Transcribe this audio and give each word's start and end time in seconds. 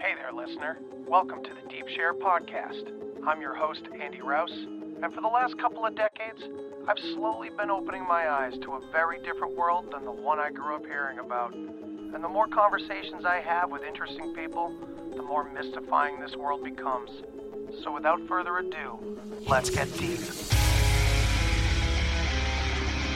Hey 0.00 0.14
there, 0.14 0.32
listener. 0.32 0.78
Welcome 1.08 1.42
to 1.42 1.50
the 1.50 1.68
Deep 1.68 1.88
Share 1.88 2.14
Podcast. 2.14 2.92
I'm 3.26 3.40
your 3.40 3.56
host, 3.56 3.82
Andy 4.00 4.20
Rouse, 4.20 4.52
and 5.02 5.12
for 5.12 5.20
the 5.20 5.26
last 5.26 5.58
couple 5.58 5.84
of 5.84 5.96
decades, 5.96 6.40
I've 6.86 7.00
slowly 7.14 7.50
been 7.58 7.68
opening 7.68 8.06
my 8.06 8.30
eyes 8.30 8.52
to 8.62 8.74
a 8.74 8.80
very 8.92 9.20
different 9.24 9.56
world 9.56 9.86
than 9.92 10.04
the 10.04 10.12
one 10.12 10.38
I 10.38 10.52
grew 10.52 10.76
up 10.76 10.86
hearing 10.86 11.18
about. 11.18 11.52
And 11.52 12.22
the 12.22 12.28
more 12.28 12.46
conversations 12.46 13.24
I 13.26 13.40
have 13.40 13.72
with 13.72 13.82
interesting 13.82 14.32
people, 14.34 14.72
the 15.16 15.22
more 15.22 15.50
mystifying 15.50 16.20
this 16.20 16.36
world 16.36 16.62
becomes. 16.62 17.10
So 17.82 17.92
without 17.92 18.20
further 18.28 18.58
ado, 18.58 19.18
let's 19.48 19.68
get 19.68 19.92
deep. 19.98 20.20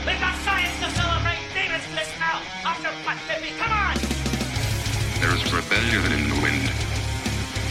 We've 0.05 0.19
got 0.19 0.35
science 0.43 0.75
to 0.81 0.91
celebrate! 0.91 1.39
Demons 1.55 1.85
bliss 1.93 2.11
now! 2.19 2.43
After 2.65 2.91
Baby, 3.29 3.55
come 3.57 3.71
on! 3.71 4.12
There 5.73 5.81
is 5.89 5.97
rebellion 5.97 6.21
in 6.21 6.29
the 6.29 6.41
wind. 6.45 6.69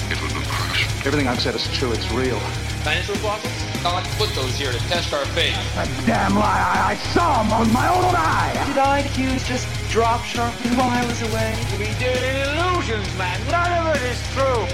It 0.09 0.17
will 0.17 0.33
be 0.33 0.41
crushed. 0.49 0.89
Everything 1.05 1.27
I've 1.27 1.39
said 1.39 1.53
is 1.53 1.69
true. 1.77 1.91
It's 1.91 2.09
real. 2.09 2.41
Dinosaur 2.81 3.15
fossils? 3.21 3.53
God 3.83 4.01
put 4.17 4.33
those 4.33 4.57
here 4.57 4.71
to 4.71 4.79
test 4.89 5.13
our 5.13 5.23
faith. 5.37 5.53
A 5.77 5.85
damn 6.09 6.33
lie. 6.33 6.49
I, 6.49 6.93
I 6.93 6.95
saw 7.13 7.43
them 7.45 7.59
with 7.61 7.71
my 7.71 7.85
own 7.93 8.15
eye. 8.17 8.57
Did 8.65 8.79
I 8.79 9.03
IQs 9.03 9.45
just 9.45 9.69
drop 9.91 10.25
sharply 10.25 10.71
while 10.71 10.89
I 10.89 11.05
was 11.05 11.21
away? 11.29 11.53
We 11.77 11.93
did 12.01 12.17
illusions, 12.17 13.05
man. 13.21 13.37
None 13.53 13.69
of 13.69 13.93
it 13.93 14.01
is 14.09 14.17
true. 14.33 14.65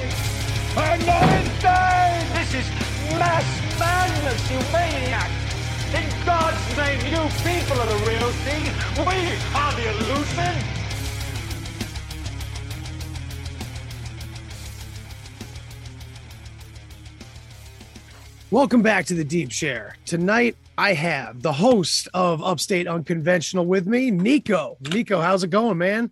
I'm 0.79 1.03
not 1.03 1.27
insane! 1.27 2.23
This 2.31 2.63
is 2.63 2.67
mass 3.19 3.43
madness, 3.75 4.39
you 4.47 4.63
maniac! 4.71 5.27
In 5.91 6.07
God's 6.23 6.63
name, 6.79 7.03
you 7.11 7.27
people 7.43 7.75
are 7.75 7.91
the 7.91 8.01
real 8.07 8.31
thing. 8.47 8.63
We 9.03 9.35
are 9.51 9.73
the 9.75 9.99
illusion. 9.99 10.76
Welcome 18.49 18.81
back 18.81 19.05
to 19.07 19.13
the 19.13 19.25
Deep 19.25 19.51
Share. 19.51 19.97
Tonight, 20.05 20.55
I 20.77 20.93
have 20.93 21.41
the 21.41 21.51
host 21.51 22.07
of 22.13 22.41
Upstate 22.41 22.87
Unconventional 22.87 23.65
with 23.65 23.85
me, 23.87 24.09
Niko. 24.09 24.79
Niko, 24.83 25.21
how's 25.21 25.43
it 25.43 25.49
going, 25.49 25.77
man? 25.77 26.11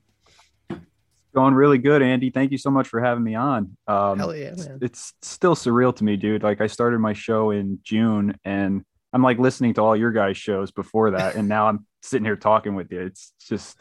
Going 1.33 1.53
really 1.53 1.78
good, 1.78 2.02
Andy. 2.02 2.31
Thank 2.31 2.52
you 2.52 2.58
so 2.58 2.69
much 2.69 2.89
for 2.89 3.00
having 3.00 3.23
me 3.23 3.36
on. 3.36 3.78
Um, 3.88 4.19
Hell 4.19 4.36
yeah, 4.36 4.53
man. 4.53 4.80
It's 4.81 5.13
still 5.22 5.56
surreal 5.56 5.95
to 5.95 6.03
me, 6.03 6.17
dude. 6.17 6.44
Like 6.44 6.59
I 6.59 6.67
started 6.67 7.00
my 7.00 7.13
show 7.13 7.52
in 7.52 7.80
June, 7.83 8.38
and 8.44 8.83
I'm 9.13 9.23
like 9.23 9.39
listening 9.39 9.73
to 9.75 9.81
all 9.81 9.95
your 9.95 10.11
guys' 10.11 10.36
shows 10.36 10.72
before 10.72 11.11
that, 11.11 11.36
and 11.36 11.47
now 11.47 11.69
I'm 11.69 11.86
sitting 12.02 12.25
here 12.25 12.36
talking 12.36 12.75
with 12.75 12.91
you. 12.91 13.00
It's 13.00 13.31
just, 13.47 13.80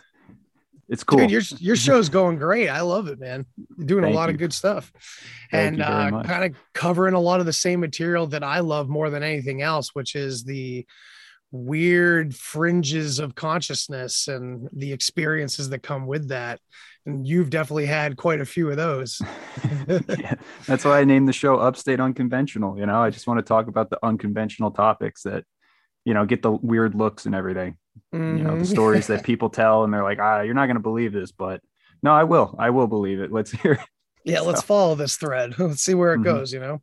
it's 0.94 1.04
cool. 1.04 1.18
Dude, 1.18 1.30
your 1.30 1.42
your 1.58 1.76
show's 1.86 2.08
going 2.08 2.38
great. 2.38 2.68
I 2.68 2.80
love 2.80 3.08
it, 3.08 3.18
man. 3.18 3.44
You're 3.76 3.86
doing 3.86 4.04
Thank 4.04 4.14
a 4.14 4.16
lot 4.16 4.28
you. 4.28 4.34
of 4.34 4.38
good 4.38 4.52
stuff, 4.52 4.92
Thank 5.50 5.74
and 5.74 5.82
uh, 5.82 6.22
kind 6.22 6.44
of 6.44 6.56
covering 6.72 7.14
a 7.14 7.20
lot 7.20 7.40
of 7.40 7.46
the 7.46 7.52
same 7.52 7.80
material 7.80 8.28
that 8.28 8.44
I 8.44 8.60
love 8.60 8.88
more 8.88 9.10
than 9.10 9.22
anything 9.22 9.60
else, 9.60 9.94
which 9.94 10.14
is 10.14 10.44
the 10.44 10.86
weird 11.50 12.34
fringes 12.34 13.18
of 13.18 13.34
consciousness 13.34 14.26
and 14.28 14.68
the 14.72 14.92
experiences 14.92 15.68
that 15.70 15.80
come 15.80 16.06
with 16.06 16.28
that. 16.28 16.60
And 17.06 17.26
you've 17.26 17.50
definitely 17.50 17.86
had 17.86 18.16
quite 18.16 18.40
a 18.40 18.46
few 18.46 18.70
of 18.70 18.76
those. 18.76 19.20
yeah, 19.88 20.34
that's 20.66 20.84
why 20.84 21.00
I 21.00 21.04
named 21.04 21.28
the 21.28 21.32
show 21.32 21.56
Upstate 21.56 22.00
Unconventional. 22.00 22.78
You 22.78 22.86
know, 22.86 23.02
I 23.02 23.10
just 23.10 23.26
want 23.26 23.38
to 23.38 23.44
talk 23.44 23.68
about 23.68 23.90
the 23.90 23.98
unconventional 24.02 24.70
topics 24.70 25.22
that, 25.24 25.44
you 26.04 26.14
know, 26.14 26.24
get 26.26 26.42
the 26.42 26.50
weird 26.50 26.94
looks 26.94 27.26
and 27.26 27.34
everything. 27.34 27.76
You 28.12 28.44
know, 28.44 28.56
the 28.56 28.64
Mhm. 28.64 28.68
stories 28.68 29.06
that 29.08 29.22
people 29.24 29.50
tell, 29.50 29.84
and 29.84 29.92
they're 29.92 30.02
like, 30.02 30.18
ah, 30.20 30.40
you're 30.40 30.54
not 30.54 30.66
going 30.66 30.76
to 30.76 30.82
believe 30.82 31.12
this, 31.12 31.32
but 31.32 31.60
no, 32.02 32.12
I 32.12 32.24
will. 32.24 32.54
I 32.58 32.70
will 32.70 32.86
believe 32.86 33.20
it. 33.20 33.32
Let's 33.32 33.50
hear 33.62 33.72
it. 33.72 33.80
Yeah, 34.24 34.40
let's 34.40 34.62
follow 34.62 34.94
this 34.94 35.16
thread. 35.16 35.54
Let's 35.58 35.82
see 35.82 35.92
where 35.94 36.14
it 36.14 36.18
Mhm. 36.20 36.24
goes, 36.24 36.52
you 36.52 36.60
know. 36.60 36.80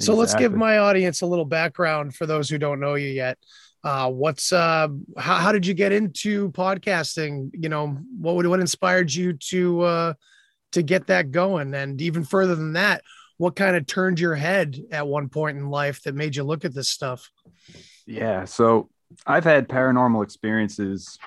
So 0.00 0.14
let's 0.14 0.34
give 0.34 0.52
my 0.54 0.78
audience 0.78 1.20
a 1.20 1.26
little 1.26 1.44
background 1.44 2.16
for 2.16 2.26
those 2.26 2.48
who 2.50 2.58
don't 2.58 2.80
know 2.80 2.94
you 2.94 3.08
yet. 3.08 3.38
Uh 3.84 4.10
what's 4.10 4.52
uh 4.52 4.88
how, 5.16 5.36
how 5.36 5.52
did 5.52 5.64
you 5.64 5.74
get 5.74 5.92
into 5.92 6.50
podcasting? 6.50 7.50
You 7.54 7.68
know, 7.68 7.96
what 8.18 8.34
would 8.34 8.46
what 8.46 8.60
inspired 8.60 9.14
you 9.14 9.34
to 9.34 9.80
uh 9.82 10.14
to 10.72 10.82
get 10.82 11.06
that 11.06 11.30
going? 11.30 11.74
And 11.74 12.00
even 12.02 12.24
further 12.24 12.56
than 12.56 12.72
that, 12.72 13.02
what 13.38 13.56
kind 13.56 13.76
of 13.76 13.86
turned 13.86 14.18
your 14.18 14.34
head 14.34 14.76
at 14.90 15.06
one 15.06 15.28
point 15.28 15.58
in 15.58 15.70
life 15.70 16.02
that 16.02 16.14
made 16.14 16.34
you 16.34 16.42
look 16.42 16.64
at 16.64 16.74
this 16.74 16.90
stuff? 16.90 17.30
Yeah. 18.06 18.44
So 18.44 18.88
I've 19.26 19.44
had 19.44 19.68
paranormal 19.68 20.22
experiences 20.24 21.18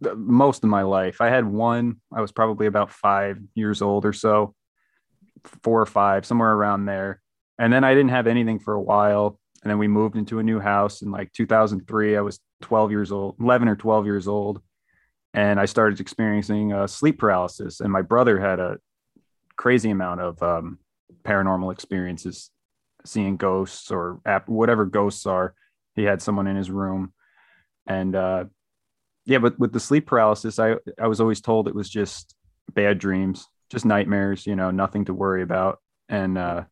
most 0.00 0.62
of 0.62 0.70
my 0.70 0.82
life. 0.82 1.20
I 1.20 1.28
had 1.28 1.44
one, 1.44 1.96
I 2.12 2.20
was 2.20 2.32
probably 2.32 2.66
about 2.66 2.90
five 2.90 3.38
years 3.54 3.82
old 3.82 4.04
or 4.04 4.12
so, 4.12 4.54
four 5.62 5.80
or 5.80 5.86
five, 5.86 6.24
somewhere 6.24 6.52
around 6.52 6.86
there. 6.86 7.20
And 7.58 7.72
then 7.72 7.84
I 7.84 7.94
didn't 7.94 8.10
have 8.10 8.26
anything 8.26 8.60
for 8.60 8.74
a 8.74 8.80
while. 8.80 9.38
And 9.62 9.70
then 9.70 9.78
we 9.78 9.88
moved 9.88 10.16
into 10.16 10.38
a 10.38 10.42
new 10.42 10.60
house 10.60 11.02
in 11.02 11.10
like 11.10 11.32
2003. 11.32 12.16
I 12.16 12.20
was 12.20 12.38
12 12.62 12.90
years 12.92 13.10
old, 13.10 13.36
11 13.40 13.68
or 13.68 13.76
12 13.76 14.06
years 14.06 14.28
old. 14.28 14.62
And 15.34 15.58
I 15.58 15.66
started 15.66 16.00
experiencing 16.00 16.72
uh, 16.72 16.86
sleep 16.86 17.18
paralysis. 17.18 17.80
And 17.80 17.92
my 17.92 18.02
brother 18.02 18.38
had 18.38 18.60
a 18.60 18.78
crazy 19.56 19.90
amount 19.90 20.20
of 20.20 20.42
um, 20.42 20.78
paranormal 21.24 21.72
experiences, 21.72 22.50
seeing 23.04 23.36
ghosts 23.36 23.90
or 23.90 24.20
ap- 24.24 24.48
whatever 24.48 24.86
ghosts 24.86 25.26
are 25.26 25.54
he 25.98 26.04
had 26.04 26.22
someone 26.22 26.46
in 26.46 26.56
his 26.56 26.70
room. 26.70 27.12
And 27.86 28.14
uh 28.14 28.44
yeah 29.28 29.38
but 29.38 29.58
with 29.58 29.72
the 29.72 29.80
sleep 29.80 30.06
paralysis 30.06 30.58
i 30.58 30.74
i 30.98 31.06
was 31.06 31.20
always 31.20 31.40
told 31.40 31.68
it 31.68 31.74
was 31.74 31.88
just 31.88 32.34
bad 32.72 32.98
dreams 32.98 33.46
just 33.68 33.84
nightmares 33.84 34.46
you 34.46 34.56
know 34.56 34.70
nothing 34.70 35.04
to 35.04 35.14
worry 35.14 35.42
about. 35.42 35.78
And 36.08 36.38
uh 36.38 36.64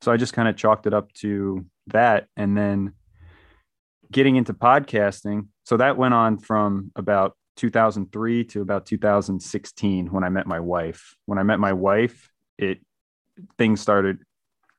so 0.00 0.12
i 0.12 0.16
just 0.16 0.32
kind 0.32 0.48
of 0.48 0.56
chalked 0.56 0.86
it 0.86 0.94
up 0.94 1.12
to 1.14 1.66
that. 1.88 2.28
And 2.36 2.56
then 2.56 2.92
getting 4.12 4.36
into 4.36 4.54
podcasting 4.54 5.48
so 5.64 5.76
that 5.76 5.96
went 5.96 6.14
on 6.14 6.38
from 6.38 6.92
about 6.94 7.36
2003 7.56 8.44
to 8.44 8.62
about 8.62 8.86
2016 8.86 10.06
when 10.12 10.22
i 10.24 10.28
met 10.28 10.46
my 10.46 10.60
wife. 10.60 11.16
When 11.26 11.38
i 11.38 11.42
met 11.42 11.58
my 11.58 11.72
wife 11.72 12.30
it 12.58 12.80
things 13.58 13.80
started 13.80 14.18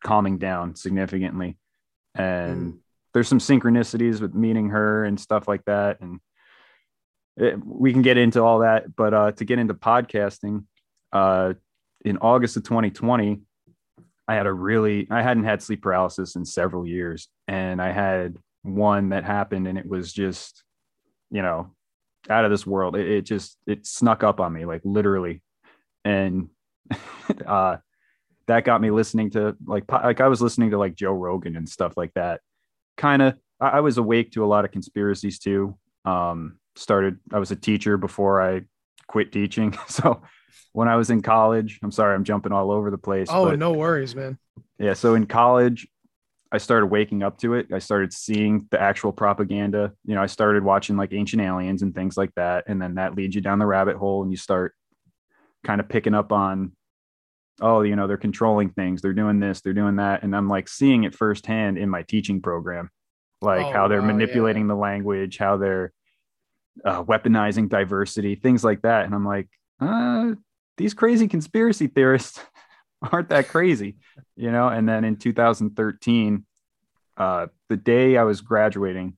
calming 0.03 0.37
down 0.37 0.75
significantly. 0.75 1.57
And 2.15 2.79
there's 3.17 3.27
some 3.27 3.39
synchronicities 3.39 4.21
with 4.21 4.35
meeting 4.35 4.69
her 4.69 5.03
and 5.03 5.19
stuff 5.19 5.47
like 5.47 5.65
that. 5.65 5.99
And 6.01 6.19
it, 7.35 7.57
we 7.65 7.91
can 7.91 8.03
get 8.03 8.15
into 8.15 8.43
all 8.43 8.59
that 8.59 8.95
but 8.95 9.11
uh, 9.11 9.31
to 9.31 9.43
get 9.43 9.57
into 9.57 9.73
podcasting 9.73 10.65
uh, 11.11 11.53
in 12.05 12.17
august 12.17 12.57
of 12.57 12.63
2020 12.63 13.41
i 14.27 14.35
had 14.35 14.45
a 14.45 14.53
really 14.53 15.07
i 15.09 15.23
hadn't 15.23 15.45
had 15.45 15.63
sleep 15.63 15.81
paralysis 15.81 16.35
in 16.35 16.45
several 16.45 16.85
years. 16.85 17.27
And 17.47 17.81
i 17.81 17.91
had 17.91 18.37
one 18.61 19.09
that 19.09 19.23
happened 19.23 19.67
and 19.67 19.79
it 19.79 19.87
was 19.87 20.13
just 20.13 20.63
you 21.31 21.41
know 21.41 21.71
out 22.29 22.45
of 22.45 22.51
this 22.51 22.67
world. 22.67 22.95
It, 22.95 23.09
it 23.09 23.21
just 23.23 23.57
it 23.65 23.87
snuck 23.87 24.23
up 24.23 24.39
on 24.39 24.53
me 24.53 24.65
like 24.65 24.81
literally. 24.83 25.41
And 26.05 26.49
uh 27.47 27.77
that 28.45 28.63
got 28.63 28.79
me 28.79 28.91
listening 28.91 29.31
to 29.31 29.57
like 29.65 29.83
like 29.91 30.21
i 30.21 30.27
was 30.27 30.41
listening 30.41 30.71
to 30.71 30.77
like 30.77 30.95
joe 30.95 31.11
rogan 31.11 31.57
and 31.57 31.67
stuff 31.67 31.97
like 31.97 32.13
that 32.13 32.39
kind 32.97 33.21
of 33.21 33.35
I, 33.59 33.67
I 33.69 33.79
was 33.81 33.97
awake 33.97 34.31
to 34.33 34.43
a 34.43 34.47
lot 34.47 34.65
of 34.65 34.71
conspiracies 34.71 35.39
too. 35.39 35.77
Um 36.05 36.57
started 36.75 37.17
i 37.33 37.39
was 37.39 37.49
a 37.49 37.55
teacher 37.55 37.97
before 37.97 38.39
i 38.41 38.61
quit 39.07 39.31
teaching. 39.31 39.75
So 39.87 40.21
when 40.73 40.87
i 40.87 40.95
was 40.95 41.09
in 41.09 41.21
college 41.23 41.79
i'm 41.81 41.91
sorry 41.91 42.13
i'm 42.13 42.23
jumping 42.23 42.51
all 42.51 42.71
over 42.71 42.91
the 42.91 42.97
place 42.99 43.27
Oh, 43.31 43.45
but- 43.45 43.57
no 43.59 43.71
worries, 43.73 44.15
man. 44.15 44.37
yeah 44.77 44.93
so 44.93 45.15
in 45.15 45.25
college 45.25 45.87
i 46.51 46.57
started 46.59 46.85
waking 46.87 47.23
up 47.23 47.37
to 47.39 47.55
it. 47.55 47.73
I 47.73 47.79
started 47.79 48.13
seeing 48.13 48.67
the 48.71 48.79
actual 48.81 49.11
propaganda. 49.11 49.91
You 50.05 50.13
know 50.15 50.21
i 50.21 50.27
started 50.27 50.63
watching 50.63 50.95
like 50.97 51.13
ancient 51.13 51.41
aliens 51.41 51.81
and 51.81 51.95
things 51.95 52.15
like 52.15 52.33
that 52.35 52.65
and 52.67 52.79
then 52.81 52.95
that 52.95 53.15
leads 53.15 53.33
you 53.33 53.41
down 53.41 53.57
the 53.59 53.65
rabbit 53.65 53.97
hole 53.97 54.21
and 54.21 54.31
you 54.31 54.37
start 54.37 54.73
kind 55.65 55.81
of 55.81 55.89
picking 55.89 56.13
up 56.13 56.31
on 56.31 56.71
oh 57.61 57.81
you 57.81 57.95
know 57.95 58.07
they're 58.07 58.17
controlling 58.17 58.69
things 58.69 59.01
they're 59.01 59.13
doing 59.13 59.39
this 59.39 59.61
they're 59.61 59.73
doing 59.73 59.95
that 59.97 60.23
and 60.23 60.35
i'm 60.35 60.47
like 60.47 60.67
seeing 60.67 61.03
it 61.03 61.15
firsthand 61.15 61.77
in 61.77 61.89
my 61.89 62.03
teaching 62.03 62.41
program 62.41 62.89
like 63.41 63.65
Oh, 63.65 63.71
how 63.71 63.87
they're 63.87 64.01
wow, 64.01 64.07
yeah. 64.07 64.13
manipulating 64.13 64.67
the 64.67 64.75
language 64.75 65.37
how 65.37 65.57
they're 65.57 65.91
uh, 66.85 67.03
weaponizing 67.03 67.69
diversity 67.69 68.35
things 68.35 68.63
like 68.63 68.81
that 68.83 69.05
and 69.05 69.15
i'm 69.15 69.25
like 69.25 69.47
uh, 69.79 70.33
these 70.77 70.93
crazy 70.93 71.27
conspiracy 71.27 71.87
theorists 71.87 72.39
aren't 73.11 73.29
that 73.29 73.47
crazy, 73.47 73.97
you 74.35 74.51
know. 74.51 74.67
And 74.67 74.87
then 74.87 75.03
in 75.03 75.17
2013, 75.17 76.45
uh, 77.17 77.47
the 77.69 77.77
day 77.77 78.17
I 78.17 78.23
was 78.23 78.41
graduating 78.41 79.17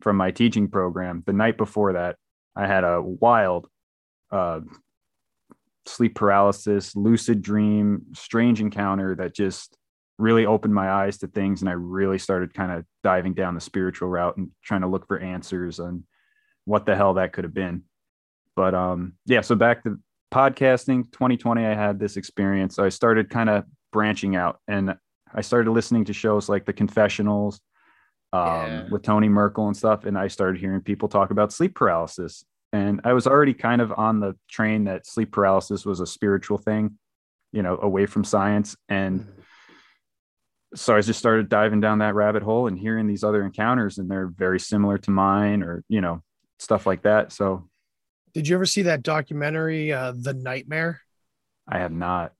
from 0.00 0.16
my 0.16 0.30
teaching 0.30 0.68
program, 0.68 1.22
the 1.26 1.32
night 1.32 1.56
before 1.56 1.94
that, 1.94 2.16
I 2.54 2.66
had 2.66 2.84
a 2.84 3.00
wild 3.02 3.66
uh, 4.30 4.60
sleep 5.90 6.14
paralysis, 6.14 6.94
lucid 6.96 7.42
dream, 7.42 8.02
strange 8.14 8.60
encounter 8.60 9.14
that 9.16 9.34
just 9.34 9.76
really 10.18 10.46
opened 10.46 10.74
my 10.74 10.90
eyes 10.90 11.18
to 11.18 11.26
things. 11.26 11.62
And 11.62 11.68
I 11.68 11.72
really 11.72 12.18
started 12.18 12.54
kind 12.54 12.72
of 12.72 12.84
diving 13.02 13.34
down 13.34 13.54
the 13.54 13.60
spiritual 13.60 14.08
route 14.08 14.36
and 14.36 14.50
trying 14.62 14.82
to 14.82 14.86
look 14.86 15.06
for 15.06 15.18
answers 15.18 15.80
on 15.80 16.04
what 16.64 16.86
the 16.86 16.94
hell 16.94 17.14
that 17.14 17.32
could 17.32 17.44
have 17.44 17.54
been. 17.54 17.84
But 18.54 18.74
um, 18.74 19.14
yeah, 19.26 19.40
so 19.40 19.54
back 19.54 19.82
to 19.84 19.98
podcasting 20.32 21.10
2020, 21.12 21.64
I 21.64 21.74
had 21.74 21.98
this 21.98 22.16
experience. 22.16 22.76
So 22.76 22.84
I 22.84 22.90
started 22.90 23.30
kind 23.30 23.48
of 23.48 23.64
branching 23.92 24.36
out 24.36 24.60
and 24.68 24.94
I 25.34 25.40
started 25.40 25.70
listening 25.70 26.04
to 26.06 26.12
shows 26.12 26.48
like 26.48 26.66
The 26.66 26.72
Confessionals 26.72 27.60
um, 28.32 28.42
yeah. 28.42 28.88
with 28.90 29.02
Tony 29.02 29.28
Merkel 29.28 29.66
and 29.66 29.76
stuff. 29.76 30.04
And 30.04 30.18
I 30.18 30.28
started 30.28 30.60
hearing 30.60 30.82
people 30.82 31.08
talk 31.08 31.30
about 31.30 31.52
sleep 31.52 31.74
paralysis. 31.74 32.44
And 32.72 33.00
I 33.04 33.12
was 33.12 33.26
already 33.26 33.54
kind 33.54 33.80
of 33.80 33.92
on 33.96 34.20
the 34.20 34.36
train 34.48 34.84
that 34.84 35.06
sleep 35.06 35.32
paralysis 35.32 35.84
was 35.84 36.00
a 36.00 36.06
spiritual 36.06 36.58
thing, 36.58 36.98
you 37.52 37.62
know, 37.62 37.78
away 37.80 38.06
from 38.06 38.22
science. 38.24 38.76
And 38.88 39.20
mm-hmm. 39.20 39.40
so 40.76 40.96
I 40.96 41.00
just 41.00 41.18
started 41.18 41.48
diving 41.48 41.80
down 41.80 41.98
that 41.98 42.14
rabbit 42.14 42.42
hole 42.42 42.68
and 42.68 42.78
hearing 42.78 43.06
these 43.06 43.24
other 43.24 43.42
encounters, 43.44 43.98
and 43.98 44.08
they're 44.08 44.28
very 44.28 44.60
similar 44.60 44.98
to 44.98 45.10
mine 45.10 45.62
or, 45.62 45.82
you 45.88 46.00
know, 46.00 46.22
stuff 46.58 46.86
like 46.86 47.02
that. 47.02 47.32
So, 47.32 47.68
did 48.34 48.46
you 48.46 48.54
ever 48.54 48.66
see 48.66 48.82
that 48.82 49.02
documentary, 49.02 49.92
uh, 49.92 50.12
The 50.16 50.34
Nightmare? 50.34 51.00
I 51.66 51.78
have 51.78 51.92
not. 51.92 52.32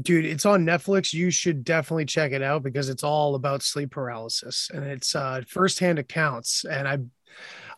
Dude, 0.00 0.24
it's 0.24 0.46
on 0.46 0.64
Netflix. 0.64 1.12
You 1.12 1.30
should 1.30 1.64
definitely 1.64 2.06
check 2.06 2.32
it 2.32 2.42
out 2.42 2.62
because 2.62 2.88
it's 2.88 3.02
all 3.02 3.34
about 3.34 3.62
sleep 3.62 3.90
paralysis 3.90 4.70
and 4.72 4.84
it's 4.84 5.14
uh, 5.14 5.42
firsthand 5.46 5.98
accounts. 5.98 6.64
And 6.64 6.88
I 6.88 6.98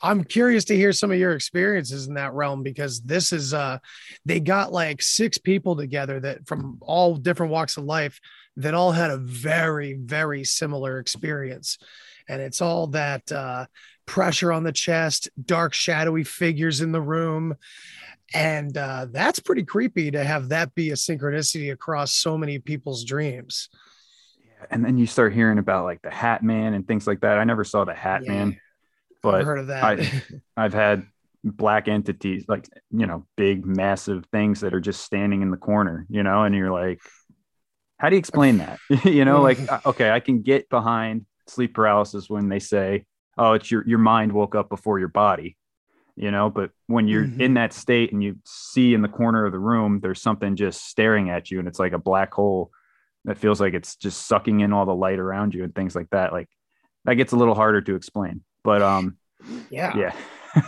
I'm 0.05 0.23
curious 0.23 0.67
to 0.67 0.77
hear 0.77 0.93
some 0.93 1.11
of 1.11 1.19
your 1.19 1.33
experiences 1.33 2.09
in 2.09 2.15
that 2.15 2.35
realm 2.35 2.63
because 2.63 3.01
this 3.01 3.33
is 3.33 3.55
uh 3.55 3.79
they 4.27 4.39
got 4.39 4.71
like 4.71 5.01
six 5.01 5.39
people 5.39 5.77
together 5.77 6.21
that 6.21 6.47
from 6.47 6.77
all 6.83 7.17
different 7.17 7.53
walks 7.53 7.79
of 7.79 7.85
life 7.85 8.21
that 8.59 8.75
all 8.75 8.93
had 8.93 9.11
a 9.11 9.17
very 9.17 9.95
very 9.95 10.45
similar 10.45 10.99
experience. 10.99 11.79
And 12.29 12.43
it's 12.43 12.61
all 12.61 12.89
that 12.89 13.33
uh 13.33 13.65
pressure 14.05 14.53
on 14.53 14.63
the 14.63 14.73
chest 14.73 15.31
dark 15.43 15.73
shadowy 15.73 16.25
figures 16.25 16.83
in 16.83 16.93
the 16.93 17.01
room. 17.01 17.57
And 18.35 18.77
uh 18.77 19.07
that's 19.11 19.41
pretty 19.41 19.65
creepy 19.65 20.11
to 20.11 20.23
have 20.23 20.51
that 20.51 20.75
be 20.75 20.91
a 20.91 20.95
synchronicity 20.95 21.73
across 21.73 22.13
so 22.13 22.37
many 22.37 22.59
people's 22.59 23.05
dreams. 23.05 23.71
And 24.71 24.85
then 24.85 24.99
you 24.99 25.07
start 25.07 25.33
hearing 25.33 25.57
about 25.57 25.85
like 25.85 26.03
the 26.03 26.11
hat 26.11 26.43
man 26.43 26.75
and 26.75 26.87
things 26.87 27.07
like 27.07 27.21
that. 27.21 27.39
I 27.39 27.45
never 27.45 27.65
saw 27.65 27.87
the 27.87 27.95
hat 27.95 28.23
yeah. 28.25 28.33
man 28.33 28.61
but 29.25 29.41
I've 29.41 29.47
heard 29.47 29.59
of 29.59 29.67
that. 29.69 29.83
I, 29.83 30.23
I've 30.57 30.75
had 30.75 31.07
black 31.43 31.89
entities, 31.89 32.45
like 32.49 32.69
you 32.91 33.07
know, 33.07 33.27
big, 33.37 33.67
massive 33.67 34.25
things 34.33 34.61
that 34.61 34.75
are 34.75 34.81
just 34.81 35.03
standing 35.03 35.43
in 35.43 35.51
the 35.51 35.57
corner, 35.57 36.07
you 36.09 36.23
know, 36.23 36.45
and 36.45 36.55
you're 36.55 36.71
like, 36.71 37.01
how 37.99 38.09
do 38.09 38.17
you 38.17 38.19
explain 38.19 38.59
that? 38.59 38.79
you 39.05 39.25
know, 39.25 39.43
like 39.43 39.59
uh, 39.71 39.81
okay, 39.87 40.11
I 40.11 40.21
can 40.21 40.43
get 40.43 40.69
behind 40.69 41.27
sleep 41.47 41.75
paralysis 41.75 42.29
when 42.31 42.49
they 42.49 42.61
say, 42.61 43.05
oh, 43.37 43.53
it's 43.53 43.71
your 43.71 43.87
your 43.87 43.99
mind 43.99 44.33
woke 44.33 44.55
up 44.55 44.69
before 44.69 44.99
your 44.99 45.09
body, 45.09 45.57
you 46.17 46.31
know, 46.31 46.51
but 46.51 46.71
when 46.87 47.09
you're 47.09 47.25
mm-hmm. 47.25 47.41
in 47.41 47.55
that 47.55 47.73
state 47.73 48.13
and 48.13 48.23
you 48.23 48.37
see 48.45 48.95
in 48.95 49.03
the 49.03 49.09
corner 49.09 49.47
of 49.47 49.53
the 49.53 49.59
room, 49.59 50.01
there's 50.01 50.23
something 50.23 50.57
just 50.57 50.87
staring 50.87 51.31
at 51.31 51.51
you, 51.51 51.59
and 51.59 51.69
it's 51.69 51.79
like 51.79 51.93
a 51.93 51.99
black 51.99 52.33
hole 52.33 52.71
that 53.25 53.39
feels 53.39 53.61
like 53.61 53.75
it's 53.75 53.97
just 53.97 54.27
sucking 54.27 54.61
in 54.61 54.73
all 54.73 54.87
the 54.87 54.95
light 54.95 55.19
around 55.19 55.55
you 55.55 55.65
and 55.65 55.75
things 55.75 55.95
like 55.95 56.11
that. 56.11 56.33
Like 56.33 56.49
that 57.05 57.15
gets 57.15 57.33
a 57.33 57.37
little 57.37 57.55
harder 57.55 57.81
to 57.83 57.95
explain. 57.95 58.43
But 58.65 58.83
um, 58.83 59.19
yeah, 59.71 59.97
yeah, 59.97 60.15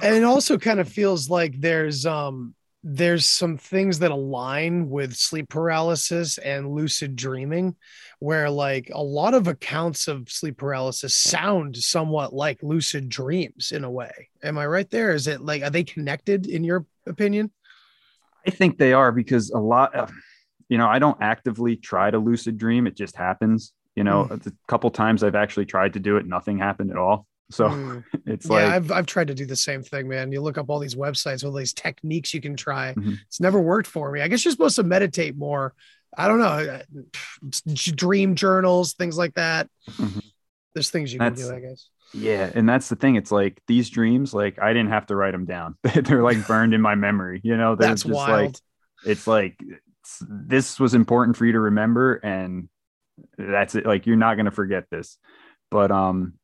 and 0.03 0.15
it 0.15 0.25
also 0.25 0.59
kind 0.59 0.79
of 0.79 0.89
feels 0.89 1.29
like 1.29 1.59
there's 1.59 2.07
um 2.07 2.55
there's 2.89 3.27
some 3.27 3.57
things 3.57 3.99
that 3.99 4.13
align 4.13 4.89
with 4.89 5.17
sleep 5.17 5.49
paralysis 5.49 6.39
and 6.39 6.71
lucid 6.71 7.17
dreaming 7.17 7.75
where 8.21 8.49
like 8.49 8.93
a 8.95 9.03
lot 9.03 9.35
of 9.35 9.49
accounts 9.49 10.07
of 10.07 10.31
sleep 10.31 10.57
paralysis 10.57 11.13
sound 11.13 11.77
somewhat 11.77 12.33
like 12.33 12.63
lucid 12.63 13.09
dreams 13.09 13.73
in 13.73 13.83
a 13.83 13.91
way. 13.91 14.29
Am 14.41 14.57
i 14.57 14.65
right 14.65 14.89
there? 14.89 15.13
Is 15.13 15.27
it 15.27 15.41
like 15.41 15.63
are 15.63 15.71
they 15.71 15.83
connected 15.83 16.47
in 16.47 16.63
your 16.63 16.87
opinion? 17.07 17.51
I 18.47 18.51
think 18.51 18.79
they 18.79 18.93
are 18.93 19.11
because 19.11 19.51
a 19.51 19.59
lot 19.59 19.93
of 19.97 20.13
you 20.69 20.79
know 20.79 20.87
i 20.87 20.99
don't 20.99 21.19
actively 21.21 21.77
try 21.77 22.11
to 22.11 22.19
lucid 22.19 22.57
dream. 22.57 22.87
It 22.87 22.97
just 22.97 23.17
happens. 23.17 23.73
You 23.97 24.05
know 24.05 24.29
mm. 24.31 24.47
a 24.47 24.53
couple 24.69 24.91
times 24.91 25.25
i've 25.25 25.35
actually 25.35 25.67
tried 25.67 25.95
to 25.95 26.01
do 26.01 26.19
it. 26.19 26.27
Nothing 26.27 26.59
happened 26.59 26.93
at 26.93 26.99
all 26.99 27.27
so 27.51 27.69
mm. 27.69 28.05
it's 28.27 28.47
yeah, 28.47 28.53
like 28.53 28.65
I've 28.65 28.93
I've 28.93 29.07
tried 29.07 29.29
to 29.29 29.35
do 29.35 29.47
the 29.47 29.57
same 29.57 29.83
thing, 29.83 30.09
man. 30.09 30.33
You 30.33 30.41
look 30.41 30.59
up 30.59 30.69
all 30.69 30.79
these 30.79 30.95
websites, 30.95 31.45
all 31.45 31.53
these 31.53 31.73
techniques 31.73 32.35
you 32.35 32.41
can 32.41 32.57
try. 32.57 32.95
Mm-hmm. 32.95 33.15
It's 33.27 33.41
never 33.41 33.61
worked 33.61 33.87
for 33.87 34.11
me. 34.11 34.21
I 34.21 34.29
guess 34.29 34.45
you're 34.45 34.53
supposed 34.53 34.77
to 34.77 34.83
meditate 34.83 35.37
more. 35.37 35.75
I 36.17 36.29
don't 36.29 36.39
know, 36.39 36.47
uh, 36.47 36.83
dream 37.95 38.37
journals, 38.37 38.95
things 38.95 39.19
like 39.19 39.35
that. 39.35 39.69
Mm-hmm. 39.91 40.21
There's 40.75 40.91
things 40.91 41.13
you 41.13 41.19
that's, 41.19 41.43
can 41.43 41.51
do, 41.51 41.57
I 41.57 41.61
guess. 41.69 41.89
Yeah, 42.15 42.51
and 42.55 42.69
that's 42.69 42.89
the 42.89 42.97
thing. 42.97 43.17
It's 43.17 43.33
like 43.33 43.61
these 43.67 43.91
dreams, 43.91 44.33
like 44.33 44.61
I 44.61 44.73
didn't 44.73 44.91
have 44.91 45.07
to 45.07 45.17
write 45.17 45.33
them 45.33 45.45
down. 45.45 45.77
They're 45.83 46.23
like 46.23 46.47
burned 46.47 46.75
in 46.75 46.81
my 46.81 46.95
memory. 46.95 47.41
You 47.45 47.57
know, 47.57 47.75
They're 47.75 47.89
that's 47.89 48.03
just 48.03 48.15
wild. 48.15 48.31
like 48.31 48.57
it's 49.05 49.27
like 49.27 49.57
it's, 50.01 50.23
this 50.29 50.81
was 50.81 50.95
important 50.95 51.37
for 51.37 51.45
you 51.45 51.53
to 51.53 51.61
remember, 51.61 52.15
and 52.15 52.69
that's 53.37 53.75
it. 53.75 53.85
Like 53.87 54.07
you're 54.07 54.17
not 54.17 54.37
gonna 54.37 54.51
forget 54.51 54.85
this. 54.91 55.19
But 55.71 55.91
um, 55.91 56.35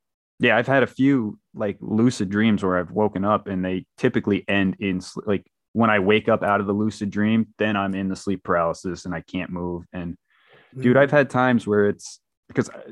yeah, 0.43 0.57
I've 0.57 0.67
had 0.67 0.83
a 0.83 0.87
few 0.87 1.39
like 1.55 1.77
lucid 1.79 2.29
dreams 2.29 2.63
where 2.63 2.77
I've 2.77 2.91
woken 2.91 3.23
up 3.23 3.47
and 3.47 3.63
they 3.63 3.85
typically 3.97 4.43
end 4.49 4.75
in 4.79 4.99
like 5.25 5.45
when 5.71 5.89
I 5.89 5.99
wake 5.99 6.27
up 6.27 6.43
out 6.43 6.59
of 6.59 6.67
the 6.67 6.73
lucid 6.73 7.09
dream, 7.09 7.47
then 7.57 7.77
I'm 7.77 7.95
in 7.95 8.09
the 8.09 8.15
sleep 8.15 8.43
paralysis 8.43 9.05
and 9.05 9.15
I 9.15 9.21
can't 9.21 9.49
move. 9.49 9.85
And 9.93 10.13
mm-hmm. 10.13 10.81
dude, 10.81 10.97
I've 10.97 11.11
had 11.11 11.29
times 11.29 11.65
where 11.65 11.87
it's 11.87 12.19
because 12.49 12.69
uh, 12.69 12.91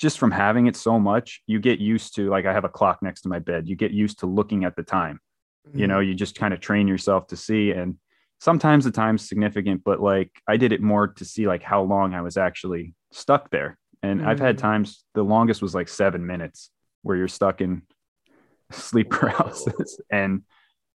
just 0.00 0.18
from 0.18 0.32
having 0.32 0.66
it 0.66 0.74
so 0.74 0.98
much, 0.98 1.40
you 1.46 1.60
get 1.60 1.78
used 1.78 2.16
to 2.16 2.28
like 2.30 2.46
I 2.46 2.52
have 2.52 2.64
a 2.64 2.68
clock 2.68 3.00
next 3.00 3.20
to 3.22 3.28
my 3.28 3.38
bed. 3.38 3.68
You 3.68 3.76
get 3.76 3.92
used 3.92 4.18
to 4.20 4.26
looking 4.26 4.64
at 4.64 4.74
the 4.74 4.82
time. 4.82 5.20
Mm-hmm. 5.68 5.78
You 5.78 5.86
know, 5.86 6.00
you 6.00 6.14
just 6.14 6.34
kind 6.34 6.52
of 6.52 6.58
train 6.58 6.88
yourself 6.88 7.28
to 7.28 7.36
see 7.36 7.70
and 7.70 7.96
sometimes 8.40 8.84
the 8.84 8.90
time's 8.90 9.28
significant, 9.28 9.84
but 9.84 10.00
like 10.00 10.32
I 10.48 10.56
did 10.56 10.72
it 10.72 10.82
more 10.82 11.06
to 11.06 11.24
see 11.24 11.46
like 11.46 11.62
how 11.62 11.82
long 11.82 12.12
I 12.14 12.22
was 12.22 12.36
actually 12.36 12.94
stuck 13.12 13.50
there. 13.50 13.78
And 14.02 14.18
mm-hmm. 14.18 14.28
I've 14.28 14.40
had 14.40 14.56
mm. 14.56 14.60
times 14.60 15.04
the 15.14 15.22
longest 15.22 15.62
was 15.62 15.76
like 15.76 15.88
7 15.88 16.26
minutes 16.26 16.70
where 17.02 17.16
you're 17.16 17.28
stuck 17.28 17.60
in 17.60 17.82
sleep 18.72 19.10
paralysis. 19.10 20.00
And 20.10 20.42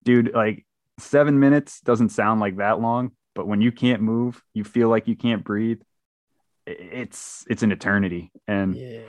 dude, 0.04 0.34
like 0.34 0.66
seven 1.00 1.40
minutes 1.40 1.80
doesn't 1.82 2.10
sound 2.10 2.40
like 2.40 2.58
that 2.58 2.80
long, 2.80 3.12
but 3.36 3.48
when 3.48 3.62
you 3.62 3.72
can't 3.72 4.02
move, 4.02 4.42
you 4.54 4.64
feel 4.64 4.90
like 4.90 5.08
you 5.08 5.16
can't 5.16 5.44
breathe. 5.44 5.82
It's 6.66 7.46
it's 7.50 7.62
an 7.62 7.74
eternity, 7.74 8.32
and 8.48 8.74
yeah. 8.74 9.02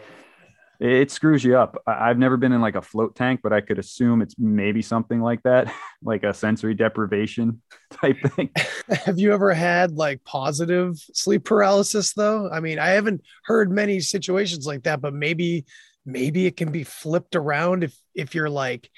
it 0.81 1.13
screws 1.13 1.45
you 1.45 1.57
up. 1.57 1.81
I've 1.87 2.19
never 2.19 2.37
been 2.37 2.51
in 2.51 2.61
like 2.61 2.75
a 2.75 2.83
float 2.83 3.15
tank, 3.15 3.41
but 3.45 3.53
I 3.53 3.61
could 3.61 3.79
assume 3.79 4.23
it's 4.23 4.35
maybe 4.37 4.83
something 4.83 5.21
like 5.21 5.41
that, 5.45 5.73
like 6.03 6.25
a 6.25 6.35
sensory 6.35 6.75
deprivation 6.75 7.63
type 7.91 8.17
thing. 8.35 8.51
Have 9.05 9.21
you 9.21 9.33
ever 9.33 9.55
had 9.55 9.93
like 9.93 10.25
positive 10.25 10.97
sleep 11.13 11.45
paralysis 11.45 12.13
though? 12.13 12.51
I 12.51 12.59
mean, 12.59 12.81
I 12.81 12.89
haven't 12.89 13.23
heard 13.45 13.71
many 13.71 14.01
situations 14.01 14.67
like 14.67 14.83
that, 14.83 15.01
but 15.01 15.15
maybe 15.15 15.65
maybe 16.05 16.47
it 16.47 16.57
can 16.57 16.71
be 16.71 16.85
flipped 16.85 17.37
around 17.37 17.85
if 17.85 17.97
if 18.15 18.35
you're 18.35 18.51
like 18.51 18.91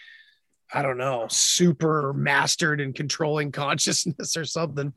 I 0.72 0.82
don't 0.82 0.98
know, 0.98 1.26
super 1.28 2.12
mastered 2.12 2.80
in 2.80 2.92
controlling 2.92 3.52
consciousness 3.52 4.36
or 4.36 4.44
something. 4.44 4.92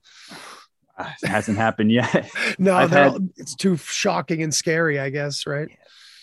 Uh, 0.97 1.11
it 1.21 1.27
hasn't 1.27 1.57
happened 1.57 1.91
yet. 1.91 2.29
no, 2.59 2.75
had, 2.87 3.29
it's 3.37 3.55
too 3.55 3.77
shocking 3.77 4.41
and 4.41 4.53
scary, 4.53 4.99
I 4.99 5.09
guess, 5.09 5.45
right? 5.45 5.69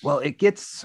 Well, 0.03 0.19
it 0.19 0.39
gets 0.39 0.85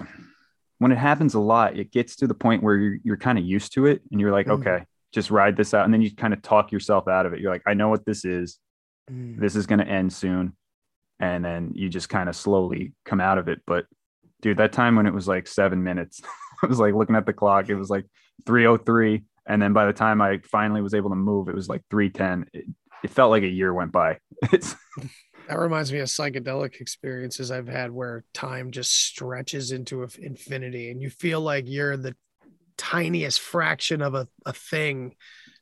when 0.78 0.92
it 0.92 0.98
happens 0.98 1.36
a 1.36 1.40
lot, 1.40 1.78
it 1.78 1.92
gets 1.92 2.16
to 2.18 2.28
the 2.28 2.34
point 2.34 2.64
where 2.64 2.76
you're, 2.76 2.98
you're 3.04 3.18
kind 3.18 3.38
of 3.38 3.46
used 3.46 3.74
to 3.74 3.86
it 3.86 4.02
and 4.12 4.20
you're 4.20 4.32
like, 4.32 4.48
mm. 4.48 4.54
okay, 4.54 4.86
just 5.12 5.30
ride 5.30 5.56
this 5.56 5.76
out. 5.76 5.86
And 5.86 5.94
then 5.94 6.02
you 6.02 6.16
kind 6.16 6.34
of 6.34 6.42
talk 6.42 6.72
yourself 6.72 7.08
out 7.08 7.28
of 7.28 7.34
it. 7.34 7.40
You're 7.40 7.52
like, 7.52 7.62
I 7.68 7.76
know 7.76 7.90
what 7.90 8.04
this 8.04 8.26
is. 8.26 8.58
Mm. 9.12 9.40
This 9.40 9.56
is 9.56 9.68
going 9.68 9.80
to 9.80 9.88
end 9.88 10.12
soon. 10.12 10.56
And 11.20 11.46
then 11.46 11.74
you 11.76 11.88
just 11.88 12.10
kind 12.10 12.30
of 12.30 12.36
slowly 12.36 12.94
come 13.06 13.22
out 13.22 13.38
of 13.38 13.48
it. 13.48 13.62
But 13.68 13.86
dude, 14.42 14.58
that 14.58 14.74
time 14.74 14.96
when 14.96 15.06
it 15.06 15.14
was 15.14 15.28
like 15.28 15.48
seven 15.48 15.84
minutes, 15.84 16.22
I 16.64 16.68
was 16.68 16.80
like 16.80 16.94
looking 16.94 17.16
at 17.16 17.26
the 17.26 17.34
clock, 17.34 17.70
it 17.70 17.76
was 17.76 17.90
like 17.90 18.06
303. 18.46 19.24
And 19.48 19.62
then 19.62 19.74
by 19.74 19.86
the 19.86 19.94
time 19.94 20.22
I 20.22 20.40
finally 20.44 20.82
was 20.82 20.94
able 20.94 21.10
to 21.10 21.16
move, 21.16 21.50
it 21.50 21.56
was 21.56 21.68
like 21.68 21.82
310. 21.90 22.50
It, 22.54 22.66
it 23.04 23.10
felt 23.10 23.32
like 23.32 23.44
a 23.44 23.48
year 23.48 23.74
went 23.74 23.92
by. 23.92 24.18
That 25.48 25.60
reminds 25.60 25.92
me 25.92 26.00
of 26.00 26.08
psychedelic 26.08 26.80
experiences 26.80 27.52
I've 27.52 27.68
had 27.68 27.92
where 27.92 28.24
time 28.34 28.72
just 28.72 28.94
stretches 28.94 29.74
into 29.74 30.08
infinity 30.18 30.92
and 30.92 31.02
you 31.02 31.10
feel 31.10 31.42
like 31.42 31.66
you're 31.68 31.98
the 31.98 32.16
tiniest 32.78 33.42
fraction 33.42 34.02
of 34.02 34.16
a, 34.16 34.30
a 34.46 34.54
thing 34.54 35.16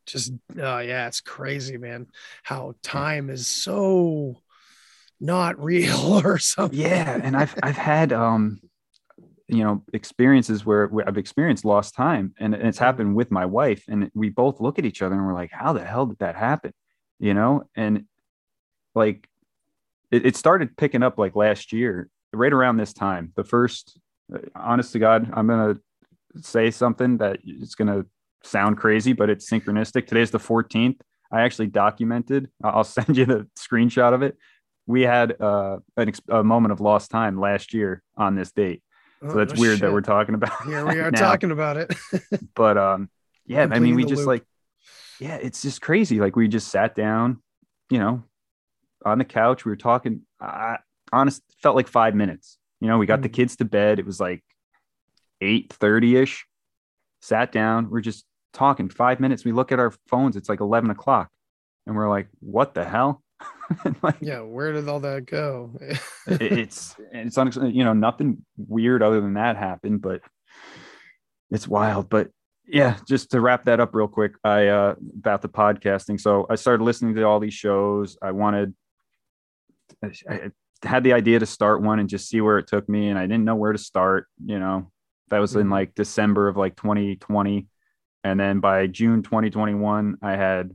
just 0.05 0.31
oh 0.57 0.79
yeah 0.79 1.07
it's 1.07 1.21
crazy 1.21 1.77
man 1.77 2.07
how 2.43 2.75
time 2.81 3.29
is 3.29 3.47
so 3.47 4.35
not 5.19 5.59
real 5.63 6.23
or 6.23 6.37
something 6.37 6.79
yeah 6.79 7.19
and 7.21 7.35
i've 7.35 7.53
i've 7.61 7.77
had 7.77 8.13
um 8.13 8.59
you 9.49 9.63
know 9.63 9.83
experiences 9.93 10.65
where, 10.65 10.89
i've 11.07 11.17
experienced 11.17 11.65
lost 11.65 11.95
time 11.95 12.33
and 12.39 12.53
it's 12.53 12.77
Mm-hmm. 12.77 12.85
happened 12.85 13.15
with 13.15 13.31
my 13.31 13.45
wife 13.45 13.83
and 13.87 14.11
we 14.13 14.29
both 14.29 14.61
look 14.61 14.77
at 14.79 14.85
each 14.85 15.01
other 15.01 15.15
and 15.15 15.25
we're 15.25 15.33
like 15.33 15.51
how 15.51 15.73
the 15.73 15.83
hell 15.83 16.05
did 16.05 16.19
that 16.19 16.35
happen? 16.35 16.71
You 17.19 17.33
know 17.33 17.63
and 17.75 18.05
like 18.95 19.27
it, 20.11 20.25
it 20.25 20.35
started 20.35 20.77
picking 20.77 21.03
up 21.03 21.17
like 21.17 21.35
last 21.35 21.73
year 21.73 22.09
right 22.33 22.53
around 22.53 22.77
this 22.77 22.93
time. 22.93 23.33
The 23.35 23.43
first 23.43 23.99
honest 24.55 24.91
to 24.93 24.99
god 24.99 25.29
i'm 25.33 25.47
gonna 25.47 25.75
say 26.37 26.69
something 26.69 27.17
that 27.17 27.39
it's 27.43 27.73
gonna 27.75 28.05
sound 28.43 28.77
crazy 28.77 29.13
but 29.13 29.29
it's 29.29 29.49
synchronistic. 29.49 30.05
Today's 30.05 30.31
the 30.31 30.37
14th 30.37 30.99
i 31.31 31.41
actually 31.41 31.67
documented 31.67 32.49
i'll 32.63 32.83
send 32.99 33.17
you 33.17 33.25
the 33.25 33.47
screenshot 33.57 34.13
of 34.13 34.21
it. 34.21 34.37
We 34.85 35.01
had 35.03 35.39
uh, 35.39 35.77
an 35.97 36.07
ex- 36.07 36.21
a 36.29 36.43
moment 36.43 36.71
of 36.71 36.81
lost 36.81 37.11
time 37.11 37.39
last 37.39 37.73
year 37.73 38.01
on 38.17 38.35
this 38.35 38.51
date 38.51 38.81
so 39.21 39.29
Oh, 39.29 39.33
that's 39.37 39.53
no 39.55 39.59
weird 39.61 39.75
shit. 39.79 39.81
that 39.81 39.91
we're 39.93 40.01
talking 40.01 40.35
about 40.35 40.63
here 40.65 40.85
we 40.85 40.99
are 40.99 41.11
now. 41.11 41.19
talking 41.19 41.51
about 41.51 41.77
it. 41.77 41.93
But 42.55 42.77
um 42.77 43.09
yeah 43.45 43.67
i 43.71 43.79
mean 43.79 43.95
we 43.95 44.03
just 44.05 44.19
loop. 44.19 44.27
like 44.27 44.43
yeah 45.19 45.35
it's 45.35 45.61
just 45.61 45.81
crazy. 45.81 46.19
Like 46.19 46.35
we 46.35 46.47
just 46.47 46.69
sat 46.69 46.95
down 46.95 47.41
you 47.89 47.99
know 47.99 48.23
on 49.05 49.17
the 49.17 49.25
couch. 49.25 49.65
We 49.65 49.71
were 49.71 49.75
talking 49.77 50.21
i 50.41 50.77
honest 51.11 51.41
felt 51.61 51.75
like 51.75 51.87
five 51.87 52.15
minutes. 52.15 52.57
You 52.81 52.87
know 52.87 52.97
we 52.97 53.05
got 53.05 53.21
the 53.21 53.29
Mm. 53.29 53.33
kids 53.33 53.55
to 53.57 53.65
bed. 53.65 53.99
It 53.99 54.05
was 54.05 54.19
like 54.19 54.43
8 55.41 55.71
30 55.73 56.17
ish 56.17 56.45
sat 57.21 57.51
down. 57.51 57.89
We're 57.89 58.01
just 58.01 58.25
talking 58.53 58.89
five 58.89 59.19
minutes. 59.19 59.43
We 59.45 59.51
look 59.51 59.71
at 59.71 59.79
our 59.79 59.91
phones. 60.07 60.35
It's 60.35 60.49
like 60.49 60.59
11 60.61 60.89
o'clock. 60.89 61.29
And 61.87 61.95
we're 61.95 62.09
like 62.09 62.27
what 62.39 62.73
the 62.73 62.85
hell 62.85 63.23
like, 64.01 64.17
yeah 64.21 64.41
where 64.41 64.73
did 64.73 64.87
all 64.89 64.99
that 65.01 65.25
go? 65.25 65.71
it- 66.27 66.41
it's 66.41 66.95
it's 67.11 67.37
unex- 67.37 67.73
you 67.73 67.83
know 67.83 67.93
nothing 67.93 68.43
weird 68.57 69.01
other 69.03 69.21
than 69.21 69.33
that 69.35 69.57
happened 69.57 70.01
but 70.01 70.21
it's 71.51 71.67
wild. 71.67 72.09
But 72.09 72.29
yeah 72.67 72.97
just 73.07 73.31
to 73.31 73.41
wrap 73.41 73.65
that 73.65 73.79
up 73.79 73.95
real 73.95 74.07
quick 74.07 74.33
i 74.43 74.67
uh 74.67 74.93
about 75.17 75.41
the 75.41 75.49
podcasting. 75.49 76.19
So 76.19 76.45
i 76.49 76.55
started 76.55 76.83
listening 76.83 77.15
to 77.15 77.23
all 77.23 77.39
these 77.39 77.53
shows. 77.53 78.17
I 78.21 78.31
wanted 78.31 78.73
I, 80.29 80.51
had 80.83 81.03
the 81.03 81.13
idea 81.13 81.39
to 81.39 81.45
start 81.45 81.81
one 81.81 81.99
and 81.99 82.07
just 82.07 82.29
see 82.29 82.39
where 82.41 82.57
it 82.57 82.67
took 82.67 82.87
me 82.87 83.09
and 83.09 83.19
i 83.19 83.23
didn't 83.23 83.43
know 83.43 83.55
where 83.55 83.73
to 83.73 83.77
start 83.79 84.27
you 84.45 84.59
know. 84.59 84.91
That 85.29 85.39
was 85.39 85.55
in 85.55 85.67
Mhm. 85.67 85.71
like 85.71 85.93
december 85.95 86.47
of 86.47 86.57
like 86.57 86.75
2020 86.75 87.67
and 88.23 88.39
then 88.39 88.59
by 88.61 88.87
june 88.87 89.21
2021 89.23 90.17
i 90.21 90.35
had 90.35 90.71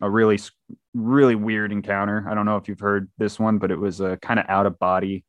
a 0.00 0.08
really 0.10 0.38
really 0.94 1.34
weird 1.34 1.72
encounter. 1.72 2.26
I 2.28 2.34
don't 2.34 2.46
know 2.46 2.56
if 2.56 2.68
you've 2.68 2.80
heard 2.80 3.10
this 3.18 3.38
one 3.38 3.58
but 3.58 3.70
it 3.70 3.78
was 3.78 4.00
a 4.00 4.16
kind 4.18 4.40
of 4.40 4.46
out 4.48 4.66
of 4.66 4.78
body. 4.78 5.24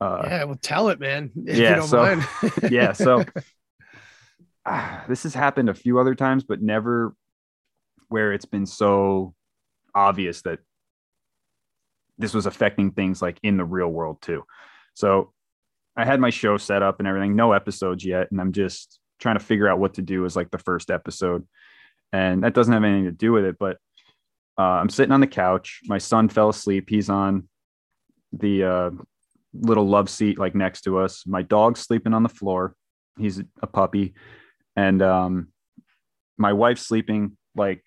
Uh 0.00 0.22
yeah 0.24 0.44
well 0.44 0.58
tell 0.60 0.88
it 0.90 1.00
man 1.00 1.30
if 1.46 1.56
yeah, 1.56 1.70
you 1.70 1.76
don't 1.76 1.88
so- 1.88 2.02
mind. 2.02 2.24
yeah 2.70 2.92
so 2.92 3.24
ah, 4.66 5.04
this 5.08 5.22
has 5.22 5.32
happened 5.34 5.68
a 5.68 5.74
few 5.74 5.98
other 5.98 6.14
times 6.14 6.44
but 6.44 6.60
never 6.60 7.14
where 8.08 8.32
it's 8.32 8.44
been 8.44 8.66
so 8.66 9.34
obvious 9.94 10.42
that 10.42 10.58
this 12.18 12.34
was 12.34 12.46
affecting 12.46 12.90
things 12.90 13.20
like 13.20 13.38
in 13.42 13.56
the 13.56 13.64
real 13.64 13.88
world 13.88 14.20
too. 14.22 14.44
So 14.94 15.32
i 15.98 16.04
had 16.04 16.20
my 16.20 16.30
show 16.30 16.58
set 16.58 16.82
up 16.82 16.98
and 16.98 17.08
everything 17.08 17.34
no 17.36 17.52
episodes 17.52 18.04
yet 18.04 18.30
and 18.30 18.38
i'm 18.38 18.52
just 18.52 19.00
trying 19.18 19.38
to 19.38 19.44
figure 19.44 19.66
out 19.66 19.78
what 19.78 19.94
to 19.94 20.02
do 20.02 20.26
as 20.26 20.36
like 20.36 20.50
the 20.50 20.58
first 20.58 20.90
episode. 20.90 21.46
And 22.12 22.44
that 22.44 22.52
doesn't 22.52 22.72
have 22.72 22.84
anything 22.84 23.04
to 23.04 23.12
do 23.12 23.32
with 23.32 23.44
it 23.44 23.56
but 23.58 23.78
uh, 24.58 24.62
i'm 24.62 24.88
sitting 24.88 25.12
on 25.12 25.20
the 25.20 25.26
couch. 25.26 25.80
My 25.84 25.98
son 25.98 26.28
fell 26.28 26.48
asleep. 26.48 26.88
He's 26.88 27.10
on 27.10 27.48
the 28.32 28.64
uh, 28.64 28.90
little 29.60 29.86
love 29.86 30.08
seat 30.10 30.38
like 30.38 30.54
next 30.54 30.82
to 30.82 30.98
us. 30.98 31.26
My 31.26 31.42
dog's 31.42 31.80
sleeping 31.80 32.14
on 32.14 32.22
the 32.22 32.28
floor. 32.28 32.74
He's 33.18 33.40
a 33.62 33.66
puppy. 33.66 34.14
And 34.74 35.00
um 35.02 35.48
my 36.38 36.52
wife's 36.52 36.82
sleeping 36.82 37.36
like 37.54 37.82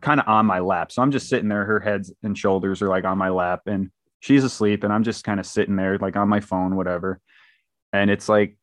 kind 0.00 0.20
of 0.20 0.26
on 0.26 0.46
my 0.46 0.58
lap. 0.58 0.90
So 0.90 1.02
i'm 1.02 1.12
just 1.12 1.28
sitting 1.28 1.48
there. 1.48 1.64
Her 1.64 1.80
heads 1.80 2.12
and 2.22 2.36
shoulders 2.36 2.82
are 2.82 2.88
like 2.88 3.04
on 3.04 3.18
my 3.18 3.28
lap 3.28 3.62
and 3.66 3.90
she's 4.20 4.44
asleep 4.44 4.84
and 4.84 4.92
i'm 4.92 5.04
just 5.04 5.24
kind 5.24 5.40
of 5.40 5.46
sitting 5.46 5.76
there 5.76 5.98
like 5.98 6.16
on 6.16 6.28
my 6.28 6.40
phone 6.40 6.76
whatever. 6.76 7.20
And 7.92 8.10
it's 8.10 8.28
like 8.28 8.56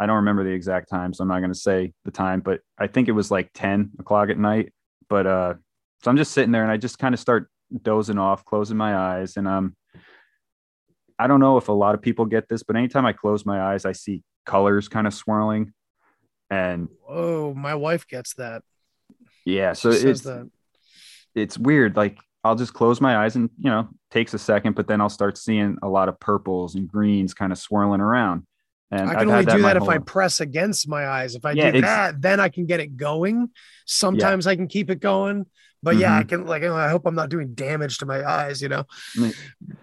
i 0.00 0.06
don't 0.06 0.16
remember 0.16 0.44
the 0.44 0.50
exact 0.50 0.88
time 0.88 1.12
so 1.12 1.22
i'm 1.22 1.28
not 1.28 1.40
going 1.40 1.52
to 1.52 1.58
say 1.58 1.92
the 2.04 2.10
time 2.10 2.40
but 2.40 2.60
i 2.78 2.86
think 2.86 3.08
it 3.08 3.12
was 3.12 3.32
like 3.32 3.50
10 3.54 3.90
o'clock 3.98 4.28
at 4.28 4.38
night 4.38 4.72
but 5.08 5.26
uh 5.26 5.54
so 6.02 6.10
i'm 6.10 6.16
just 6.16 6.32
sitting 6.32 6.52
there 6.52 6.62
and 6.62 6.72
i 6.72 6.76
just 6.76 6.98
kind 6.98 7.14
of 7.14 7.20
start 7.20 7.50
dozing 7.82 8.18
off 8.18 8.44
closing 8.44 8.76
my 8.76 8.96
eyes 8.96 9.36
and 9.36 9.46
um 9.46 9.74
i 11.18 11.26
don't 11.26 11.40
know 11.40 11.56
if 11.56 11.68
a 11.68 11.72
lot 11.72 11.94
of 11.94 12.02
people 12.02 12.24
get 12.24 12.48
this 12.48 12.62
but 12.62 12.76
anytime 12.76 13.04
i 13.04 13.12
close 13.12 13.44
my 13.44 13.72
eyes 13.72 13.84
i 13.84 13.92
see 13.92 14.22
colors 14.46 14.88
kind 14.88 15.06
of 15.06 15.12
swirling 15.12 15.72
and 16.50 16.88
oh 17.06 17.52
my 17.52 17.74
wife 17.74 18.08
gets 18.08 18.34
that. 18.34 18.62
Yeah 19.44 19.74
so 19.74 19.92
she 19.92 20.08
it's 20.08 20.26
it's 21.34 21.58
weird 21.58 21.96
like 21.96 22.18
i'll 22.44 22.54
just 22.54 22.72
close 22.72 23.00
my 23.00 23.18
eyes 23.18 23.36
and 23.36 23.50
you 23.58 23.70
know 23.70 23.88
takes 24.10 24.32
a 24.34 24.38
second 24.38 24.74
but 24.74 24.86
then 24.86 25.00
i'll 25.00 25.08
start 25.08 25.36
seeing 25.36 25.76
a 25.82 25.88
lot 25.88 26.08
of 26.08 26.18
purples 26.20 26.74
and 26.74 26.88
greens 26.88 27.34
kind 27.34 27.52
of 27.52 27.58
swirling 27.58 28.00
around 28.00 28.46
and 28.90 29.08
I 29.10 29.14
I've 29.14 29.18
can 29.20 29.28
had 29.28 29.40
only 29.40 29.46
do 29.56 29.62
my 29.62 29.74
that 29.74 29.82
if 29.82 29.88
I 29.88 29.98
press 29.98 30.40
against 30.40 30.88
my 30.88 31.06
eyes. 31.06 31.34
If 31.34 31.44
I 31.44 31.52
Yeah, 31.52 31.72
do 31.72 31.80
that, 31.82 32.20
then 32.22 32.40
I 32.40 32.48
can 32.48 32.66
get 32.66 32.80
it 32.80 32.96
going. 32.96 33.50
Sometimes 33.86 34.46
I 34.46 34.56
can 34.56 34.66
keep 34.68 34.90
it 34.90 35.00
going, 35.00 35.46
but 35.82 35.96
yeah, 35.96 36.16
I 36.16 36.24
Mhm. 36.24 36.28
can 36.28 36.46
like. 36.46 36.62
I 36.62 36.88
hope 36.88 37.06
I'm 37.06 37.14
not 37.14 37.28
doing 37.28 37.54
damage 37.54 37.98
to 37.98 38.06
my 38.06 38.24
eyes, 38.28 38.62
you 38.62 38.68
know. 38.68 38.84
Mm. 39.16 39.34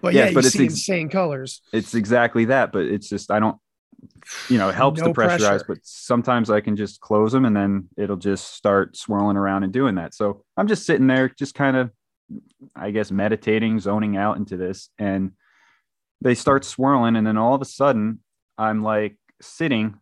But 0.02 0.14
Yeah, 0.14 0.22
yeah, 0.22 0.28
you 0.30 0.34
but 0.34 0.44
it's 0.44 0.54
see 0.54 0.64
ex- 0.64 0.74
insane 0.74 1.08
colors. 1.08 1.62
it's 1.72 1.94
exactly 1.94 2.46
that 2.46 2.72
but 2.72 2.84
it's 2.86 3.08
just 3.08 3.30
i 3.30 3.38
don't 3.40 3.56
you 4.48 4.58
know 4.58 4.68
it 4.68 4.74
helps 4.74 5.00
No 5.00 5.08
to 5.08 5.14
pressurize 5.14 5.38
pressure. 5.38 5.64
but 5.68 5.78
sometimes 5.82 6.50
i 6.50 6.60
can 6.60 6.76
just 6.76 7.00
close 7.00 7.32
them 7.32 7.44
and 7.44 7.56
then 7.56 7.88
it'll 7.96 8.16
just 8.16 8.54
start 8.54 8.96
swirling 8.96 9.36
around 9.36 9.64
and 9.64 9.72
doing 9.72 9.96
that 9.96 10.14
so 10.14 10.44
i'm 10.56 10.68
just 10.68 10.86
sitting 10.86 11.06
there 11.06 11.28
just 11.28 11.54
kind 11.54 11.76
of 11.76 11.90
i 12.76 12.90
guess 12.92 13.10
meditating 13.10 13.80
zoning 13.80 14.16
out 14.16 14.36
into 14.36 14.56
this 14.56 14.90
and 14.98 15.32
they 16.20 16.34
start 16.34 16.64
swirling 16.64 17.16
and 17.16 17.26
then 17.26 17.36
all 17.36 17.54
of 17.54 17.62
a 17.62 17.64
sudden 17.64 18.20
i'm 18.58 18.82
like 18.82 19.16
sitting. 19.40 19.94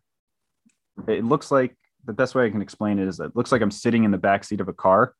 It 1.07 1.25
looks 1.25 1.51
like 1.51 1.75
the 2.05 2.13
best 2.13 2.35
way 2.35 2.45
i 2.45 2.49
can 2.49 2.61
explain 2.61 2.99
it 2.99 3.07
is 3.07 3.17
that 3.17 3.25
it 3.25 3.35
looks 3.35 3.51
like 3.51 3.61
i'm 3.61 3.71
sitting 3.71 4.03
in 4.03 4.11
the 4.11 4.17
back 4.17 4.43
seat 4.43 4.61
of 4.61 4.67
a 4.67 4.73
car 4.73 5.13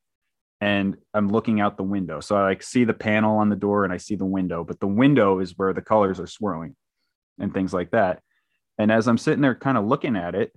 and 0.61 0.95
i'm 1.13 1.29
looking 1.29 1.59
out 1.59 1.77
the 1.77 1.83
window. 1.83 2.19
So 2.19 2.35
i 2.35 2.43
like 2.43 2.63
see 2.63 2.83
the 2.83 2.93
panel 2.93 3.37
on 3.37 3.49
the 3.49 3.55
door 3.55 3.83
and 3.83 3.93
i 3.93 3.97
see 3.97 4.15
the 4.15 4.25
window 4.25 4.63
but 4.63 4.79
the 4.79 4.87
window 4.87 5.39
is 5.39 5.57
where 5.57 5.73
the 5.73 5.81
colors 5.81 6.19
are 6.19 6.27
swirling 6.27 6.75
and 7.39 7.53
things 7.53 7.73
like 7.73 7.91
that. 7.91 8.21
And 8.77 8.91
as 8.91 9.07
i'm 9.07 9.17
sitting 9.17 9.41
there 9.41 9.55
kind 9.55 9.77
of 9.77 9.85
looking 9.85 10.15
at 10.15 10.35
it 10.35 10.51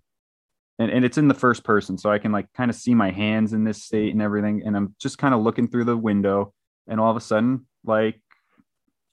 and, 0.79 0.91
and 0.91 1.05
it's 1.05 1.19
in 1.19 1.29
the 1.29 1.35
first 1.35 1.65
person 1.65 1.99
so 1.99 2.11
i 2.11 2.19
can 2.19 2.33
like 2.33 2.53
kind 2.53 2.71
of 2.71 2.77
see 2.77 2.95
my 2.95 3.11
hands 3.11 3.53
in 3.53 3.65
this 3.65 3.83
state 3.83 4.13
and 4.13 4.23
everything 4.23 4.63
and 4.65 4.77
i'm 4.77 4.95
just 5.01 5.19
kind 5.19 5.35
of 5.35 5.41
looking 5.41 5.69
through 5.69 5.85
the 5.85 5.97
window 5.97 6.53
and 6.87 7.01
all 7.01 7.11
of 7.11 7.17
a 7.17 7.21
sudden 7.21 7.67
like 7.85 8.21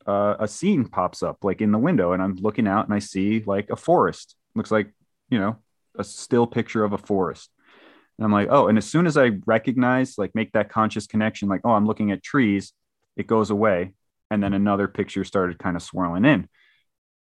uh, 0.06 0.36
a 0.40 0.48
scene 0.48 0.86
pops 0.86 1.24
up 1.24 1.38
like 1.44 1.62
in 1.62 1.72
the 1.72 1.78
window 1.78 2.14
and 2.14 2.22
i'm 2.22 2.36
looking 2.36 2.68
out 2.68 2.86
and 2.86 2.94
i 2.94 3.00
see 3.00 3.44
like 3.46 3.70
a 3.70 3.76
forest. 3.76 4.36
Looks 4.56 4.72
like 4.72 4.92
you 5.30 5.40
know 5.40 5.58
a 5.98 6.04
still 6.04 6.48
picture 6.48 6.84
of 6.84 6.94
a 6.94 6.98
forest. 6.98 7.50
And 8.18 8.26
i'm 8.26 8.32
like 8.32 8.48
oh 8.52 8.68
and 8.68 8.78
as 8.78 8.86
soon 8.86 9.08
as 9.08 9.18
i 9.18 9.32
recognize 9.46 10.18
like 10.18 10.36
make 10.36 10.52
that 10.54 10.70
conscious 10.70 11.08
connection 11.08 11.50
like 11.50 11.62
oh 11.64 11.72
i'm 11.72 11.88
looking 11.88 12.12
at 12.12 12.24
trees 12.24 12.74
it 13.18 13.28
goes 13.28 13.50
away 13.50 13.94
and 14.32 14.42
then 14.42 14.54
another 14.54 14.88
picture 14.88 15.24
started 15.24 15.60
kind 15.60 15.76
of 15.76 15.84
swirling 15.84 16.26
in. 16.26 16.48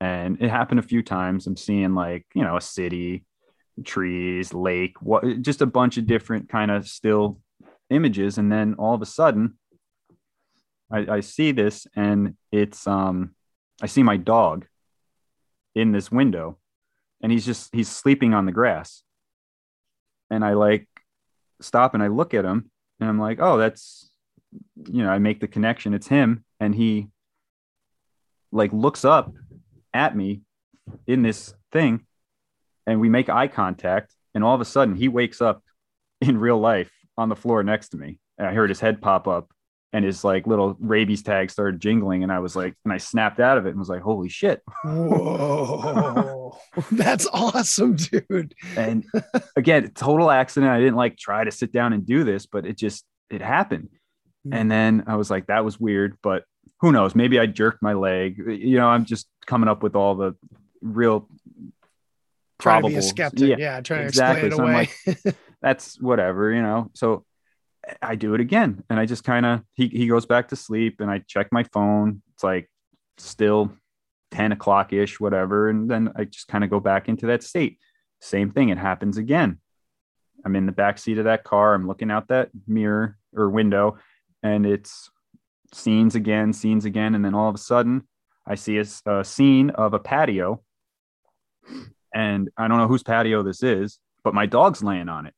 And 0.01 0.41
it 0.43 0.51
happened 0.51 0.81
a 0.81 0.85
few 0.85 1.03
times. 1.03 1.47
I'm 1.47 1.57
seeing 1.57 1.95
like 1.95 2.27
you 2.35 2.43
know 2.43 2.57
a 2.57 2.61
city 2.61 3.25
trees 3.85 4.55
lake 4.55 4.95
what 5.01 5.43
just 5.43 5.61
a 5.61 5.67
bunch 5.67 5.97
of 5.97 6.07
different 6.07 6.49
kind 6.49 6.71
of 6.71 6.89
still 6.89 7.41
images. 7.91 8.39
And 8.39 8.51
then 8.51 8.75
all 8.79 8.95
of 8.95 9.03
a 9.03 9.07
sudden 9.07 9.59
I, 10.91 11.17
I 11.17 11.21
see 11.21 11.53
this 11.53 11.87
and 11.97 12.37
it's 12.53 12.87
um 12.87 13.35
i 13.83 13.87
see 13.87 14.03
my 14.03 14.17
dog 14.17 14.67
in 15.75 15.93
this 15.93 16.11
window 16.11 16.59
and 17.25 17.33
he's 17.33 17.47
just 17.47 17.75
he's 17.75 17.89
sleeping 17.89 18.35
on 18.35 18.45
the 18.45 18.53
grass. 18.53 19.03
And 20.31 20.45
i 20.45 20.53
like 20.53 20.87
stop 21.61 21.95
and 21.95 22.03
i 22.03 22.09
look 22.09 22.35
at 22.35 22.45
him 22.45 22.71
and 23.01 23.09
i'm 23.09 23.19
like 23.19 23.39
oh 23.41 23.57
that's 23.57 24.11
you 24.91 25.03
know 25.03 25.09
i 25.09 25.19
make 25.19 25.41
the 25.41 25.49
connection. 25.49 25.95
It's 25.95 26.07
him. 26.07 26.45
And 26.61 26.75
he 26.75 27.09
like 28.53 28.73
looks 28.75 29.07
up 29.07 29.33
at 29.95 30.15
me 30.15 30.43
in 31.07 31.23
this 31.23 31.55
thing 31.73 32.05
and 32.87 33.01
we 33.01 33.09
make 33.09 33.31
eye 33.31 33.49
contact 33.49 34.15
and 34.35 34.45
all 34.45 34.55
of 34.55 34.61
a 34.61 34.67
sudden 34.67 34.95
he 34.95 35.09
wakes 35.09 35.41
up 35.41 35.63
in 36.21 36.37
real 36.37 36.59
life 36.59 36.93
on 37.17 37.31
the 37.31 37.37
floor 37.37 37.63
next 37.63 37.89
to 37.91 37.97
me. 37.97 38.19
And 38.37 38.47
i 38.47 38.53
heard 38.53 38.69
his 38.69 38.81
head 38.81 39.01
pop 39.01 39.27
up 39.27 39.51
and 39.95 40.05
his 40.05 40.25
like 40.25 40.47
little 40.47 40.77
rabies 40.81 41.23
tag 41.23 41.51
started 41.51 41.81
jingling 41.81 42.23
and 42.25 42.33
i 42.33 42.41
was 42.41 42.55
like 42.55 42.75
and 42.85 42.93
i 42.93 42.99
snapped 42.99 43.41
out 43.41 43.57
of 43.57 43.65
it 43.65 43.71
and 43.71 43.79
was 43.79 43.89
like 43.89 44.03
holy 44.03 44.29
shit 44.29 44.61
Whoa, 44.85 46.59
that's 46.93 47.27
awesome, 47.33 47.95
dude. 47.95 48.55
and 48.77 49.07
again 49.57 49.91
total 49.95 50.31
accident 50.31 50.71
i 50.73 50.79
didn't 50.79 50.97
like 50.97 51.17
try 51.17 51.45
to 51.45 51.51
sit 51.51 51.73
down 51.73 51.93
and 51.93 52.05
do 52.05 52.25
this 52.25 52.45
but 52.45 52.67
it 52.67 52.77
just 52.77 53.05
it 53.31 53.41
happened 53.41 53.89
hmm. 54.45 54.53
and 54.53 54.71
then 54.71 55.05
i 55.07 55.17
was 55.17 55.31
like 55.31 55.47
that 55.47 55.65
was 55.65 55.81
weird 55.81 56.19
but 56.23 56.45
who 56.81 56.93
knows 56.93 57.15
maybe 57.15 57.39
i 57.39 57.47
jerked 57.47 57.81
my 57.81 57.93
leg 57.93 58.37
you 58.37 58.77
know 58.77 58.89
i'm 58.89 59.05
just 59.05 59.29
coming 59.47 59.69
up 59.69 59.83
with 59.83 59.95
all 59.95 60.17
the 60.17 60.35
real 60.83 61.29
Trying 62.61 62.83
to 62.83 62.89
be 62.89 62.97
a 62.97 63.03
skeptic. 63.03 63.59
Yeah, 63.59 63.81
trying 63.81 64.03
to 64.03 64.07
explain 64.07 64.47
it 64.47 64.53
So 64.53 64.63
I'm 64.63 64.71
away. 64.71 64.89
like, 65.07 65.37
that's 65.61 66.01
whatever, 66.01 66.53
you 66.53 66.63
know. 66.63 66.91
So 66.95 67.25
I 68.01 68.15
do 68.15 68.35
it 68.35 68.41
again, 68.41 68.83
and 68.89 68.99
I 68.99 69.07
just 69.07 69.25
kind 69.25 69.45
of 69.47 69.63
he 69.75 69.89
he 69.89 70.07
goes 70.07 70.27
back 70.27 70.49
to 70.49 70.57
sleep, 70.57 71.01
and 71.01 71.11
I 71.11 71.19
check 71.27 71.49
my 71.53 71.65
phone. 71.65 72.23
It's 72.35 72.45
like 72.45 72.71
still 73.19 73.73
ten 74.31 74.53
o'clock 74.53 74.93
ish, 74.93 75.21
whatever, 75.21 75.69
and 75.69 75.91
then 75.91 76.13
I 76.17 76.25
just 76.25 76.49
kind 76.49 76.65
of 76.65 76.71
go 76.71 76.81
back 76.81 77.09
into 77.09 77.27
that 77.27 77.43
state. 77.43 77.79
Same 78.21 78.51
thing. 78.51 78.71
It 78.71 78.79
happens 78.79 79.19
again. 79.19 79.59
I'm 80.45 80.57
in 80.57 80.67
the 80.67 80.73
back 80.73 80.99
seat 80.99 81.19
of 81.19 81.25
that 81.25 81.45
car. 81.45 81.75
I'm 81.75 81.87
looking 81.87 82.11
out 82.11 82.29
that 82.29 82.51
mirror 82.67 83.17
or 83.35 83.51
window, 83.51 83.99
and 84.43 84.67
it's 84.67 85.11
scenes 85.73 86.15
again, 86.15 86.53
scenes 86.53 86.85
again, 86.85 87.15
and 87.15 87.25
then 87.25 87.35
all 87.35 87.49
of 87.49 87.55
a 87.55 87.59
sudden, 87.59 88.07
I 88.47 88.55
see 88.55 88.79
a 88.79 89.25
scene 89.25 89.71
of 89.71 89.95
a 89.95 89.99
patio, 89.99 90.63
and 92.15 92.51
I 92.57 92.69
don't 92.69 92.79
know 92.79 92.89
whose 92.89 93.03
patio 93.03 93.43
this 93.43 93.63
is, 93.63 93.99
but 94.23 94.35
my 94.35 94.47
dog's 94.47 94.83
laying 94.83 95.09
on 95.09 95.27
it, 95.27 95.35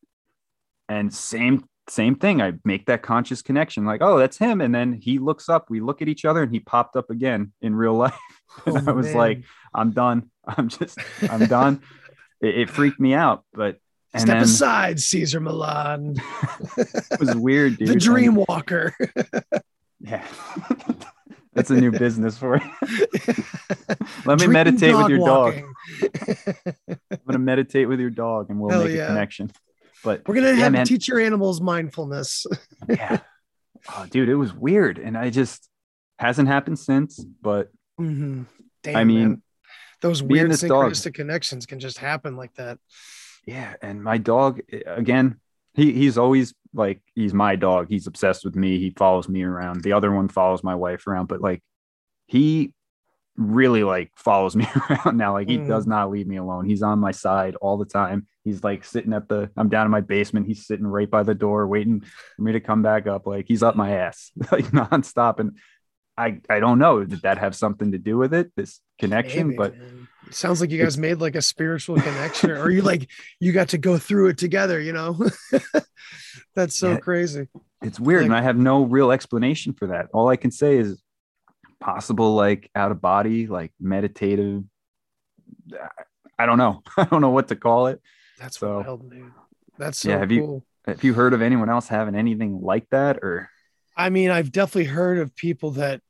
and 0.88 1.12
same 1.12 1.64
same 1.88 2.14
thing. 2.16 2.42
I 2.42 2.54
make 2.64 2.86
that 2.86 3.02
conscious 3.02 3.42
connection, 3.42 3.84
like, 3.84 4.02
oh, 4.02 4.18
that's 4.18 4.38
him, 4.38 4.60
and 4.60 4.74
then 4.74 4.92
he 4.92 5.18
looks 5.18 5.48
up. 5.48 5.70
We 5.70 5.80
look 5.80 6.02
at 6.02 6.08
each 6.08 6.24
other, 6.24 6.42
and 6.42 6.52
he 6.52 6.60
popped 6.60 6.96
up 6.96 7.10
again 7.10 7.52
in 7.60 7.74
real 7.74 7.94
life, 8.04 8.14
oh, 8.66 8.74
and 8.76 8.88
Oh, 8.88 8.92
I 8.92 8.94
was 8.94 9.06
man. 9.06 9.16
like, 9.16 9.44
I'm 9.74 9.90
done. 9.92 10.30
I'm 10.46 10.68
just, 10.68 10.98
I'm 11.30 11.46
done. 11.46 11.82
It, 12.40 12.58
it 12.58 12.70
freaked 12.70 13.00
me 13.00 13.14
out, 13.14 13.44
but 13.52 13.78
and 14.12 14.22
Step 14.22 14.34
then 14.36 14.42
aside, 14.44 15.00
Cesar 15.00 15.40
Millan, 15.40 16.16
it 16.78 17.20
was 17.20 17.34
weird, 17.34 17.76
dude. 17.76 17.88
the 17.88 17.96
dream 17.96 18.34
walker. 18.34 18.94
Yeah. 20.00 20.26
That's 21.52 21.70
a 21.70 21.74
new 21.74 21.90
business 21.90 22.38
for 22.38 22.56
you. 22.58 22.70
Let 24.24 24.40
me 24.40 24.46
meditate 24.46 24.94
with 24.96 25.08
your 25.08 25.18
dog. 25.18 25.54
I'm 26.86 27.18
gonna 27.26 27.38
meditate 27.38 27.88
with 27.88 27.98
your 28.00 28.10
dog 28.10 28.50
and 28.50 28.60
we'll 28.60 28.70
Hell 28.70 28.84
make 28.84 28.94
yeah. 28.94 29.04
a 29.04 29.06
connection. 29.08 29.50
But 30.06 30.22
We're 30.28 30.36
gonna 30.36 30.48
yeah, 30.50 30.54
have 30.54 30.72
man. 30.72 30.86
to 30.86 30.88
teach 30.88 31.08
your 31.08 31.18
animals 31.20 31.60
mindfulness. 31.60 32.46
yeah. 32.88 33.18
Oh, 33.96 34.04
dude, 34.10 34.28
it 34.28 34.34
was 34.34 34.52
weird. 34.52 34.98
And 34.98 35.16
I 35.16 35.30
just 35.30 35.68
hasn't 36.18 36.48
happened 36.48 36.78
since. 36.78 37.24
But 37.40 37.70
Mhm. 38.00 38.46
Damn, 38.82 38.96
I 38.96 39.04
mean, 39.04 39.28
man. 39.28 39.42
those 40.00 40.22
weird 40.24 40.50
this 40.50 40.62
dog- 40.62 40.92
connections 41.14 41.66
can 41.66 41.78
just 41.78 41.98
happen 41.98 42.36
like 42.36 42.52
that. 42.54 42.78
yeah, 43.46 43.74
and 43.82 44.02
my 44.02 44.18
dog 44.18 44.60
eh, 44.72 44.80
again, 44.86 45.38
he 45.74 45.92
he's 45.92 46.18
always 46.18 46.52
like 46.74 47.00
he's 47.14 47.32
my 47.34 47.54
dog. 47.54 47.86
He's 47.88 48.08
obsessed 48.08 48.44
with 48.44 48.56
me. 48.56 48.78
He 48.80 48.90
follows 48.90 49.28
me 49.28 49.44
around. 49.44 49.82
The 49.84 49.92
other 49.92 50.10
one 50.12 50.28
follows 50.28 50.64
my 50.64 50.74
wife 50.74 51.06
around, 51.06 51.26
but 51.26 51.40
like 51.40 51.62
he 52.26 52.72
really 53.36 53.84
like 53.84 54.10
follows 54.16 54.56
me 54.60 54.66
around 54.90 55.16
now. 55.16 55.32
Like 55.34 55.48
he 55.48 55.58
Mhm. 55.58 55.68
does 55.68 55.86
not 55.86 56.10
leave 56.10 56.26
me 56.26 56.36
alone. 56.38 56.64
He's 56.68 56.82
on 56.82 56.98
my 56.98 57.12
side 57.12 57.54
all 57.56 57.76
the 57.76 57.84
time. 57.84 58.26
He's 58.46 58.64
like 58.64 58.84
sitting 58.84 59.12
at 59.12 59.28
the 59.28 59.50
I'm 59.58 59.68
down 59.68 59.84
in 59.84 59.90
my 59.90 60.00
basement. 60.00 60.46
He's 60.46 60.66
sitting 60.66 60.86
right 60.86 61.10
by 61.10 61.22
the 61.24 61.34
door 61.34 61.66
waiting 61.66 62.00
for 62.36 62.42
me 62.42 62.52
to 62.52 62.60
come 62.60 62.80
back 62.80 63.06
up. 63.06 63.26
Like 63.26 63.44
he's 63.46 63.62
up 63.62 63.76
my 63.76 63.90
ass 63.90 64.30
like 64.52 64.66
nonstop. 64.66 65.40
And 65.40 65.58
I 66.16 66.40
I 66.48 66.60
don't 66.60 66.78
know. 66.78 67.04
Did 67.04 67.22
that 67.22 67.38
have 67.38 67.54
something 67.54 67.90
to 67.92 67.98
do 67.98 68.16
with 68.16 68.32
it? 68.32 68.52
This 68.56 68.80
connection? 68.98 69.48
Maybe, 69.48 69.56
but. 69.56 69.74
It 70.28 70.34
sounds 70.34 70.60
like 70.60 70.70
you 70.70 70.82
guys 70.82 70.96
made 70.98 71.20
like 71.20 71.36
a 71.36 71.42
spiritual 71.42 72.00
connection, 72.00 72.50
or 72.50 72.68
you 72.70 72.82
like 72.82 73.08
you 73.38 73.52
got 73.52 73.68
to 73.68 73.78
go 73.78 73.96
through 73.98 74.28
it 74.30 74.38
together. 74.38 74.80
You 74.80 74.92
know, 74.92 75.16
that's 76.54 76.76
so 76.76 76.92
Yeah. 76.92 76.98
crazy. 76.98 77.48
it's 77.82 78.00
weird 78.00 78.24
and 78.24 78.34
i 78.34 78.40
have 78.40 78.56
no 78.56 78.82
real 78.84 79.12
explanation 79.12 79.72
for 79.74 79.88
that 79.88 80.06
all 80.14 80.28
i 80.28 80.36
can 80.36 80.50
say 80.50 80.78
is 80.78 81.02
possible 81.78 82.34
like 82.34 82.70
out 82.74 82.90
of 82.90 83.00
body 83.02 83.46
like 83.46 83.70
meditative 83.78 84.62
i 86.38 86.46
don't 86.46 86.58
know 86.58 86.82
i 86.96 87.04
don't 87.04 87.20
know 87.20 87.30
what 87.30 87.48
to 87.48 87.56
call 87.56 87.86
it 87.88 88.00
That's 88.38 88.58
So- 88.58 88.80
wild, 88.80 89.10
dude. 89.10 89.32
That's 89.78 89.98
so 89.98 90.10
Yeah, 90.10 90.18
have 90.18 90.32
you- 90.32 90.62
have 90.86 91.02
you 91.02 91.14
heard 91.14 91.32
of 91.34 91.42
anyone 91.42 91.68
else 91.68 91.88
having 91.88 92.14
anything 92.14 92.60
like 92.60 92.88
that 92.90 93.18
or 93.22 93.50
I 93.98 94.10
mean, 94.10 94.30
I've 94.30 94.52
definitely 94.52 94.84
heard 94.84 95.18
of 95.18 95.34
people 95.34 95.70
that 95.72 96.02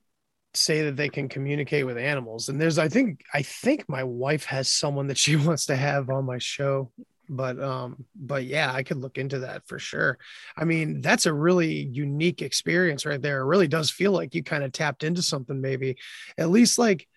say 0.54 0.82
that 0.82 0.96
they 0.96 1.08
can 1.08 1.28
communicate 1.28 1.86
with 1.86 1.96
animals. 1.98 2.48
And 2.48 2.60
there's 2.60 2.78
I 2.78 2.88
think 2.88 3.22
I 3.32 3.42
think 3.42 3.88
my 3.88 4.02
wife 4.04 4.44
has 4.46 4.68
someone 4.68 5.06
that 5.08 5.18
she 5.18 5.36
wants 5.48 5.66
to 5.66 5.76
have 5.76 6.10
on 6.10 6.24
my 6.24 6.38
show. 6.38 6.92
But 7.28 7.60
um, 7.60 8.04
but 8.14 8.44
yeah, 8.44 8.72
I 8.72 8.82
could 8.84 8.98
look 8.98 9.18
into 9.18 9.40
that 9.40 9.66
for 9.66 9.78
sure. 9.78 10.16
I 10.56 10.64
mean, 10.64 11.00
that's 11.00 11.26
a 11.26 11.32
really 11.34 11.74
unique 11.74 12.40
experience 12.42 13.04
right 13.04 13.20
there. 13.20 13.40
It 13.40 13.46
really 13.46 13.68
does 13.68 13.90
feel 13.90 14.12
like 14.12 14.34
you 14.34 14.42
kind 14.44 14.62
of 14.64 14.72
tapped 14.72 15.02
into 15.04 15.22
something, 15.22 15.60
maybe. 15.60 15.96
At 16.38 16.50
least 16.50 16.78
like 16.78 17.08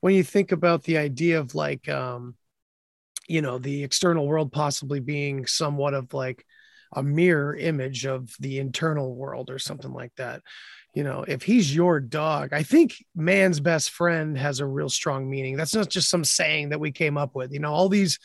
when 0.00 0.14
you 0.14 0.24
think 0.24 0.52
about 0.52 0.84
the 0.84 0.98
idea 0.98 1.38
of 1.38 1.54
like 1.54 1.86
um, 1.88 2.34
you 3.28 3.42
know, 3.42 3.58
the 3.58 3.84
external 3.84 4.26
world 4.26 4.52
possibly 4.52 5.00
being 5.00 5.46
somewhat 5.46 5.94
of 5.94 6.12
like 6.12 6.44
a 6.94 7.02
mirror 7.02 7.56
image 7.56 8.04
of 8.04 8.34
the 8.40 8.58
internal 8.58 9.14
world 9.14 9.50
or 9.50 9.58
something 9.58 9.92
like 9.92 10.12
that. 10.16 10.42
You 10.94 11.04
know, 11.04 11.24
if 11.26 11.42
he's 11.42 11.74
your 11.74 12.00
dog, 12.00 12.52
I 12.52 12.62
think 12.62 12.94
man's 13.16 13.60
best 13.60 13.90
friend 13.90 14.36
has 14.36 14.60
a 14.60 14.66
real 14.66 14.90
strong 14.90 15.28
meaning. 15.28 15.56
That's 15.56 15.74
not 15.74 15.88
just 15.88 16.10
some 16.10 16.24
saying 16.24 16.68
that 16.68 16.80
we 16.80 16.92
came 16.92 17.16
up 17.16 17.34
with. 17.34 17.52
You 17.52 17.60
know, 17.60 17.72
all 17.72 17.88
these 17.88 18.18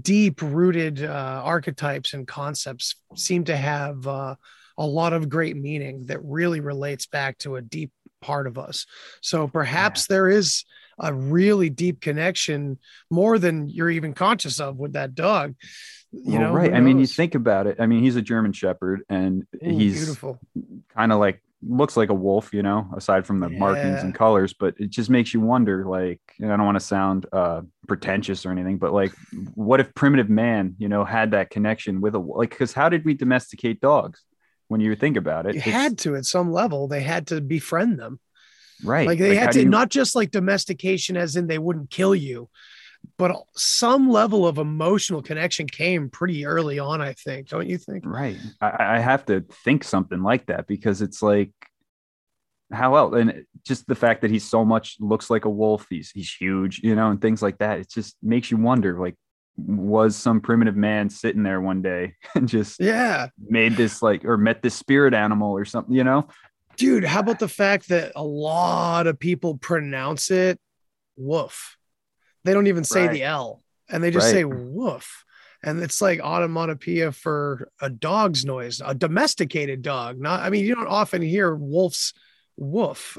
deep 0.00 0.40
rooted 0.40 1.04
uh, 1.04 1.42
archetypes 1.44 2.14
and 2.14 2.26
concepts 2.26 2.96
seem 3.14 3.44
to 3.44 3.56
have 3.56 4.06
uh, 4.06 4.36
a 4.78 4.86
lot 4.86 5.12
of 5.12 5.28
great 5.28 5.56
meaning 5.56 6.06
that 6.06 6.24
really 6.24 6.60
relates 6.60 7.06
back 7.06 7.36
to 7.38 7.56
a 7.56 7.62
deep 7.62 7.90
part 8.20 8.46
of 8.46 8.58
us. 8.58 8.86
So 9.20 9.46
perhaps 9.46 10.06
there 10.06 10.28
is 10.28 10.64
a 11.00 11.12
really 11.14 11.70
deep 11.70 12.00
connection 12.00 12.78
more 13.10 13.38
than 13.38 13.68
you're 13.68 13.90
even 13.90 14.14
conscious 14.14 14.60
of 14.60 14.78
with 14.78 14.94
that 14.94 15.14
dog. 15.14 15.54
You 16.12 16.38
Well, 16.38 16.40
know, 16.40 16.52
right 16.52 16.72
i 16.72 16.80
mean 16.80 16.98
you 16.98 17.06
think 17.06 17.34
about 17.34 17.66
it 17.66 17.76
i 17.80 17.86
mean 17.86 18.02
he's 18.02 18.16
a 18.16 18.22
german 18.22 18.52
shepherd 18.54 19.02
and 19.10 19.44
Ooh, 19.62 19.78
he's 19.78 19.94
beautiful. 19.94 20.38
kind 20.94 21.12
of 21.12 21.18
like 21.18 21.42
looks 21.66 21.96
like 21.96 22.08
a 22.08 22.14
wolf 22.14 22.54
you 22.54 22.62
know 22.62 22.88
aside 22.96 23.26
from 23.26 23.40
the 23.40 23.48
markings 23.50 24.02
and 24.02 24.14
colors 24.14 24.54
but 24.54 24.74
it 24.78 24.90
just 24.90 25.10
makes 25.10 25.34
you 25.34 25.40
wonder 25.40 25.84
like 25.84 26.20
and 26.40 26.52
i 26.52 26.56
don't 26.56 26.64
want 26.64 26.76
to 26.76 26.84
sound 26.84 27.26
uh 27.32 27.60
pretentious 27.88 28.46
or 28.46 28.50
anything 28.52 28.78
but 28.78 28.92
like 28.92 29.12
what 29.54 29.80
if 29.80 29.92
primitive 29.94 30.30
man 30.30 30.74
you 30.78 30.88
know 30.88 31.04
had 31.04 31.32
that 31.32 31.50
connection 31.50 32.00
with 32.00 32.14
a 32.14 32.18
like 32.18 32.50
because 32.50 32.72
how 32.72 32.88
did 32.88 33.04
we 33.04 33.12
domesticate 33.12 33.80
dogs 33.80 34.22
when 34.68 34.80
you 34.80 34.94
think 34.94 35.16
about 35.16 35.46
it 35.46 35.56
You 35.56 35.60
had 35.60 35.98
to 35.98 36.14
at 36.16 36.26
some 36.26 36.52
level. 36.52 36.88
They 36.88 37.00
had 37.00 37.26
to 37.28 37.40
befriend 37.40 37.98
them. 37.98 38.20
Right 38.82 39.06
Like 39.06 39.18
they 39.18 39.34
how 39.36 39.40
had 39.42 39.52
to 39.52 39.62
you- 39.62 39.68
not 39.68 39.88
just 39.90 40.14
like 40.14 40.30
domestication, 40.30 41.16
as 41.16 41.36
in 41.36 41.46
they 41.46 41.58
wouldn't 41.58 41.90
kill 41.90 42.14
you, 42.14 42.48
but 43.18 43.36
some 43.56 44.10
level 44.10 44.46
of 44.46 44.58
emotional 44.58 45.22
connection 45.22 45.66
came 45.68 46.10
pretty 46.10 46.46
early 46.46 46.78
on. 46.78 47.00
I 47.00 47.14
think, 47.14 47.48
don't 47.48 47.68
you 47.68 47.78
think? 47.78 48.04
right 48.04 48.36
I, 48.60 48.96
I 48.96 48.98
have 49.00 49.26
to 49.26 49.40
think 49.64 49.84
something 49.84 50.22
like 50.22 50.46
that 50.46 50.66
because 50.66 51.02
it's 51.02 51.22
like 51.22 51.50
how 52.70 52.96
else 52.96 53.14
and 53.16 53.44
just 53.66 53.86
the 53.86 53.94
fact 53.94 54.20
that 54.20 54.30
he's 54.30 54.44
so 54.48 54.64
much 54.64 54.96
looks 55.00 55.30
like 55.30 55.46
a 55.46 55.50
wolf 55.50 55.86
he's 55.88 56.10
he's 56.10 56.32
huge 56.32 56.80
you 56.82 56.94
know 56.94 57.10
and 57.10 57.20
things 57.20 57.40
like 57.40 57.58
that 57.58 57.78
it 57.80 57.88
just 57.88 58.16
makes 58.22 58.50
you 58.50 58.58
wonder 58.58 58.98
like 59.00 59.14
was 59.56 60.14
some 60.14 60.40
primitive 60.40 60.76
man 60.76 61.08
sitting 61.08 61.42
there 61.42 61.60
one 61.60 61.80
day 61.80 62.14
and 62.34 62.46
just 62.46 62.78
Yeah, 62.80 63.28
made 63.38 63.72
this 63.74 64.02
like 64.02 64.24
or 64.24 64.36
met 64.36 64.62
this 64.62 64.74
spirit 64.74 65.14
animal 65.14 65.52
or 65.56 65.64
something 65.64 65.94
you 65.94 66.04
know 66.04 66.28
dude. 66.78 67.04
How 67.04 67.20
about 67.20 67.38
the 67.38 67.48
fact 67.48 67.88
that 67.88 68.12
a 68.16 68.24
lot 68.24 69.06
of 69.06 69.18
people 69.18 69.58
pronounce 69.58 70.30
it 70.30 70.58
woof? 71.16 71.76
They 72.44 72.54
don't 72.54 72.68
even 72.68 72.84
say 72.84 73.02
Right. 73.06 73.12
the 73.12 73.22
L, 73.24 73.62
and 73.90 74.02
they 74.02 74.10
just 74.10 74.26
Right. 74.26 74.32
say 74.32 74.44
woof. 74.44 75.24
And 75.62 75.82
it's 75.82 76.00
like 76.00 76.20
onomatopoeia 76.20 77.10
for 77.10 77.68
a 77.80 77.90
dog's 77.90 78.44
noise, 78.44 78.80
a 78.84 78.94
domesticated 78.94 79.82
dog. 79.82 80.20
Not, 80.20 80.40
I 80.40 80.50
mean, 80.50 80.64
you 80.64 80.74
don't 80.76 80.86
often 80.86 81.20
hear 81.20 81.54
wolf's 81.54 82.14
woof. 82.60 83.16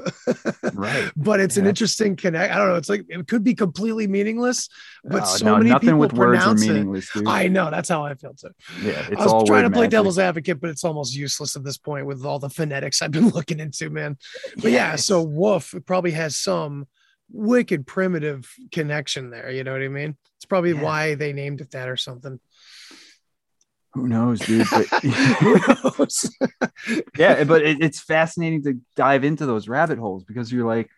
right 0.74 1.10
but 1.16 1.40
it's 1.40 1.56
an 1.58 1.66
interesting 1.66 2.16
connect. 2.16 2.54
I 2.54 2.58
don't 2.58 2.68
know. 2.70 2.76
It's 2.76 2.90
like 2.90 3.06
it 3.08 3.28
could 3.28 3.44
be 3.44 3.56
completely 3.56 4.06
meaningless, 4.08 4.70
but 5.04 5.22
Oh, 5.24 5.26
so 5.26 5.46
no, 5.46 5.58
many 5.58 5.80
people 5.80 5.98
with 5.98 6.14
words 6.14 6.44
are 6.46 6.54
pronounce 6.56 7.16
it. 7.16 7.24
I 7.26 7.48
know 7.48 7.72
that's 7.72 7.88
how 7.90 8.04
I 8.06 8.14
feel 8.16 8.34
too. 8.34 8.50
yeah 8.82 9.08
it's 9.10 9.22
I 9.22 9.26
was 9.26 9.48
trying 9.48 9.64
to 9.64 9.70
play 9.70 9.82
magic. 9.84 9.92
devil's 9.92 10.20
advocate, 10.20 10.60
but 10.60 10.70
it's 10.70 10.84
almost 10.84 11.16
useless 11.16 11.56
at 11.56 11.64
this 11.64 11.78
point 11.78 12.06
with 12.06 12.26
all 12.26 12.38
the 12.40 12.50
phonetics 12.50 13.02
I've 13.02 13.12
been 13.12 13.30
looking 13.40 13.60
into, 13.60 13.90
man. 13.90 14.18
But 14.62 14.72
yeah, 14.72 14.96
so 14.98 15.24
woof 15.24 15.74
it 15.74 15.86
probably 15.86 16.12
has 16.12 16.36
some 16.36 16.88
wicked 17.32 17.86
primitive 17.88 18.52
connection 18.72 19.30
there. 19.30 19.52
You 19.52 19.64
know 19.64 19.72
what 19.72 19.82
I 19.84 19.88
mean? 19.88 20.18
It's 20.38 20.46
probably 20.46 20.72
Yeah. 20.74 20.82
why 20.82 21.16
they 21.16 21.32
named 21.32 21.62
it 21.62 21.72
that 21.72 21.88
or 21.88 21.96
something. 21.96 22.40
Who 23.94 24.08
knows, 24.08 24.40
dude? 24.40 24.68
But, 24.70 24.88
yeah, 27.18 27.44
but 27.44 27.64
it, 27.64 27.82
it's 27.82 28.00
fascinating 28.00 28.64
to 28.64 28.80
dive 28.96 29.24
into 29.24 29.46
those 29.46 29.68
rabbit 29.68 29.98
holes 29.98 30.24
because 30.24 30.52
you're 30.52 30.68
like, 30.68 30.90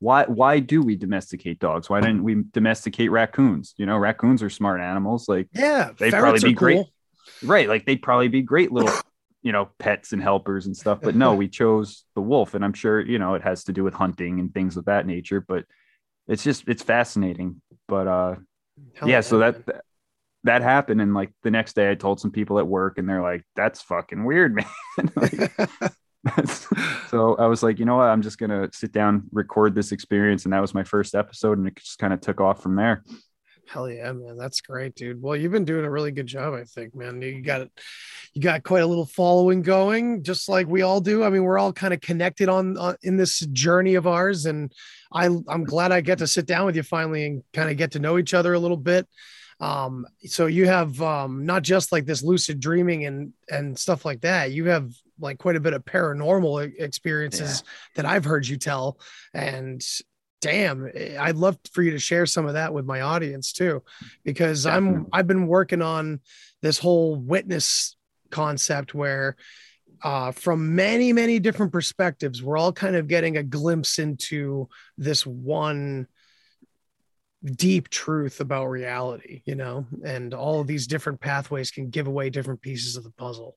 why 0.00 0.24
why 0.24 0.60
do 0.60 0.80
we 0.80 0.96
domesticate 0.96 1.58
dogs? 1.58 1.90
Why 1.90 2.00
didn't 2.00 2.22
we 2.22 2.44
domesticate 2.52 3.10
raccoons? 3.10 3.74
You 3.76 3.86
know, 3.86 3.98
raccoons 3.98 4.42
are 4.42 4.50
smart 4.50 4.80
animals. 4.80 5.28
Like, 5.28 5.48
yeah, 5.52 5.90
they'd 5.98 6.12
probably 6.12 6.40
be 6.40 6.54
cool. 6.54 6.54
great. 6.54 6.86
Right, 7.42 7.68
like 7.68 7.84
they'd 7.84 8.00
probably 8.00 8.28
be 8.28 8.42
great 8.42 8.72
little, 8.72 8.94
you 9.42 9.52
know, 9.52 9.68
pets 9.78 10.12
and 10.12 10.22
helpers 10.22 10.66
and 10.66 10.76
stuff. 10.76 11.00
But 11.02 11.16
no, 11.16 11.34
we 11.34 11.48
chose 11.48 12.04
the 12.14 12.22
wolf, 12.22 12.54
and 12.54 12.64
I'm 12.64 12.72
sure 12.72 13.00
you 13.00 13.18
know 13.18 13.34
it 13.34 13.42
has 13.42 13.64
to 13.64 13.72
do 13.72 13.84
with 13.84 13.94
hunting 13.94 14.40
and 14.40 14.54
things 14.54 14.76
of 14.76 14.86
that 14.86 15.04
nature. 15.04 15.40
But 15.40 15.64
it's 16.28 16.44
just 16.44 16.64
it's 16.68 16.82
fascinating. 16.82 17.60
But 17.88 18.06
uh, 18.06 18.36
Hell 18.94 19.08
yeah, 19.08 19.20
so 19.20 19.38
that, 19.38 19.84
that 20.44 20.62
happened 20.62 21.00
and 21.00 21.14
like 21.14 21.32
the 21.42 21.50
next 21.50 21.74
day 21.74 21.90
i 21.90 21.94
told 21.94 22.20
some 22.20 22.30
people 22.30 22.58
at 22.58 22.66
work 22.66 22.98
and 22.98 23.08
they're 23.08 23.22
like 23.22 23.42
that's 23.56 23.82
fucking 23.82 24.24
weird 24.24 24.54
man 24.96 25.12
like, 25.16 25.52
so 27.10 27.36
I 27.36 27.46
was 27.46 27.62
like, 27.62 27.78
you 27.78 27.84
know 27.84 27.96
what? 27.96 28.08
I'm 28.08 28.22
just 28.22 28.38
gonna 28.38 28.68
sit 28.72 28.92
down, 28.92 29.24
record 29.32 29.74
this 29.74 29.92
experience, 29.92 30.44
and 30.44 30.52
that 30.52 30.60
was 30.60 30.74
my 30.74 30.84
first 30.84 31.14
episode, 31.14 31.58
and 31.58 31.66
it 31.66 31.76
just 31.76 31.98
kind 31.98 32.12
of 32.12 32.20
took 32.20 32.40
off 32.40 32.62
from 32.62 32.76
there. 32.76 33.04
Hell 33.68 33.90
yeah, 33.90 34.12
man, 34.12 34.36
that's 34.38 34.62
great, 34.62 34.94
dude. 34.94 35.20
Well, 35.20 35.36
you've 35.36 35.52
been 35.52 35.66
doing 35.66 35.84
a 35.84 35.90
really 35.90 36.10
good 36.10 36.26
job, 36.26 36.54
I 36.54 36.64
think, 36.64 36.94
man. 36.94 37.20
You 37.20 37.42
got 37.42 37.62
it 37.62 37.70
you 38.34 38.42
got 38.42 38.62
quite 38.62 38.82
a 38.82 38.86
little 38.86 39.06
following 39.06 39.62
going, 39.62 40.22
just 40.22 40.48
like 40.48 40.66
we 40.66 40.82
all 40.82 41.00
do. 41.00 41.22
I 41.22 41.30
mean, 41.30 41.44
we're 41.44 41.58
all 41.58 41.72
kind 41.72 41.94
of 41.94 42.00
connected 42.00 42.48
on, 42.48 42.76
on 42.78 42.96
in 43.02 43.16
this 43.16 43.40
journey 43.40 43.94
of 43.94 44.06
ours, 44.06 44.46
and 44.46 44.72
I 45.12 45.26
I'm 45.26 45.64
glad 45.64 45.92
I 45.92 46.00
get 46.00 46.18
to 46.18 46.26
sit 46.26 46.46
down 46.46 46.66
with 46.66 46.76
you 46.76 46.82
finally 46.82 47.26
and 47.26 47.42
kind 47.52 47.70
of 47.70 47.76
get 47.76 47.92
to 47.92 47.98
know 47.98 48.18
each 48.18 48.34
other 48.34 48.54
a 48.54 48.58
little 48.58 48.76
bit 48.76 49.06
um 49.60 50.06
so 50.24 50.46
you 50.46 50.66
have 50.66 51.00
um 51.02 51.44
not 51.44 51.62
just 51.62 51.90
like 51.90 52.06
this 52.06 52.22
lucid 52.22 52.60
dreaming 52.60 53.06
and 53.06 53.32
and 53.50 53.76
stuff 53.76 54.04
like 54.04 54.20
that 54.20 54.52
you 54.52 54.66
have 54.66 54.92
like 55.20 55.38
quite 55.38 55.56
a 55.56 55.60
bit 55.60 55.72
of 55.72 55.84
paranormal 55.84 56.72
experiences 56.78 57.62
yeah. 57.64 57.70
that 57.96 58.06
I've 58.06 58.24
heard 58.24 58.46
you 58.46 58.56
tell. 58.56 58.98
And 59.34 59.84
damn, 60.40 60.90
eh, 60.94 61.16
I'd 61.18 61.36
love 61.36 61.58
for 61.72 61.82
you 61.82 61.92
to 61.92 61.98
share 61.98 62.26
some 62.26 62.46
of 62.46 62.54
that 62.54 62.72
with 62.72 62.84
my 62.84 63.00
audience 63.00 63.52
too, 63.52 63.82
because 64.24 64.64
Definitely. 64.64 64.98
I'm 64.98 65.06
I've 65.12 65.26
been 65.26 65.46
working 65.46 65.82
on 65.82 66.20
this 66.62 66.78
whole 66.78 67.16
witness 67.16 67.96
concept 68.30 68.94
where 68.94 69.36
uh, 70.02 70.30
from 70.32 70.76
many 70.76 71.12
many 71.12 71.40
different 71.40 71.72
perspectives 71.72 72.40
we're 72.40 72.56
all 72.56 72.72
kind 72.72 72.94
of 72.94 73.08
getting 73.08 73.36
a 73.36 73.42
glimpse 73.42 73.98
into 73.98 74.68
this 74.96 75.26
one 75.26 76.06
deep 77.44 77.88
truth 77.88 78.40
about 78.40 78.66
reality 78.66 79.42
you 79.44 79.54
know 79.54 79.86
and 80.04 80.34
all 80.34 80.60
of 80.60 80.66
these 80.66 80.88
different 80.88 81.20
pathways 81.20 81.70
can 81.70 81.88
give 81.88 82.08
away 82.08 82.28
different 82.30 82.60
pieces 82.60 82.96
of 82.96 83.04
the 83.04 83.10
puzzle. 83.10 83.56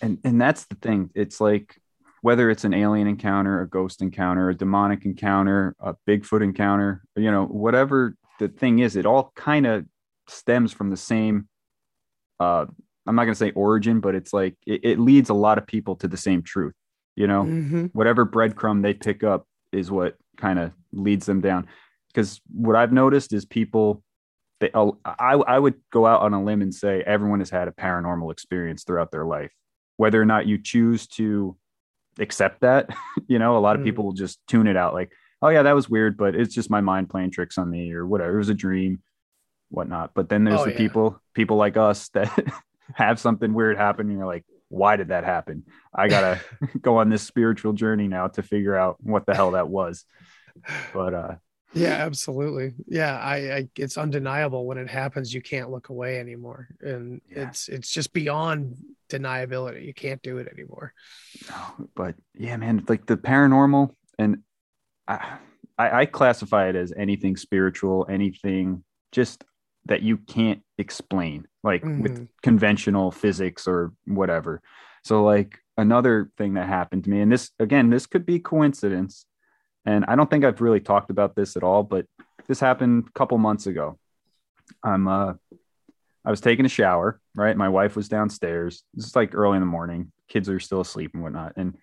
And 0.00 0.18
and 0.24 0.40
that's 0.40 0.64
the 0.64 0.76
thing. 0.76 1.10
It's 1.14 1.40
like 1.40 1.76
whether 2.22 2.50
it's 2.50 2.64
an 2.64 2.74
alien 2.74 3.06
encounter 3.06 3.60
a 3.60 3.68
ghost 3.68 4.02
encounter 4.02 4.50
a 4.50 4.54
demonic 4.54 5.04
encounter 5.04 5.74
a 5.80 5.94
bigfoot 6.06 6.42
encounter 6.42 7.02
you 7.16 7.30
know 7.30 7.44
whatever 7.46 8.14
the 8.38 8.48
thing 8.48 8.78
is 8.78 8.96
it 8.96 9.06
all 9.06 9.32
kind 9.34 9.66
of 9.66 9.84
stems 10.28 10.72
from 10.72 10.90
the 10.90 10.96
same 10.96 11.48
uh 12.38 12.66
i'm 13.06 13.14
not 13.14 13.24
going 13.24 13.34
to 13.34 13.38
say 13.38 13.50
origin 13.52 14.00
but 14.00 14.14
it's 14.14 14.32
like 14.32 14.54
it, 14.66 14.80
it, 14.84 14.98
leads 14.98 15.30
a 15.30 15.34
lot 15.34 15.58
of 15.58 15.66
people 15.66 15.96
to 15.96 16.08
the 16.08 16.16
same 16.16 16.42
truth 16.42 16.74
you 17.16 17.26
know? 17.26 17.44
Mm-hmm. 17.44 17.86
whatever 17.86 18.24
breadcrumb 18.24 18.82
they 18.82 18.94
pick 18.94 19.24
up 19.24 19.46
is 19.72 19.90
what 19.90 20.16
kind 20.36 20.58
of 20.58 20.72
leads 20.92 21.26
them 21.26 21.40
down 21.40 21.66
because 22.12 22.40
what 22.52 22.76
i've 22.76 22.92
noticed 22.92 23.32
is 23.32 23.44
people 23.44 24.02
they 24.60 24.70
I, 24.74 25.34
I 25.34 25.58
would 25.58 25.74
go 25.90 26.06
out 26.06 26.22
on 26.22 26.34
a 26.34 26.42
limb 26.42 26.62
and 26.62 26.74
say 26.74 27.02
everyone 27.04 27.40
has 27.40 27.50
had 27.50 27.68
a 27.68 27.72
paranormal 27.72 28.30
experience 28.30 28.84
throughout 28.84 29.10
their 29.10 29.24
life 29.24 29.52
whether 29.96 30.20
or 30.20 30.26
not 30.26 30.46
you 30.46 30.58
choose 30.58 31.06
to 31.06 31.56
accept 32.18 32.60
that 32.60 32.88
you 33.28 33.38
know 33.38 33.56
a 33.56 33.60
lot 33.60 33.76
of 33.76 33.82
mm. 33.82 33.86
people 33.86 34.04
will 34.04 34.12
just 34.12 34.38
tune 34.46 34.66
it 34.66 34.76
out 34.76 34.94
like 34.94 35.12
oh 35.42 35.48
yeah 35.48 35.62
that 35.62 35.74
was 35.74 35.88
weird 35.88 36.16
but 36.16 36.34
it's 36.34 36.54
just 36.54 36.70
my 36.70 36.80
mind 36.80 37.08
playing 37.08 37.30
tricks 37.30 37.58
on 37.58 37.70
me 37.70 37.92
or 37.92 38.06
whatever 38.06 38.34
it 38.34 38.38
was 38.38 38.48
a 38.48 38.54
dream 38.54 39.00
whatnot 39.70 40.12
but 40.14 40.28
then 40.28 40.44
there's 40.44 40.60
oh, 40.60 40.64
the 40.64 40.72
yeah. 40.72 40.76
people 40.76 41.20
people 41.34 41.56
like 41.56 41.76
us 41.76 42.08
that 42.10 42.44
have 42.94 43.18
something 43.20 43.54
weird 43.54 43.76
happen 43.76 44.08
and 44.08 44.18
you're 44.18 44.26
like 44.26 44.44
why 44.68 44.96
did 44.96 45.08
that 45.08 45.24
happen 45.24 45.64
i 45.94 46.08
gotta 46.08 46.40
go 46.80 46.98
on 46.98 47.08
this 47.08 47.22
spiritual 47.22 47.72
journey 47.72 48.08
now 48.08 48.26
to 48.26 48.42
figure 48.42 48.76
out 48.76 48.96
what 49.00 49.26
the 49.26 49.34
hell 49.34 49.52
that 49.52 49.68
was 49.68 50.04
but 50.92 51.14
uh 51.14 51.34
yeah 51.72 51.94
absolutely 51.94 52.72
yeah 52.86 53.18
I, 53.18 53.36
I, 53.36 53.68
it's 53.76 53.96
undeniable 53.96 54.66
when 54.66 54.78
it 54.78 54.88
happens 54.88 55.32
you 55.32 55.40
can't 55.40 55.70
look 55.70 55.88
away 55.88 56.18
anymore 56.18 56.68
and 56.80 57.20
yeah. 57.30 57.48
it's 57.48 57.68
it's 57.68 57.90
just 57.90 58.12
beyond 58.12 58.76
deniability 59.08 59.84
you 59.84 59.94
can't 59.94 60.22
do 60.22 60.38
it 60.38 60.48
anymore 60.48 60.92
no, 61.48 61.88
but 61.94 62.14
yeah 62.34 62.56
man 62.56 62.84
like 62.88 63.06
the 63.06 63.16
paranormal 63.16 63.94
and 64.18 64.38
I, 65.06 65.38
I, 65.78 66.00
I 66.00 66.06
classify 66.06 66.68
it 66.68 66.76
as 66.76 66.92
anything 66.96 67.36
spiritual 67.36 68.06
anything 68.10 68.82
just 69.12 69.44
that 69.86 70.02
you 70.02 70.16
can't 70.18 70.62
explain 70.78 71.46
like 71.62 71.82
mm-hmm. 71.82 72.02
with 72.02 72.28
conventional 72.42 73.10
physics 73.10 73.68
or 73.68 73.92
whatever 74.06 74.60
so 75.04 75.22
like 75.22 75.58
another 75.76 76.30
thing 76.36 76.54
that 76.54 76.68
happened 76.68 77.04
to 77.04 77.10
me 77.10 77.20
and 77.20 77.30
this 77.30 77.50
again 77.60 77.90
this 77.90 78.06
could 78.06 78.26
be 78.26 78.40
coincidence 78.40 79.24
and 79.84 80.04
I 80.06 80.16
don't 80.16 80.28
think 80.28 80.44
I've 80.44 80.60
really 80.60 80.80
talked 80.80 81.10
about 81.10 81.34
this 81.34 81.56
at 81.56 81.62
all, 81.62 81.82
but 81.82 82.06
this 82.46 82.60
happened 82.60 83.04
a 83.08 83.18
couple 83.18 83.38
months 83.38 83.66
ago. 83.66 83.98
I'm 84.82 85.08
uh 85.08 85.34
I 86.24 86.30
was 86.30 86.40
taking 86.40 86.66
a 86.66 86.68
shower, 86.68 87.20
right? 87.34 87.56
My 87.56 87.68
wife 87.68 87.96
was 87.96 88.08
downstairs. 88.08 88.82
This 88.92 89.06
is 89.06 89.16
like 89.16 89.34
early 89.34 89.56
in 89.56 89.62
the 89.62 89.66
morning. 89.66 90.12
Kids 90.28 90.48
are 90.48 90.60
still 90.60 90.82
asleep 90.82 91.12
and 91.14 91.22
whatnot. 91.22 91.54
And 91.56 91.78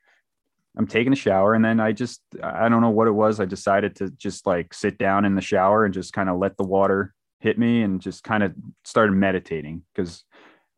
I'm 0.78 0.86
taking 0.86 1.12
a 1.12 1.18
shower 1.18 1.56
and 1.56 1.66
then 1.66 1.80
I 1.80 1.92
just 1.92 2.22
I 2.42 2.70
don't 2.70 2.82
know 2.82 2.92
what 2.92 3.08
it 3.08 3.12
was. 3.12 3.40
I 3.40 3.46
decided 3.46 3.96
to 3.98 4.10
just 4.12 4.46
like 4.46 4.74
sit 4.74 4.98
down 4.98 5.26
in 5.26 5.36
the 5.36 5.42
shower 5.42 5.86
and 5.86 5.94
just 5.94 6.14
kind 6.14 6.30
of 6.30 6.38
let 6.38 6.56
the 6.58 6.64
water 6.64 7.14
hit 7.40 7.58
me 7.58 7.82
and 7.82 8.00
just 8.00 8.24
kind 8.24 8.44
of 8.44 8.54
started 8.84 9.14
meditating 9.14 9.84
because 9.94 10.24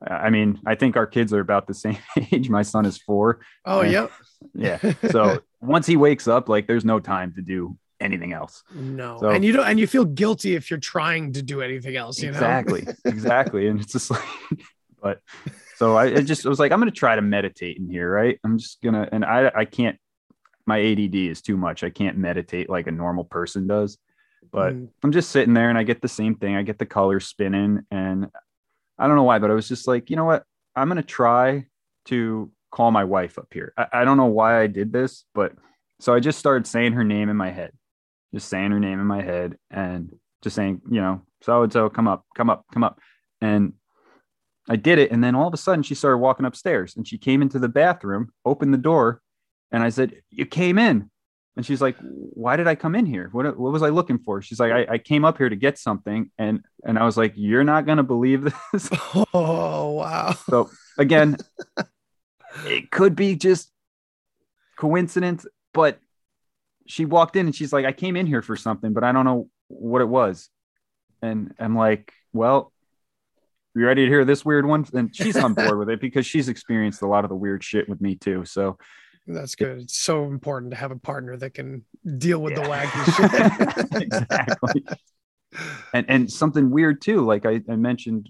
I 0.05 0.29
mean, 0.29 0.61
I 0.65 0.75
think 0.75 0.95
our 0.95 1.07
kids 1.07 1.33
are 1.33 1.41
about 1.41 1.67
the 1.67 1.73
same 1.85 1.97
age. 2.31 2.49
My 2.49 2.61
son 2.61 2.85
is 2.85 2.97
four. 2.97 3.41
Oh, 3.65 3.81
and, 3.81 3.91
yep. 3.91 4.11
Yeah. 4.53 4.79
So 5.11 5.41
once 5.61 5.85
he 5.85 5.97
wakes 5.97 6.27
up, 6.27 6.49
like 6.49 6.67
there's 6.67 6.85
no 6.85 6.99
time 6.99 7.33
to 7.33 7.41
do 7.41 7.77
anything 7.99 8.33
else. 8.33 8.63
No. 8.73 9.17
So, 9.19 9.29
and 9.29 9.43
you 9.43 9.51
don't, 9.51 9.67
and 9.67 9.79
you 9.79 9.87
feel 9.87 10.05
guilty 10.05 10.55
if 10.55 10.69
you're 10.69 10.79
trying 10.79 11.33
to 11.33 11.41
do 11.41 11.61
anything 11.61 11.95
else, 11.95 12.21
you 12.21 12.29
exactly, 12.29 12.81
know? 12.81 12.91
exactly. 12.91 13.11
Exactly. 13.11 13.67
And 13.67 13.81
it's 13.81 13.93
just 13.93 14.11
like, 14.11 14.23
but 15.01 15.21
so 15.75 15.95
I, 15.95 16.05
I 16.05 16.21
just 16.21 16.45
I 16.45 16.49
was 16.49 16.59
like, 16.59 16.71
I'm 16.71 16.79
going 16.79 16.91
to 16.91 16.97
try 16.97 17.15
to 17.15 17.21
meditate 17.21 17.77
in 17.77 17.89
here. 17.89 18.11
Right. 18.11 18.39
I'm 18.43 18.57
just 18.57 18.81
going 18.81 18.95
to, 18.95 19.07
and 19.11 19.25
I, 19.25 19.51
I 19.53 19.65
can't, 19.65 19.97
my 20.65 20.79
ADD 20.79 21.15
is 21.15 21.41
too 21.41 21.57
much. 21.57 21.83
I 21.83 21.89
can't 21.89 22.17
meditate 22.17 22.69
like 22.69 22.87
a 22.87 22.91
normal 22.91 23.23
person 23.23 23.67
does, 23.67 23.97
but 24.51 24.73
mm. 24.73 24.87
I'm 25.03 25.11
just 25.11 25.31
sitting 25.31 25.53
there 25.53 25.69
and 25.69 25.77
I 25.77 25.83
get 25.83 26.01
the 26.01 26.07
same 26.07 26.35
thing. 26.35 26.55
I 26.55 26.63
get 26.63 26.77
the 26.77 26.85
colors 26.85 27.27
spinning 27.27 27.81
and 27.91 28.27
I 28.97 29.07
don't 29.07 29.15
know 29.15 29.23
why, 29.23 29.39
but 29.39 29.49
I 29.51 29.55
was 29.55 29.67
just 29.67 29.87
like, 29.87 30.09
you 30.09 30.15
know 30.15 30.25
what? 30.25 30.43
I'm 30.75 30.87
going 30.87 30.97
to 30.97 31.03
try 31.03 31.65
to 32.05 32.51
call 32.71 32.91
my 32.91 33.03
wife 33.03 33.37
up 33.37 33.47
here. 33.53 33.73
I, 33.77 33.87
I 33.93 34.05
don't 34.05 34.17
know 34.17 34.25
why 34.25 34.61
I 34.61 34.67
did 34.67 34.91
this, 34.91 35.25
but 35.33 35.53
so 35.99 36.13
I 36.13 36.19
just 36.19 36.39
started 36.39 36.67
saying 36.67 36.93
her 36.93 37.03
name 37.03 37.29
in 37.29 37.37
my 37.37 37.51
head, 37.51 37.71
just 38.33 38.49
saying 38.49 38.71
her 38.71 38.79
name 38.79 38.99
in 38.99 39.05
my 39.05 39.21
head 39.21 39.57
and 39.69 40.13
just 40.41 40.55
saying, 40.55 40.81
you 40.89 41.01
know, 41.01 41.21
so 41.41 41.63
and 41.63 41.73
so, 41.73 41.89
come 41.89 42.07
up, 42.07 42.25
come 42.35 42.49
up, 42.49 42.65
come 42.73 42.83
up. 42.83 42.99
And 43.41 43.73
I 44.69 44.75
did 44.75 44.99
it. 44.99 45.11
And 45.11 45.23
then 45.23 45.35
all 45.35 45.47
of 45.47 45.53
a 45.53 45.57
sudden 45.57 45.83
she 45.83 45.95
started 45.95 46.17
walking 46.17 46.45
upstairs 46.45 46.95
and 46.95 47.07
she 47.07 47.17
came 47.17 47.41
into 47.41 47.59
the 47.59 47.69
bathroom, 47.69 48.29
opened 48.45 48.73
the 48.73 48.77
door, 48.77 49.21
and 49.71 49.83
I 49.83 49.89
said, 49.89 50.21
You 50.29 50.45
came 50.45 50.77
in. 50.77 51.09
And 51.59 51.65
she's 51.65 51.81
like, 51.81 51.97
why 51.99 52.55
did 52.55 52.67
I 52.67 52.75
come 52.75 52.95
in 52.95 53.05
here? 53.05 53.27
What, 53.33 53.59
what 53.59 53.73
was 53.73 53.83
I 53.83 53.89
looking 53.89 54.17
for? 54.17 54.41
She's 54.41 54.61
like, 54.61 54.71
I, 54.71 54.93
I 54.93 54.97
came 54.97 55.25
up 55.25 55.37
here 55.37 55.49
to 55.49 55.57
get 55.57 55.77
something. 55.77 56.31
And, 56.37 56.63
and 56.85 56.97
I 56.97 57.03
was 57.03 57.17
like, 57.17 57.33
you're 57.35 57.65
not 57.65 57.85
going 57.85 57.97
to 57.97 58.03
believe 58.03 58.53
this. 58.71 58.89
Oh, 59.33 59.91
wow. 59.91 60.35
So 60.49 60.69
again, 60.97 61.35
it 62.65 62.91
could 62.91 63.15
be 63.15 63.35
just 63.35 63.71
coincidence, 64.77 65.45
but 65.73 65.99
she 66.87 67.05
walked 67.05 67.35
in 67.35 67.45
and 67.45 67.55
she's 67.55 67.71
like, 67.71 67.85
I 67.85 67.91
came 67.91 68.15
in 68.15 68.25
here 68.25 68.41
for 68.41 68.55
something, 68.55 68.93
but 68.93 69.03
I 69.03 69.11
don't 69.11 69.25
know 69.25 69.49
what 69.67 70.01
it 70.01 70.07
was. 70.07 70.49
And 71.21 71.53
I'm 71.59 71.75
like, 71.75 72.11
well, 72.33 72.71
you 73.75 73.85
ready 73.85 74.05
to 74.05 74.09
hear 74.09 74.25
this 74.25 74.43
weird 74.43 74.65
one? 74.65 74.85
And 74.93 75.15
she's 75.15 75.37
on 75.37 75.53
board 75.53 75.77
with 75.77 75.89
it 75.89 76.01
because 76.01 76.25
she's 76.25 76.49
experienced 76.49 77.01
a 77.01 77.07
lot 77.07 77.23
of 77.23 77.29
the 77.29 77.35
weird 77.35 77.63
shit 77.63 77.87
with 77.87 78.01
me 78.01 78.15
too. 78.15 78.45
So 78.45 78.77
that's 79.27 79.55
good. 79.55 79.81
It's 79.81 79.99
so 79.99 80.25
important 80.25 80.71
to 80.71 80.77
have 80.77 80.91
a 80.91 80.97
partner 80.97 81.37
that 81.37 81.53
can 81.53 81.85
deal 82.17 82.41
with 82.41 82.57
yeah. 82.57 82.63
the 82.63 82.69
wacky 82.69 83.91
shit. 83.91 84.01
exactly. 84.01 84.85
And 85.93 86.05
and 86.09 86.31
something 86.31 86.69
weird 86.69 87.01
too, 87.01 87.25
like 87.25 87.45
I, 87.45 87.61
I 87.69 87.75
mentioned 87.75 88.29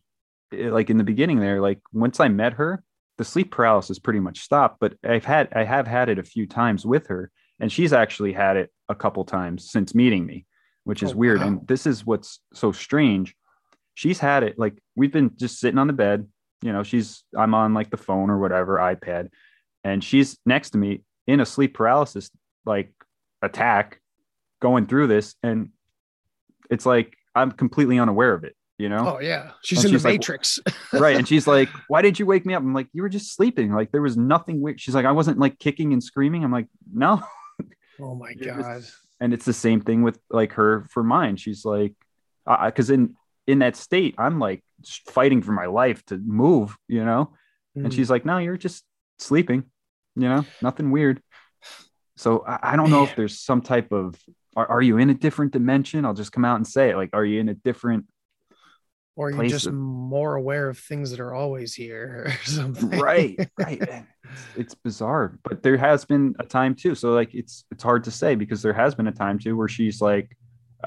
eh, 0.53 0.69
like 0.69 0.89
in 0.89 0.97
the 0.97 1.03
beginning 1.03 1.39
there, 1.39 1.61
like 1.61 1.79
once 1.93 2.19
I 2.19 2.27
met 2.27 2.53
her, 2.53 2.83
the 3.19 3.25
sleep 3.25 3.51
paralysis 3.51 3.99
pretty 3.99 4.21
much 4.21 4.39
stopped. 4.39 4.77
But 4.79 4.93
I've 5.03 5.25
had 5.25 5.49
I 5.53 5.65
have 5.65 5.85
had 5.85 6.07
it 6.07 6.17
a 6.17 6.23
few 6.23 6.47
times 6.47 6.85
with 6.85 7.07
her, 7.07 7.29
and 7.59 7.69
she's 7.69 7.91
actually 7.91 8.31
had 8.31 8.55
it 8.55 8.71
a 8.87 8.95
couple 8.95 9.25
times 9.25 9.69
since 9.69 9.93
meeting 9.93 10.25
me, 10.25 10.45
which 10.85 11.03
is 11.03 11.11
oh, 11.11 11.17
weird. 11.17 11.41
Wow. 11.41 11.47
And 11.47 11.67
this 11.67 11.85
is 11.85 12.05
what's 12.05 12.39
so 12.53 12.71
strange. 12.71 13.35
She's 13.93 14.19
had 14.19 14.43
it 14.43 14.57
like 14.57 14.81
we've 14.95 15.11
been 15.11 15.31
just 15.35 15.59
sitting 15.59 15.77
on 15.77 15.87
the 15.87 15.93
bed, 15.93 16.27
you 16.61 16.71
know, 16.71 16.81
she's 16.81 17.25
I'm 17.37 17.53
on 17.53 17.73
like 17.73 17.89
the 17.89 17.97
phone 17.97 18.29
or 18.29 18.39
whatever, 18.39 18.77
iPad, 18.77 19.29
and 19.83 20.01
she's 20.01 20.37
next 20.45 20.69
to 20.71 20.77
me 20.77 21.01
in 21.27 21.41
a 21.41 21.45
sleep 21.45 21.73
paralysis 21.73 22.31
like 22.65 22.93
attack 23.41 23.99
going 24.61 24.85
through 24.87 25.07
this 25.07 25.35
and 25.43 25.69
it's 26.69 26.85
like 26.85 27.17
I'm 27.35 27.51
completely 27.51 27.99
unaware 27.99 28.33
of 28.33 28.45
it, 28.45 28.55
you 28.79 28.89
know? 28.89 29.17
Oh 29.17 29.19
yeah. 29.21 29.51
She's 29.61 29.79
And 29.79 29.85
in 29.87 29.91
she's 29.91 30.03
the 30.03 30.09
like, 30.09 30.19
matrix. 30.19 30.57
right. 30.93 31.15
And 31.17 31.27
she's 31.27 31.45
like, 31.45 31.69
Why 31.87 32.01
did 32.01 32.17
you 32.17 32.25
wake 32.25 32.45
me 32.45 32.55
up? 32.55 32.63
I'm 32.63 32.73
like, 32.73 32.87
You 32.93 33.03
were 33.03 33.09
just 33.09 33.35
sleeping. 33.35 33.71
Like 33.73 33.91
there 33.91 34.01
was 34.01 34.17
nothing 34.17 34.61
weird. 34.61 34.79
She's 34.81 34.95
like, 34.95 35.05
I 35.05 35.11
wasn't 35.11 35.37
like 35.37 35.59
kicking 35.59 35.93
and 35.93 36.03
screaming. 36.03 36.43
I'm 36.43 36.51
like, 36.51 36.67
No. 36.91 37.21
oh 38.01 38.15
my 38.15 38.33
god. 38.41 38.83
And 39.19 39.33
it's 39.33 39.45
the 39.45 39.53
same 39.53 39.81
thing 39.81 40.01
with 40.01 40.17
like 40.31 40.53
her 40.53 40.87
for 40.91 41.03
mine. 41.03 41.35
She's 41.35 41.65
like, 41.65 41.93
because 42.65 42.89
in 42.89 43.15
in 43.45 43.59
that 43.59 43.75
state, 43.75 44.15
I'm 44.17 44.39
like 44.39 44.63
fighting 45.09 45.41
for 45.41 45.51
my 45.51 45.65
life 45.65 46.03
to 46.05 46.17
move, 46.17 46.75
you 46.87 47.03
know? 47.05 47.33
And 47.75 47.87
Mm. 47.87 47.93
she's 47.95 48.09
like, 48.09 48.25
No, 48.25 48.37
you're 48.39 48.57
just 48.57 48.83
sleeping, 49.19 49.63
you 50.15 50.27
know, 50.29 50.45
nothing 50.61 50.89
weird. 50.91 51.21
So 52.17 52.43
I, 52.47 52.73
I 52.73 52.75
don't 52.75 52.89
know 52.91 53.03
if 53.03 53.15
there's 53.15 53.39
some 53.39 53.61
type 53.61 53.91
of 53.91 54.15
are, 54.55 54.67
are 54.67 54.81
you 54.81 54.97
in 54.97 55.09
a 55.09 55.13
different 55.13 55.51
dimension? 55.53 56.05
I'll 56.05 56.13
just 56.13 56.31
come 56.31 56.43
out 56.45 56.55
and 56.55 56.65
say 56.67 56.89
it. 56.89 56.95
Like, 56.95 57.11
are 57.13 57.23
you 57.25 57.39
in 57.39 57.49
a 57.49 57.53
different 57.53 58.05
or 59.19 59.31
you're 59.31 59.47
just 59.47 59.69
more 59.69 60.35
aware 60.35 60.69
of 60.69 60.77
things 60.77 61.11
that 61.11 61.19
are 61.19 61.33
always 61.33 61.73
here 61.73 62.23
or 62.25 62.31
something. 62.45 62.89
right 62.99 63.37
right 63.59 63.81
it's, 63.81 64.05
it's 64.55 64.75
bizarre 64.75 65.37
but 65.43 65.61
there 65.61 65.75
has 65.75 66.05
been 66.05 66.33
a 66.39 66.45
time 66.45 66.73
too 66.73 66.95
so 66.95 67.11
like 67.11 67.35
it's 67.35 67.65
it's 67.69 67.83
hard 67.83 68.03
to 68.05 68.11
say 68.11 68.33
because 68.33 68.61
there 68.61 68.73
has 68.73 68.95
been 68.95 69.07
a 69.07 69.11
time 69.11 69.37
too 69.37 69.57
where 69.57 69.67
she's 69.67 69.99
like 70.01 70.35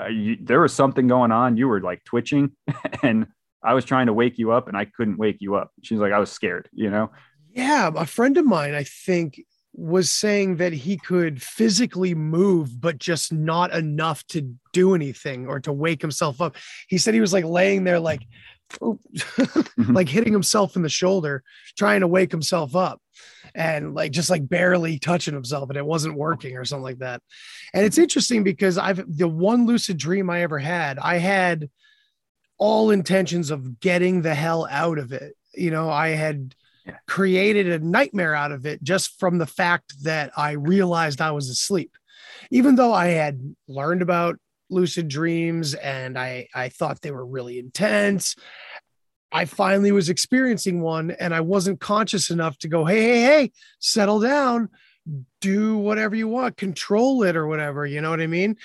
uh, 0.00 0.06
you, 0.06 0.38
there 0.40 0.60
was 0.62 0.72
something 0.72 1.06
going 1.06 1.30
on 1.30 1.58
you 1.58 1.68
were 1.68 1.80
like 1.80 2.02
twitching 2.04 2.50
and 3.02 3.26
i 3.62 3.74
was 3.74 3.84
trying 3.84 4.06
to 4.06 4.14
wake 4.14 4.38
you 4.38 4.50
up 4.50 4.66
and 4.66 4.76
i 4.78 4.86
couldn't 4.86 5.18
wake 5.18 5.36
you 5.40 5.54
up. 5.54 5.70
She's 5.82 5.98
like 5.98 6.12
i 6.12 6.18
was 6.18 6.32
scared 6.32 6.70
you 6.72 6.90
know? 6.90 7.10
Yeah, 7.54 7.90
a 7.94 8.06
friend 8.06 8.38
of 8.38 8.46
mine, 8.46 8.72
I 8.74 8.84
think, 8.84 9.38
was 9.74 10.10
saying 10.10 10.56
that 10.56 10.72
he 10.72 10.96
could 10.96 11.42
physically 11.42 12.14
move, 12.14 12.80
but 12.80 12.98
just 12.98 13.32
not 13.32 13.72
enough 13.72 14.26
to 14.28 14.54
do 14.72 14.94
anything 14.94 15.46
or 15.46 15.60
to 15.60 15.72
wake 15.72 16.02
himself 16.02 16.40
up. 16.40 16.56
He 16.88 16.98
said 16.98 17.14
he 17.14 17.20
was 17.20 17.32
like 17.32 17.44
laying 17.44 17.84
there, 17.84 17.98
like, 17.98 18.22
oop, 18.82 19.00
mm-hmm. 19.14 19.94
like 19.94 20.08
hitting 20.08 20.32
himself 20.32 20.76
in 20.76 20.82
the 20.82 20.88
shoulder, 20.88 21.42
trying 21.76 22.00
to 22.00 22.08
wake 22.08 22.30
himself 22.30 22.76
up 22.76 23.00
and 23.54 23.94
like 23.94 24.12
just 24.12 24.30
like 24.30 24.48
barely 24.48 24.98
touching 24.98 25.34
himself, 25.34 25.68
and 25.68 25.78
it 25.78 25.86
wasn't 25.86 26.14
working 26.14 26.56
or 26.56 26.64
something 26.64 26.84
like 26.84 26.98
that. 26.98 27.22
And 27.74 27.84
it's 27.84 27.98
interesting 27.98 28.44
because 28.44 28.78
I've 28.78 29.04
the 29.08 29.28
one 29.28 29.66
lucid 29.66 29.96
dream 29.96 30.30
I 30.30 30.42
ever 30.42 30.58
had, 30.58 30.98
I 30.98 31.18
had 31.18 31.70
all 32.58 32.90
intentions 32.90 33.50
of 33.50 33.80
getting 33.80 34.22
the 34.22 34.34
hell 34.34 34.66
out 34.70 34.98
of 34.98 35.12
it. 35.12 35.34
You 35.54 35.70
know, 35.70 35.90
I 35.90 36.10
had 36.10 36.54
Yeah. 36.84 36.96
created 37.06 37.68
a 37.68 37.78
nightmare 37.78 38.34
out 38.34 38.50
of 38.50 38.66
it 38.66 38.82
just 38.82 39.20
from 39.20 39.38
the 39.38 39.46
fact 39.46 40.02
that 40.02 40.32
I 40.36 40.52
realized 40.52 41.20
I 41.20 41.30
was 41.30 41.48
asleep. 41.48 41.96
Even 42.50 42.74
though 42.74 42.92
I 42.92 43.08
had 43.08 43.54
learned 43.68 44.02
about 44.02 44.36
lucid 44.68 45.06
dreams 45.06 45.74
and 45.74 46.18
I, 46.18 46.48
I 46.54 46.70
thought 46.70 47.00
they 47.00 47.12
were 47.12 47.24
really 47.24 47.60
intense, 47.60 48.34
I 49.30 49.44
finally 49.44 49.92
was 49.92 50.08
experiencing 50.08 50.80
one 50.80 51.12
and 51.12 51.32
I 51.34 51.40
wasn't 51.40 51.80
conscious 51.80 52.30
enough 52.30 52.58
to 52.58 52.68
go, 52.68 52.84
hey, 52.84 53.02
hey, 53.02 53.20
hey, 53.22 53.52
settle 53.78 54.20
down, 54.20 54.68
do 55.40 55.78
whatever 55.78 56.14
you 56.16 56.28
want, 56.28 56.56
control 56.56 57.22
it 57.22 57.36
or 57.36 57.46
whatever. 57.46 57.86
You 57.86 58.00
know 58.00 58.10
what 58.10 58.20
I 58.20 58.26
mean? 58.26 58.56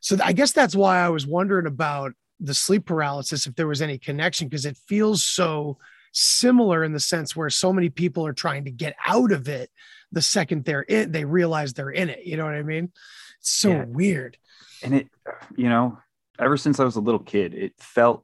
So 0.00 0.16
I 0.22 0.32
guess 0.32 0.52
that's 0.52 0.74
why 0.74 0.98
I 0.98 1.10
was 1.10 1.26
wondering 1.26 1.66
about 1.66 2.12
the 2.40 2.54
sleep 2.54 2.86
paralysis, 2.86 3.46
if 3.46 3.54
there 3.54 3.68
was 3.68 3.82
any 3.82 3.98
connection, 3.98 4.48
because 4.48 4.66
it 4.66 4.76
feels 4.88 5.22
so 5.22 5.78
similar 6.12 6.82
in 6.84 6.92
the 6.92 7.00
sense 7.00 7.34
where 7.36 7.50
so 7.50 7.72
many 7.72 7.88
people 7.90 8.26
are 8.26 8.32
trying 8.32 8.64
to 8.64 8.70
get 8.70 8.94
out 9.06 9.32
of 9.32 9.48
it 9.48 9.70
the 10.12 10.22
second 10.22 10.64
they're 10.64 10.82
in, 10.82 11.10
they 11.12 11.24
realize 11.24 11.72
they're 11.72 11.90
in 11.90 12.08
it. 12.08 12.24
You 12.24 12.36
know 12.36 12.44
what 12.44 12.54
I 12.54 12.62
mean? 12.62 12.92
It's 13.40 13.50
so 13.50 13.70
Yeah. 13.70 13.84
weird. 13.86 14.38
and 14.82 14.94
it 14.94 15.08
you 15.56 15.68
know 15.70 15.98
ever 16.38 16.56
since 16.58 16.78
i 16.78 16.84
was 16.84 16.96
a 16.96 17.00
little 17.00 17.18
kid 17.18 17.54
it 17.54 17.72
felt 17.78 18.22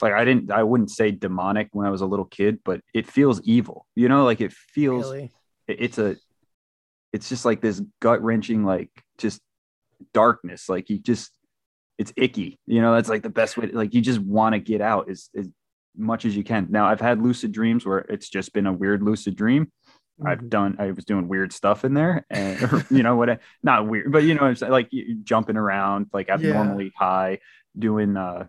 like 0.00 0.12
i 0.12 0.24
didn't 0.24 0.52
i 0.52 0.62
wouldn't 0.62 0.88
say 0.90 1.10
demonic 1.10 1.68
when 1.72 1.84
i 1.84 1.90
was 1.90 2.00
a 2.00 2.06
little 2.06 2.24
kid 2.26 2.60
but 2.64 2.80
it 2.94 3.08
feels 3.10 3.40
evil 3.42 3.84
you 3.96 4.08
know 4.08 4.24
like 4.24 4.40
it 4.40 4.52
feels 4.52 5.10
Really. 5.10 5.32
it- 5.66 5.76
it's 5.80 5.98
a 5.98 6.16
it's 7.12 7.28
just 7.28 7.44
like 7.44 7.60
this 7.60 7.82
gut 8.00 8.22
wrenching 8.22 8.64
like 8.64 8.90
just 9.18 9.40
darkness 10.14 10.68
like 10.68 10.88
you 10.88 10.98
just 10.98 11.32
it's 11.98 12.12
icky 12.16 12.60
you 12.66 12.80
know 12.80 12.94
that's 12.94 13.08
like 13.08 13.22
the 13.24 13.28
best 13.28 13.56
way 13.56 13.66
like 13.72 13.92
you 13.94 14.00
just 14.00 14.20
want 14.20 14.52
to 14.54 14.60
get 14.60 14.80
out 14.80 15.10
is, 15.10 15.28
as 15.36 15.48
much 15.96 16.24
as 16.24 16.36
you 16.36 16.42
can 16.44 16.66
now 16.70 16.86
i've 16.86 17.00
had 17.00 17.20
lucid 17.22 17.52
dreams 17.52 17.84
where 17.84 17.98
it's 17.98 18.28
just 18.28 18.52
been 18.52 18.66
a 18.66 18.72
weird 18.72 19.02
lucid 19.02 19.36
dream 19.36 19.70
Mm-hmm. 20.20 20.28
i've 20.28 20.50
done 20.50 20.76
i 20.78 20.90
was 20.90 21.06
doing 21.06 21.26
weird 21.26 21.54
stuff 21.54 21.86
in 21.86 21.94
there 21.94 22.26
and 22.28 22.62
or, 22.64 22.84
you 22.90 23.02
know 23.02 23.16
what 23.16 23.30
I- 23.30 23.38
not 23.62 23.88
weird 23.88 24.12
but 24.12 24.24
you 24.24 24.34
know 24.34 24.44
it's 24.46 24.60
like 24.60 24.90
jumping 25.24 25.56
around 25.56 26.08
like 26.12 26.28
abnormally 26.28 26.92
high 26.94 27.38
doing 27.78 28.18
uh 28.18 28.46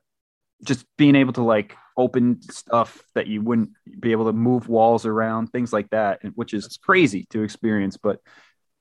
just 0.65 0.85
being 0.97 1.15
able 1.15 1.31
to 1.33 1.41
like 1.41 1.77
open 1.97 2.41
stuff 2.41 3.01
that 3.15 3.27
you 3.27 3.41
wouldn't 3.41 3.69
be 3.99 4.11
able 4.11 4.25
to 4.25 4.33
move 4.33 4.67
walls 4.69 5.05
around, 5.05 5.47
things 5.47 5.71
like 5.73 5.89
that, 5.91 6.19
which 6.35 6.53
is 6.53 6.77
crazy 6.81 7.27
to 7.29 7.43
experience. 7.43 7.97
But 7.97 8.19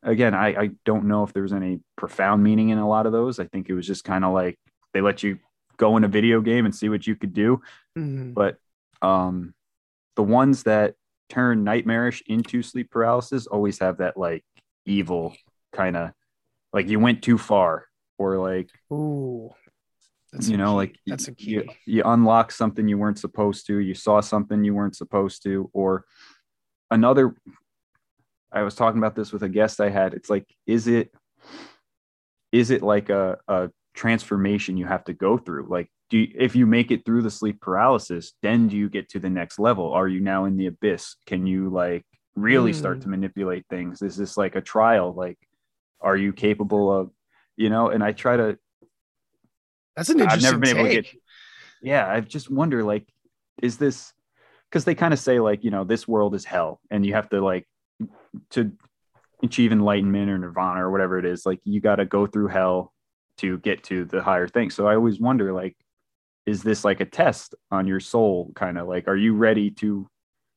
again, 0.02 0.32
I, 0.34 0.48
I 0.62 0.70
don't 0.84 1.06
know 1.06 1.22
if 1.24 1.32
there's 1.32 1.52
any 1.52 1.80
profound 1.96 2.42
meaning 2.42 2.70
in 2.70 2.78
a 2.78 2.88
lot 2.88 3.06
of 3.06 3.12
those. 3.12 3.38
I 3.40 3.46
think 3.46 3.68
it 3.68 3.74
was 3.74 3.86
just 3.86 4.04
kind 4.04 4.24
of 4.24 4.32
like 4.32 4.58
they 4.94 5.00
let 5.00 5.22
you 5.22 5.38
go 5.76 5.96
in 5.96 6.04
a 6.04 6.08
video 6.08 6.40
game 6.40 6.64
and 6.64 6.74
see 6.74 6.88
what 6.88 7.06
you 7.06 7.16
could 7.16 7.32
do. 7.34 7.60
Mhm. 7.96 8.34
But 8.34 8.58
um, 9.00 9.54
the 10.16 10.22
ones 10.22 10.64
that 10.64 10.94
turn 11.28 11.64
nightmarish 11.64 12.22
into 12.26 12.62
sleep 12.62 12.90
paralysis 12.90 13.46
always 13.46 13.78
have 13.78 13.98
that 13.98 14.16
like 14.16 14.44
evil 14.84 15.34
kind 15.72 15.96
of 15.96 16.10
like 16.72 16.88
you 16.88 17.00
went 17.00 17.22
too 17.22 17.38
far 17.38 17.86
or 18.18 18.38
like 18.38 18.68
Ooh. 18.92 19.50
That's 20.32 20.48
you 20.48 20.56
know 20.56 20.74
like 20.74 20.98
that's 21.06 21.28
a 21.28 21.34
key. 21.34 21.50
you, 21.50 21.68
you 21.86 22.02
unlock 22.04 22.52
something 22.52 22.86
you 22.88 22.98
weren't 22.98 23.18
supposed 23.18 23.66
to 23.68 23.78
you 23.78 23.94
saw 23.94 24.20
something 24.20 24.64
you 24.64 24.74
weren't 24.74 24.96
supposed 24.96 25.42
to 25.44 25.70
or 25.72 26.04
another 26.90 27.34
i 28.50 28.62
was 28.62 28.74
talking 28.74 28.98
about 28.98 29.14
this 29.14 29.32
with 29.32 29.42
a 29.42 29.48
guest 29.48 29.80
i 29.80 29.88
had 29.88 30.14
it's 30.14 30.28
like 30.30 30.46
is 30.66 30.86
it 30.86 31.12
is 32.50 32.70
it 32.70 32.82
like 32.82 33.08
a, 33.08 33.38
a 33.48 33.70
transformation 33.94 34.76
you 34.76 34.86
have 34.86 35.04
to 35.04 35.12
go 35.12 35.36
through 35.36 35.66
like 35.68 35.88
do 36.10 36.18
you, 36.18 36.32
if 36.38 36.56
you 36.56 36.66
make 36.66 36.90
it 36.90 37.04
through 37.04 37.22
the 37.22 37.30
sleep 37.30 37.60
paralysis 37.60 38.32
then 38.42 38.68
do 38.68 38.76
you 38.76 38.88
get 38.88 39.08
to 39.10 39.18
the 39.18 39.28
next 39.30 39.58
level 39.58 39.92
are 39.92 40.08
you 40.08 40.20
now 40.20 40.44
in 40.46 40.56
the 40.56 40.66
abyss 40.66 41.16
can 41.26 41.46
you 41.46 41.68
like 41.68 42.04
really 42.34 42.72
start 42.72 42.98
Mm. 42.98 43.02
to 43.02 43.08
manipulate 43.08 43.66
things 43.68 44.00
is 44.02 44.16
this 44.16 44.36
like 44.36 44.56
a 44.56 44.60
trial 44.62 45.12
like 45.12 45.38
are 46.00 46.16
you 46.16 46.32
capable 46.32 46.90
of 46.90 47.10
you 47.56 47.68
know 47.68 47.88
and 47.90 48.02
i 48.02 48.12
try 48.12 48.36
to 48.36 48.58
That's 49.96 50.08
an 50.08 50.20
I've 50.22 50.42
interesting 50.42 50.50
never 50.50 50.58
been 50.58 50.76
able 50.76 50.88
to 50.88 50.94
take. 51.02 51.12
get. 51.12 51.20
Yeah, 51.82 52.08
I 52.08 52.20
just 52.20 52.48
wonder, 52.48 52.84
like, 52.84 53.06
is 53.60 53.76
this 53.76 54.12
because 54.70 54.84
they 54.84 54.94
kind 54.94 55.12
of 55.12 55.18
say 55.18 55.40
like, 55.40 55.64
you 55.64 55.70
know, 55.70 55.82
this 55.84 56.06
world 56.08 56.34
is 56.34 56.44
hell, 56.44 56.80
and 56.90 57.04
you 57.04 57.12
have 57.14 57.28
to 57.30 57.40
like 57.44 57.66
to 58.50 58.72
achieve 59.42 59.72
enlightenment 59.72 60.30
or 60.30 60.38
nirvana 60.38 60.86
or 60.86 60.90
whatever 60.92 61.18
it 61.18 61.24
is, 61.26 61.44
like 61.44 61.60
you 61.64 61.80
got 61.80 61.96
to 61.96 62.06
go 62.06 62.26
through 62.26 62.46
hell 62.48 62.91
to 63.38 63.58
get 63.58 63.84
to 63.84 64.04
the 64.04 64.22
higher 64.22 64.46
thing. 64.48 64.70
So 64.70 64.86
I 64.86 64.94
always 64.94 65.20
wonder, 65.20 65.52
like, 65.52 65.76
is 66.46 66.62
this 66.62 66.84
like 66.84 67.00
a 67.00 67.04
test 67.04 67.54
on 67.70 67.86
your 67.86 68.00
soul? 68.00 68.52
Kind 68.54 68.78
of 68.78 68.88
like, 68.88 69.08
are 69.08 69.16
you 69.16 69.34
ready 69.34 69.70
to? 69.72 70.08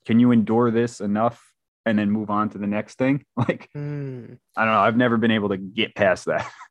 Can 0.06 0.20
you 0.20 0.32
endure 0.32 0.70
this 0.72 1.00
enough 1.02 1.42
and 1.86 1.98
then 1.98 2.12
move 2.12 2.30
on 2.30 2.50
to 2.50 2.58
the 2.58 2.68
next 2.68 2.98
thing? 2.98 3.24
Like, 3.38 3.70
Hmm. 3.74 4.34
I 4.56 4.66
don't 4.66 4.74
know. 4.74 4.80
I've 4.80 4.98
never 4.98 5.18
been 5.18 5.32
able 5.32 5.50
to 5.50 5.58
get 5.58 5.96
past 5.96 6.26
that. 6.26 6.50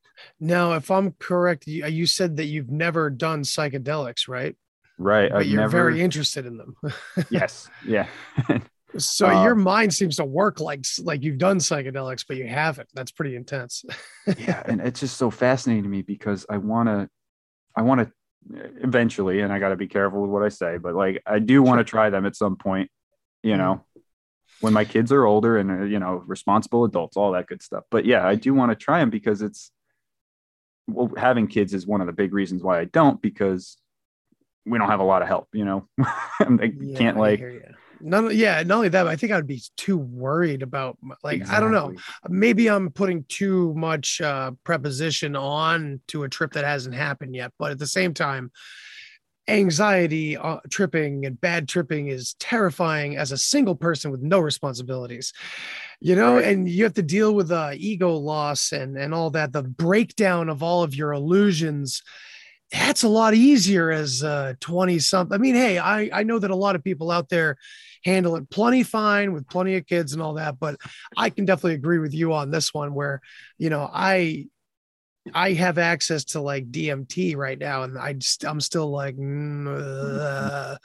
Now, 0.41 0.73
if 0.75 0.91
I'm 0.91 1.13
correct, 1.19 1.67
you, 1.67 1.85
you 1.87 2.07
said 2.07 2.37
that 2.37 2.45
you've 2.47 2.71
never 2.71 3.11
done 3.11 3.43
psychedelics, 3.43 4.27
right? 4.29 4.57
right. 4.97 5.31
But 5.31 5.41
I've 5.43 5.47
you're 5.47 5.61
never. 5.61 5.71
very 5.71 6.01
interested 6.01 6.47
in 6.47 6.57
them. 6.57 6.77
yes. 7.31 7.69
Yeah. 7.87 8.07
So 8.99 9.29
Uh, 9.29 9.31
your 9.31 9.55
mind 9.55 9.93
seems 9.95 10.17
to 10.17 10.25
work 10.25 10.61
like 10.61 10.85
like 11.03 11.23
you've 11.23 11.39
done 11.39 11.59
psychedelics, 11.59 12.25
but 12.27 12.37
you 12.37 12.47
haven't. 12.47 12.89
That's 12.95 13.11
pretty 13.13 13.37
intense. 13.37 13.85
yeah 14.37 14.63
and 14.67 14.81
it's 14.81 15.01
just 15.01 15.17
so 15.17 15.31
fascinating 15.31 15.85
to 15.85 15.89
me 15.89 16.03
because 16.03 16.47
i 16.51 16.57
want 16.57 16.89
to 16.89 17.09
i 17.77 17.83
want 17.83 18.01
to 18.01 18.11
eventually 18.83 19.41
and 19.41 19.53
i 19.53 19.59
got 19.59 19.71
to 19.71 19.77
be 19.77 19.87
careful 19.87 20.23
with 20.23 20.31
what 20.31 20.43
i 20.43 20.49
say 20.49 20.79
but 20.79 20.95
like 20.95 21.23
i 21.27 21.39
do 21.39 21.63
want 21.63 21.79
to 21.79 21.85
try 21.85 22.11
them 22.11 22.27
at 22.27 22.37
some 22.37 22.57
point 22.57 22.91
you 23.43 23.57
know 23.57 23.85
when 24.61 24.73
my 24.73 24.85
kids 24.85 25.13
are 25.13 25.25
older 25.27 25.59
and 25.59 25.71
uh, 25.71 25.85
you 25.85 25.99
know 25.99 26.23
responsible 26.27 26.85
adults 26.85 27.17
all 27.17 27.33
that 27.33 27.47
good 27.47 27.63
stuff 27.63 27.85
but 27.91 28.05
yeah 28.05 28.27
i 28.27 28.35
do 28.35 28.55
want 28.55 28.71
to 28.71 28.77
try 28.77 29.01
them 29.01 29.11
because 29.11 29.43
it's 29.43 29.71
well 30.87 31.11
having 31.17 31.47
kids 31.47 31.75
is 31.75 31.87
one 31.87 32.01
of 32.01 32.07
the 32.07 32.13
big 32.13 32.33
reasons 32.35 32.63
why 32.63 32.81
i 32.81 32.85
don't 32.87 33.23
because 33.23 33.77
we 34.67 34.79
don't 34.79 34.89
have 34.91 35.01
a 35.01 35.05
lot 35.05 35.23
of 35.23 35.29
help 35.29 35.49
you 35.53 35.65
know 35.65 35.89
they 36.51 36.71
Yeah, 36.71 36.99
can't 36.99 37.19
like. 37.19 37.41
None, 38.01 38.37
yeah, 38.37 38.63
not 38.63 38.77
only 38.77 38.89
that, 38.89 39.05
but 39.05 39.11
I 39.11 39.17
think 39.17 39.33
I'd 39.33 39.47
be 39.47 39.63
too 39.77 39.99
worried 39.99 40.63
about 40.63 40.99
like 41.23 41.49
I 41.49 41.61
don't 41.61 41.73
know. 41.73 41.95
Maybe 42.29 42.69
I'm 42.69 42.91
putting 42.91 43.25
too 43.29 43.75
much 43.75 44.21
uh, 44.21 44.53
preposition 44.65 45.37
on 45.37 46.01
to 46.09 46.25
a 46.25 46.29
trip 46.29 46.53
that 46.53 46.65
hasn't 46.65 46.95
happened 46.95 47.35
yet, 47.35 47.53
but 47.59 47.71
at 47.71 47.79
the 47.79 47.87
same 47.87 48.15
time, 48.15 48.51
anxiety 49.49 50.37
uh, 50.37 50.59
tripping 50.71 51.27
and 51.27 51.41
bad 51.41 51.69
tripping 51.69 52.09
is 52.09 52.35
terrifying 52.35 53.17
as 53.17 53.31
a 53.31 53.39
single 53.39 53.75
person 53.75 54.11
with 54.11 54.23
no 54.23 54.39
responsibilities 54.39 55.35
you 56.01 56.17
know 56.17 56.37
right. 56.37 56.47
and 56.47 56.67
you 56.69 56.83
have 56.83 56.95
to 56.95 57.03
deal 57.03 57.35
with 57.35 57.53
uh, 57.53 57.71
ego 57.75 58.15
loss 58.15 58.73
and 58.73 58.97
and 58.97 59.13
all 59.13 59.29
that 59.31 59.53
the 59.53 59.63
breakdown 59.63 60.49
of 60.49 60.63
all 60.63 60.83
of 60.83 60.95
your 60.95 61.13
illusions 61.13 62.03
that's 62.71 63.03
a 63.03 63.09
lot 63.09 63.35
easier 63.35 63.91
as 63.91 64.23
uh 64.23 64.55
20 64.61 64.99
something 64.99 65.35
i 65.35 65.39
mean 65.39 65.55
hey 65.55 65.79
i 65.79 66.09
i 66.13 66.23
know 66.23 66.39
that 66.39 66.51
a 66.51 66.57
lot 66.57 66.75
of 66.77 66.83
people 66.83 67.11
out 67.11 67.29
there 67.29 67.57
handle 68.05 68.37
it 68.37 68.49
plenty 68.51 68.83
fine 68.83 69.33
with 69.33 69.49
plenty 69.49 69.77
of 69.77 69.87
kids 69.87 70.13
and 70.13 70.23
all 70.23 70.35
that 70.35 70.59
but 70.59 70.77
i 71.17 71.31
can 71.31 71.45
definitely 71.45 71.75
agree 71.75 71.99
with 71.99 72.15
you 72.15 72.33
on 72.33 72.51
this 72.51 72.73
one 72.73 72.95
where 72.95 73.21
you 73.59 73.71
know 73.71 73.89
i 73.93 74.47
I 75.33 75.53
have 75.55 75.79
access 75.79 76.25
to 76.27 76.41
like 76.41 76.71
DMT 76.71 77.37
right 77.37 77.59
now, 77.59 77.85
and 77.85 77.97
I 77.97 78.13
just 78.13 78.45
I'm 78.45 78.61
still 78.61 78.91
like, 78.91 79.17
uh, 79.19 80.77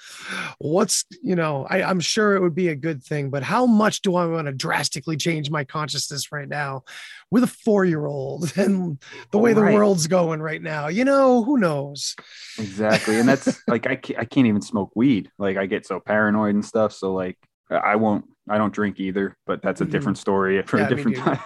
what's 0.59 1.03
you 1.21 1.35
know, 1.35 1.67
I, 1.69 1.83
I'm 1.83 1.99
sure 1.99 2.35
it 2.35 2.41
would 2.41 2.55
be 2.55 2.69
a 2.69 2.75
good 2.75 3.03
thing, 3.03 3.29
but 3.29 3.43
how 3.43 3.65
much 3.65 4.01
do 4.01 4.15
I 4.15 4.25
want 4.27 4.47
to 4.47 4.53
drastically 4.53 5.17
change 5.17 5.51
my 5.51 5.65
consciousness 5.65 6.31
right 6.31 6.47
now 6.47 6.83
with 7.29 7.43
a 7.43 7.47
four 7.47 7.83
year 7.83 8.05
old 8.05 8.53
and 8.57 8.97
the 9.31 9.37
way 9.37 9.53
right. 9.53 9.71
the 9.71 9.75
world's 9.75 10.07
going 10.07 10.41
right 10.41 10.61
now? 10.61 10.87
You 10.87 11.03
know, 11.03 11.43
who 11.43 11.57
knows? 11.57 12.15
Exactly, 12.57 13.19
and 13.19 13.27
that's 13.27 13.61
like 13.67 13.87
I 13.87 13.95
can't, 13.95 14.19
I 14.19 14.25
can't 14.25 14.47
even 14.47 14.61
smoke 14.61 14.91
weed. 14.95 15.29
Like 15.37 15.57
I 15.57 15.65
get 15.65 15.85
so 15.85 15.99
paranoid 15.99 16.55
and 16.55 16.65
stuff. 16.65 16.93
So 16.93 17.13
like 17.13 17.37
I 17.69 17.97
won't. 17.97 18.25
I 18.47 18.57
don't 18.57 18.73
drink 18.73 18.99
either, 18.99 19.37
but 19.45 19.61
that's 19.61 19.79
a 19.79 19.83
mm-hmm. 19.83 19.91
different 19.91 20.17
story 20.17 20.59
for 20.63 20.79
yeah, 20.79 20.87
a 20.87 20.89
different 20.89 21.17
time. 21.17 21.39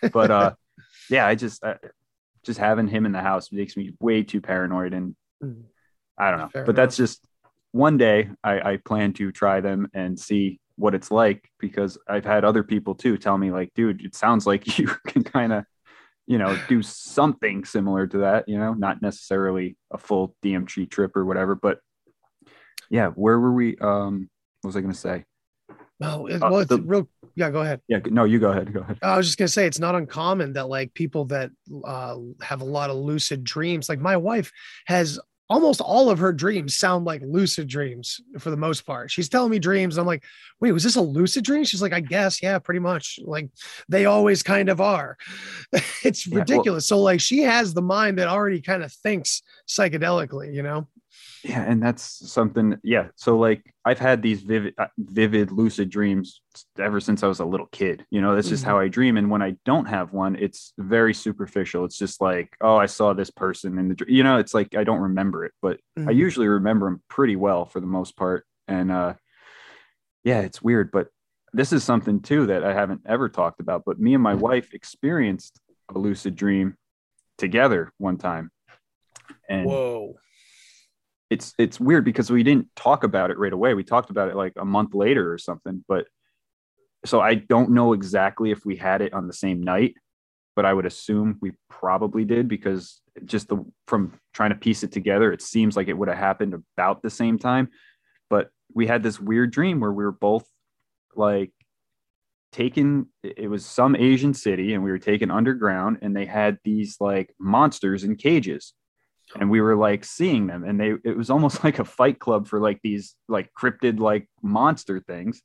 but 0.12 0.30
uh 0.32 0.54
yeah, 1.10 1.26
I 1.26 1.34
just 1.34 1.64
I, 1.64 1.76
just 2.44 2.58
having 2.58 2.88
him 2.88 3.06
in 3.06 3.12
the 3.12 3.20
house 3.20 3.52
makes 3.52 3.76
me 3.76 3.92
way 4.00 4.22
too 4.22 4.40
paranoid, 4.40 4.94
and 4.94 5.16
mm. 5.42 5.62
I 6.18 6.30
don't 6.30 6.40
know. 6.40 6.48
Fair 6.48 6.64
but 6.64 6.70
enough. 6.70 6.76
that's 6.76 6.96
just 6.96 7.26
one 7.72 7.96
day. 7.96 8.30
I, 8.42 8.72
I 8.72 8.76
plan 8.78 9.12
to 9.14 9.32
try 9.32 9.60
them 9.60 9.88
and 9.94 10.18
see 10.18 10.60
what 10.76 10.94
it's 10.94 11.10
like 11.10 11.50
because 11.58 11.98
I've 12.08 12.24
had 12.24 12.44
other 12.44 12.62
people 12.62 12.94
too 12.94 13.18
tell 13.18 13.36
me 13.36 13.50
like, 13.50 13.72
dude, 13.74 14.04
it 14.04 14.14
sounds 14.14 14.46
like 14.46 14.78
you 14.78 14.88
can 15.06 15.24
kind 15.24 15.52
of, 15.52 15.64
you 16.26 16.38
know, 16.38 16.56
do 16.68 16.82
something 16.82 17.64
similar 17.64 18.06
to 18.06 18.18
that. 18.18 18.48
You 18.48 18.58
know, 18.58 18.74
not 18.74 19.02
necessarily 19.02 19.76
a 19.92 19.98
full 19.98 20.34
DMT 20.42 20.90
trip 20.90 21.16
or 21.16 21.24
whatever, 21.24 21.54
but 21.54 21.78
yeah. 22.90 23.08
Where 23.08 23.38
were 23.38 23.52
we? 23.52 23.76
Um, 23.78 24.30
what 24.62 24.68
was 24.68 24.76
I 24.76 24.80
going 24.80 24.92
to 24.92 24.98
say? 24.98 25.24
No, 26.00 26.26
it, 26.26 26.42
uh, 26.42 26.48
well, 26.50 26.60
it's 26.60 26.68
the, 26.68 26.80
real. 26.80 27.08
Yeah, 27.34 27.50
go 27.50 27.60
ahead. 27.60 27.80
Yeah, 27.88 27.98
no, 28.04 28.24
you 28.24 28.38
go 28.38 28.50
ahead. 28.50 28.72
Go 28.72 28.80
ahead. 28.80 28.98
I 29.02 29.16
was 29.16 29.26
just 29.26 29.38
gonna 29.38 29.48
say 29.48 29.66
it's 29.66 29.78
not 29.78 29.94
uncommon 29.94 30.52
that 30.54 30.68
like 30.68 30.94
people 30.94 31.24
that 31.26 31.50
uh, 31.84 32.16
have 32.40 32.60
a 32.60 32.64
lot 32.64 32.90
of 32.90 32.96
lucid 32.96 33.44
dreams, 33.44 33.88
like 33.88 34.00
my 34.00 34.16
wife 34.16 34.52
has 34.86 35.18
almost 35.50 35.80
all 35.80 36.10
of 36.10 36.18
her 36.18 36.32
dreams 36.32 36.76
sound 36.76 37.04
like 37.04 37.22
lucid 37.24 37.68
dreams 37.68 38.20
for 38.38 38.50
the 38.50 38.56
most 38.56 38.82
part. 38.82 39.10
She's 39.10 39.28
telling 39.28 39.50
me 39.50 39.58
dreams. 39.58 39.96
I'm 39.96 40.06
like, 40.06 40.22
wait, 40.60 40.72
was 40.72 40.84
this 40.84 40.96
a 40.96 41.00
lucid 41.00 41.44
dream? 41.44 41.64
She's 41.64 41.82
like, 41.82 41.92
I 41.92 42.00
guess, 42.00 42.42
yeah, 42.42 42.58
pretty 42.58 42.80
much. 42.80 43.18
Like 43.22 43.48
they 43.88 44.04
always 44.04 44.42
kind 44.42 44.68
of 44.68 44.80
are. 44.80 45.16
it's 46.04 46.26
ridiculous. 46.26 46.66
Yeah, 46.66 46.72
well, 46.72 46.80
so 46.80 47.00
like 47.00 47.20
she 47.20 47.40
has 47.40 47.72
the 47.74 47.82
mind 47.82 48.18
that 48.18 48.28
already 48.28 48.60
kind 48.60 48.82
of 48.82 48.92
thinks 48.92 49.42
psychedelically, 49.66 50.54
you 50.54 50.62
know? 50.62 50.86
Yeah 51.44 51.62
and 51.62 51.82
that's 51.82 52.30
something 52.30 52.76
yeah 52.82 53.08
so 53.14 53.36
like 53.36 53.62
i've 53.84 53.98
had 53.98 54.22
these 54.22 54.42
vivid 54.42 54.74
uh, 54.78 54.86
vivid 54.98 55.52
lucid 55.52 55.88
dreams 55.88 56.42
ever 56.78 57.00
since 57.00 57.22
i 57.22 57.26
was 57.26 57.40
a 57.40 57.44
little 57.44 57.68
kid 57.72 58.04
you 58.10 58.20
know 58.20 58.34
that's 58.34 58.48
just 58.48 58.62
mm-hmm. 58.62 58.70
how 58.70 58.78
i 58.78 58.88
dream 58.88 59.16
and 59.16 59.30
when 59.30 59.42
i 59.42 59.54
don't 59.64 59.86
have 59.86 60.12
one 60.12 60.36
it's 60.36 60.72
very 60.78 61.14
superficial 61.14 61.84
it's 61.84 61.98
just 61.98 62.20
like 62.20 62.56
oh 62.60 62.76
i 62.76 62.86
saw 62.86 63.12
this 63.12 63.30
person 63.30 63.78
in 63.78 63.88
the 63.88 64.04
you 64.08 64.22
know 64.22 64.38
it's 64.38 64.54
like 64.54 64.74
i 64.76 64.84
don't 64.84 65.00
remember 65.00 65.44
it 65.44 65.52
but 65.62 65.78
mm-hmm. 65.98 66.08
i 66.08 66.12
usually 66.12 66.48
remember 66.48 66.86
them 66.86 67.02
pretty 67.08 67.36
well 67.36 67.64
for 67.64 67.80
the 67.80 67.86
most 67.86 68.16
part 68.16 68.44
and 68.66 68.90
uh 68.90 69.14
yeah 70.24 70.40
it's 70.40 70.62
weird 70.62 70.90
but 70.90 71.08
this 71.52 71.72
is 71.72 71.84
something 71.84 72.20
too 72.20 72.46
that 72.46 72.64
i 72.64 72.72
haven't 72.72 73.02
ever 73.06 73.28
talked 73.28 73.60
about 73.60 73.82
but 73.86 74.00
me 74.00 74.14
and 74.14 74.22
my 74.22 74.34
wife 74.34 74.74
experienced 74.74 75.60
a 75.94 75.98
lucid 75.98 76.34
dream 76.34 76.74
together 77.38 77.92
one 77.98 78.18
time 78.18 78.50
and 79.48 79.66
whoa 79.66 80.16
it's 81.30 81.54
it's 81.58 81.78
weird 81.78 82.04
because 82.04 82.30
we 82.30 82.42
didn't 82.42 82.68
talk 82.74 83.04
about 83.04 83.30
it 83.30 83.38
right 83.38 83.52
away. 83.52 83.74
We 83.74 83.84
talked 83.84 84.10
about 84.10 84.28
it 84.28 84.36
like 84.36 84.54
a 84.56 84.64
month 84.64 84.94
later 84.94 85.32
or 85.32 85.38
something. 85.38 85.84
But 85.86 86.06
so 87.04 87.20
I 87.20 87.34
don't 87.34 87.70
know 87.70 87.92
exactly 87.92 88.50
if 88.50 88.64
we 88.64 88.76
had 88.76 89.02
it 89.02 89.12
on 89.12 89.26
the 89.26 89.32
same 89.32 89.62
night, 89.62 89.94
but 90.56 90.64
I 90.64 90.72
would 90.72 90.86
assume 90.86 91.38
we 91.40 91.52
probably 91.68 92.24
did 92.24 92.48
because 92.48 93.00
just 93.24 93.48
the 93.48 93.64
from 93.86 94.18
trying 94.32 94.50
to 94.50 94.56
piece 94.56 94.82
it 94.82 94.92
together, 94.92 95.32
it 95.32 95.42
seems 95.42 95.76
like 95.76 95.88
it 95.88 95.96
would 95.96 96.08
have 96.08 96.18
happened 96.18 96.54
about 96.54 97.02
the 97.02 97.10
same 97.10 97.38
time. 97.38 97.68
But 98.30 98.50
we 98.72 98.86
had 98.86 99.02
this 99.02 99.20
weird 99.20 99.50
dream 99.50 99.80
where 99.80 99.92
we 99.92 100.04
were 100.04 100.12
both 100.12 100.48
like 101.14 101.52
taken 102.50 103.06
it 103.22 103.50
was 103.50 103.66
some 103.66 103.94
asian 103.94 104.32
city 104.32 104.72
and 104.72 104.82
we 104.82 104.90
were 104.90 104.98
taken 104.98 105.30
underground 105.30 105.98
and 106.00 106.16
they 106.16 106.24
had 106.24 106.56
these 106.64 106.96
like 106.98 107.34
monsters 107.38 108.04
in 108.04 108.16
cages 108.16 108.72
and 109.36 109.50
we 109.50 109.60
were 109.60 109.76
like 109.76 110.04
seeing 110.04 110.46
them 110.46 110.64
and 110.64 110.80
they 110.80 110.94
it 111.04 111.16
was 111.16 111.30
almost 111.30 111.62
like 111.64 111.78
a 111.78 111.84
fight 111.84 112.18
club 112.18 112.46
for 112.48 112.60
like 112.60 112.80
these 112.82 113.14
like 113.28 113.50
cryptid 113.58 113.98
like 113.98 114.28
monster 114.42 115.00
things 115.00 115.42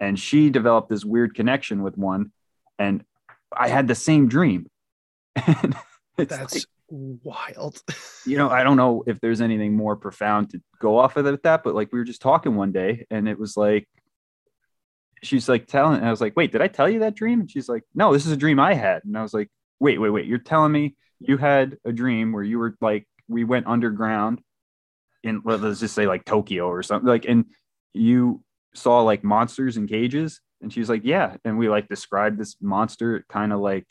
and 0.00 0.18
she 0.18 0.50
developed 0.50 0.88
this 0.88 1.04
weird 1.04 1.34
connection 1.34 1.82
with 1.82 1.96
one 1.96 2.32
and 2.78 3.04
i 3.56 3.68
had 3.68 3.88
the 3.88 3.94
same 3.94 4.28
dream. 4.28 4.66
And 6.16 6.28
that's 6.28 6.54
like, 6.54 6.64
wild. 6.90 7.82
You 8.26 8.36
know 8.36 8.50
i 8.50 8.62
don't 8.62 8.76
know 8.76 9.02
if 9.06 9.18
there's 9.20 9.40
anything 9.40 9.74
more 9.74 9.96
profound 9.96 10.50
to 10.50 10.60
go 10.78 10.98
off 10.98 11.16
of 11.16 11.24
that 11.24 11.64
but 11.64 11.74
like 11.74 11.92
we 11.92 11.98
were 11.98 12.04
just 12.04 12.22
talking 12.22 12.54
one 12.54 12.70
day 12.70 13.06
and 13.10 13.28
it 13.28 13.38
was 13.38 13.56
like 13.56 13.88
she's 15.24 15.48
like 15.48 15.66
telling 15.66 15.96
and 15.96 16.06
i 16.06 16.10
was 16.10 16.20
like 16.20 16.36
wait 16.36 16.52
did 16.52 16.60
i 16.60 16.68
tell 16.68 16.88
you 16.88 17.00
that 17.00 17.14
dream? 17.14 17.40
And 17.40 17.50
she's 17.50 17.68
like 17.68 17.82
no 17.94 18.12
this 18.12 18.26
is 18.26 18.32
a 18.32 18.36
dream 18.36 18.60
i 18.60 18.74
had. 18.74 19.04
And 19.04 19.16
i 19.16 19.22
was 19.22 19.34
like 19.34 19.48
wait 19.80 19.98
wait 20.00 20.10
wait 20.10 20.26
you're 20.26 20.38
telling 20.38 20.70
me 20.70 20.94
you 21.18 21.36
had 21.36 21.78
a 21.84 21.92
dream 21.92 22.32
where 22.32 22.42
you 22.42 22.58
were 22.58 22.76
like 22.80 23.06
we 23.32 23.44
went 23.44 23.66
underground 23.66 24.40
in 25.22 25.42
let's 25.44 25.80
just 25.80 25.94
say 25.94 26.06
like 26.06 26.24
Tokyo 26.24 26.66
or 26.66 26.82
something 26.82 27.08
like 27.08 27.24
and 27.26 27.46
you 27.94 28.42
saw 28.74 29.00
like 29.02 29.24
monsters 29.24 29.76
in 29.76 29.86
cages? 29.86 30.40
And 30.60 30.72
she's 30.72 30.88
like 30.88 31.02
yeah. 31.04 31.36
And 31.44 31.58
we 31.58 31.68
like 31.68 31.88
described 31.88 32.38
this 32.38 32.56
monster 32.60 33.24
kind 33.28 33.52
of 33.52 33.60
like 33.60 33.86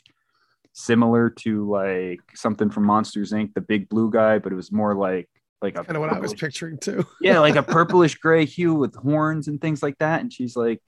similar 0.72 1.28
to 1.28 1.68
like 1.70 2.20
something 2.34 2.70
from 2.70 2.84
Monsters 2.84 3.32
Inc. 3.32 3.52
the 3.54 3.60
big 3.60 3.90
blue 3.90 4.10
guy 4.10 4.38
but 4.38 4.52
it 4.52 4.56
was 4.56 4.72
more 4.72 4.94
like 4.94 5.28
like 5.60 5.74
kind 5.74 5.90
of 5.90 6.00
what 6.00 6.12
I 6.12 6.18
was 6.18 6.34
picturing 6.34 6.78
too. 6.78 7.06
Yeah 7.20 7.40
like 7.40 7.56
a 7.56 7.62
purplish 7.76 8.14
gray 8.16 8.44
hue 8.44 8.74
with 8.74 8.94
horns 8.94 9.48
and 9.48 9.60
things 9.60 9.82
like 9.82 9.98
that. 9.98 10.20
And 10.20 10.32
she's 10.32 10.56
like 10.56 10.80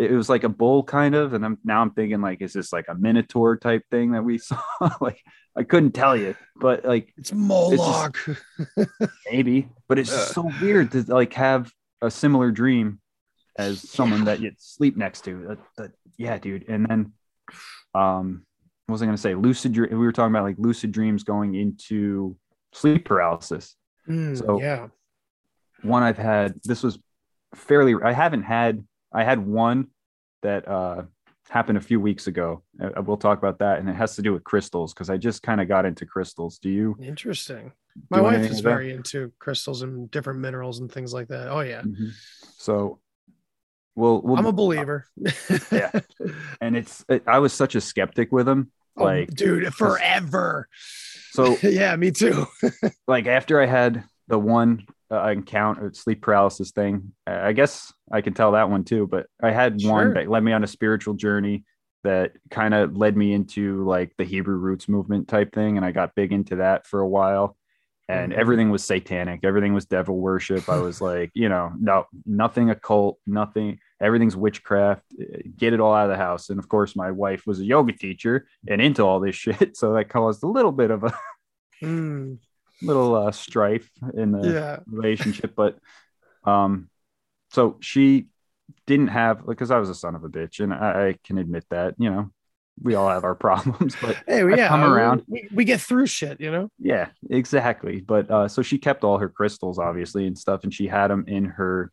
it 0.00 0.12
was 0.12 0.28
like 0.28 0.44
a 0.44 0.48
bull 0.48 0.82
kind 0.82 1.14
of 1.14 1.34
and 1.34 1.44
i'm 1.44 1.58
now 1.64 1.82
i'm 1.82 1.90
thinking 1.90 2.20
like 2.20 2.40
is 2.40 2.52
this 2.52 2.72
like 2.72 2.86
a 2.88 2.94
minotaur 2.94 3.56
type 3.56 3.82
thing 3.90 4.12
that 4.12 4.22
we 4.22 4.38
saw? 4.38 4.60
Like 5.00 5.20
i 5.56 5.62
couldn't 5.62 5.92
tell 5.92 6.16
you 6.16 6.34
but 6.56 6.84
like 6.84 7.12
it's 7.16 7.32
moloch. 7.32 8.16
it's 8.26 8.40
just, 8.76 9.12
maybe 9.30 9.68
but 9.88 9.98
it's 9.98 10.10
just 10.10 10.32
so 10.34 10.50
weird 10.60 10.92
to 10.92 11.02
like 11.02 11.34
have 11.34 11.70
a 12.02 12.10
similar 12.10 12.50
dream 12.50 13.00
as 13.58 13.88
someone 13.88 14.20
yeah. 14.20 14.24
that 14.26 14.40
you 14.40 14.52
sleep 14.58 14.96
next 14.96 15.22
to 15.24 15.46
that, 15.48 15.58
that, 15.76 15.90
yeah 16.16 16.38
dude 16.38 16.68
and 16.68 16.86
then 16.86 17.12
um 17.94 18.42
what 18.86 18.94
was 18.94 19.02
i 19.02 19.04
going 19.04 19.14
to 19.16 19.22
say? 19.22 19.36
Lucid 19.36 19.76
we 19.76 19.86
were 19.94 20.10
talking 20.10 20.32
about 20.32 20.42
like 20.42 20.56
lucid 20.58 20.90
dreams 20.90 21.22
going 21.22 21.54
into 21.54 22.36
sleep 22.72 23.04
paralysis. 23.04 23.76
Mm, 24.08 24.36
so 24.36 24.60
yeah. 24.60 24.88
one 25.82 26.02
i've 26.02 26.18
had 26.18 26.54
this 26.64 26.82
was 26.82 26.98
fairly 27.54 27.94
i 28.02 28.12
haven't 28.12 28.42
had 28.42 28.84
I 29.12 29.24
had 29.24 29.44
one 29.44 29.88
that 30.42 30.66
uh, 30.68 31.02
happened 31.48 31.78
a 31.78 31.80
few 31.80 32.00
weeks 32.00 32.26
ago. 32.26 32.62
Uh, 32.82 33.02
we'll 33.02 33.16
talk 33.16 33.38
about 33.38 33.58
that, 33.58 33.78
and 33.78 33.88
it 33.88 33.94
has 33.94 34.16
to 34.16 34.22
do 34.22 34.32
with 34.32 34.44
crystals 34.44 34.94
because 34.94 35.10
I 35.10 35.16
just 35.16 35.42
kind 35.42 35.60
of 35.60 35.68
got 35.68 35.84
into 35.84 36.06
crystals. 36.06 36.58
Do 36.58 36.70
you? 36.70 36.96
Interesting. 37.02 37.72
My 38.08 38.20
wife 38.20 38.48
is 38.48 38.60
very 38.60 38.92
into 38.92 39.32
crystals 39.38 39.82
and 39.82 40.10
different 40.10 40.40
minerals 40.40 40.78
and 40.78 40.90
things 40.90 41.12
like 41.12 41.28
that. 41.28 41.48
Oh 41.48 41.60
yeah. 41.60 41.82
Mm-hmm. 41.82 42.08
So, 42.56 43.00
we'll, 43.96 44.22
we'll, 44.22 44.38
I'm 44.38 44.46
a 44.46 44.52
believer. 44.52 45.06
yeah, 45.72 45.90
and 46.60 46.76
it's 46.76 47.04
it, 47.08 47.24
I 47.26 47.40
was 47.40 47.52
such 47.52 47.74
a 47.74 47.80
skeptic 47.80 48.30
with 48.32 48.46
them. 48.46 48.70
Oh, 48.96 49.04
like, 49.04 49.30
dude, 49.30 49.72
forever. 49.74 50.68
So 51.32 51.56
yeah, 51.62 51.94
me 51.96 52.10
too. 52.10 52.46
like 53.08 53.26
after 53.26 53.60
I 53.60 53.66
had 53.66 54.04
the 54.28 54.38
one 54.38 54.86
uh, 55.10 55.28
encounter 55.28 55.92
sleep 55.92 56.22
paralysis 56.22 56.70
thing. 56.70 57.12
I 57.26 57.52
guess 57.52 57.92
I 58.10 58.20
can 58.20 58.34
tell 58.34 58.52
that 58.52 58.70
one 58.70 58.84
too, 58.84 59.06
but 59.06 59.26
I 59.42 59.50
had 59.50 59.80
sure. 59.80 59.92
one 59.92 60.14
that 60.14 60.28
led 60.28 60.42
me 60.42 60.52
on 60.52 60.64
a 60.64 60.68
spiritual 60.68 61.14
journey 61.14 61.64
that 62.04 62.32
kind 62.50 62.74
of 62.74 62.96
led 62.96 63.16
me 63.16 63.32
into 63.32 63.84
like 63.84 64.12
the 64.16 64.24
Hebrew 64.24 64.56
roots 64.56 64.88
movement 64.88 65.28
type 65.28 65.52
thing. 65.52 65.76
And 65.76 65.84
I 65.84 65.92
got 65.92 66.14
big 66.14 66.32
into 66.32 66.56
that 66.56 66.86
for 66.86 67.00
a 67.00 67.08
while. 67.08 67.56
And 68.08 68.32
mm-hmm. 68.32 68.40
everything 68.40 68.70
was 68.70 68.84
satanic. 68.84 69.40
Everything 69.44 69.74
was 69.74 69.86
devil 69.86 70.16
worship. 70.16 70.68
I 70.68 70.78
was 70.78 71.00
like, 71.00 71.30
you 71.34 71.48
know, 71.48 71.72
no, 71.78 72.06
nothing 72.24 72.70
occult, 72.70 73.18
nothing, 73.26 73.78
everything's 74.00 74.36
witchcraft. 74.36 75.02
Get 75.56 75.74
it 75.74 75.80
all 75.80 75.94
out 75.94 76.10
of 76.10 76.10
the 76.10 76.16
house. 76.16 76.50
And 76.50 76.58
of 76.58 76.68
course, 76.68 76.96
my 76.96 77.10
wife 77.10 77.46
was 77.46 77.60
a 77.60 77.64
yoga 77.64 77.92
teacher 77.92 78.48
and 78.66 78.80
into 78.80 79.02
all 79.02 79.20
this 79.20 79.34
shit. 79.36 79.76
So 79.76 79.92
that 79.92 80.08
caused 80.08 80.42
a 80.42 80.48
little 80.48 80.72
bit 80.72 80.90
of 80.90 81.04
a 81.04 81.12
mm 81.82 82.38
little 82.82 83.14
uh, 83.14 83.32
strife 83.32 83.88
in 84.14 84.32
the 84.32 84.54
Yeah. 84.54 84.78
relationship, 84.86 85.54
but 85.54 85.78
um, 86.44 86.88
so 87.52 87.76
she 87.80 88.26
didn't 88.86 89.08
have 89.08 89.46
because 89.46 89.70
I 89.70 89.78
was 89.78 89.88
a 89.90 89.94
son 89.94 90.14
of 90.14 90.24
a 90.24 90.28
bitch, 90.28 90.60
and 90.60 90.72
I, 90.72 91.08
I 91.08 91.14
can 91.24 91.38
admit 91.38 91.64
that. 91.70 91.94
You 91.98 92.10
know, 92.10 92.30
we 92.82 92.94
all 92.94 93.08
have 93.08 93.24
our 93.24 93.34
problems, 93.46 93.96
but 94.00 94.16
Hey, 94.26 94.42
yeah, 94.56 94.68
come 94.68 94.84
around. 94.84 95.22
We, 95.28 95.48
we 95.52 95.64
get 95.64 95.80
through 95.80 96.06
shit, 96.06 96.40
you 96.40 96.50
know. 96.50 96.70
Yeah, 96.78 97.08
exactly. 97.28 98.00
But 98.00 98.30
uh, 98.30 98.48
so 98.48 98.62
she 98.62 98.78
kept 98.78 99.04
all 99.04 99.18
her 99.18 99.28
crystals, 99.28 99.78
obviously, 99.78 100.26
and 100.26 100.38
stuff, 100.38 100.64
and 100.64 100.72
she 100.72 100.86
had 100.86 101.08
them 101.08 101.24
in 101.28 101.44
her 101.44 101.92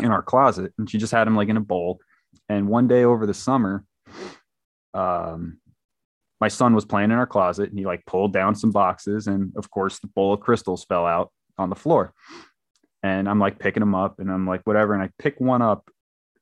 in 0.00 0.06
our 0.10 0.22
closet, 0.22 0.72
and 0.78 0.88
she 0.90 0.98
just 0.98 1.12
had 1.12 1.26
them 1.26 1.36
like 1.36 1.48
in 1.48 1.56
a 1.56 1.60
bowl. 1.60 2.00
And 2.48 2.68
one 2.68 2.88
day 2.88 3.04
over 3.04 3.26
the 3.26 3.34
summer, 3.34 3.84
um, 4.92 5.58
my 6.40 6.48
son 6.48 6.74
was 6.74 6.84
playing 6.84 7.10
in 7.10 7.18
our 7.18 7.26
closet, 7.26 7.70
and 7.70 7.78
he 7.78 7.86
like 7.86 8.04
pulled 8.06 8.32
down 8.32 8.54
some 8.54 8.70
boxes, 8.70 9.26
and 9.26 9.52
of 9.56 9.70
course, 9.70 9.98
the 9.98 10.08
bowl 10.08 10.34
of 10.34 10.40
crystals 10.40 10.84
fell 10.84 11.06
out 11.06 11.30
on 11.58 11.70
the 11.70 11.76
floor. 11.76 12.12
And 13.02 13.28
I'm 13.28 13.38
like 13.38 13.58
picking 13.58 13.80
them 13.80 13.94
up, 13.94 14.18
and 14.18 14.30
I'm 14.30 14.46
like 14.46 14.62
whatever, 14.64 14.94
and 14.94 15.02
I 15.02 15.10
pick 15.18 15.40
one 15.40 15.62
up, 15.62 15.88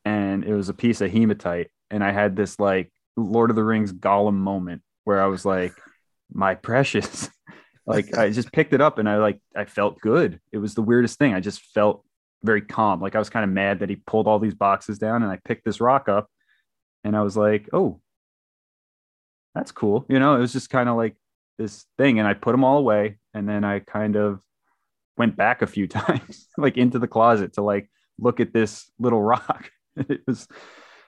and 0.05 0.45
it 0.45 0.55
was 0.55 0.69
a 0.69 0.75
piece 0.75 1.01
of 1.01 1.11
hematite, 1.11 1.69
and 1.91 2.03
I 2.03 2.13
had 2.13 2.37
this 2.37 2.59
like 2.59 2.91
Lord 3.17 3.51
of 3.51 3.57
the 3.57 3.65
Rings 3.65 3.93
Gollum 3.93 4.35
moment 4.35 4.83
where 5.05 5.23
I 5.23 5.27
was 5.27 5.45
like, 5.45 5.75
my 6.33 6.55
precious. 6.63 7.29
like 7.87 8.17
I 8.17 8.31
just 8.31 8.53
picked 8.53 8.73
it 8.73 8.81
up 8.81 8.99
and 8.99 9.09
I 9.09 9.19
like 9.19 9.41
I 9.57 9.65
felt 9.65 10.01
good. 10.01 10.41
It 10.53 10.59
was 10.59 10.75
the 10.75 10.83
weirdest 10.83 11.19
thing. 11.19 11.35
I 11.35 11.41
just 11.41 11.61
felt 11.75 12.05
very 12.43 12.63
calm. 12.63 13.01
Like 13.01 13.15
I 13.15 13.19
was 13.19 13.31
kind 13.31 13.45
of 13.45 13.51
mad 13.51 13.81
that 13.81 13.91
he 13.91 13.97
pulled 13.97 14.27
all 14.27 14.39
these 14.39 14.55
boxes 14.55 14.99
down 14.99 15.23
and 15.23 15.31
I 15.31 15.39
picked 15.45 15.65
this 15.65 15.81
rock 15.81 16.09
up 16.09 16.29
and 17.05 17.17
I 17.17 17.23
was 17.23 17.37
like, 17.37 17.69
"Oh, 17.73 18.01
that's 19.55 19.73
cool." 19.73 20.05
You 20.09 20.19
know, 20.19 20.37
it 20.37 20.41
was 20.41 20.53
just 20.53 20.71
kind 20.71 20.89
of 20.89 20.97
like 20.97 21.17
this 21.59 21.85
thing 21.99 22.19
and 22.19 22.27
I 22.27 22.35
put 22.35 22.53
them 22.53 22.65
all 22.65 22.79
away 22.79 23.19
and 23.35 23.49
then 23.49 23.63
I 23.65 23.81
kind 23.81 24.17
of 24.17 24.41
went 25.19 25.37
back 25.37 25.61
a 25.63 25.67
few 25.67 25.87
times 26.01 26.49
like 26.57 26.77
into 26.79 26.99
the 26.99 27.07
closet 27.09 27.53
to 27.55 27.63
like 27.63 27.91
look 28.19 28.41
at 28.41 28.53
this 28.53 28.91
little 28.99 29.23
rock. 29.35 29.71
it 29.97 30.23
was 30.27 30.49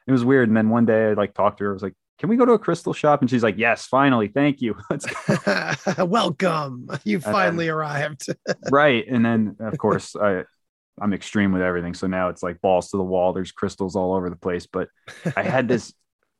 it 0.06 0.12
was 0.12 0.24
weird 0.24 0.48
and 0.48 0.56
then 0.56 0.68
one 0.68 0.84
day 0.84 1.08
I 1.10 1.12
like 1.14 1.32
talked 1.34 1.58
to 1.58 1.64
her 1.64 1.70
I 1.70 1.72
was 1.72 1.82
like, 1.82 1.94
"Can 2.18 2.28
we 2.28 2.36
go 2.36 2.44
to 2.44 2.52
a 2.52 2.58
crystal 2.58 2.92
shop?" 2.92 3.22
and 3.22 3.30
she's 3.30 3.42
like, 3.42 3.56
"Yes, 3.56 3.86
finally. 3.86 4.28
Thank 4.28 4.60
you." 4.60 4.76
Let's 4.90 5.06
go." 5.06 6.04
Welcome. 6.04 6.88
You 7.04 7.18
then- 7.18 7.32
finally 7.32 7.68
arrived. 7.68 8.26
right 8.70 9.04
and 9.08 9.24
then 9.24 9.56
of 9.60 9.78
course 9.78 10.14
i 10.16 10.44
i'm 11.00 11.12
extreme 11.12 11.50
with 11.52 11.62
everything 11.62 11.92
so 11.94 12.06
now 12.06 12.28
it's 12.28 12.42
like 12.42 12.60
balls 12.60 12.90
to 12.90 12.96
the 12.98 13.02
wall 13.02 13.32
there's 13.32 13.50
crystals 13.50 13.96
all 13.96 14.14
over 14.14 14.30
the 14.30 14.36
place 14.36 14.66
but 14.66 14.88
i 15.36 15.42
had 15.42 15.66
this 15.66 15.92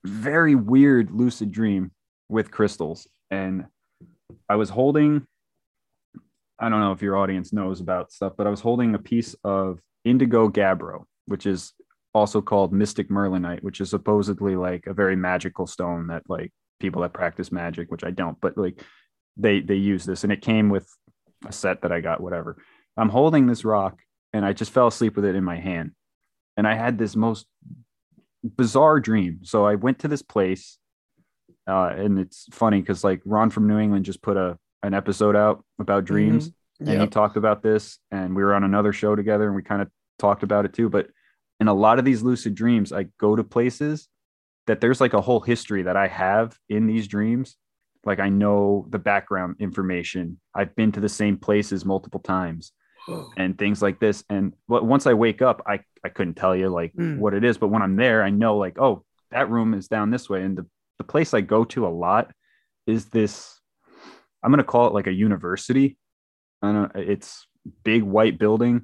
very 0.04 0.54
weird 0.54 1.10
lucid 1.10 1.50
dream 1.50 1.90
with 2.28 2.50
crystals 2.50 3.06
and 3.30 3.64
i 4.48 4.56
was 4.56 4.68
holding 4.70 5.26
i 6.58 6.68
don't 6.68 6.80
know 6.80 6.92
if 6.92 7.02
your 7.02 7.16
audience 7.16 7.52
knows 7.52 7.80
about 7.80 8.12
stuff 8.12 8.32
but 8.36 8.46
i 8.46 8.50
was 8.50 8.60
holding 8.60 8.94
a 8.94 8.98
piece 8.98 9.34
of 9.44 9.80
indigo 10.04 10.48
gabbro 10.48 11.04
which 11.26 11.46
is 11.46 11.72
also 12.12 12.40
called 12.40 12.72
mystic 12.72 13.08
merlinite 13.08 13.62
which 13.62 13.80
is 13.80 13.90
supposedly 13.90 14.56
like 14.56 14.86
a 14.86 14.94
very 14.94 15.16
magical 15.16 15.66
stone 15.66 16.06
that 16.08 16.22
like 16.28 16.52
people 16.80 17.02
that 17.02 17.12
practice 17.12 17.50
magic 17.50 17.90
which 17.90 18.04
i 18.04 18.10
don't 18.10 18.40
but 18.40 18.56
like 18.58 18.82
they 19.36 19.60
they 19.60 19.74
use 19.74 20.04
this 20.04 20.22
and 20.22 20.32
it 20.32 20.42
came 20.42 20.68
with 20.68 20.86
a 21.46 21.52
set 21.52 21.82
that 21.82 21.92
I 21.92 22.00
got, 22.00 22.20
whatever. 22.20 22.56
I'm 22.96 23.08
holding 23.08 23.46
this 23.46 23.64
rock 23.64 23.98
and 24.32 24.44
I 24.44 24.52
just 24.52 24.72
fell 24.72 24.86
asleep 24.86 25.16
with 25.16 25.24
it 25.24 25.34
in 25.34 25.44
my 25.44 25.56
hand. 25.56 25.92
And 26.56 26.66
I 26.66 26.74
had 26.74 26.98
this 26.98 27.16
most 27.16 27.46
bizarre 28.44 29.00
dream. 29.00 29.40
So 29.42 29.64
I 29.66 29.74
went 29.74 30.00
to 30.00 30.08
this 30.08 30.22
place, 30.22 30.78
uh, 31.66 31.92
and 31.96 32.18
it's 32.18 32.46
funny 32.52 32.80
because 32.80 33.02
like 33.02 33.20
Ron 33.24 33.50
from 33.50 33.66
New 33.66 33.78
England 33.78 34.04
just 34.04 34.22
put 34.22 34.36
a 34.36 34.58
an 34.82 34.92
episode 34.92 35.34
out 35.34 35.64
about 35.78 36.04
dreams, 36.04 36.50
and 36.78 37.00
he 37.00 37.06
talked 37.06 37.36
about 37.36 37.62
this, 37.62 37.98
and 38.10 38.36
we 38.36 38.42
were 38.42 38.54
on 38.54 38.64
another 38.64 38.92
show 38.92 39.16
together, 39.16 39.46
and 39.46 39.56
we 39.56 39.62
kind 39.62 39.80
of 39.80 39.88
talked 40.18 40.42
about 40.42 40.64
it 40.66 40.74
too. 40.74 40.88
But 40.90 41.08
in 41.60 41.68
a 41.68 41.74
lot 41.74 41.98
of 41.98 42.04
these 42.04 42.22
lucid 42.22 42.54
dreams, 42.54 42.92
I 42.92 43.06
go 43.18 43.34
to 43.34 43.44
places 43.44 44.08
that 44.66 44.80
there's 44.80 45.00
like 45.00 45.14
a 45.14 45.20
whole 45.20 45.40
history 45.40 45.82
that 45.82 45.96
I 45.96 46.08
have 46.08 46.58
in 46.68 46.86
these 46.86 47.08
dreams. 47.08 47.56
Like 48.04 48.20
I 48.20 48.28
know 48.28 48.86
the 48.90 48.98
background 48.98 49.56
information. 49.60 50.38
I've 50.54 50.74
been 50.76 50.92
to 50.92 51.00
the 51.00 51.08
same 51.08 51.38
places 51.38 51.84
multiple 51.84 52.20
times 52.20 52.72
and 53.36 53.58
things 53.58 53.82
like 53.82 53.98
this. 54.00 54.24
And 54.28 54.54
but 54.68 54.84
once 54.84 55.06
I 55.06 55.14
wake 55.14 55.42
up, 55.42 55.62
I, 55.66 55.80
I 56.04 56.08
couldn't 56.08 56.34
tell 56.34 56.54
you 56.54 56.68
like 56.68 56.92
Mm. 56.94 57.18
what 57.18 57.34
it 57.34 57.44
is. 57.44 57.58
But 57.58 57.68
when 57.68 57.82
I'm 57.82 57.96
there, 57.96 58.22
I 58.22 58.30
know 58.30 58.56
like, 58.56 58.78
oh, 58.78 59.04
that 59.30 59.50
room 59.50 59.74
is 59.74 59.88
down 59.88 60.10
this 60.10 60.28
way. 60.30 60.42
And 60.42 60.56
the, 60.56 60.66
the 60.98 61.04
place 61.04 61.34
I 61.34 61.40
go 61.40 61.64
to 61.66 61.86
a 61.86 61.88
lot 61.88 62.30
is 62.86 63.06
this, 63.06 63.60
I'm 64.42 64.50
gonna 64.50 64.64
call 64.64 64.86
it 64.86 64.94
like 64.94 65.06
a 65.06 65.12
university. 65.12 65.96
I 66.62 66.72
don't 66.72 66.94
know, 66.94 67.00
it's 67.02 67.46
big 67.82 68.02
white 68.02 68.38
building 68.38 68.82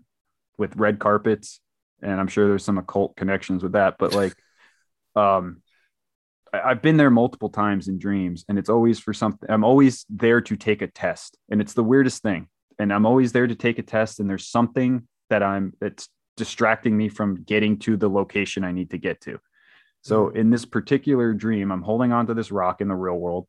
with 0.59 0.77
red 0.77 0.99
carpets. 0.99 1.61
And 2.03 2.19
I'm 2.19 2.29
sure 2.29 2.49
there's 2.49 2.65
some 2.65 2.79
occult 2.79 3.17
connections 3.17 3.63
with 3.63 3.73
that. 3.73 3.97
But 3.99 4.15
like 4.15 4.35
um 5.17 5.63
I've 6.53 6.83
been 6.83 6.97
there 6.97 7.11
multiple 7.11 7.49
times 7.51 7.87
in 7.87 7.99
dreams, 7.99 8.45
and 8.49 8.59
it's 8.59 8.69
always 8.69 8.99
for 8.99 9.13
something. 9.13 9.49
I'm 9.49 9.63
always 9.63 10.05
there 10.11 10.41
to 10.41 10.57
take 10.57 10.83
a 10.83 10.89
test, 10.89 11.39
and 11.49 11.61
it's 11.61 11.75
the 11.75 11.85
weirdest 11.85 12.23
thing. 12.23 12.49
And 12.81 12.93
I'm 12.93 13.05
always 13.05 13.33
there 13.33 13.47
to 13.47 13.55
take 13.55 13.79
a 13.79 13.83
test, 13.83 14.21
and 14.21 14.29
there's 14.29 14.49
something 14.49 15.07
that 15.29 15.43
I'm 15.43 15.75
that's 15.81 16.09
distracting 16.37 16.97
me 16.97 17.09
from 17.09 17.43
getting 17.43 17.79
to 17.81 17.97
the 17.97 18.09
location 18.09 18.65
I 18.65 18.73
need 18.73 18.91
to 18.91 18.99
get 18.99 19.21
to. 19.23 19.39
So 20.03 20.27
mm-hmm. 20.27 20.39
in 20.39 20.51
this 20.51 20.65
particular 20.65 21.35
dream, 21.35 21.71
I'm 21.71 21.83
holding 21.83 22.11
onto 22.13 22.33
this 22.33 22.51
rock 22.51 22.81
in 22.81 22.89
the 22.89 22.95
real 22.95 23.19
world, 23.19 23.47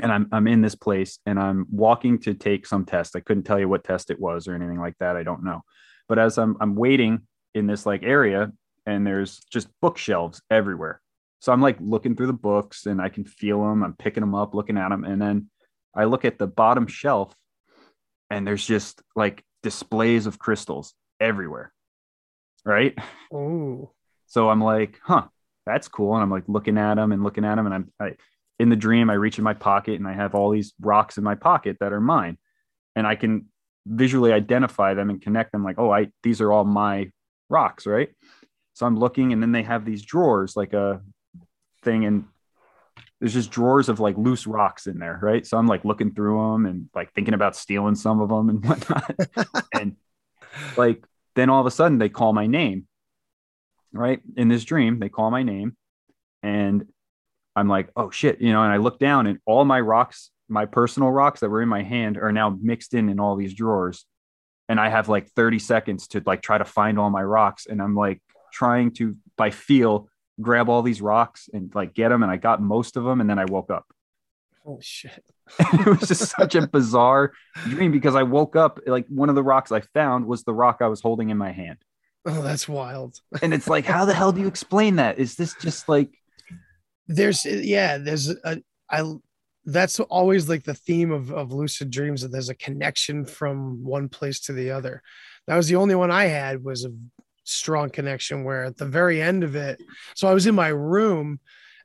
and 0.00 0.10
I'm 0.10 0.28
I'm 0.32 0.46
in 0.46 0.62
this 0.62 0.74
place, 0.74 1.18
and 1.26 1.38
I'm 1.38 1.66
walking 1.70 2.18
to 2.20 2.32
take 2.32 2.66
some 2.66 2.86
test. 2.86 3.14
I 3.14 3.20
couldn't 3.20 3.44
tell 3.44 3.60
you 3.60 3.68
what 3.68 3.84
test 3.84 4.10
it 4.10 4.18
was 4.18 4.48
or 4.48 4.54
anything 4.54 4.80
like 4.80 4.96
that. 5.00 5.16
I 5.16 5.22
don't 5.22 5.44
know. 5.44 5.62
But 6.08 6.18
as 6.18 6.38
I'm 6.38 6.56
I'm 6.60 6.74
waiting 6.76 7.20
in 7.54 7.66
this 7.66 7.84
like 7.84 8.02
area, 8.04 8.52
and 8.86 9.06
there's 9.06 9.40
just 9.52 9.68
bookshelves 9.82 10.40
everywhere. 10.50 11.02
So 11.40 11.52
I'm 11.52 11.60
like 11.60 11.76
looking 11.80 12.16
through 12.16 12.28
the 12.28 12.32
books 12.32 12.86
and 12.86 13.00
I 13.02 13.08
can 13.08 13.24
feel 13.24 13.62
them. 13.62 13.82
I'm 13.82 13.94
picking 13.94 14.22
them 14.22 14.34
up, 14.34 14.54
looking 14.54 14.78
at 14.78 14.88
them. 14.88 15.04
And 15.04 15.20
then 15.20 15.50
I 15.94 16.04
look 16.04 16.24
at 16.24 16.38
the 16.38 16.46
bottom 16.46 16.86
shelf 16.86 17.34
and 18.30 18.46
there's 18.46 18.64
just 18.64 19.02
like 19.14 19.44
displays 19.62 20.26
of 20.26 20.38
crystals 20.38 20.94
everywhere. 21.20 21.72
Right. 22.64 22.96
Oh, 23.32 23.92
So 24.26 24.50
I'm 24.50 24.60
like, 24.60 24.98
huh, 25.02 25.26
that's 25.66 25.88
cool. 25.88 26.14
And 26.14 26.22
I'm 26.22 26.30
like 26.30 26.44
looking 26.48 26.78
at 26.78 26.94
them 26.94 27.12
and 27.12 27.22
looking 27.22 27.44
at 27.44 27.54
them. 27.54 27.66
And 27.66 27.74
I'm 27.74 27.92
I, 28.00 28.16
in 28.58 28.70
the 28.70 28.76
dream, 28.76 29.10
I 29.10 29.14
reach 29.14 29.38
in 29.38 29.44
my 29.44 29.54
pocket 29.54 29.94
and 29.94 30.08
I 30.08 30.14
have 30.14 30.34
all 30.34 30.50
these 30.50 30.72
rocks 30.80 31.18
in 31.18 31.24
my 31.24 31.34
pocket 31.34 31.76
that 31.80 31.92
are 31.92 32.00
mine. 32.00 32.38
And 32.94 33.06
I 33.06 33.14
can 33.14 33.46
visually 33.86 34.32
identify 34.32 34.94
them 34.94 35.10
and 35.10 35.22
connect 35.22 35.52
them 35.52 35.62
like, 35.62 35.78
oh, 35.78 35.92
I 35.92 36.08
these 36.22 36.40
are 36.40 36.52
all 36.52 36.64
my 36.64 37.10
rocks, 37.48 37.86
right? 37.86 38.08
So 38.74 38.86
I'm 38.86 38.98
looking 38.98 39.32
and 39.32 39.42
then 39.42 39.52
they 39.52 39.62
have 39.62 39.84
these 39.84 40.02
drawers, 40.02 40.56
like 40.56 40.72
a 40.72 41.00
thing, 41.82 42.04
and 42.04 42.24
there's 43.20 43.34
just 43.34 43.50
drawers 43.50 43.88
of 43.88 43.98
like 43.98 44.16
loose 44.18 44.46
rocks 44.46 44.86
in 44.86 44.98
there, 44.98 45.18
right? 45.22 45.46
So 45.46 45.56
I'm 45.56 45.66
like 45.66 45.84
looking 45.84 46.12
through 46.12 46.52
them 46.52 46.66
and 46.66 46.88
like 46.94 47.12
thinking 47.14 47.34
about 47.34 47.56
stealing 47.56 47.94
some 47.94 48.20
of 48.20 48.28
them 48.28 48.48
and 48.48 48.64
whatnot. 48.68 49.16
and 49.74 49.96
like 50.76 51.04
then 51.34 51.50
all 51.50 51.60
of 51.60 51.66
a 51.66 51.70
sudden 51.70 51.98
they 51.98 52.08
call 52.08 52.32
my 52.32 52.46
name 52.46 52.86
right 53.92 54.20
in 54.36 54.48
this 54.48 54.64
dream 54.64 54.98
they 54.98 55.08
call 55.08 55.30
my 55.30 55.42
name 55.42 55.76
and 56.42 56.86
i'm 57.54 57.68
like 57.68 57.90
oh 57.96 58.10
shit 58.10 58.40
you 58.40 58.52
know 58.52 58.62
and 58.62 58.72
i 58.72 58.76
look 58.76 58.98
down 58.98 59.26
and 59.26 59.38
all 59.46 59.64
my 59.64 59.80
rocks 59.80 60.30
my 60.48 60.66
personal 60.66 61.10
rocks 61.10 61.40
that 61.40 61.48
were 61.48 61.62
in 61.62 61.68
my 61.68 61.82
hand 61.82 62.16
are 62.18 62.32
now 62.32 62.50
mixed 62.60 62.94
in 62.94 63.08
in 63.08 63.20
all 63.20 63.36
these 63.36 63.54
drawers 63.54 64.04
and 64.68 64.80
i 64.80 64.88
have 64.88 65.08
like 65.08 65.28
30 65.30 65.58
seconds 65.58 66.08
to 66.08 66.22
like 66.26 66.42
try 66.42 66.58
to 66.58 66.64
find 66.64 66.98
all 66.98 67.10
my 67.10 67.22
rocks 67.22 67.66
and 67.66 67.80
i'm 67.80 67.94
like 67.94 68.20
trying 68.52 68.90
to 68.92 69.16
by 69.36 69.50
feel 69.50 70.08
grab 70.40 70.68
all 70.68 70.82
these 70.82 71.00
rocks 71.00 71.48
and 71.52 71.74
like 71.74 71.94
get 71.94 72.08
them 72.10 72.22
and 72.22 72.30
i 72.32 72.36
got 72.36 72.60
most 72.60 72.96
of 72.96 73.04
them 73.04 73.20
and 73.20 73.28
then 73.30 73.38
i 73.38 73.44
woke 73.46 73.70
up 73.70 73.86
oh 74.66 74.78
shit. 74.82 75.24
it 75.58 75.86
was 75.86 76.08
just 76.08 76.34
such 76.36 76.54
a 76.54 76.66
bizarre 76.66 77.32
dream 77.68 77.90
because 77.92 78.14
i 78.14 78.22
woke 78.22 78.56
up 78.56 78.80
like 78.86 79.06
one 79.08 79.28
of 79.28 79.34
the 79.34 79.42
rocks 79.42 79.72
i 79.72 79.80
found 79.80 80.26
was 80.26 80.42
the 80.44 80.52
rock 80.54 80.78
i 80.80 80.86
was 80.88 81.00
holding 81.00 81.30
in 81.30 81.38
my 81.38 81.52
hand 81.52 81.78
Oh, 82.28 82.42
that's 82.42 82.68
wild. 82.68 83.20
and 83.40 83.54
it's 83.54 83.68
like 83.68 83.84
how 83.84 84.04
the 84.04 84.12
hell 84.12 84.32
do 84.32 84.40
you 84.40 84.48
explain 84.48 84.96
that 84.96 85.18
is 85.20 85.36
this 85.36 85.54
just 85.54 85.88
like 85.88 86.10
There's 87.06 87.46
uh, 87.46 87.50
yeah, 87.62 87.98
there's 87.98 88.30
a 88.30 88.60
I 88.90 89.14
that's 89.64 90.00
always 90.00 90.48
like 90.48 90.64
the 90.64 90.74
theme 90.74 91.12
of, 91.12 91.30
of 91.32 91.52
lucid 91.52 91.90
dreams 91.90 92.22
that 92.22 92.32
there's 92.32 92.48
a 92.48 92.54
connection 92.56 93.24
from 93.24 93.84
one 93.84 94.08
place 94.08 94.40
to 94.40 94.52
the 94.52 94.72
other. 94.72 95.02
That 95.46 95.56
was 95.56 95.68
the 95.68 95.76
only 95.76 95.94
one 95.94 96.10
I 96.10 96.24
had 96.24 96.64
was 96.64 96.84
a 96.84 96.90
strong 97.48 97.90
connection 97.90 98.44
where 98.44 98.64
at 98.64 98.76
the 98.76 98.86
very 98.86 99.20
end 99.22 99.44
of 99.44 99.56
it, 99.56 99.80
so 100.14 100.28
I 100.28 100.34
was 100.34 100.46
in 100.46 100.54
my 100.54 100.68
room 100.68 101.40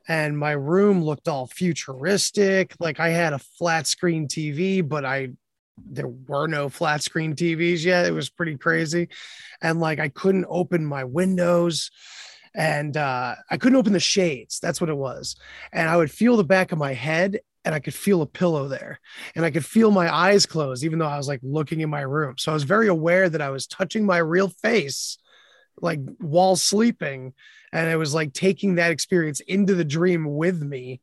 and 0.08 0.36
my 0.36 0.52
room 0.52 1.02
looked 1.02 1.28
all 1.28 1.46
futuristic. 1.46 2.74
Like 2.80 3.00
I 3.00 3.10
had 3.10 3.32
a 3.32 3.38
flat 3.38 3.86
screen 3.86 4.26
TV, 4.28 4.86
but 4.86 5.04
I 5.04 5.30
there 5.78 6.08
were 6.08 6.46
no 6.46 6.68
flat 6.68 7.02
screen 7.02 7.34
TVs 7.34 7.84
yet. 7.84 8.06
It 8.06 8.12
was 8.12 8.28
pretty 8.28 8.56
crazy. 8.56 9.08
And 9.62 9.80
like 9.80 9.98
I 9.98 10.08
couldn't 10.08 10.46
open 10.48 10.84
my 10.84 11.04
windows 11.04 11.90
and 12.54 12.96
uh, 12.96 13.36
I 13.50 13.56
couldn't 13.56 13.78
open 13.78 13.92
the 13.92 14.00
shades. 14.00 14.60
That's 14.60 14.80
what 14.80 14.90
it 14.90 14.96
was. 14.96 15.36
And 15.72 15.88
I 15.88 15.96
would 15.96 16.10
feel 16.10 16.36
the 16.36 16.44
back 16.44 16.72
of 16.72 16.78
my 16.78 16.92
head 16.92 17.40
and 17.64 17.74
I 17.74 17.80
could 17.80 17.94
feel 17.94 18.22
a 18.22 18.26
pillow 18.26 18.68
there 18.68 19.00
and 19.34 19.44
I 19.44 19.50
could 19.50 19.64
feel 19.64 19.90
my 19.90 20.12
eyes 20.12 20.46
closed, 20.46 20.84
even 20.84 20.98
though 20.98 21.06
I 21.06 21.16
was 21.16 21.28
like 21.28 21.40
looking 21.42 21.80
in 21.80 21.90
my 21.90 22.02
room. 22.02 22.34
So 22.38 22.52
I 22.52 22.54
was 22.54 22.64
very 22.64 22.88
aware 22.88 23.28
that 23.28 23.40
I 23.40 23.50
was 23.50 23.66
touching 23.66 24.04
my 24.04 24.18
real 24.18 24.48
face, 24.48 25.16
like 25.80 26.00
while 26.18 26.56
sleeping. 26.56 27.34
And 27.72 27.88
I 27.88 27.96
was 27.96 28.14
like 28.14 28.32
taking 28.32 28.76
that 28.76 28.90
experience 28.90 29.40
into 29.40 29.74
the 29.74 29.84
dream 29.84 30.36
with 30.36 30.60
me 30.62 31.00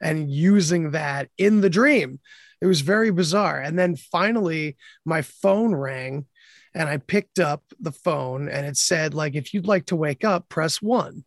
and 0.00 0.30
using 0.30 0.92
that 0.92 1.28
in 1.38 1.60
the 1.60 1.70
dream. 1.70 2.20
It 2.60 2.66
was 2.66 2.80
very 2.80 3.10
bizarre. 3.10 3.60
And 3.60 3.78
then 3.78 3.96
finally, 3.96 4.76
my 5.04 5.22
phone 5.22 5.74
rang 5.74 6.26
and 6.74 6.88
I 6.88 6.98
picked 6.98 7.38
up 7.38 7.62
the 7.80 7.92
phone 7.92 8.48
and 8.48 8.66
it 8.66 8.76
said, 8.76 9.14
like, 9.14 9.34
if 9.34 9.54
you'd 9.54 9.66
like 9.66 9.86
to 9.86 9.96
wake 9.96 10.24
up, 10.24 10.48
press 10.48 10.82
one 10.82 11.24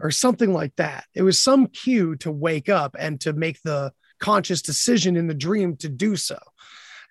or 0.00 0.10
something 0.10 0.52
like 0.52 0.74
that. 0.76 1.04
It 1.14 1.22
was 1.22 1.38
some 1.38 1.66
cue 1.66 2.16
to 2.16 2.30
wake 2.30 2.68
up 2.68 2.96
and 2.98 3.20
to 3.20 3.32
make 3.32 3.60
the 3.62 3.92
conscious 4.18 4.62
decision 4.62 5.16
in 5.16 5.26
the 5.26 5.34
dream 5.34 5.76
to 5.76 5.88
do 5.88 6.16
so. 6.16 6.38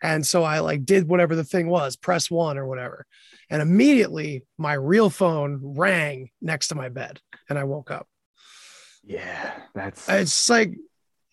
And 0.02 0.26
so 0.26 0.44
I 0.44 0.60
like 0.60 0.86
did 0.86 1.08
whatever 1.08 1.36
the 1.36 1.44
thing 1.44 1.68
was, 1.68 1.96
press 1.96 2.32
one 2.32 2.58
or 2.58 2.66
whatever. 2.66 3.06
And 3.50 3.62
immediately 3.62 4.43
my 4.58 4.74
real 4.74 5.10
phone 5.10 5.60
rang 5.64 6.30
next 6.41 6.68
to 6.68 6.76
my 6.76 6.89
bed 6.89 7.20
and 7.50 7.58
I 7.58 7.64
woke 7.64 7.89
up. 7.89 8.08
Yeah, 9.04 9.54
that's 9.74 10.08
it's 10.08 10.50
like 10.50 10.76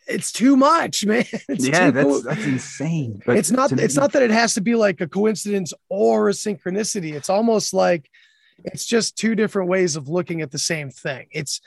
it's 0.06 0.32
too 0.32 0.56
much, 0.56 1.04
man. 1.06 1.24
It's 1.48 1.66
yeah, 1.66 1.90
that's 1.90 2.22
that's 2.22 2.44
insane. 2.44 3.20
But 3.26 3.36
it's 3.36 3.50
not 3.50 3.72
it's 3.72 3.96
me- 3.96 4.00
not 4.00 4.12
that 4.12 4.22
it 4.22 4.30
has 4.30 4.54
to 4.54 4.60
be 4.60 4.74
like 4.74 5.00
a 5.00 5.08
coincidence 5.08 5.72
or 5.88 6.28
a 6.28 6.32
synchronicity. 6.32 7.12
It's 7.12 7.28
almost 7.28 7.74
like 7.74 8.08
it's 8.64 8.86
just 8.86 9.16
two 9.16 9.34
different 9.34 9.68
ways 9.68 9.96
of 9.96 10.08
looking 10.08 10.40
at 10.40 10.50
the 10.50 10.58
same 10.58 10.90
thing. 10.90 11.26
It's 11.32 11.60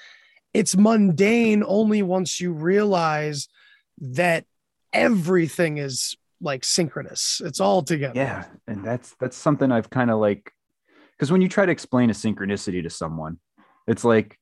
it's 0.54 0.76
mundane 0.76 1.64
only 1.66 2.02
once 2.02 2.41
you 2.41 2.54
realize 2.54 3.47
that 4.00 4.45
everything 4.93 5.78
is 5.78 6.16
like 6.42 6.64
synchronous. 6.64 7.42
It's 7.44 7.60
all 7.60 7.82
together. 7.84 8.14
yeah 8.16 8.46
and 8.68 8.84
that's 8.84 9.16
that's 9.20 9.36
something 9.38 9.72
i've 9.72 9.90
kind 9.90 10.10
of 10.12 10.20
like 10.20 10.52
because 11.12 11.32
when 11.32 11.42
you 11.42 11.50
try 11.50 11.66
to 11.66 11.72
explain 11.72 12.10
a 12.10 12.14
synchronicity 12.14 12.82
to 12.84 12.90
someone 12.90 13.38
it's 13.88 14.04
like 14.06 14.38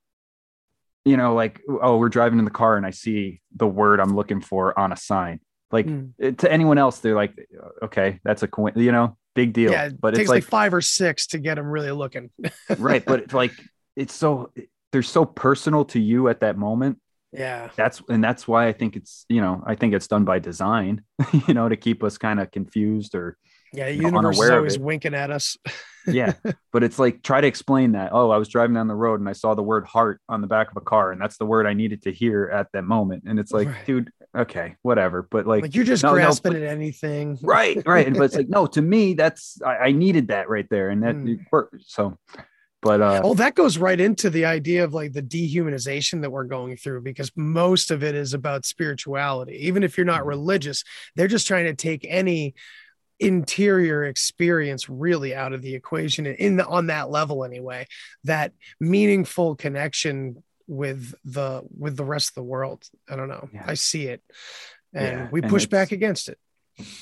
you 1.06 1.18
know 1.18 1.34
like 1.34 1.62
oh 1.82 1.98
we're 1.98 2.10
driving 2.10 2.38
in 2.40 2.46
the 2.46 2.52
car 2.52 2.78
and 2.78 2.86
i 2.86 2.92
see 2.92 3.42
the 3.56 3.68
word 3.68 4.00
i'm 4.00 4.16
looking 4.16 4.42
for 4.42 4.78
on 4.78 4.92
a 4.92 4.98
sign 4.98 5.40
like 5.72 5.86
Mm. 5.88 6.12
it- 6.20 6.38
to 6.40 6.52
anyone 6.52 6.78
else 6.78 7.00
they're 7.00 7.16
like 7.16 7.34
okay 7.82 8.20
that's 8.24 8.44
a 8.44 8.48
coin 8.48 8.74
you 8.76 8.92
know 8.92 9.18
big 9.36 9.54
deal 9.54 9.72
Yeah, 9.72 9.90
But 9.90 9.94
it 9.94 10.02
but 10.02 10.10
takes 10.12 10.22
it's 10.22 10.30
like, 10.30 10.44
like 10.44 10.50
five 10.50 10.74
or 10.74 10.82
six 10.82 11.28
to 11.28 11.38
get 11.40 11.56
them 11.56 11.68
really 11.68 11.92
looking. 11.92 12.32
right 12.78 13.04
but 13.06 13.20
it's 13.22 13.34
like 13.34 13.54
it's 13.96 14.14
so 14.14 14.52
they're 14.92 15.04
so 15.04 15.26
personal 15.26 15.86
to 15.86 16.00
you 16.00 16.28
at 16.28 16.40
that 16.42 16.58
moment 16.58 17.00
yeah. 17.32 17.70
that's 17.76 18.02
and 18.10 18.24
that's 18.24 18.48
why 18.48 18.68
i 18.68 18.74
think 18.74 18.96
it's 18.96 19.26
you 19.30 19.42
know 19.42 19.64
i 19.68 19.76
think 19.76 19.94
it's 19.94 20.08
done 20.08 20.24
by 20.26 20.40
design 20.40 21.02
you 21.48 21.54
know 21.54 21.68
to 21.70 21.76
keep 21.76 22.04
us 22.04 22.18
kind 22.18 22.40
of 22.40 22.50
confused 22.52 23.16
or 23.16 23.38
Yeah. 23.74 23.86
The 23.88 23.96
you 23.96 24.02
know, 24.04 24.08
universe 24.10 24.40
is 24.40 24.50
always 24.50 24.80
winking 24.80 25.14
at 25.14 25.30
us. 25.32 25.58
yeah 26.08 26.34
but 26.72 26.84
it's 26.86 26.98
like 26.98 27.22
try 27.22 27.42
to 27.42 27.48
explain 27.48 27.92
that 27.92 28.12
oh 28.14 28.30
i 28.32 28.38
was 28.38 28.48
driving 28.48 28.74
down 28.76 28.88
the 28.88 28.96
road 28.96 29.20
and 29.20 29.28
i 29.28 29.34
saw 29.34 29.54
the 29.56 29.62
word 29.64 29.86
heart 29.86 30.22
on 30.30 30.40
the 30.40 30.48
back 30.48 30.72
of 30.72 30.78
a 30.78 30.82
car 30.82 31.12
and 31.12 31.20
that's 31.22 31.38
the 31.38 31.46
word 31.46 31.66
i 31.68 31.74
needed 31.74 32.02
to 32.04 32.14
hear 32.14 32.50
at 32.54 32.68
that 32.72 32.84
moment 32.86 33.24
and 33.28 33.38
it's 33.40 33.52
like 33.52 33.68
Right. 33.68 33.86
dude 33.86 34.10
okay 34.36 34.76
whatever 34.84 35.28
but 35.30 35.46
like, 35.46 35.64
Like, 35.64 35.76
you're 35.76 35.84
just 35.84 36.04
no, 36.04 36.10
no, 36.12 36.16
grasping 36.16 36.54
but- 36.54 36.62
at 36.62 36.68
anything. 36.70 37.38
right 37.44 37.86
right 37.86 38.14
but 38.14 38.22
it's 38.24 38.36
like 38.42 38.48
no 38.48 38.68
to 38.68 38.82
me 38.82 39.16
that's 39.16 39.62
i, 39.66 39.76
I 39.88 39.92
needed 39.92 40.30
that 40.30 40.48
right 40.48 40.68
there 40.70 40.90
and 40.92 41.04
that 41.04 41.16
Mm. 41.16 41.40
worked. 41.52 41.76
so 41.88 42.18
but 42.82 43.02
uh 43.02 43.22
Oh, 43.24 43.34
that 43.36 43.56
goes 43.56 43.78
right 43.78 44.00
into 44.00 44.30
the 44.30 44.46
idea 44.46 44.84
of 44.84 44.94
like 44.94 45.14
the 45.14 45.22
dehumanization 45.24 46.22
that 46.22 46.32
we're 46.32 46.44
going 46.46 46.78
through 46.78 47.02
because 47.02 47.32
most 47.36 47.92
of 47.92 48.04
it 48.04 48.16
is 48.16 48.34
about 48.34 48.66
spirituality. 48.66 49.54
Even 49.68 49.84
if 49.84 49.98
you're 49.98 50.06
not 50.06 50.20
Mm-hmm. 50.22 50.30
religious, 50.30 50.84
they're 51.16 51.28
just 51.28 51.48
trying 51.48 51.66
to 51.66 51.74
take 51.76 52.06
any 52.08 52.54
interior 53.20 54.04
experience 54.04 54.88
really 54.90 55.34
out 55.34 55.52
of 55.54 55.62
the 55.64 55.74
equation 55.74 56.28
in 56.28 56.58
the, 56.58 56.68
on 56.68 56.88
that 56.88 57.10
level 57.10 57.44
anyway. 57.44 57.88
That 58.26 58.54
meaningful 58.80 59.56
connection 59.56 60.44
with 60.68 61.16
the 61.26 61.64
with 61.76 61.98
the 61.98 62.04
rest 62.04 62.30
of 62.30 62.36
the 62.36 62.44
world. 62.44 62.84
I 63.10 63.16
don't 63.16 63.30
know. 63.30 63.50
Yeah. 63.54 63.64
I 63.66 63.74
see 63.74 64.08
it. 64.08 64.22
And 64.94 65.20
Yeah, 65.22 65.28
we 65.32 65.42
push 65.42 65.64
it's- 65.64 65.68
back 65.68 65.92
against 65.92 66.30
it. 66.30 66.38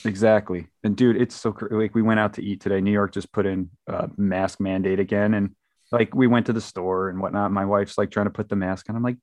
Exactly. 0.06 0.68
And 0.86 0.96
dude, 0.96 1.18
it's 1.18 1.36
so 1.36 1.54
like 1.70 1.94
we 1.94 2.02
went 2.02 2.20
out 2.22 2.36
to 2.36 2.42
eat 2.44 2.62
today. 2.62 2.80
New 2.80 2.94
York 2.94 3.14
just 3.14 3.34
put 3.34 3.46
in 3.46 3.70
a 3.88 4.10
mask 4.16 4.62
mandate 4.62 5.02
again. 5.02 5.34
And 5.34 5.54
like 5.96 6.14
we 6.14 6.28
went 6.28 6.46
to 6.48 6.54
the 6.54 6.60
store 6.62 7.10
and 7.10 7.20
whatnot. 7.22 7.52
My 7.52 7.64
wife's 7.66 7.98
like 7.98 8.12
trying 8.12 8.26
to 8.26 8.32
put 8.32 8.50
the 8.50 8.56
mask 8.56 8.90
on. 8.90 8.96
I'm 8.98 9.04
like, 9.04 9.18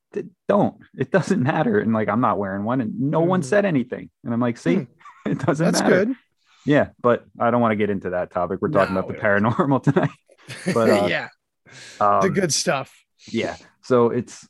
don't, 0.48 0.76
it 0.96 1.10
doesn't 1.10 1.42
matter. 1.52 1.78
And 1.78 1.92
like, 1.92 2.08
I'm 2.08 2.20
not 2.20 2.38
wearing 2.38 2.64
one 2.64 2.80
and 2.80 2.98
no 2.98 3.20
one 3.20 3.42
Mhm. 3.42 3.44
said 3.44 3.64
anything. 3.66 4.08
And 4.24 4.32
I'm 4.32 4.40
like, 4.40 4.56
see, 4.56 4.74
Hmm. 4.76 4.84
it 5.32 5.38
doesn't 5.38 5.64
matter. 5.66 5.72
That's 5.72 5.82
matter. 5.82 6.04
good. 6.06 6.16
Yeah. 6.64 6.88
But 7.00 7.24
I 7.38 7.50
don't 7.50 7.60
want 7.60 7.72
to 7.72 7.76
get 7.76 7.90
into 7.90 8.10
that 8.10 8.30
topic. 8.30 8.60
We're 8.62 8.70
talking 8.70 8.94
No, 8.94 9.00
about 9.00 9.12
the 9.14 9.20
paranormal 9.20 9.82
tonight. 9.92 10.10
But, 10.72 10.90
uh, 10.90 11.06
yeah, 11.08 11.28
Um, 12.00 12.22
the 12.22 12.30
good 12.30 12.52
stuff. 12.54 12.94
Yeah. 13.28 13.56
So 13.82 14.08
it's, 14.10 14.48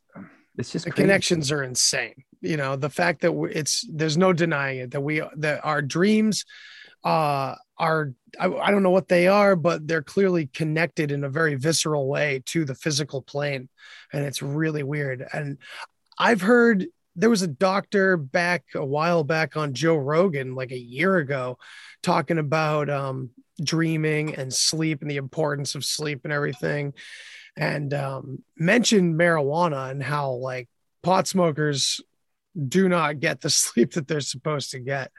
it's 0.59 0.71
just 0.71 0.85
the 0.85 0.91
crazy. 0.93 1.03
connections 1.05 1.51
are 1.51 1.63
insane 1.63 2.15
you 2.45 2.57
know 2.57 2.75
the 2.77 2.91
fact 2.91 3.23
that 3.23 3.33
it's 3.53 3.87
there's 3.91 4.19
no 4.19 4.33
denying 4.33 4.79
it 4.81 4.91
that 4.91 5.01
we 5.01 5.23
that 5.37 5.65
our 5.65 5.81
dreams 5.81 6.45
uh 7.05 7.55
are 7.83 8.15
I, 8.39 8.47
I 8.47 8.71
don't 8.71 8.83
know 8.83 8.91
what 8.91 9.09
they 9.09 9.27
are 9.27 9.57
but 9.57 9.87
they're 9.87 10.03
clearly 10.03 10.47
connected 10.47 11.11
in 11.11 11.25
a 11.25 11.29
very 11.29 11.57
visceral 11.57 12.09
way 12.09 12.43
to 12.47 12.65
the 12.65 12.75
physical 12.75 13.21
plane 13.21 13.69
and 14.13 14.25
it's 14.25 14.41
really 14.41 14.83
weird 14.83 15.27
and 15.33 15.59
i've 16.19 16.41
heard 16.41 16.87
there 17.17 17.29
was 17.29 17.43
a 17.43 17.49
doctor 17.49 18.17
back 18.17 18.65
a 18.75 18.85
while 18.85 19.25
back 19.25 19.57
on 19.57 19.75
joe 19.75 19.97
rogan 19.97 20.55
like 20.55 20.73
a 20.73 20.79
year 20.79 21.17
ago 21.17 21.59
talking 22.03 22.39
about 22.39 22.89
um 22.89 23.31
dreaming 23.63 24.35
and 24.37 24.53
sleep 24.53 25.03
and 25.03 25.11
the 25.11 25.17
importance 25.17 25.75
of 25.75 25.85
sleep 25.85 26.21
and 26.25 26.33
everything 26.33 26.95
and 27.57 27.93
um, 27.93 28.43
mentioned 28.57 29.15
marijuana 29.19 29.91
and 29.91 30.03
how 30.03 30.33
like 30.33 30.69
pot 31.03 31.29
smokers 31.29 32.01
do 32.69 32.89
not 32.89 33.21
get 33.21 33.41
the 33.41 33.51
sleep 33.51 33.93
that 33.93 34.09
they're 34.09 34.21
supposed 34.21 34.71
to 34.71 34.79
get. 34.79 35.11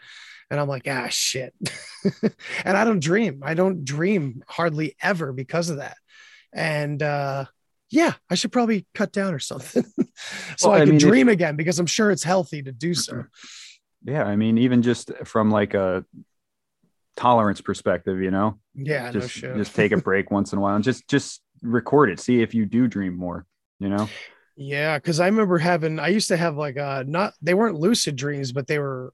And 0.53 0.59
I'm 0.61 0.67
like, 0.67 0.87
ah, 0.87 1.07
shit. 1.09 1.51
and 2.63 2.77
I 2.77 2.83
don't 2.83 2.99
dream. 2.99 3.41
I 3.43 3.55
don't 3.55 3.83
dream 3.83 4.43
hardly 4.47 4.95
ever 5.01 5.33
because 5.33 5.71
of 5.71 5.77
that. 5.77 5.97
And 6.53 7.01
uh, 7.01 7.45
yeah, 7.89 8.13
I 8.29 8.35
should 8.35 8.51
probably 8.51 8.85
cut 8.93 9.11
down 9.11 9.33
or 9.33 9.39
something 9.39 9.83
so 10.57 10.69
Well, 10.69 10.73
I, 10.73 10.75
I 10.75 10.79
can 10.81 10.89
mean, 10.89 10.97
if- 10.97 11.01
dream 11.01 11.27
again 11.27 11.55
because 11.55 11.79
I'm 11.79 11.87
sure 11.87 12.11
it's 12.11 12.23
healthy 12.23 12.61
to 12.61 12.71
do 12.71 12.93
so. 12.93 13.25
Yeah. 14.05 14.25
I 14.25 14.35
mean, 14.35 14.57
even 14.57 14.81
just 14.81 15.11
from 15.23 15.49
like 15.49 15.73
a 15.73 16.03
tolerance 17.15 17.61
perspective, 17.61 18.19
you 18.21 18.31
know, 18.31 18.59
Yeah, 18.75 19.05
no 19.05 19.21
just, 19.21 19.31
shit. 19.31 19.55
just 19.55 19.73
take 19.75 19.91
a 19.93 19.97
break 20.09 20.29
once 20.29 20.51
in 20.51 20.59
a 20.59 20.61
while 20.61 20.75
and 20.75 20.83
just, 20.83 21.07
just 21.07 21.41
record 21.61 22.09
it. 22.09 22.19
See 22.19 22.41
if 22.41 22.53
you 22.53 22.65
do 22.65 22.87
dream 22.87 23.15
more, 23.17 23.45
you 23.79 23.87
know? 23.89 24.09
Yeah, 24.57 24.97
because 24.97 25.19
I 25.19 25.25
remember 25.27 25.57
having 25.57 25.99
I 25.99 26.09
used 26.09 26.27
to 26.27 26.37
have 26.37 26.57
like 26.57 26.77
uh 26.77 27.03
not 27.07 27.33
they 27.41 27.55
weren't 27.55 27.79
lucid 27.79 28.15
dreams, 28.15 28.51
but 28.51 28.67
they 28.67 28.77
were 28.77 29.13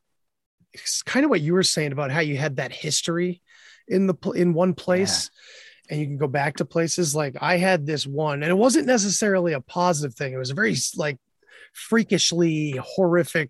it's 0.73 1.01
kind 1.01 1.23
of 1.23 1.29
what 1.29 1.41
you 1.41 1.53
were 1.53 1.63
saying 1.63 1.91
about 1.91 2.11
how 2.11 2.19
you 2.19 2.37
had 2.37 2.57
that 2.57 2.71
history 2.71 3.41
in 3.87 4.07
the 4.07 4.15
in 4.35 4.53
one 4.53 4.73
place 4.73 5.29
and 5.89 5.99
you 5.99 6.05
can 6.05 6.17
go 6.17 6.27
back 6.27 6.57
to 6.57 6.65
places 6.65 7.15
like 7.15 7.35
I 7.41 7.57
had 7.57 7.85
this 7.85 8.05
one 8.05 8.43
and 8.43 8.51
it 8.51 8.55
wasn't 8.55 8.85
necessarily 8.85 9.53
a 9.53 9.61
positive 9.61 10.15
thing. 10.15 10.33
It 10.33 10.37
was 10.37 10.51
a 10.51 10.55
very 10.55 10.75
like 10.95 11.17
freakishly 11.73 12.79
horrific 12.81 13.49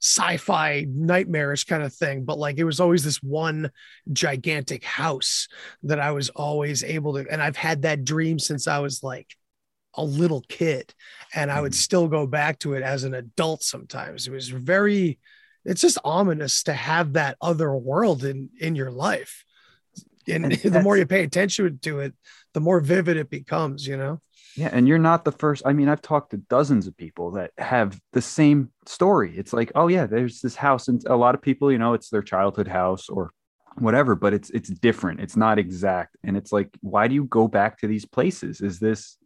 sci-fi 0.00 0.86
nightmarish 0.88 1.64
kind 1.64 1.82
of 1.82 1.92
thing 1.94 2.24
but 2.24 2.38
like 2.38 2.58
it 2.58 2.64
was 2.64 2.78
always 2.80 3.04
this 3.04 3.22
one 3.22 3.70
gigantic 4.12 4.84
house 4.84 5.48
that 5.82 5.98
I 5.98 6.10
was 6.10 6.28
always 6.30 6.84
able 6.84 7.14
to 7.14 7.26
and 7.30 7.42
I've 7.42 7.56
had 7.56 7.82
that 7.82 8.04
dream 8.04 8.38
since 8.38 8.66
I 8.68 8.80
was 8.80 9.02
like 9.02 9.34
a 9.94 10.04
little 10.04 10.42
kid 10.48 10.92
and 11.34 11.50
I 11.50 11.60
would 11.60 11.72
Mhm. 11.72 11.76
still 11.76 12.08
go 12.08 12.26
back 12.26 12.58
to 12.60 12.74
it 12.74 12.82
as 12.82 13.04
an 13.04 13.14
adult 13.14 13.62
sometimes. 13.62 14.26
It 14.26 14.32
was 14.32 14.48
very 14.48 15.18
it's 15.64 15.80
just 15.80 15.98
ominous 16.04 16.62
to 16.64 16.72
have 16.72 17.14
that 17.14 17.36
other 17.40 17.74
world 17.74 18.24
in 18.24 18.50
in 18.60 18.76
your 18.76 18.90
life. 18.90 19.44
And, 20.28 20.44
And 20.44 20.52
the 20.74 20.82
more 20.82 20.96
you 20.96 21.06
pay 21.06 21.22
attention 21.22 21.78
to 21.82 22.00
it, 22.00 22.14
the 22.52 22.60
more 22.60 22.80
vivid 22.80 23.16
it 23.16 23.30
becomes, 23.30 23.86
you 23.86 23.96
know. 23.96 24.20
Yeah, 24.56 24.70
and 24.72 24.86
you're 24.86 24.98
not 24.98 25.24
the 25.24 25.32
first. 25.32 25.62
I 25.66 25.72
mean, 25.72 25.88
I've 25.88 26.02
talked 26.02 26.30
to 26.30 26.36
dozens 26.36 26.86
of 26.86 26.96
people 26.96 27.32
that 27.32 27.50
have 27.58 28.00
the 28.12 28.22
same 28.22 28.70
story. 28.86 29.36
It's 29.36 29.52
like, 29.52 29.72
oh 29.74 29.88
yeah, 29.88 30.06
there's 30.06 30.40
this 30.40 30.54
house, 30.54 30.86
and 30.88 31.02
a 31.06 31.16
lot 31.16 31.34
of 31.34 31.42
people, 31.42 31.72
you 31.72 31.78
know, 31.78 31.94
it's 31.94 32.08
their 32.08 32.22
childhood 32.22 32.68
house 32.68 33.08
or 33.08 33.32
whatever, 33.78 34.14
but 34.14 34.32
it's 34.32 34.50
it's 34.50 34.70
different. 34.70 35.20
It's 35.20 35.36
not 35.36 35.58
exact, 35.58 36.16
and 36.22 36.36
it's 36.36 36.52
like, 36.52 36.68
why 36.80 37.08
do 37.08 37.14
you 37.16 37.24
go 37.24 37.48
back 37.48 37.78
to 37.80 37.88
these 37.88 38.04
places? 38.04 38.60
Is 38.60 38.78
this? 38.78 39.16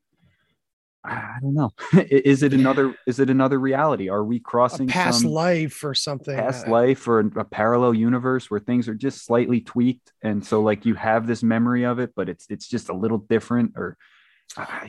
I 1.05 1.39
don't 1.41 1.55
know. 1.55 1.71
is 2.11 2.43
it 2.43 2.53
another? 2.53 2.95
Is 3.07 3.21
it 3.21 3.31
another 3.31 3.59
reality? 3.59 4.09
Are 4.09 4.25
we 4.25 4.37
A 4.37 4.41
crossing 4.41 4.89
past 4.89 5.23
some 5.23 5.31
life 5.31 5.85
or 5.85 5.95
something. 5.95 6.35
past 6.35 6.67
Uh, 6.67 6.71
life 6.71 7.07
or 7.07 7.21
a 7.21 7.45
parallel 7.45 7.95
universe 7.95 8.51
where 8.51 8.61
things 8.61 8.89
are 8.89 8.95
just 8.95 9.25
slightly 9.25 9.61
tweaked, 9.61 10.13
and 10.23 10.45
so 10.45 10.61
like 10.61 10.85
you 10.85 10.95
have 10.95 11.27
this 11.27 11.43
memory 11.43 11.85
of 11.85 11.99
it, 11.99 12.13
but 12.15 12.29
it's 12.29 12.47
it's 12.51 12.69
just 12.69 12.89
a 12.89 12.95
little 12.95 13.19
different, 13.19 13.73
or 13.77 13.97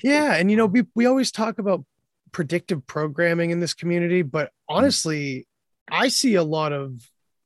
Yeah, 0.03 0.33
and 0.33 0.49
you 0.49 0.57
know, 0.57 0.65
we 0.65 0.83
we 0.95 1.05
always 1.05 1.31
talk 1.31 1.59
about 1.59 1.85
predictive 2.31 2.85
programming 2.85 3.51
in 3.51 3.59
this 3.59 3.73
community, 3.73 4.21
but 4.21 4.51
honestly, 4.67 5.47
I 5.91 6.09
see 6.09 6.35
a 6.35 6.43
lot 6.43 6.73
of 6.73 7.01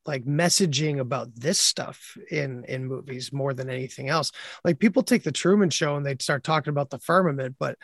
like 0.05 0.25
messaging 0.25 0.99
about 0.99 1.33
this 1.35 1.59
stuff 1.59 2.17
in 2.29 2.65
in 2.65 2.85
movies 2.85 3.31
more 3.31 3.53
than 3.53 3.69
anything 3.69 4.09
else. 4.09 4.31
Like 4.63 4.79
people 4.79 5.03
take 5.03 5.23
the 5.23 5.31
Truman 5.31 5.69
Show 5.69 5.95
and 5.95 6.05
they 6.05 6.15
start 6.19 6.43
talking 6.43 6.71
about 6.71 6.89
the 6.89 6.99
firmament, 6.99 7.55
but 7.59 7.77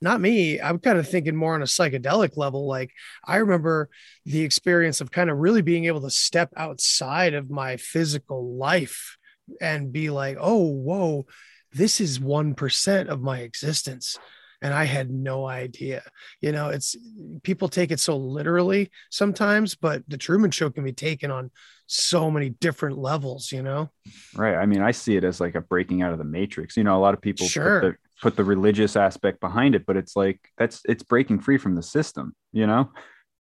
not 0.00 0.20
me. 0.20 0.60
I'm 0.60 0.78
kind 0.78 0.98
of 0.98 1.08
thinking 1.08 1.34
more 1.34 1.54
on 1.54 1.62
a 1.62 1.66
psychedelic 1.66 2.36
level. 2.36 2.66
Like 2.66 2.92
I 3.24 3.36
remember 3.36 3.88
the 4.24 4.42
experience 4.42 5.00
of 5.00 5.10
kind 5.10 5.30
of 5.30 5.38
really 5.38 5.62
being 5.62 5.86
able 5.86 6.02
to 6.02 6.10
step 6.10 6.52
outside 6.56 7.34
of 7.34 7.50
my 7.50 7.76
physical 7.76 8.56
life 8.56 9.16
and 9.60 9.92
be 9.92 10.10
like, 10.10 10.36
oh, 10.40 10.66
whoa, 10.66 11.26
this 11.72 12.00
is 12.00 12.18
1% 12.18 13.08
of 13.08 13.20
my 13.20 13.40
existence 13.40 14.18
and 14.60 14.74
I 14.74 14.84
had 14.84 15.10
no 15.10 15.46
idea. 15.46 16.02
You 16.40 16.52
know, 16.52 16.68
it's 16.68 16.96
people 17.42 17.68
take 17.68 17.90
it 17.90 18.00
so 18.00 18.16
literally 18.16 18.90
sometimes, 19.10 19.74
but 19.74 20.02
the 20.08 20.16
Truman 20.16 20.50
Show 20.50 20.70
can 20.70 20.84
be 20.84 20.92
taken 20.92 21.30
on 21.30 21.50
so 21.86 22.30
many 22.30 22.50
different 22.50 22.98
levels, 22.98 23.52
you 23.52 23.62
know? 23.62 23.90
Right. 24.34 24.56
I 24.56 24.66
mean, 24.66 24.82
I 24.82 24.90
see 24.90 25.16
it 25.16 25.24
as 25.24 25.40
like 25.40 25.54
a 25.54 25.60
breaking 25.60 26.02
out 26.02 26.12
of 26.12 26.18
the 26.18 26.24
matrix. 26.24 26.76
You 26.76 26.84
know, 26.84 26.96
a 26.96 27.00
lot 27.00 27.14
of 27.14 27.20
people 27.20 27.46
sure. 27.46 27.80
put, 27.80 27.86
the, 27.86 27.96
put 28.22 28.36
the 28.36 28.44
religious 28.44 28.96
aspect 28.96 29.40
behind 29.40 29.74
it, 29.74 29.86
but 29.86 29.96
it's 29.96 30.16
like 30.16 30.40
that's 30.58 30.82
it's 30.84 31.02
breaking 31.02 31.40
free 31.40 31.58
from 31.58 31.74
the 31.74 31.82
system, 31.82 32.34
you 32.52 32.66
know? 32.66 32.90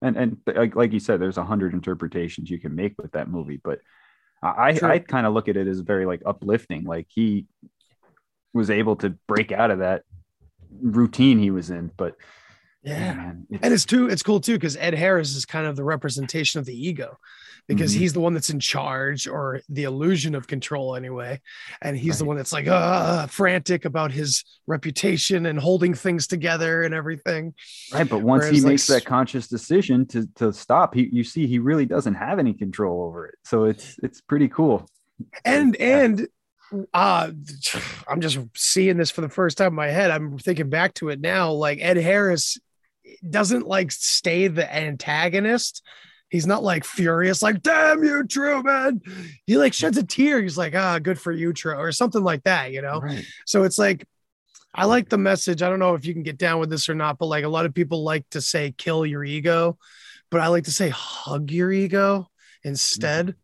And 0.02 0.16
and 0.16 0.36
like, 0.46 0.76
like 0.76 0.92
you 0.92 1.00
said, 1.00 1.20
there's 1.20 1.38
a 1.38 1.44
hundred 1.44 1.74
interpretations 1.74 2.50
you 2.50 2.60
can 2.60 2.74
make 2.74 2.94
with 3.00 3.12
that 3.12 3.28
movie, 3.28 3.60
but 3.62 3.80
I. 4.42 4.78
I 4.82 4.98
kind 5.00 5.26
of 5.26 5.34
look 5.34 5.48
at 5.48 5.56
it 5.56 5.66
as 5.66 5.80
very 5.80 6.06
like 6.06 6.22
uplifting. 6.24 6.84
Like 6.84 7.06
he 7.08 7.46
was 8.54 8.70
able 8.70 8.96
to 8.96 9.10
break 9.26 9.50
out 9.52 9.72
of 9.72 9.80
that 9.80 10.02
routine 10.80 11.38
he 11.38 11.50
was 11.50 11.70
in. 11.70 11.90
But 11.96 12.16
yeah, 12.82 13.14
man, 13.14 13.46
it's, 13.50 13.62
and 13.62 13.74
it's 13.74 13.84
too 13.84 14.08
it's 14.08 14.22
cool 14.22 14.40
too 14.40 14.54
because 14.54 14.76
Ed 14.76 14.94
Harris 14.94 15.34
is 15.34 15.44
kind 15.44 15.66
of 15.66 15.76
the 15.76 15.84
representation 15.84 16.60
of 16.60 16.66
the 16.66 16.74
ego 16.74 17.18
because 17.68 17.92
mm-hmm. 17.92 18.00
he's 18.00 18.12
the 18.14 18.20
one 18.20 18.34
that's 18.34 18.50
in 18.50 18.58
charge 18.58 19.28
or 19.28 19.60
the 19.68 19.84
illusion 19.84 20.34
of 20.34 20.46
control 20.46 20.96
anyway 20.96 21.40
and 21.82 21.96
he's 21.96 22.12
right. 22.12 22.18
the 22.18 22.24
one 22.24 22.36
that's 22.36 22.52
like 22.52 22.66
uh, 22.66 23.26
frantic 23.26 23.84
about 23.84 24.10
his 24.10 24.44
reputation 24.66 25.46
and 25.46 25.58
holding 25.58 25.94
things 25.94 26.26
together 26.26 26.82
and 26.82 26.94
everything 26.94 27.54
right 27.92 28.08
but 28.08 28.22
once 28.22 28.42
Whereas 28.44 28.56
he 28.56 28.66
makes 28.66 28.88
like, 28.88 29.02
that 29.02 29.08
conscious 29.08 29.46
decision 29.46 30.06
to 30.06 30.26
to 30.36 30.52
stop 30.52 30.94
he 30.94 31.08
you 31.12 31.22
see 31.22 31.46
he 31.46 31.58
really 31.58 31.86
doesn't 31.86 32.14
have 32.14 32.38
any 32.38 32.54
control 32.54 33.02
over 33.02 33.26
it 33.26 33.36
so 33.44 33.64
it's 33.64 33.96
it's 34.02 34.20
pretty 34.20 34.48
cool 34.48 34.88
and 35.44 35.76
and 35.76 36.26
uh 36.92 37.30
i'm 38.08 38.20
just 38.20 38.38
seeing 38.54 38.96
this 38.96 39.10
for 39.10 39.20
the 39.20 39.28
first 39.28 39.58
time 39.58 39.68
in 39.68 39.74
my 39.74 39.88
head. 39.88 40.10
I'm 40.10 40.38
thinking 40.38 40.70
back 40.70 40.94
to 40.94 41.08
it 41.08 41.20
now 41.20 41.52
like 41.52 41.78
ed 41.80 41.96
harris 41.96 42.58
doesn't 43.28 43.66
like 43.66 43.90
stay 43.90 44.48
the 44.48 44.74
antagonist. 44.74 45.82
He's 46.28 46.46
not 46.46 46.62
like 46.62 46.84
furious 46.84 47.42
like 47.42 47.62
damn 47.62 48.04
you 48.04 48.26
truman 48.26 49.00
he 49.46 49.56
like 49.56 49.72
sheds 49.72 49.96
a 49.96 50.02
tear. 50.02 50.42
He's 50.42 50.58
like 50.58 50.74
ah 50.74 50.98
good 50.98 51.18
for 51.18 51.32
you 51.32 51.52
True, 51.52 51.74
or 51.74 51.90
something 51.92 52.22
like 52.22 52.44
that 52.44 52.72
you 52.72 52.82
know? 52.82 53.00
Right. 53.00 53.24
so 53.46 53.64
it's 53.64 53.78
like 53.78 54.04
i 54.74 54.84
like 54.84 55.08
the 55.08 55.18
message. 55.18 55.62
I 55.62 55.70
don't 55.70 55.78
know 55.78 55.94
if 55.94 56.04
you 56.04 56.12
can 56.12 56.22
get 56.22 56.36
down 56.36 56.60
with 56.60 56.68
this 56.68 56.88
or 56.88 56.94
not 56.94 57.18
but 57.18 57.26
like 57.26 57.44
a 57.44 57.48
lot 57.48 57.64
of 57.64 57.74
people 57.74 58.04
like 58.04 58.28
to 58.30 58.42
say 58.42 58.74
kill 58.76 59.06
your 59.06 59.24
ego 59.24 59.78
but 60.30 60.42
i 60.42 60.48
like 60.48 60.64
to 60.64 60.72
say 60.72 60.90
hug 60.90 61.50
your 61.50 61.72
ego 61.72 62.28
instead. 62.62 63.28
mm-hmm 63.28 63.38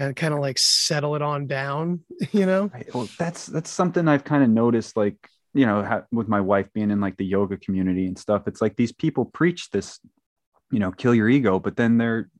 and 0.00 0.16
kind 0.16 0.32
of 0.32 0.40
like 0.40 0.58
settle 0.58 1.14
it 1.14 1.22
on 1.22 1.46
down, 1.46 2.00
you 2.32 2.46
know? 2.46 2.70
Well, 2.94 3.08
that's 3.18 3.46
that's 3.46 3.70
something 3.70 4.08
I've 4.08 4.24
kind 4.24 4.42
of 4.42 4.48
noticed, 4.50 4.96
like 4.96 5.16
you 5.52 5.66
know, 5.66 5.84
ha- 5.84 6.04
with 6.10 6.28
my 6.28 6.40
wife 6.40 6.72
being 6.72 6.90
in 6.90 7.00
like 7.00 7.16
the 7.16 7.24
yoga 7.24 7.56
community 7.56 8.06
and 8.06 8.18
stuff. 8.18 8.44
It's 8.46 8.62
like 8.62 8.76
these 8.76 8.92
people 8.92 9.24
preach 9.24 9.70
this, 9.70 10.00
you 10.70 10.78
know, 10.78 10.90
kill 10.90 11.14
your 11.14 11.28
ego, 11.28 11.58
but 11.58 11.76
then 11.76 11.98
they're 11.98 12.30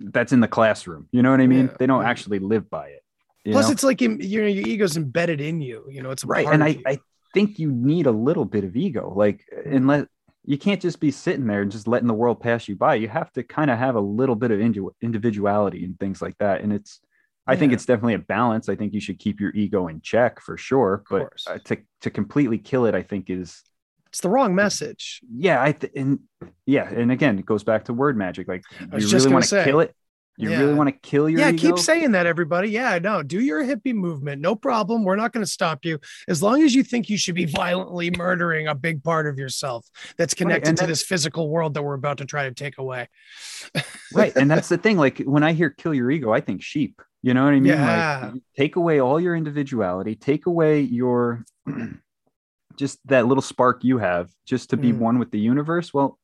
that's 0.00 0.32
in 0.32 0.40
the 0.40 0.48
classroom. 0.48 1.08
You 1.12 1.22
know 1.22 1.30
what 1.30 1.40
I 1.40 1.46
mean? 1.46 1.66
Yeah. 1.66 1.76
They 1.78 1.86
don't 1.86 2.04
actually 2.04 2.38
live 2.38 2.70
by 2.70 2.88
it. 2.88 3.02
Plus, 3.50 3.66
know? 3.66 3.72
it's 3.72 3.82
like 3.82 4.00
your 4.00 4.16
your 4.18 4.46
ego's 4.46 4.96
embedded 4.96 5.40
in 5.40 5.60
you. 5.60 5.84
You 5.90 6.02
know, 6.02 6.10
it's 6.10 6.24
right. 6.24 6.46
And 6.46 6.64
I, 6.64 6.78
I 6.86 6.98
think 7.34 7.58
you 7.58 7.70
need 7.70 8.06
a 8.06 8.12
little 8.12 8.44
bit 8.44 8.64
of 8.64 8.76
ego, 8.76 9.12
like 9.14 9.42
unless 9.66 10.06
you 10.44 10.58
can't 10.58 10.80
just 10.80 11.00
be 11.00 11.10
sitting 11.10 11.46
there 11.46 11.62
and 11.62 11.70
just 11.70 11.86
letting 11.86 12.08
the 12.08 12.14
world 12.14 12.40
pass 12.40 12.68
you 12.68 12.76
by. 12.76 12.94
You 12.94 13.08
have 13.08 13.30
to 13.32 13.42
kind 13.42 13.70
of 13.70 13.78
have 13.78 13.96
a 13.96 14.00
little 14.00 14.34
bit 14.34 14.50
of 14.50 14.60
individuality 14.60 15.84
and 15.84 15.98
things 15.98 16.22
like 16.22 16.38
that. 16.38 16.62
And 16.62 16.72
it's, 16.72 17.00
I 17.46 17.56
think 17.56 17.72
it's 17.72 17.86
definitely 17.86 18.14
a 18.14 18.18
balance. 18.18 18.68
I 18.68 18.76
think 18.76 18.92
you 18.92 19.00
should 19.00 19.18
keep 19.18 19.40
your 19.40 19.54
ego 19.54 19.88
in 19.88 20.02
check 20.02 20.38
for 20.40 20.58
sure, 20.58 21.02
but 21.08 21.32
uh, 21.46 21.58
to 21.64 21.78
to 22.02 22.10
completely 22.10 22.58
kill 22.58 22.84
it, 22.84 22.94
I 22.94 23.02
think 23.02 23.30
is 23.30 23.62
it's 24.08 24.20
the 24.20 24.28
wrong 24.28 24.54
message. 24.54 25.22
Yeah, 25.34 25.62
I 25.62 25.72
th- 25.72 25.92
and 25.96 26.20
yeah, 26.66 26.88
and 26.88 27.10
again, 27.10 27.38
it 27.38 27.46
goes 27.46 27.64
back 27.64 27.84
to 27.84 27.94
word 27.94 28.18
magic. 28.18 28.48
Like 28.48 28.64
you 28.80 29.08
really 29.08 29.32
want 29.32 29.44
to 29.46 29.64
kill 29.64 29.80
it, 29.80 29.94
you 30.38 30.50
yeah. 30.50 30.60
really 30.60 30.74
want 30.74 30.88
to 30.88 30.92
kill 31.00 31.28
your 31.28 31.40
yeah 31.40 31.50
ego? 31.50 31.58
keep 31.58 31.78
saying 31.78 32.12
that 32.12 32.24
everybody. 32.24 32.70
Yeah 32.70 32.98
no 33.00 33.22
do 33.22 33.40
your 33.40 33.62
hippie 33.62 33.94
movement. 33.94 34.40
No 34.40 34.54
problem. 34.54 35.04
We're 35.04 35.16
not 35.16 35.32
going 35.32 35.44
to 35.44 35.50
stop 35.50 35.84
you. 35.84 35.98
As 36.28 36.42
long 36.42 36.62
as 36.62 36.74
you 36.74 36.84
think 36.84 37.10
you 37.10 37.18
should 37.18 37.34
be 37.34 37.44
violently 37.44 38.10
murdering 38.16 38.68
a 38.68 38.74
big 38.74 39.02
part 39.02 39.26
of 39.26 39.38
yourself 39.38 39.86
that's 40.16 40.34
connected 40.34 40.70
right, 40.70 40.78
to 40.78 40.86
this 40.86 41.02
physical 41.02 41.50
world 41.50 41.74
that 41.74 41.82
we're 41.82 41.94
about 41.94 42.18
to 42.18 42.24
try 42.24 42.44
to 42.44 42.54
take 42.54 42.78
away. 42.78 43.08
Right 44.14 44.34
and 44.36 44.50
that's 44.50 44.68
the 44.74 44.78
thing 44.78 44.96
like 44.96 45.18
when 45.18 45.42
i 45.42 45.52
hear 45.52 45.70
kill 45.70 45.92
your 45.92 46.10
ego 46.10 46.32
i 46.32 46.40
think 46.40 46.62
sheep. 46.62 47.02
You 47.20 47.34
know 47.34 47.42
what 47.42 47.50
i 47.50 47.60
mean? 47.60 47.72
Yeah. 47.72 48.30
like 48.32 48.42
take 48.56 48.76
away 48.76 49.00
all 49.00 49.20
your 49.20 49.34
individuality 49.34 50.14
take 50.14 50.46
away 50.46 50.80
your 50.80 51.44
just 52.76 53.00
that 53.06 53.26
little 53.26 53.42
spark 53.42 53.82
you 53.82 53.98
have 53.98 54.30
just 54.46 54.70
to 54.70 54.76
be 54.76 54.92
mm. 54.92 54.98
one 54.98 55.18
with 55.18 55.32
the 55.32 55.40
universe. 55.40 55.92
Well 55.92 56.16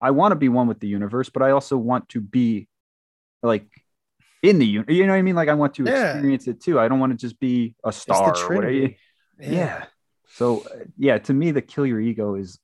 i 0.00 0.12
want 0.12 0.32
to 0.32 0.36
be 0.36 0.48
one 0.48 0.68
with 0.68 0.78
the 0.78 0.86
universe 0.86 1.30
but 1.30 1.42
i 1.42 1.50
also 1.50 1.76
want 1.76 2.08
to 2.10 2.20
be 2.20 2.68
like 3.42 3.66
in 4.42 4.58
the 4.58 4.66
you 4.66 4.82
know 5.06 5.12
what 5.12 5.18
I 5.18 5.22
mean? 5.22 5.34
Like 5.34 5.48
I 5.48 5.54
want 5.54 5.74
to 5.74 5.84
yeah. 5.84 6.12
experience 6.12 6.46
it 6.46 6.60
too. 6.60 6.78
I 6.78 6.88
don't 6.88 7.00
want 7.00 7.12
to 7.12 7.18
just 7.18 7.38
be 7.40 7.74
a 7.84 7.92
star. 7.92 8.34
Yeah. 9.38 9.50
yeah. 9.50 9.84
So 10.28 10.64
yeah, 10.96 11.18
to 11.18 11.34
me, 11.34 11.50
the 11.50 11.60
kill 11.60 11.84
your 11.84 12.00
ego 12.00 12.36
is. 12.36 12.58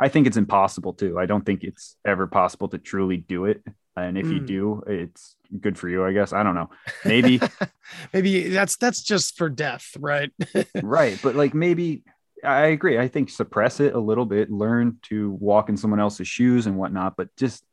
I 0.00 0.08
think 0.08 0.26
it's 0.26 0.36
impossible 0.36 0.94
too. 0.94 1.16
I 1.16 1.26
don't 1.26 1.46
think 1.46 1.62
it's 1.62 1.96
ever 2.04 2.26
possible 2.26 2.66
to 2.70 2.78
truly 2.78 3.18
do 3.18 3.44
it. 3.44 3.62
And 3.94 4.18
if 4.18 4.26
mm. 4.26 4.32
you 4.32 4.38
hmm. 4.40 4.46
do, 4.46 4.82
it's 4.88 5.36
good 5.60 5.78
for 5.78 5.88
you, 5.88 6.04
I 6.04 6.12
guess. 6.12 6.32
I 6.32 6.42
don't 6.42 6.54
know. 6.54 6.70
Maybe, 7.04 7.40
maybe 8.12 8.48
that's 8.48 8.76
that's 8.78 9.02
just 9.02 9.36
for 9.36 9.48
death, 9.48 9.96
right? 9.98 10.32
right, 10.82 11.18
but 11.22 11.36
like 11.36 11.54
maybe 11.54 12.02
I 12.42 12.66
agree. 12.66 12.98
I 12.98 13.08
think 13.08 13.30
suppress 13.30 13.80
it 13.80 13.94
a 13.94 14.00
little 14.00 14.24
bit, 14.24 14.50
learn 14.50 14.98
to 15.02 15.30
walk 15.32 15.68
in 15.68 15.76
someone 15.76 16.00
else's 16.00 16.26
shoes 16.26 16.66
and 16.66 16.76
whatnot, 16.76 17.14
but 17.16 17.28
just 17.36 17.64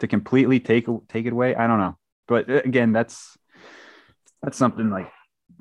to 0.00 0.06
completely 0.06 0.60
take 0.60 0.86
take 1.08 1.26
it 1.26 1.32
away. 1.32 1.54
I 1.54 1.66
don't 1.66 1.78
know, 1.78 1.96
but 2.28 2.50
uh, 2.50 2.62
again, 2.64 2.92
that's 2.92 3.36
that's 4.42 4.58
something 4.58 4.90
like 4.90 5.10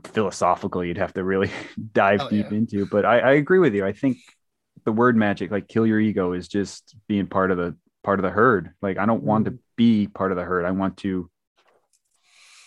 philosophical 0.04 0.84
you'd 0.84 0.98
have 0.98 1.14
to 1.14 1.24
really 1.24 1.52
dive 1.94 2.22
oh, 2.22 2.30
deep 2.30 2.48
yeah. 2.52 2.58
into. 2.58 2.86
But 2.86 3.06
I, 3.06 3.20
I 3.20 3.32
agree 3.34 3.60
with 3.60 3.74
you. 3.74 3.86
I 3.86 3.94
think 3.94 4.18
the 4.84 4.92
word 4.92 5.16
magic, 5.16 5.52
like 5.52 5.68
kill 5.68 5.88
your 5.88 6.00
ego, 6.00 6.34
is 6.34 6.48
just 6.48 6.96
being 7.08 7.28
part 7.28 7.52
of 7.52 7.58
the 7.58 7.76
part 8.04 8.20
of 8.20 8.24
the 8.24 8.30
herd. 8.30 8.72
Like 8.82 8.98
I 8.98 9.06
don't 9.06 9.24
want 9.24 9.46
to 9.46 9.52
mm-hmm. 9.52 9.60
be 9.76 10.08
part 10.08 10.32
of 10.32 10.38
the 10.38 10.44
herd. 10.44 10.66
I 10.66 10.72
want 10.72 10.98
to 10.98 11.30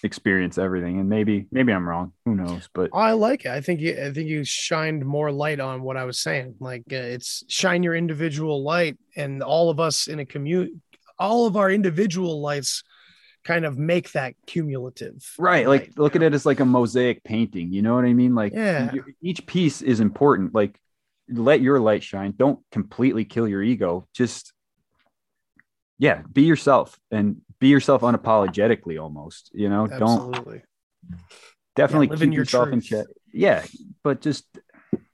experience 0.02 0.58
everything 0.58 1.00
and 1.00 1.08
maybe 1.08 1.46
maybe 1.50 1.72
i'm 1.72 1.88
wrong 1.88 2.12
who 2.24 2.34
knows 2.34 2.68
but 2.72 2.88
i 2.94 3.12
like 3.12 3.44
it 3.44 3.50
i 3.50 3.60
think 3.60 3.80
you 3.80 3.92
i 4.00 4.12
think 4.12 4.28
you 4.28 4.44
shined 4.44 5.04
more 5.04 5.32
light 5.32 5.58
on 5.58 5.82
what 5.82 5.96
i 5.96 6.04
was 6.04 6.20
saying 6.20 6.54
like 6.60 6.84
uh, 6.92 6.96
it's 6.96 7.42
shine 7.48 7.82
your 7.82 7.96
individual 7.96 8.62
light 8.62 8.96
and 9.16 9.42
all 9.42 9.70
of 9.70 9.80
us 9.80 10.06
in 10.06 10.20
a 10.20 10.24
commute 10.24 10.70
all 11.18 11.46
of 11.46 11.56
our 11.56 11.70
individual 11.70 12.40
lives 12.40 12.84
kind 13.44 13.64
of 13.64 13.78
make 13.78 14.12
that 14.12 14.34
cumulative. 14.46 15.24
Right. 15.38 15.66
Like 15.66 15.92
look 15.96 16.16
at 16.16 16.22
it 16.22 16.34
as 16.34 16.44
like 16.44 16.60
a 16.60 16.64
mosaic 16.64 17.24
painting. 17.24 17.72
You 17.72 17.82
know 17.82 17.94
what 17.94 18.04
I 18.04 18.12
mean? 18.12 18.34
Like 18.34 18.52
yeah. 18.52 18.92
each 19.22 19.46
piece 19.46 19.82
is 19.82 20.00
important. 20.00 20.54
Like 20.54 20.78
let 21.28 21.60
your 21.60 21.80
light 21.80 22.02
shine. 22.02 22.34
Don't 22.36 22.60
completely 22.70 23.24
kill 23.24 23.48
your 23.48 23.62
ego. 23.62 24.06
Just 24.14 24.52
yeah, 25.98 26.22
be 26.32 26.42
yourself 26.42 26.98
and 27.10 27.40
be 27.58 27.68
yourself 27.68 28.02
unapologetically 28.02 29.00
almost. 29.00 29.50
You 29.52 29.68
know, 29.68 29.88
Absolutely. 29.90 30.62
don't 31.08 31.22
definitely 31.74 32.08
yeah, 32.08 32.16
keep 32.16 32.32
yourself 32.34 32.68
in 32.68 32.80
check. 32.80 33.06
Yeah, 33.32 33.64
but 34.04 34.20
just 34.20 34.44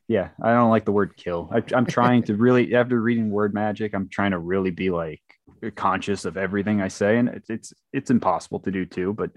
yeah, 0.09 0.30
I 0.42 0.52
don't 0.52 0.70
like 0.70 0.84
the 0.84 0.92
word 0.92 1.16
kill. 1.16 1.50
I, 1.52 1.62
I'm 1.74 1.86
trying 1.86 2.24
to 2.24 2.36
really 2.36 2.74
after 2.74 3.00
reading 3.00 3.30
word 3.30 3.55
magic, 3.55 3.94
I'm 3.94 4.09
trying 4.09 4.32
to 4.32 4.38
really 4.38 4.70
be 4.70 4.90
like 4.90 5.22
conscious 5.70 6.24
of 6.24 6.36
everything 6.36 6.80
I 6.80 6.88
say, 6.88 7.18
and 7.18 7.28
it's 7.28 7.50
it's 7.50 7.72
it's 7.92 8.10
impossible 8.10 8.60
to 8.60 8.70
do 8.70 8.86
too. 8.86 9.12
But 9.12 9.30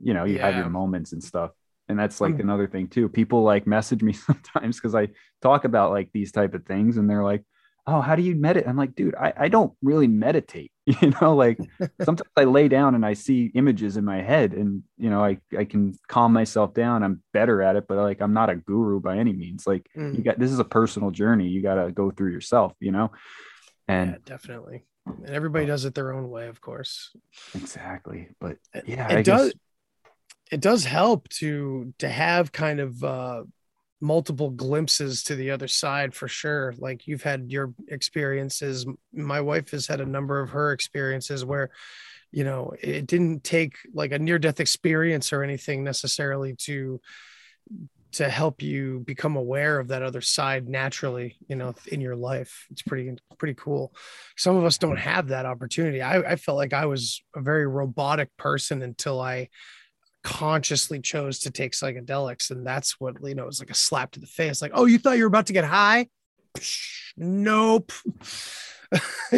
you 0.00 0.14
know, 0.14 0.24
you 0.24 0.36
yeah. 0.36 0.46
have 0.46 0.56
your 0.56 0.70
moments 0.70 1.12
and 1.12 1.22
stuff, 1.22 1.50
and 1.88 1.98
that's 1.98 2.20
like 2.20 2.38
another 2.38 2.66
thing 2.66 2.88
too. 2.88 3.08
People 3.08 3.42
like 3.42 3.66
message 3.66 4.02
me 4.02 4.12
sometimes 4.26 4.76
because 4.76 4.94
I 4.94 5.08
talk 5.42 5.64
about 5.64 5.90
like 5.90 6.10
these 6.12 6.32
type 6.32 6.54
of 6.54 6.64
things, 6.66 6.96
and 6.96 7.08
they're 7.08 7.24
like, 7.24 7.44
"Oh, 7.86 8.00
how 8.00 8.14
do 8.14 8.22
you 8.22 8.34
meditate?" 8.34 8.68
I'm 8.68 8.76
like, 8.76 8.94
"Dude, 8.94 9.14
I 9.14 9.32
I 9.36 9.48
don't 9.48 9.72
really 9.82 10.08
meditate. 10.08 10.72
You 11.02 11.12
know, 11.20 11.36
like 11.36 11.58
sometimes 12.02 12.30
I 12.34 12.44
lay 12.44 12.66
down 12.66 12.94
and 12.94 13.04
I 13.04 13.12
see 13.12 13.52
images 13.54 13.98
in 13.98 14.06
my 14.06 14.22
head, 14.22 14.54
and 14.54 14.82
you 14.96 15.10
know, 15.10 15.22
I 15.22 15.38
I 15.56 15.64
can 15.64 15.94
calm 16.08 16.32
myself 16.32 16.72
down. 16.72 17.02
I'm 17.02 17.22
better 17.34 17.60
at 17.60 17.76
it, 17.76 17.84
but 17.86 17.98
like 17.98 18.22
I'm 18.22 18.32
not 18.32 18.48
a 18.48 18.56
guru 18.56 18.98
by 18.98 19.18
any 19.18 19.34
means. 19.34 19.66
Like 19.66 19.86
mm. 19.94 20.16
you 20.16 20.22
got 20.22 20.38
this 20.38 20.50
is 20.50 20.60
a 20.60 20.64
personal 20.64 21.10
journey. 21.10 21.48
You 21.48 21.60
got 21.60 21.74
to 21.74 21.92
go 21.92 22.10
through 22.10 22.32
yourself. 22.32 22.72
You 22.80 22.92
know." 22.92 23.12
And 23.86 24.10
yeah, 24.12 24.16
definitely 24.24 24.84
and 25.24 25.30
everybody 25.30 25.66
does 25.66 25.84
it 25.84 25.94
their 25.94 26.12
own 26.12 26.28
way, 26.30 26.48
of 26.48 26.60
course. 26.60 27.10
Exactly. 27.54 28.28
But 28.40 28.58
yeah, 28.86 29.10
it 29.12 29.24
does. 29.24 29.52
It 30.50 30.60
does 30.60 30.84
help 30.84 31.28
to 31.40 31.92
to 31.98 32.08
have 32.08 32.52
kind 32.52 32.80
of 32.80 33.04
uh, 33.04 33.44
multiple 34.00 34.50
glimpses 34.50 35.24
to 35.24 35.34
the 35.34 35.50
other 35.50 35.68
side 35.68 36.14
for 36.14 36.28
sure. 36.28 36.74
Like 36.78 37.06
you've 37.06 37.22
had 37.22 37.50
your 37.50 37.74
experiences. 37.88 38.86
My 39.12 39.40
wife 39.40 39.70
has 39.72 39.86
had 39.86 40.00
a 40.00 40.06
number 40.06 40.40
of 40.40 40.50
her 40.50 40.72
experiences 40.72 41.44
where, 41.44 41.70
you 42.30 42.44
know, 42.44 42.72
it 42.80 43.06
didn't 43.06 43.44
take 43.44 43.76
like 43.92 44.12
a 44.12 44.18
near 44.18 44.38
death 44.38 44.60
experience 44.60 45.32
or 45.32 45.42
anything 45.42 45.84
necessarily 45.84 46.54
to 46.60 47.00
to 48.12 48.28
help 48.28 48.62
you 48.62 49.00
become 49.06 49.36
aware 49.36 49.78
of 49.78 49.88
that 49.88 50.02
other 50.02 50.20
side 50.20 50.68
naturally 50.68 51.36
you 51.48 51.56
know 51.56 51.74
in 51.86 52.00
your 52.00 52.16
life. 52.16 52.66
It's 52.70 52.82
pretty 52.82 53.16
pretty 53.38 53.54
cool. 53.54 53.94
Some 54.36 54.56
of 54.56 54.64
us 54.64 54.78
don't 54.78 54.96
have 54.98 55.28
that 55.28 55.46
opportunity. 55.46 56.00
I, 56.02 56.18
I 56.32 56.36
felt 56.36 56.56
like 56.56 56.72
i 56.72 56.86
was 56.86 57.22
a 57.36 57.40
very 57.40 57.66
robotic 57.66 58.34
person 58.36 58.82
until 58.82 59.20
i 59.20 59.48
consciously 60.24 61.00
chose 61.00 61.38
to 61.40 61.50
take 61.50 61.72
psychedelics 61.72 62.50
and 62.50 62.66
that's 62.66 63.00
what 63.00 63.14
you 63.22 63.34
know 63.34 63.44
it 63.44 63.46
was 63.46 63.60
like 63.60 63.70
a 63.70 63.74
slap 63.74 64.10
to 64.10 64.20
the 64.20 64.26
face 64.26 64.60
like 64.60 64.72
oh 64.74 64.84
you 64.84 64.98
thought 64.98 65.16
you 65.16 65.22
were 65.22 65.28
about 65.28 65.46
to 65.46 65.52
get 65.52 65.64
high? 65.64 66.08
Nope. 67.16 67.92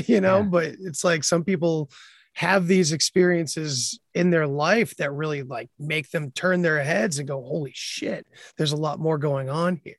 You 0.06 0.20
know 0.20 0.38
Yeah. 0.38 0.42
but 0.44 0.64
it's 0.80 1.02
like 1.02 1.24
some 1.24 1.42
people 1.44 1.90
have 2.34 2.66
these 2.66 2.92
experiences 2.92 3.98
in 4.14 4.30
their 4.30 4.46
life 4.46 4.96
that 4.96 5.12
really 5.12 5.42
like 5.42 5.68
make 5.78 6.10
them 6.10 6.30
turn 6.30 6.62
their 6.62 6.82
heads 6.82 7.18
and 7.18 7.28
go 7.28 7.42
holy 7.42 7.72
shit 7.74 8.26
there's 8.56 8.72
a 8.72 8.76
lot 8.76 8.98
more 8.98 9.18
going 9.18 9.48
on 9.50 9.80
here 9.84 9.96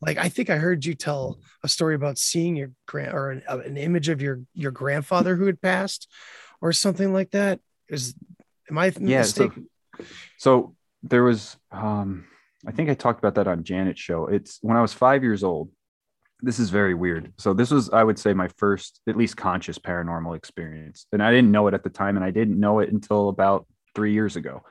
like 0.00 0.16
i 0.16 0.28
think 0.28 0.50
i 0.50 0.56
heard 0.56 0.84
you 0.84 0.94
tell 0.94 1.38
a 1.62 1.68
story 1.68 1.94
about 1.94 2.16
seeing 2.16 2.54
your 2.56 2.70
grand 2.86 3.12
or 3.12 3.30
an, 3.30 3.42
uh, 3.48 3.58
an 3.58 3.76
image 3.76 4.08
of 4.08 4.22
your 4.22 4.40
your 4.54 4.70
grandfather 4.70 5.34
who 5.36 5.46
had 5.46 5.60
passed 5.60 6.08
or 6.60 6.72
something 6.72 7.12
like 7.12 7.30
that 7.32 7.60
is 7.88 8.14
am 8.70 8.78
i 8.78 8.92
yeah. 9.00 9.22
So, 9.22 9.52
so 10.38 10.74
there 11.04 11.22
was, 11.22 11.56
um, 11.70 12.24
I 12.66 12.72
think 12.72 12.88
I 12.90 12.94
talked 12.94 13.18
about 13.18 13.34
that 13.36 13.46
on 13.46 13.62
Janet's 13.62 14.00
show. 14.00 14.26
It's 14.26 14.58
when 14.62 14.76
I 14.76 14.82
was 14.82 14.92
five 14.92 15.22
years 15.22 15.44
old. 15.44 15.70
This 16.40 16.58
is 16.58 16.70
very 16.70 16.94
weird. 16.94 17.32
So 17.38 17.54
this 17.54 17.70
was, 17.70 17.90
I 17.90 18.04
would 18.04 18.18
say, 18.18 18.34
my 18.34 18.48
first, 18.58 19.00
at 19.08 19.16
least 19.16 19.36
conscious 19.36 19.78
paranormal 19.78 20.36
experience, 20.36 21.06
and 21.12 21.22
I 21.22 21.30
didn't 21.30 21.50
know 21.50 21.66
it 21.68 21.74
at 21.74 21.84
the 21.84 21.90
time, 21.90 22.16
and 22.16 22.24
I 22.24 22.30
didn't 22.30 22.58
know 22.58 22.80
it 22.80 22.92
until 22.92 23.28
about 23.28 23.66
three 23.94 24.12
years 24.12 24.36
ago 24.36 24.62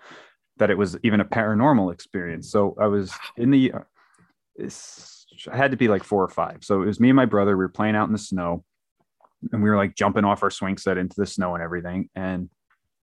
that 0.58 0.70
it 0.70 0.78
was 0.78 0.98
even 1.04 1.20
a 1.20 1.26
paranormal 1.26 1.92
experience. 1.92 2.52
So 2.52 2.76
I 2.80 2.88
was 2.88 3.12
in 3.38 3.50
the, 3.50 3.72
uh, 3.74 4.70
I 5.52 5.58
had 5.58 5.72
to 5.72 5.78
be 5.78 5.88
like 5.88 6.04
four 6.04 6.24
or 6.24 6.30
five. 6.30 6.60
So 6.62 6.84
it 6.84 6.86
was 6.86 7.00
me 7.00 7.10
and 7.10 7.16
my 7.16 7.26
brother. 7.26 7.58
We 7.58 7.64
were 7.64 7.70
playing 7.70 7.96
out 7.96 8.08
in 8.08 8.14
the 8.14 8.20
snow, 8.20 8.64
and 9.52 9.64
we 9.64 9.70
were 9.70 9.78
like 9.78 9.96
jumping 9.96 10.26
off 10.26 10.44
our 10.44 10.52
swing 10.52 10.78
set 10.78 10.98
into 10.98 11.16
the 11.18 11.26
snow 11.26 11.56
and 11.56 11.64
everything. 11.64 12.10
And 12.16 12.50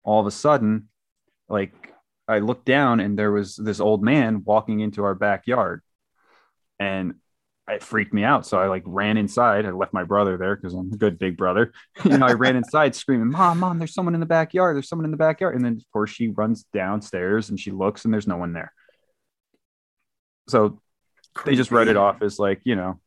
all 0.03 0.19
of 0.19 0.27
a 0.27 0.31
sudden, 0.31 0.89
like 1.47 1.93
I 2.27 2.39
looked 2.39 2.65
down 2.65 2.99
and 2.99 3.17
there 3.17 3.31
was 3.31 3.55
this 3.55 3.79
old 3.79 4.03
man 4.03 4.43
walking 4.43 4.81
into 4.81 5.03
our 5.03 5.15
backyard 5.15 5.81
and 6.79 7.15
it 7.67 7.83
freaked 7.83 8.13
me 8.13 8.23
out. 8.23 8.45
So 8.45 8.59
I 8.59 8.67
like 8.67 8.83
ran 8.85 9.17
inside. 9.17 9.65
I 9.65 9.71
left 9.71 9.93
my 9.93 10.03
brother 10.03 10.37
there 10.37 10.55
because 10.55 10.73
I'm 10.73 10.91
a 10.93 10.97
good 10.97 11.19
big 11.19 11.35
brother. 11.35 11.73
you 12.05 12.17
know, 12.17 12.25
I 12.25 12.33
ran 12.33 12.55
inside 12.55 12.95
screaming, 12.95 13.29
Mom, 13.31 13.59
Mom, 13.59 13.77
there's 13.77 13.93
someone 13.93 14.13
in 14.13 14.19
the 14.19 14.25
backyard. 14.25 14.75
There's 14.75 14.87
someone 14.87 15.05
in 15.05 15.11
the 15.11 15.17
backyard. 15.17 15.55
And 15.55 15.65
then 15.65 15.73
of 15.73 15.83
course 15.91 16.09
she 16.09 16.29
runs 16.29 16.65
downstairs 16.73 17.49
and 17.49 17.59
she 17.59 17.71
looks 17.71 18.05
and 18.05 18.13
there's 18.13 18.27
no 18.27 18.37
one 18.37 18.53
there. 18.53 18.71
So 20.47 20.81
they 21.45 21.55
just 21.55 21.71
wrote 21.71 21.87
it 21.87 21.97
off 21.97 22.21
as 22.21 22.39
like, 22.39 22.61
you 22.63 22.75
know, 22.75 22.99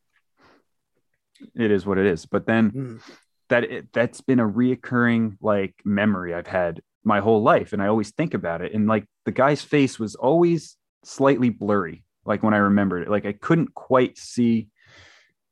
it 1.55 1.71
is 1.71 1.87
what 1.87 1.99
it 1.99 2.07
is. 2.07 2.27
But 2.27 2.47
then 2.47 2.71
Mm. 2.71 3.01
that 3.49 3.65
it, 3.65 3.93
that's 3.93 4.21
been 4.21 4.41
a 4.41 4.49
reoccurring 4.49 5.39
like 5.41 5.75
memory 5.85 6.35
I've 6.35 6.47
had 6.47 6.83
my 7.03 7.21
whole 7.21 7.43
life, 7.43 7.73
and 7.73 7.83
I 7.83 7.87
always 7.87 8.11
think 8.11 8.35
about 8.35 8.61
it. 8.61 8.75
And 8.75 8.87
like 8.87 9.07
the 9.25 9.33
guy's 9.33 9.63
face 9.63 9.99
was 9.99 10.15
always 10.17 10.77
slightly 11.03 11.49
blurry, 11.49 12.05
like 12.31 12.43
when 12.43 12.55
I 12.55 12.59
remembered 12.59 13.03
it, 13.03 13.11
like 13.11 13.27
I 13.27 13.33
couldn't 13.33 13.75
quite 13.75 14.17
see 14.17 14.69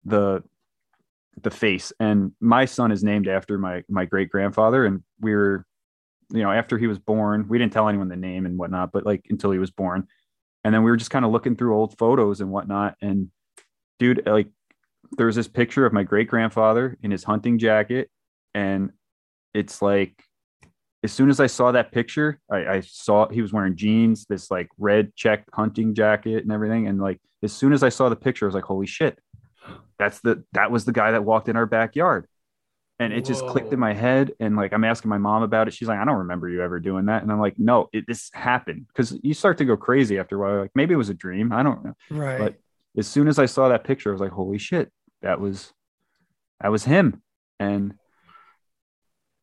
the 0.04 0.42
the 1.42 1.50
face. 1.50 1.92
And 2.00 2.32
my 2.40 2.64
son 2.64 2.92
is 2.92 3.04
named 3.04 3.28
after 3.28 3.58
my 3.58 3.82
my 3.88 4.04
great 4.04 4.30
grandfather, 4.30 4.86
and 4.86 5.02
we 5.20 5.34
were, 5.34 5.66
you 6.30 6.42
know, 6.42 6.52
after 6.52 6.78
he 6.78 6.86
was 6.86 6.98
born, 6.98 7.48
we 7.48 7.58
didn't 7.58 7.72
tell 7.72 7.88
anyone 7.88 8.08
the 8.08 8.16
name 8.16 8.46
and 8.46 8.56
whatnot, 8.56 8.92
but 8.92 9.04
like 9.04 9.26
until 9.28 9.50
he 9.50 9.58
was 9.58 9.72
born, 9.72 10.06
and 10.62 10.72
then 10.72 10.84
we 10.84 10.90
were 10.90 10.96
just 10.96 11.10
kind 11.10 11.24
of 11.24 11.32
looking 11.32 11.56
through 11.56 11.76
old 11.76 11.98
photos 11.98 12.40
and 12.40 12.50
whatnot, 12.50 12.94
and 13.02 13.30
dude, 13.98 14.22
like 14.24 14.48
there 15.16 15.26
was 15.26 15.36
this 15.36 15.48
picture 15.48 15.84
of 15.84 15.92
my 15.92 16.04
great 16.04 16.28
grandfather 16.28 16.96
in 17.02 17.10
his 17.10 17.24
hunting 17.24 17.58
jacket 17.58 18.10
and 18.54 18.90
it's 19.54 19.80
like 19.80 20.22
as 21.04 21.12
soon 21.12 21.30
as 21.30 21.40
i 21.40 21.46
saw 21.46 21.72
that 21.72 21.92
picture 21.92 22.40
I, 22.50 22.66
I 22.66 22.80
saw 22.80 23.28
he 23.28 23.42
was 23.42 23.52
wearing 23.52 23.76
jeans 23.76 24.26
this 24.26 24.50
like 24.50 24.68
red 24.78 25.14
check 25.14 25.44
hunting 25.52 25.94
jacket 25.94 26.42
and 26.42 26.52
everything. 26.52 26.86
And 26.88 27.00
like 27.00 27.20
as 27.42 27.52
soon 27.52 27.72
as 27.72 27.82
i 27.82 27.88
saw 27.88 28.08
the 28.08 28.16
picture 28.16 28.46
i 28.46 28.48
was 28.48 28.54
like 28.54 28.64
holy 28.64 28.86
shit. 28.86 29.18
That's 29.98 30.20
the 30.20 30.44
that 30.52 30.70
was 30.70 30.84
the 30.84 30.92
guy 30.92 31.12
that 31.12 31.24
walked 31.24 31.48
in 31.48 31.56
our 31.56 31.66
backyard. 31.66 32.26
And 33.00 33.12
it 33.12 33.24
just 33.24 33.46
clicked 33.46 33.72
in 33.72 33.78
my 33.78 33.94
head. 33.94 34.32
And 34.40 34.56
like 34.56 34.72
i'm 34.72 34.84
asking 34.84 35.08
my 35.08 35.18
mom 35.18 35.42
about 35.42 35.68
it. 35.68 35.74
She's 35.74 35.88
like 35.88 35.98
i 35.98 36.04
don't 36.04 36.18
remember 36.18 36.48
you 36.48 36.62
ever 36.62 36.80
doing 36.80 37.06
that. 37.06 37.22
And 37.22 37.30
i'm 37.30 37.40
like 37.40 37.58
no 37.58 37.88
it, 37.92 38.04
this 38.06 38.30
happened. 38.32 38.86
Because 38.88 39.16
you 39.22 39.34
start 39.34 39.58
to 39.58 39.64
go 39.64 39.76
crazy 39.76 40.18
after 40.18 40.36
a 40.36 40.38
while. 40.40 40.60
Like 40.62 40.72
maybe 40.74 40.94
it 40.94 40.98
was 40.98 41.10
a 41.10 41.14
dream. 41.14 41.52
I 41.52 41.62
don't 41.62 41.84
know. 41.84 41.94
Right. 42.10 42.38
But 42.38 42.54
as 42.96 43.06
soon 43.06 43.28
as 43.28 43.38
I 43.38 43.46
saw 43.46 43.68
that 43.68 43.84
picture, 43.84 44.10
I 44.10 44.12
was 44.12 44.20
like, 44.20 44.32
holy 44.32 44.58
shit, 44.58 44.90
that 45.22 45.40
was 45.40 45.72
that 46.60 46.70
was 46.70 46.84
him. 46.84 47.22
And 47.60 47.94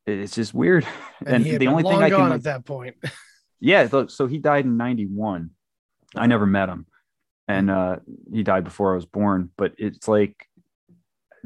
it's 0.06 0.36
just 0.36 0.54
weird. 0.54 0.86
and, 1.26 1.46
And, 1.46 1.60
the 1.60 1.68
only 1.68 1.84
thing 1.84 2.02
I 2.04 2.10
can 2.10 2.32
at 2.32 2.44
that 2.44 2.66
point 2.66 2.96
yeah, 3.60 3.88
so 4.08 4.28
he 4.28 4.38
died 4.38 4.66
in 4.66 4.78
91. 4.78 5.52
I 6.16 6.28
never 6.28 6.46
met 6.46 6.70
him. 6.70 6.86
And 7.48 7.70
uh 7.70 7.98
he 8.32 8.44
died 8.44 8.64
before 8.64 8.94
I 8.94 8.96
was 8.96 9.06
born. 9.06 9.52
But 9.58 9.74
it's 9.78 10.08
like 10.08 10.48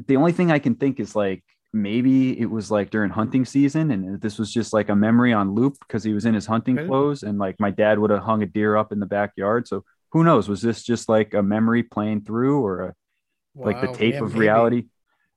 the 0.06 0.16
only 0.16 0.32
thing 0.32 0.50
I 0.50 0.58
can 0.58 0.74
think 0.74 0.98
is 0.98 1.14
like 1.14 1.44
maybe 1.72 2.38
it 2.40 2.50
was 2.50 2.70
like 2.70 2.90
during 2.90 3.10
hunting 3.10 3.44
season 3.44 3.90
and 3.92 4.20
this 4.20 4.38
was 4.38 4.52
just 4.52 4.72
like 4.72 4.88
a 4.88 4.96
memory 4.96 5.32
on 5.32 5.54
loop 5.54 5.76
because 5.80 6.02
he 6.02 6.12
was 6.12 6.24
in 6.24 6.34
his 6.34 6.46
hunting 6.46 6.76
clothes 6.76 7.22
and 7.22 7.38
like 7.38 7.60
my 7.60 7.70
dad 7.70 7.98
would 7.98 8.10
have 8.10 8.22
hung 8.22 8.42
a 8.42 8.46
deer 8.46 8.76
up 8.76 8.92
in 8.92 8.98
the 8.98 9.06
backyard. 9.06 9.68
So 9.68 9.84
who 10.12 10.24
knows? 10.24 10.48
Was 10.48 10.62
this 10.62 10.82
just 10.82 11.08
like 11.08 11.34
a 11.34 11.42
memory 11.42 11.82
playing 11.82 12.22
through 12.22 12.64
or 12.64 12.80
a 12.80 12.94
like 13.54 13.80
the 13.80 13.92
tape 13.92 14.14
yeah, 14.14 14.22
of 14.22 14.32
maybe. 14.32 14.40
reality? 14.40 14.86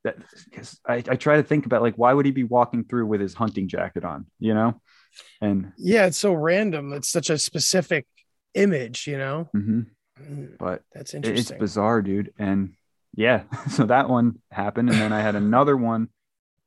That 0.03 0.17
because 0.45 0.79
I, 0.87 0.95
I 0.95 1.15
try 1.15 1.37
to 1.37 1.43
think 1.43 1.65
about 1.65 1.81
like 1.81 1.95
why 1.95 2.13
would 2.13 2.25
he 2.25 2.31
be 2.31 2.43
walking 2.43 2.83
through 2.83 3.05
with 3.05 3.21
his 3.21 3.33
hunting 3.33 3.67
jacket 3.67 4.03
on, 4.03 4.25
you 4.39 4.53
know? 4.53 4.81
And 5.41 5.71
yeah 5.77 6.07
it's 6.07 6.17
so 6.17 6.33
random 6.33 6.91
it's 6.91 7.09
such 7.09 7.29
a 7.29 7.37
specific 7.37 8.07
image 8.55 9.05
you 9.05 9.17
know 9.17 9.47
mhm. 9.55 9.85
Mm, 10.21 10.57
but 10.57 10.83
that's 10.93 11.13
interesting 11.13 11.55
it's 11.55 11.59
bizarre, 11.59 12.01
dude. 12.01 12.33
And 12.37 12.73
yeah, 13.15 13.43
so 13.69 13.85
that 13.85 14.09
one 14.09 14.39
happened, 14.51 14.89
and 14.89 14.99
then 14.99 15.13
I 15.13 15.21
had 15.21 15.35
another 15.35 15.75
one. 15.77 16.09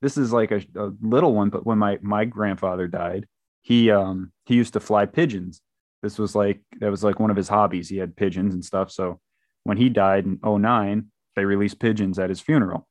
This 0.02 0.18
is 0.18 0.32
like 0.32 0.50
a, 0.50 0.62
a 0.76 0.92
little 1.00 1.34
one, 1.34 1.50
but 1.50 1.66
when 1.66 1.78
my 1.78 1.98
my 2.02 2.24
grandfather 2.24 2.86
died, 2.88 3.26
he 3.62 3.90
um 3.90 4.32
he 4.44 4.54
used 4.54 4.74
to 4.74 4.80
fly 4.80 5.06
pigeons. 5.06 5.60
This 6.02 6.18
was 6.18 6.34
like 6.34 6.60
that 6.80 6.90
was 6.90 7.02
like 7.04 7.18
one 7.18 7.30
of 7.30 7.36
his 7.36 7.48
hobbies. 7.48 7.88
He 7.88 7.96
had 7.96 8.16
pigeons 8.16 8.54
and 8.54 8.64
stuff. 8.64 8.90
So 8.90 9.20
when 9.64 9.76
he 9.76 9.88
died 9.88 10.24
in 10.24 10.38
09, 10.44 11.06
they 11.34 11.44
released 11.44 11.80
pigeons 11.80 12.18
at 12.18 12.28
his 12.28 12.40
funeral, 12.40 12.86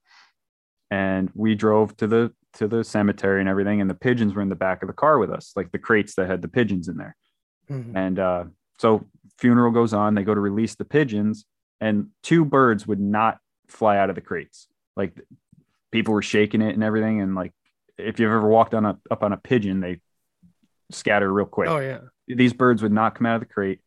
and 0.92 1.30
we 1.34 1.56
drove 1.56 1.96
to 1.98 2.08
the 2.08 2.34
to 2.54 2.68
the 2.68 2.84
cemetery 2.84 3.40
and 3.42 3.50
everything, 3.50 3.82
and 3.82 3.90
the 3.90 3.96
pigeons 3.96 4.34
were 4.34 4.42
in 4.42 4.50
the 4.50 4.56
back 4.56 4.82
of 4.82 4.88
the 4.88 4.94
car 4.94 5.18
with 5.20 5.30
us, 5.30 5.52
like 5.56 5.72
the 5.72 5.80
crates 5.80 6.16
that 6.16 6.28
had 6.28 6.42
the 6.42 6.48
pigeons 6.48 6.88
in 6.88 6.96
there. 6.98 7.16
Mhm. 7.70 7.92
And 7.96 8.20
uh, 8.20 8.44
so 8.80 9.08
funeral 9.40 9.72
goes 9.72 9.94
on. 9.94 10.16
They 10.16 10.24
go 10.24 10.34
to 10.34 10.40
release 10.40 10.76
the 10.76 10.86
pigeons, 10.86 11.46
and 11.82 12.08
two 12.24 12.46
birds 12.46 12.88
would 12.88 13.00
not 13.02 13.40
fly 13.68 13.98
out 13.98 14.10
of 14.10 14.16
the 14.16 14.22
crates. 14.22 14.68
Like 14.96 15.20
people 15.92 16.14
were 16.14 16.22
shaking 16.22 16.62
it 16.62 16.76
and 16.76 16.84
everything. 16.84 17.20
And 17.22 17.36
like 17.36 17.52
if 17.98 18.20
you've 18.20 18.32
ever 18.32 18.48
walked 18.48 18.74
on 18.74 18.86
a 18.86 18.98
up 19.12 19.24
on 19.24 19.34
a 19.34 19.38
pigeon, 19.38 19.80
they 19.82 20.00
scatter 20.92 21.32
real 21.32 21.46
quick. 21.46 21.68
oh 21.70 21.80
yeah 21.80 22.00
These 22.28 22.54
birds 22.54 22.82
would 22.84 22.92
not 22.92 23.16
come 23.16 23.26
out 23.26 23.36
of 23.36 23.42
the 23.42 23.54
crate. 23.54 23.82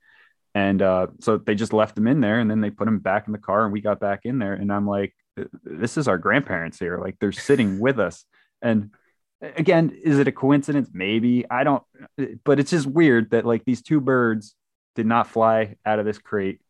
And 0.54 0.82
uh, 0.82 1.08
so 1.20 1.38
they 1.38 1.54
just 1.54 1.72
left 1.72 1.94
them 1.94 2.08
in 2.08 2.20
there, 2.20 2.40
and 2.40 2.50
then 2.50 2.60
they 2.60 2.70
put 2.70 2.86
them 2.86 2.98
back 2.98 3.26
in 3.28 3.32
the 3.32 3.38
car, 3.38 3.64
and 3.64 3.72
we 3.72 3.80
got 3.80 4.00
back 4.00 4.20
in 4.24 4.38
there. 4.38 4.54
And 4.54 4.72
I'm 4.72 4.86
like, 4.86 5.14
this 5.64 5.96
is 5.96 6.08
our 6.08 6.18
grandparents 6.18 6.78
here. 6.78 6.98
Like 6.98 7.16
they're 7.20 7.32
sitting 7.32 7.78
with 7.78 7.98
us. 7.98 8.24
And 8.62 8.90
again, 9.40 9.96
is 10.02 10.18
it 10.18 10.28
a 10.28 10.32
coincidence? 10.32 10.90
Maybe 10.92 11.44
I 11.50 11.64
don't, 11.64 11.82
but 12.44 12.58
it's 12.58 12.70
just 12.70 12.86
weird 12.86 13.30
that 13.30 13.44
like 13.44 13.64
these 13.64 13.82
two 13.82 14.00
birds 14.00 14.54
did 14.94 15.06
not 15.06 15.28
fly 15.28 15.76
out 15.86 15.98
of 15.98 16.04
this 16.04 16.18
crate 16.18 16.60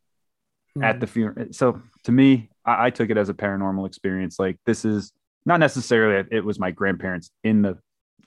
at 0.82 0.96
hmm. 0.96 1.00
the 1.00 1.06
funeral. 1.06 1.46
So 1.52 1.80
to 2.04 2.12
me, 2.12 2.50
I, 2.64 2.86
I 2.86 2.90
took 2.90 3.10
it 3.10 3.16
as 3.16 3.28
a 3.28 3.34
paranormal 3.34 3.86
experience. 3.86 4.38
Like 4.38 4.58
this 4.66 4.84
is 4.84 5.12
not 5.44 5.60
necessarily 5.60 6.26
it 6.30 6.44
was 6.44 6.58
my 6.58 6.70
grandparents 6.70 7.30
in 7.42 7.62
the 7.62 7.78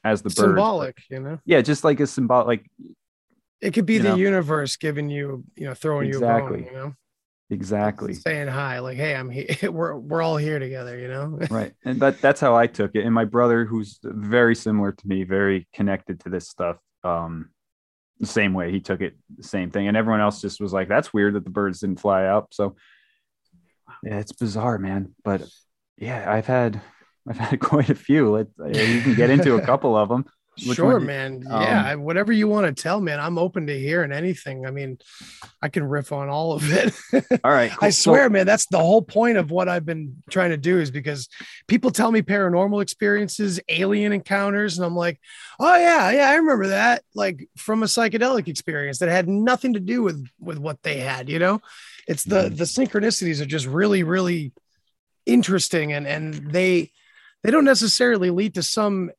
as 0.03 0.21
the 0.21 0.29
birds, 0.29 0.35
but 0.35 0.47
symbolic 0.47 0.97
you 1.09 1.19
know 1.19 1.39
Yeah, 1.45 1.61
just 1.61 1.83
like 1.83 1.99
a 1.99 2.07
symbol. 2.07 2.45
Like 2.45 2.65
it 3.61 3.73
could 3.73 3.85
be 3.85 3.99
the 3.99 4.09
know? 4.09 4.15
universe 4.15 4.75
giving 4.75 5.09
you 5.09 5.43
you 5.55 5.65
know 5.65 5.73
throwing 5.73 6.07
Exactly. 6.07 6.61
you 6.61 6.65
a 6.65 6.71
bone 6.71 6.73
you 6.73 6.73
know 6.73 6.95
exactly. 7.51 8.13
saying 8.13 8.47
hi 8.47 8.79
like 8.79 8.97
hey 8.97 9.15
i'm 9.15 9.29
here 9.29 9.47
we're, 9.71 9.95
we're 9.95 10.21
all 10.21 10.37
here 10.37 10.59
together 10.59 10.97
you 10.97 11.07
know? 11.07 11.39
Right 11.49 11.73
and 11.83 11.99
that 12.01 12.21
that's 12.21 12.39
how 12.39 12.55
i 12.55 12.67
took 12.67 12.95
it 12.95 13.05
and 13.05 13.13
my 13.13 13.25
brother 13.25 13.65
who's 13.65 13.99
very 14.03 14.55
similar 14.55 14.91
to 14.91 15.07
me 15.07 15.23
very 15.23 15.67
connected 15.73 16.19
to 16.21 16.29
this 16.29 16.47
stuff 16.47 16.77
um 17.03 17.49
the 18.19 18.27
same 18.27 18.53
way 18.53 18.71
he 18.71 18.79
took 18.79 19.01
it 19.01 19.15
the 19.35 19.43
same 19.43 19.71
thing 19.71 19.87
and 19.87 19.97
everyone 19.97 20.21
else 20.21 20.41
just 20.41 20.61
was 20.61 20.71
like 20.71 20.87
that's 20.87 21.13
weird 21.13 21.33
that 21.33 21.43
the 21.43 21.49
birds 21.49 21.79
didn't 21.79 21.99
fly 21.99 22.25
out 22.25 22.47
so 22.51 22.75
yeah 24.03 24.19
it's 24.19 24.31
bizarre 24.31 24.77
man 24.77 25.13
but 25.23 25.43
yeah 25.97 26.31
i've 26.31 26.45
had 26.45 26.79
i've 27.27 27.37
had 27.37 27.59
quite 27.59 27.89
a 27.89 27.95
few 27.95 28.31
Let, 28.31 28.47
you 28.75 29.01
can 29.01 29.15
get 29.15 29.29
into 29.29 29.55
a 29.55 29.61
couple 29.61 29.97
of 29.97 30.09
them 30.09 30.25
which 30.65 30.75
sure, 30.75 30.99
man. 30.99 31.45
Um, 31.49 31.61
yeah, 31.61 31.95
whatever 31.95 32.33
you 32.33 32.47
want 32.47 32.67
to 32.67 32.81
tell, 32.81 32.99
man. 32.99 33.21
I'm 33.21 33.37
open 33.37 33.67
to 33.67 33.79
hearing 33.79 34.11
anything. 34.11 34.65
I 34.65 34.71
mean, 34.71 34.99
I 35.61 35.69
can 35.69 35.83
riff 35.83 36.11
on 36.11 36.27
all 36.27 36.51
of 36.51 36.69
it. 36.71 36.93
all 37.43 37.51
right. 37.51 37.71
Cool. 37.71 37.87
I 37.87 37.89
swear, 37.89 38.25
so, 38.25 38.29
man, 38.29 38.45
that's 38.45 38.65
the 38.65 38.77
whole 38.77 39.01
point 39.01 39.37
of 39.37 39.49
what 39.49 39.69
I've 39.69 39.85
been 39.85 40.21
trying 40.29 40.49
to 40.49 40.57
do 40.57 40.79
is 40.79 40.91
because 40.91 41.29
people 41.67 41.89
tell 41.89 42.11
me 42.11 42.21
paranormal 42.21 42.81
experiences, 42.81 43.61
alien 43.69 44.11
encounters, 44.11 44.77
and 44.77 44.85
I'm 44.85 44.95
like, 44.95 45.19
oh 45.59 45.77
yeah, 45.77 46.11
yeah, 46.11 46.29
I 46.29 46.35
remember 46.35 46.67
that, 46.67 47.03
like 47.15 47.47
from 47.55 47.81
a 47.81 47.87
psychedelic 47.87 48.49
experience 48.49 48.99
that 48.99 49.09
had 49.09 49.29
nothing 49.29 49.73
to 49.73 49.79
do 49.79 50.03
with 50.03 50.27
with 50.39 50.57
what 50.57 50.83
they 50.83 50.97
had. 50.97 51.29
You 51.29 51.39
know, 51.39 51.61
it's 52.07 52.25
the 52.25 52.43
mm-hmm. 52.43 52.55
the 52.55 52.65
synchronicities 52.65 53.41
are 53.41 53.45
just 53.45 53.67
really, 53.67 54.03
really 54.03 54.51
interesting, 55.25 55.93
and 55.93 56.05
and 56.05 56.51
they 56.51 56.91
they 57.43 57.51
don't 57.51 57.65
necessarily 57.65 58.29
lead 58.29 58.55
to 58.55 58.63
some 58.63 59.11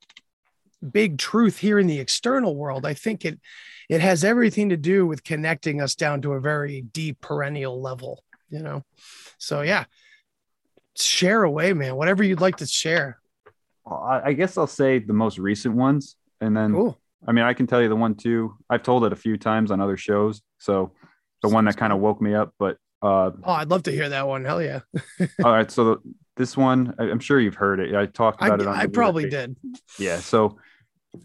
big 0.91 1.19
truth 1.19 1.59
here 1.59 1.79
in 1.79 1.87
the 1.87 2.01
external 2.01 2.57
world. 2.57 2.85
I 2.87 2.95
think 2.95 3.25
it 3.25 3.41
it 3.89 4.01
has 4.01 4.25
everything 4.25 4.71
to 4.71 4.77
do 4.77 5.07
with 5.07 5.25
connecting 5.25 5.81
us 5.81 5.95
down 5.95 6.23
to 6.23 6.33
a 6.33 6.41
very 6.41 6.83
deep 6.83 7.21
perennial 7.21 7.81
level, 7.81 8.25
you 8.49 8.61
know. 8.61 8.85
So 9.39 9.63
yeah, 9.63 9.85
share 10.97 11.43
away, 11.43 11.73
man. 11.73 11.97
Whatever 11.97 12.23
you'd 12.23 12.41
like 12.41 12.57
to 12.57 12.67
share. 12.67 13.19
I 13.85 14.33
guess 14.33 14.57
I'll 14.57 14.69
say 14.69 15.01
the 15.01 15.13
most 15.13 15.39
recent 15.39 15.75
ones, 15.75 16.17
and 16.41 16.57
then 16.57 16.73
cool. 16.73 16.99
I 17.27 17.33
mean 17.33 17.45
I 17.45 17.53
can 17.53 17.67
tell 17.67 17.83
you 17.83 17.89
the 17.89 17.97
one 17.97 18.15
too. 18.15 18.57
I've 18.71 18.83
told 18.83 19.05
it 19.05 19.13
a 19.13 19.17
few 19.17 19.37
times 19.37 19.71
on 19.71 19.81
other 19.81 19.97
shows, 19.97 20.43
so 20.59 20.93
the 21.43 21.49
one 21.49 21.65
that 21.65 21.77
kind 21.77 21.93
of 21.93 21.99
woke 21.99 22.21
me 22.21 22.35
up. 22.35 22.55
But 22.59 22.79
uh, 23.03 23.33
oh, 23.43 23.53
I'd 23.53 23.69
love 23.69 23.83
to 23.85 23.91
hear 23.91 24.09
that 24.09 24.29
one. 24.29 24.45
Hell 24.45 24.63
yeah! 24.63 24.81
all 25.45 25.53
right, 25.53 25.71
so 25.71 25.85
the, 25.85 25.97
this 26.37 26.57
one 26.57 26.95
I'm 26.99 27.19
sure 27.19 27.41
you've 27.41 27.57
heard 27.57 27.81
it. 27.81 27.95
I 27.95 28.07
talked 28.07 28.41
about 28.41 28.61
I, 28.61 28.63
it. 28.63 28.69
on 28.69 28.77
I 28.77 28.87
probably 28.87 29.29
did. 29.29 29.57
Yeah, 29.99 30.19
so 30.19 30.59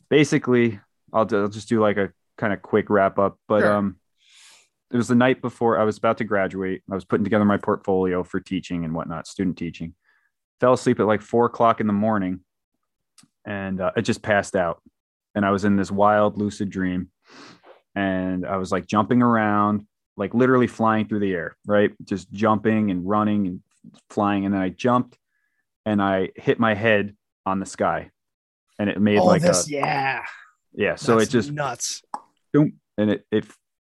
basically, 0.09 0.79
I'll, 1.13 1.27
I'll 1.31 1.47
just 1.47 1.69
do 1.69 1.79
like 1.79 1.97
a 1.97 2.11
kind 2.37 2.53
of 2.53 2.61
quick 2.61 2.89
wrap 2.89 3.19
up. 3.19 3.37
But 3.47 3.61
sure. 3.61 3.73
um, 3.73 3.97
it 4.91 4.97
was 4.97 5.07
the 5.07 5.15
night 5.15 5.41
before 5.41 5.79
I 5.79 5.83
was 5.83 5.97
about 5.97 6.17
to 6.19 6.23
graduate. 6.23 6.83
I 6.89 6.95
was 6.95 7.05
putting 7.05 7.23
together 7.23 7.45
my 7.45 7.57
portfolio 7.57 8.23
for 8.23 8.39
teaching 8.39 8.85
and 8.85 8.93
whatnot, 8.93 9.27
student 9.27 9.57
teaching. 9.57 9.93
Fell 10.59 10.73
asleep 10.73 10.99
at 10.99 11.05
like 11.05 11.21
four 11.21 11.45
o'clock 11.45 11.79
in 11.81 11.87
the 11.87 11.93
morning, 11.93 12.39
and 13.45 13.79
uh, 13.81 13.91
I 13.95 14.01
just 14.01 14.21
passed 14.21 14.55
out. 14.55 14.81
And 15.35 15.45
I 15.45 15.51
was 15.51 15.65
in 15.65 15.75
this 15.75 15.91
wild, 15.91 16.37
lucid 16.37 16.71
dream, 16.71 17.11
and 17.95 18.45
I 18.45 18.57
was 18.57 18.71
like 18.71 18.87
jumping 18.87 19.21
around, 19.21 19.85
like 20.15 20.33
literally 20.33 20.65
flying 20.65 21.07
through 21.07 21.19
the 21.19 21.33
air, 21.33 21.55
right? 21.67 21.91
Just 22.03 22.31
jumping 22.31 22.89
and 22.89 23.07
running 23.07 23.45
and 23.45 23.61
flying. 24.09 24.45
And 24.45 24.53
then 24.53 24.61
I 24.61 24.69
jumped, 24.69 25.15
and 25.85 26.01
I 26.01 26.29
hit 26.35 26.59
my 26.59 26.73
head 26.73 27.15
on 27.45 27.59
the 27.59 27.67
sky 27.67 28.09
and 28.79 28.89
it 28.89 28.99
made 29.01 29.19
like 29.19 29.41
this, 29.41 29.67
a, 29.67 29.71
yeah, 29.71 30.23
yeah. 30.73 30.95
So 30.95 31.17
That's 31.17 31.29
it 31.29 31.31
just 31.31 31.51
nuts, 31.51 32.01
boom, 32.53 32.73
and 32.97 33.11
it 33.11 33.25
it. 33.31 33.45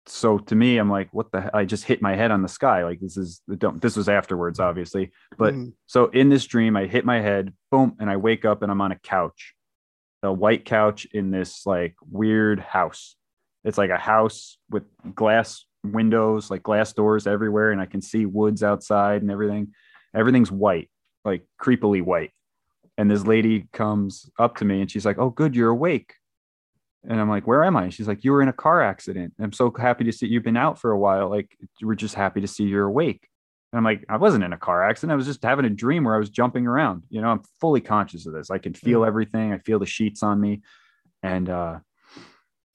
So 0.08 0.38
to 0.38 0.54
me, 0.54 0.78
I'm 0.78 0.88
like, 0.88 1.08
what 1.12 1.32
the? 1.32 1.50
I 1.54 1.64
just 1.64 1.84
hit 1.84 2.00
my 2.00 2.14
head 2.14 2.30
on 2.30 2.42
the 2.42 2.48
sky. 2.48 2.84
Like 2.84 3.00
this 3.00 3.16
is 3.16 3.42
don't. 3.58 3.82
This 3.82 3.96
was 3.96 4.08
afterwards, 4.08 4.60
obviously, 4.60 5.10
but 5.36 5.54
mm. 5.54 5.72
so 5.86 6.06
in 6.06 6.28
this 6.28 6.46
dream, 6.46 6.76
I 6.76 6.86
hit 6.86 7.04
my 7.04 7.20
head, 7.20 7.52
boom, 7.70 7.96
and 7.98 8.08
I 8.08 8.16
wake 8.16 8.44
up 8.44 8.62
and 8.62 8.70
I'm 8.70 8.80
on 8.80 8.92
a 8.92 8.98
couch, 8.98 9.54
a 10.22 10.32
white 10.32 10.64
couch 10.64 11.06
in 11.12 11.30
this 11.30 11.66
like 11.66 11.96
weird 12.08 12.60
house. 12.60 13.16
It's 13.64 13.78
like 13.78 13.90
a 13.90 13.98
house 13.98 14.58
with 14.70 14.84
glass 15.12 15.64
windows, 15.82 16.52
like 16.52 16.62
glass 16.62 16.92
doors 16.92 17.26
everywhere, 17.26 17.72
and 17.72 17.80
I 17.80 17.86
can 17.86 18.00
see 18.00 18.26
woods 18.26 18.62
outside 18.62 19.22
and 19.22 19.30
everything. 19.30 19.74
Everything's 20.14 20.52
white, 20.52 20.88
like 21.24 21.42
creepily 21.60 22.00
white 22.00 22.30
and 22.98 23.10
this 23.10 23.26
lady 23.26 23.68
comes 23.72 24.30
up 24.38 24.56
to 24.56 24.64
me 24.64 24.80
and 24.80 24.90
she's 24.90 25.06
like, 25.06 25.18
"Oh, 25.18 25.30
good, 25.30 25.54
you're 25.54 25.70
awake." 25.70 26.14
And 27.08 27.20
I'm 27.20 27.28
like, 27.28 27.46
"Where 27.46 27.64
am 27.64 27.76
I?" 27.76 27.90
she's 27.90 28.08
like, 28.08 28.24
"You 28.24 28.32
were 28.32 28.42
in 28.42 28.48
a 28.48 28.52
car 28.52 28.82
accident. 28.82 29.34
I'm 29.38 29.52
so 29.52 29.72
happy 29.78 30.04
to 30.04 30.12
see 30.12 30.26
you've 30.26 30.42
been 30.42 30.56
out 30.56 30.78
for 30.78 30.90
a 30.90 30.98
while. 30.98 31.28
Like, 31.28 31.56
we're 31.82 31.94
just 31.94 32.14
happy 32.14 32.40
to 32.40 32.48
see 32.48 32.64
you're 32.64 32.86
awake." 32.86 33.28
And 33.72 33.78
I'm 33.78 33.84
like, 33.84 34.04
"I 34.08 34.16
wasn't 34.16 34.44
in 34.44 34.52
a 34.52 34.58
car 34.58 34.82
accident. 34.88 35.12
I 35.12 35.16
was 35.16 35.26
just 35.26 35.42
having 35.42 35.64
a 35.66 35.70
dream 35.70 36.04
where 36.04 36.14
I 36.14 36.18
was 36.18 36.30
jumping 36.30 36.66
around. 36.66 37.02
You 37.10 37.20
know, 37.20 37.28
I'm 37.28 37.42
fully 37.60 37.80
conscious 37.80 38.26
of 38.26 38.32
this. 38.32 38.50
I 38.50 38.58
can 38.58 38.74
feel 38.74 39.02
mm. 39.02 39.06
everything. 39.06 39.52
I 39.52 39.58
feel 39.58 39.78
the 39.78 39.86
sheets 39.86 40.22
on 40.22 40.40
me." 40.40 40.62
And 41.22 41.50
uh, 41.50 41.78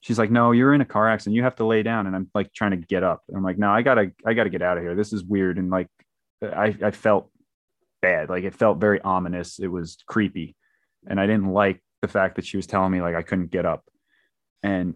she's 0.02 0.20
like, 0.20 0.32
"No, 0.32 0.52
you're 0.52 0.74
in 0.74 0.82
a 0.82 0.86
car 0.86 1.10
accident. 1.10 1.36
You 1.36 1.44
have 1.44 1.56
to 1.56 1.66
lay 1.66 1.82
down." 1.84 2.06
And 2.08 2.16
I'm 2.16 2.30
like 2.36 2.54
trying 2.54 2.72
to 2.72 2.78
get 2.78 3.04
up. 3.04 3.24
And 3.28 3.38
I'm 3.38 3.44
like, 3.44 3.58
"No, 3.58 3.72
I 3.72 3.82
gotta, 3.82 4.12
I 4.26 4.34
gotta 4.34 4.50
get 4.52 4.62
out 4.62 4.78
of 4.78 4.84
here. 4.84 4.96
This 4.96 5.14
is 5.14 5.24
weird." 5.24 5.58
And 5.58 5.72
like, 5.72 5.88
I, 6.44 6.76
I 6.84 6.92
felt 6.92 7.31
bad. 8.02 8.30
Like 8.30 8.43
it 8.43 8.56
felt 8.56 8.80
very 8.80 9.02
ominous. 9.02 9.60
It 9.60 9.68
was 9.68 9.97
creepy. 10.08 10.56
And 11.08 11.20
I 11.20 11.26
didn't 11.26 11.52
like 11.52 11.82
the 12.02 12.08
fact 12.08 12.36
that 12.36 12.45
she 12.45 12.58
was 12.58 12.68
telling 12.68 12.91
me 12.91 13.02
like 13.02 13.16
I 13.16 13.22
couldn't 13.22 13.52
get 13.52 13.66
up. 13.66 13.84
And 14.64 14.95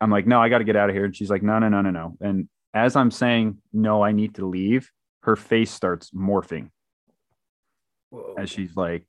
I'm 0.00 0.10
like, 0.10 0.26
no, 0.26 0.40
I 0.40 0.48
got 0.48 0.58
to 0.58 0.64
get 0.64 0.76
out 0.76 0.88
of 0.88 0.94
here. 0.94 1.04
And 1.04 1.14
she's 1.14 1.30
like, 1.30 1.42
no, 1.42 1.58
no, 1.58 1.68
no, 1.68 1.80
no, 1.80 1.90
no. 1.90 2.16
And 2.20 2.48
as 2.74 2.96
I'm 2.96 3.10
saying, 3.10 3.58
no, 3.72 4.02
I 4.02 4.12
need 4.12 4.36
to 4.36 4.46
leave, 4.46 4.90
her 5.22 5.36
face 5.36 5.70
starts 5.70 6.10
morphing 6.10 6.70
Whoa. 8.10 8.34
as 8.38 8.50
she's 8.50 8.76
like 8.76 9.04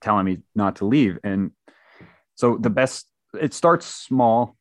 telling 0.00 0.26
me 0.26 0.38
not 0.54 0.76
to 0.76 0.86
leave. 0.86 1.18
And 1.22 1.52
so 2.34 2.56
the 2.56 2.70
best, 2.70 3.06
it 3.40 3.54
starts 3.54 3.86
small 3.86 4.56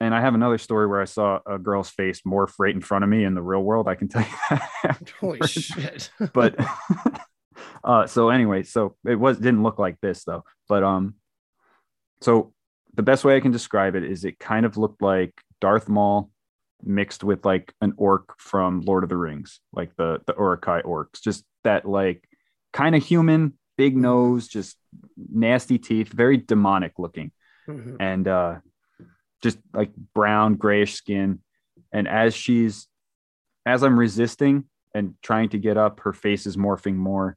and 0.00 0.14
I 0.14 0.20
have 0.20 0.34
another 0.34 0.58
story 0.58 0.86
where 0.86 1.00
I 1.00 1.04
saw 1.04 1.38
a 1.46 1.58
girl's 1.58 1.90
face 1.90 2.22
morph 2.22 2.54
right 2.58 2.74
in 2.74 2.80
front 2.80 3.04
of 3.04 3.10
me 3.10 3.24
in 3.24 3.34
the 3.34 3.42
real 3.42 3.62
world. 3.62 3.88
I 3.88 3.94
can 3.94 4.08
tell 4.08 4.22
you 4.22 4.36
that. 4.82 5.12
Holy 5.20 5.46
shit. 5.46 6.10
but 6.32 6.56
uh, 7.84 8.06
so 8.06 8.30
anyway, 8.30 8.64
so 8.64 8.96
it 9.06 9.14
was 9.14 9.38
didn't 9.38 9.62
look 9.62 9.78
like 9.78 10.00
this 10.00 10.24
though. 10.24 10.44
But 10.68 10.82
um, 10.82 11.14
so 12.20 12.52
the 12.94 13.02
best 13.02 13.24
way 13.24 13.36
I 13.36 13.40
can 13.40 13.52
describe 13.52 13.94
it 13.94 14.04
is 14.04 14.24
it 14.24 14.38
kind 14.38 14.66
of 14.66 14.76
looked 14.76 15.00
like 15.00 15.32
Darth 15.60 15.88
Maul 15.88 16.30
mixed 16.82 17.22
with 17.24 17.44
like 17.44 17.72
an 17.80 17.94
orc 17.96 18.34
from 18.38 18.80
Lord 18.80 19.04
of 19.04 19.10
the 19.10 19.16
Rings, 19.16 19.60
like 19.72 19.94
the 19.96 20.20
the 20.26 20.34
Uruk-hai 20.36 20.82
orcs, 20.82 21.22
just 21.22 21.44
that 21.62 21.88
like 21.88 22.28
kind 22.72 22.96
of 22.96 23.04
human, 23.04 23.56
big 23.78 23.96
nose, 23.96 24.48
just 24.48 24.76
nasty 25.16 25.78
teeth, 25.78 26.08
very 26.08 26.36
demonic 26.36 26.98
looking. 26.98 27.30
Mm-hmm. 27.68 27.96
And 28.00 28.28
uh 28.28 28.56
just 29.44 29.58
like 29.74 29.94
brown 30.14 30.54
grayish 30.54 30.94
skin. 30.94 31.38
And 31.92 32.08
as 32.08 32.34
she's 32.34 32.88
as 33.66 33.82
i'm 33.82 33.98
resisting 33.98 34.64
and 34.94 35.14
trying 35.22 35.50
to 35.50 35.58
get 35.58 35.76
up 35.76 36.00
her 36.00 36.14
face 36.14 36.46
is 36.46 36.56
morphing 36.56 36.96
more. 36.96 37.36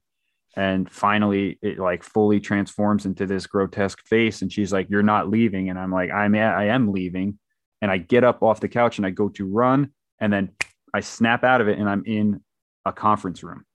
And 0.55 0.89
finally 0.89 1.60
it 1.62 1.78
like 1.78 2.03
fully 2.03 2.39
transforms 2.39 3.05
into 3.05 3.28
this 3.28 3.45
grotesque 3.45 4.01
face. 4.08 4.41
And 4.41 4.51
she's 4.51 4.72
like 4.72 4.89
you're 4.89 5.03
not 5.03 5.30
leaving. 5.30 5.70
And 5.70 5.78
i'm 5.78 5.91
like 5.91 6.10
i'm 6.10 6.34
i 6.34 6.68
am 6.68 6.93
leaving. 6.93 7.38
And 7.82 7.91
i 7.91 7.97
get 7.97 8.24
up 8.24 8.41
off 8.41 8.62
the 8.62 8.70
couch 8.70 8.97
and 8.97 9.05
i 9.05 9.10
go 9.10 9.28
to 9.30 9.45
run. 9.45 9.91
And 10.20 10.32
then 10.32 10.51
i 10.93 11.01
snap 11.01 11.43
out 11.43 11.60
of 11.60 11.68
it 11.68 11.78
and 11.78 11.89
i'm 11.89 12.03
in 12.05 12.41
a 12.86 12.93
conference 12.93 13.43
room. 13.43 13.66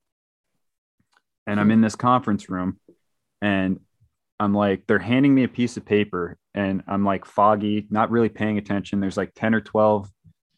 And 1.45 1.59
i'm 1.59 1.67
hmm. 1.67 1.73
in 1.73 1.81
this 1.81 1.95
conference 1.95 2.49
room. 2.49 2.79
And 3.43 3.79
I'm 4.43 4.53
like, 4.53 4.83
they're 4.87 4.99
handing 4.99 5.33
me 5.33 5.43
a 5.43 5.47
piece 5.47 5.77
of 5.77 5.85
paper 5.85 6.37
and 6.53 6.83
I'm 6.87 7.05
like 7.05 7.25
foggy, 7.25 7.87
not 7.89 8.11
really 8.11 8.29
paying 8.29 8.57
attention. 8.57 8.99
There's 8.99 9.17
like 9.17 9.31
10 9.35 9.55
or 9.55 9.61
12 9.61 10.09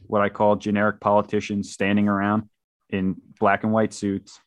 what 0.07 0.21
I 0.21 0.29
call 0.29 0.55
generic 0.55 0.99
politicians 0.99 1.71
standing 1.71 2.07
around 2.07 2.49
in 2.89 3.15
black 3.39 3.63
and 3.63 3.71
white 3.71 3.93
suits. 3.93 4.39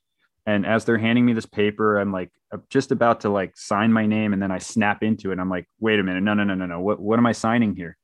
And 0.47 0.67
as 0.67 0.85
they're 0.85 0.99
handing 0.99 1.25
me 1.25 1.33
this 1.33 1.47
paper, 1.47 1.99
I'm 1.99 2.13
like 2.13 2.31
just 2.71 2.93
about 2.93 3.21
to 3.21 3.29
like 3.29 3.57
sign 3.57 3.93
my 3.93 4.07
name 4.07 4.33
and 4.33 4.43
then 4.43 4.51
I 4.51 4.59
snap 4.59 5.03
into 5.03 5.31
it. 5.31 5.39
I'm 5.39 5.51
like, 5.51 5.69
wait 5.81 6.01
a 6.01 6.03
minute, 6.03 6.23
no, 6.23 6.35
no, 6.35 6.45
no, 6.45 6.55
no, 6.55 6.67
no. 6.67 6.81
What 6.81 7.01
what 7.01 7.19
am 7.19 7.27
I 7.27 7.33
signing 7.33 7.77
here? 7.77 7.97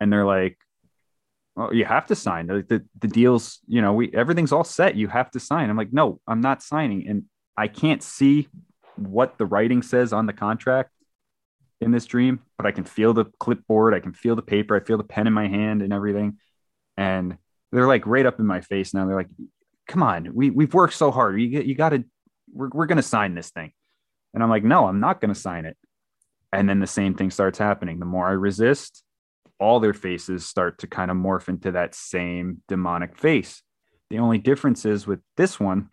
And 0.00 0.12
they're 0.12 0.26
like, 0.26 0.58
Oh, 1.56 1.72
you 1.72 1.84
have 1.84 2.06
to 2.06 2.14
sign. 2.14 2.46
The, 2.46 2.64
the 2.68 2.84
the 3.00 3.08
deal's, 3.08 3.58
you 3.66 3.82
know, 3.82 3.92
we 3.92 4.10
everything's 4.14 4.52
all 4.52 4.64
set. 4.64 4.96
You 4.96 5.08
have 5.08 5.30
to 5.32 5.40
sign. 5.40 5.68
I'm 5.68 5.76
like, 5.76 5.92
no, 5.92 6.20
I'm 6.26 6.40
not 6.40 6.62
signing. 6.62 7.06
And 7.08 7.24
I 7.56 7.68
can't 7.68 8.02
see 8.02 8.48
what 8.96 9.38
the 9.38 9.46
writing 9.46 9.82
says 9.82 10.12
on 10.12 10.26
the 10.26 10.32
contract 10.32 10.90
in 11.80 11.90
this 11.90 12.06
dream, 12.06 12.40
but 12.56 12.66
I 12.66 12.72
can 12.72 12.84
feel 12.84 13.14
the 13.14 13.26
clipboard, 13.38 13.94
I 13.94 14.00
can 14.00 14.12
feel 14.12 14.36
the 14.36 14.42
paper, 14.42 14.76
I 14.76 14.80
feel 14.80 14.98
the 14.98 15.04
pen 15.04 15.26
in 15.26 15.32
my 15.32 15.48
hand 15.48 15.82
and 15.82 15.92
everything. 15.92 16.38
And 16.96 17.38
they're 17.72 17.86
like 17.86 18.06
right 18.06 18.26
up 18.26 18.38
in 18.38 18.46
my 18.46 18.60
face 18.60 18.92
now. 18.92 19.06
They're 19.06 19.16
like, 19.16 19.30
come 19.88 20.02
on, 20.02 20.34
we, 20.34 20.50
we've 20.50 20.74
worked 20.74 20.94
so 20.94 21.10
hard. 21.10 21.40
You, 21.40 21.60
you 21.60 21.74
got 21.74 21.90
to, 21.90 22.04
we're, 22.52 22.68
we're 22.72 22.86
going 22.86 22.96
to 22.96 23.02
sign 23.02 23.34
this 23.34 23.50
thing. 23.50 23.72
And 24.34 24.42
I'm 24.42 24.50
like, 24.50 24.64
no, 24.64 24.86
I'm 24.86 25.00
not 25.00 25.20
going 25.20 25.32
to 25.32 25.40
sign 25.40 25.64
it. 25.64 25.76
And 26.52 26.68
then 26.68 26.80
the 26.80 26.86
same 26.86 27.14
thing 27.14 27.30
starts 27.30 27.58
happening. 27.58 27.98
The 27.98 28.06
more 28.06 28.28
I 28.28 28.32
resist, 28.32 29.02
all 29.58 29.80
their 29.80 29.94
faces 29.94 30.46
start 30.46 30.78
to 30.78 30.86
kind 30.86 31.10
of 31.10 31.16
morph 31.16 31.48
into 31.48 31.72
that 31.72 31.94
same 31.94 32.62
demonic 32.68 33.16
face. 33.16 33.62
the 34.08 34.18
only 34.18 34.38
difference 34.38 34.84
is 34.84 35.06
with 35.06 35.20
this 35.36 35.60
one, 35.60 35.88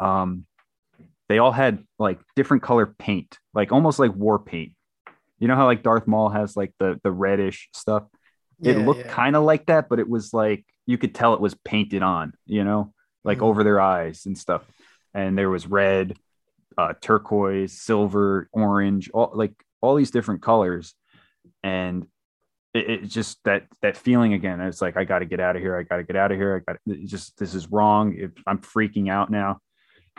um, 0.00 0.46
they 1.28 1.38
all 1.38 1.52
had 1.52 1.84
like 1.98 2.18
different 2.36 2.62
color 2.62 2.86
paint, 2.86 3.38
like 3.54 3.72
almost 3.72 3.98
like 3.98 4.14
war 4.14 4.38
paint. 4.38 4.72
You 5.38 5.48
know 5.48 5.56
how 5.56 5.66
like 5.66 5.82
Darth 5.82 6.06
Maul 6.06 6.28
has 6.30 6.56
like 6.56 6.72
the 6.78 6.98
the 7.02 7.12
reddish 7.12 7.68
stuff. 7.74 8.04
It 8.62 8.76
Yeah, 8.76 8.84
looked 8.84 9.04
yeah. 9.06 9.12
kind 9.12 9.36
of 9.36 9.44
like 9.44 9.66
that, 9.66 9.88
but 9.88 9.98
it 9.98 10.08
was 10.08 10.32
like 10.32 10.64
you 10.86 10.96
could 10.98 11.14
tell 11.14 11.34
it 11.34 11.40
was 11.40 11.54
painted 11.54 12.02
on. 12.02 12.32
You 12.46 12.64
know, 12.64 12.92
like 13.24 13.38
Mhm. 13.38 13.42
over 13.42 13.64
their 13.64 13.80
eyes 13.80 14.26
and 14.26 14.36
stuff. 14.38 14.62
And 15.12 15.36
there 15.36 15.50
was 15.50 15.66
red, 15.66 16.16
uh, 16.78 16.94
turquoise, 17.00 17.72
silver, 17.80 18.48
orange, 18.52 19.10
all 19.12 19.32
like 19.34 19.52
all 19.80 19.94
these 19.94 20.10
different 20.10 20.42
colors. 20.42 20.94
And 21.62 22.06
it, 22.74 22.90
it 22.90 23.02
just 23.06 23.42
that 23.44 23.64
that 23.82 23.96
feeling 23.96 24.32
again. 24.32 24.60
It's 24.60 24.80
like 24.82 24.96
I 24.96 25.04
got 25.04 25.18
to 25.20 25.24
get 25.26 25.40
out 25.40 25.56
of 25.56 25.62
here. 25.62 25.76
I 25.76 25.82
got 25.82 25.96
to 25.96 26.02
get 26.04 26.16
out 26.16 26.32
of 26.32 26.38
here. 26.38 26.62
I 26.68 26.72
got 26.72 26.80
just 27.04 27.36
this 27.38 27.54
is 27.54 27.70
wrong. 27.70 28.14
If 28.16 28.30
I'm 28.46 28.58
freaking 28.58 29.10
out 29.10 29.30
now, 29.30 29.60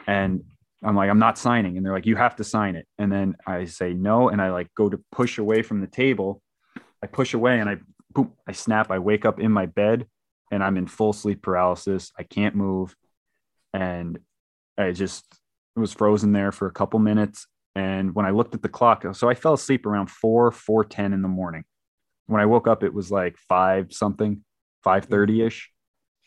and 0.05 0.43
I'm 0.83 0.95
like 0.95 1.09
I'm 1.09 1.19
not 1.19 1.37
signing, 1.37 1.77
and 1.77 1.85
they're 1.85 1.93
like 1.93 2.05
you 2.05 2.15
have 2.15 2.35
to 2.37 2.43
sign 2.43 2.75
it, 2.75 2.87
and 2.97 3.11
then 3.11 3.35
I 3.45 3.65
say 3.65 3.93
no, 3.93 4.29
and 4.29 4.41
I 4.41 4.51
like 4.51 4.67
go 4.75 4.89
to 4.89 4.99
push 5.11 5.37
away 5.37 5.61
from 5.61 5.81
the 5.81 5.87
table. 5.87 6.41
I 7.03 7.07
push 7.07 7.33
away, 7.33 7.59
and 7.59 7.69
I 7.69 7.77
boom, 8.11 8.33
I 8.47 8.51
snap. 8.51 8.91
I 8.91 8.99
wake 8.99 9.25
up 9.25 9.39
in 9.39 9.51
my 9.51 9.65
bed, 9.65 10.07
and 10.51 10.63
I'm 10.63 10.77
in 10.77 10.87
full 10.87 11.13
sleep 11.13 11.41
paralysis. 11.41 12.11
I 12.17 12.23
can't 12.23 12.55
move, 12.55 12.95
and 13.73 14.19
I 14.77 14.91
just 14.91 15.25
was 15.75 15.93
frozen 15.93 16.31
there 16.31 16.51
for 16.51 16.67
a 16.67 16.71
couple 16.71 16.99
minutes. 16.99 17.47
And 17.75 18.15
when 18.15 18.25
I 18.25 18.31
looked 18.31 18.55
at 18.55 18.63
the 18.63 18.69
clock, 18.69 19.05
so 19.13 19.29
I 19.29 19.35
fell 19.35 19.53
asleep 19.53 19.85
around 19.85 20.09
four, 20.09 20.51
four 20.51 20.83
ten 20.83 21.13
in 21.13 21.21
the 21.21 21.27
morning 21.27 21.63
when 22.27 22.41
I 22.41 22.45
woke 22.45 22.67
up, 22.67 22.83
it 22.83 22.93
was 22.93 23.09
like 23.09 23.37
five 23.37 23.91
something, 23.91 24.43
five 24.83 25.05
thirty 25.05 25.41
ish. 25.41 25.71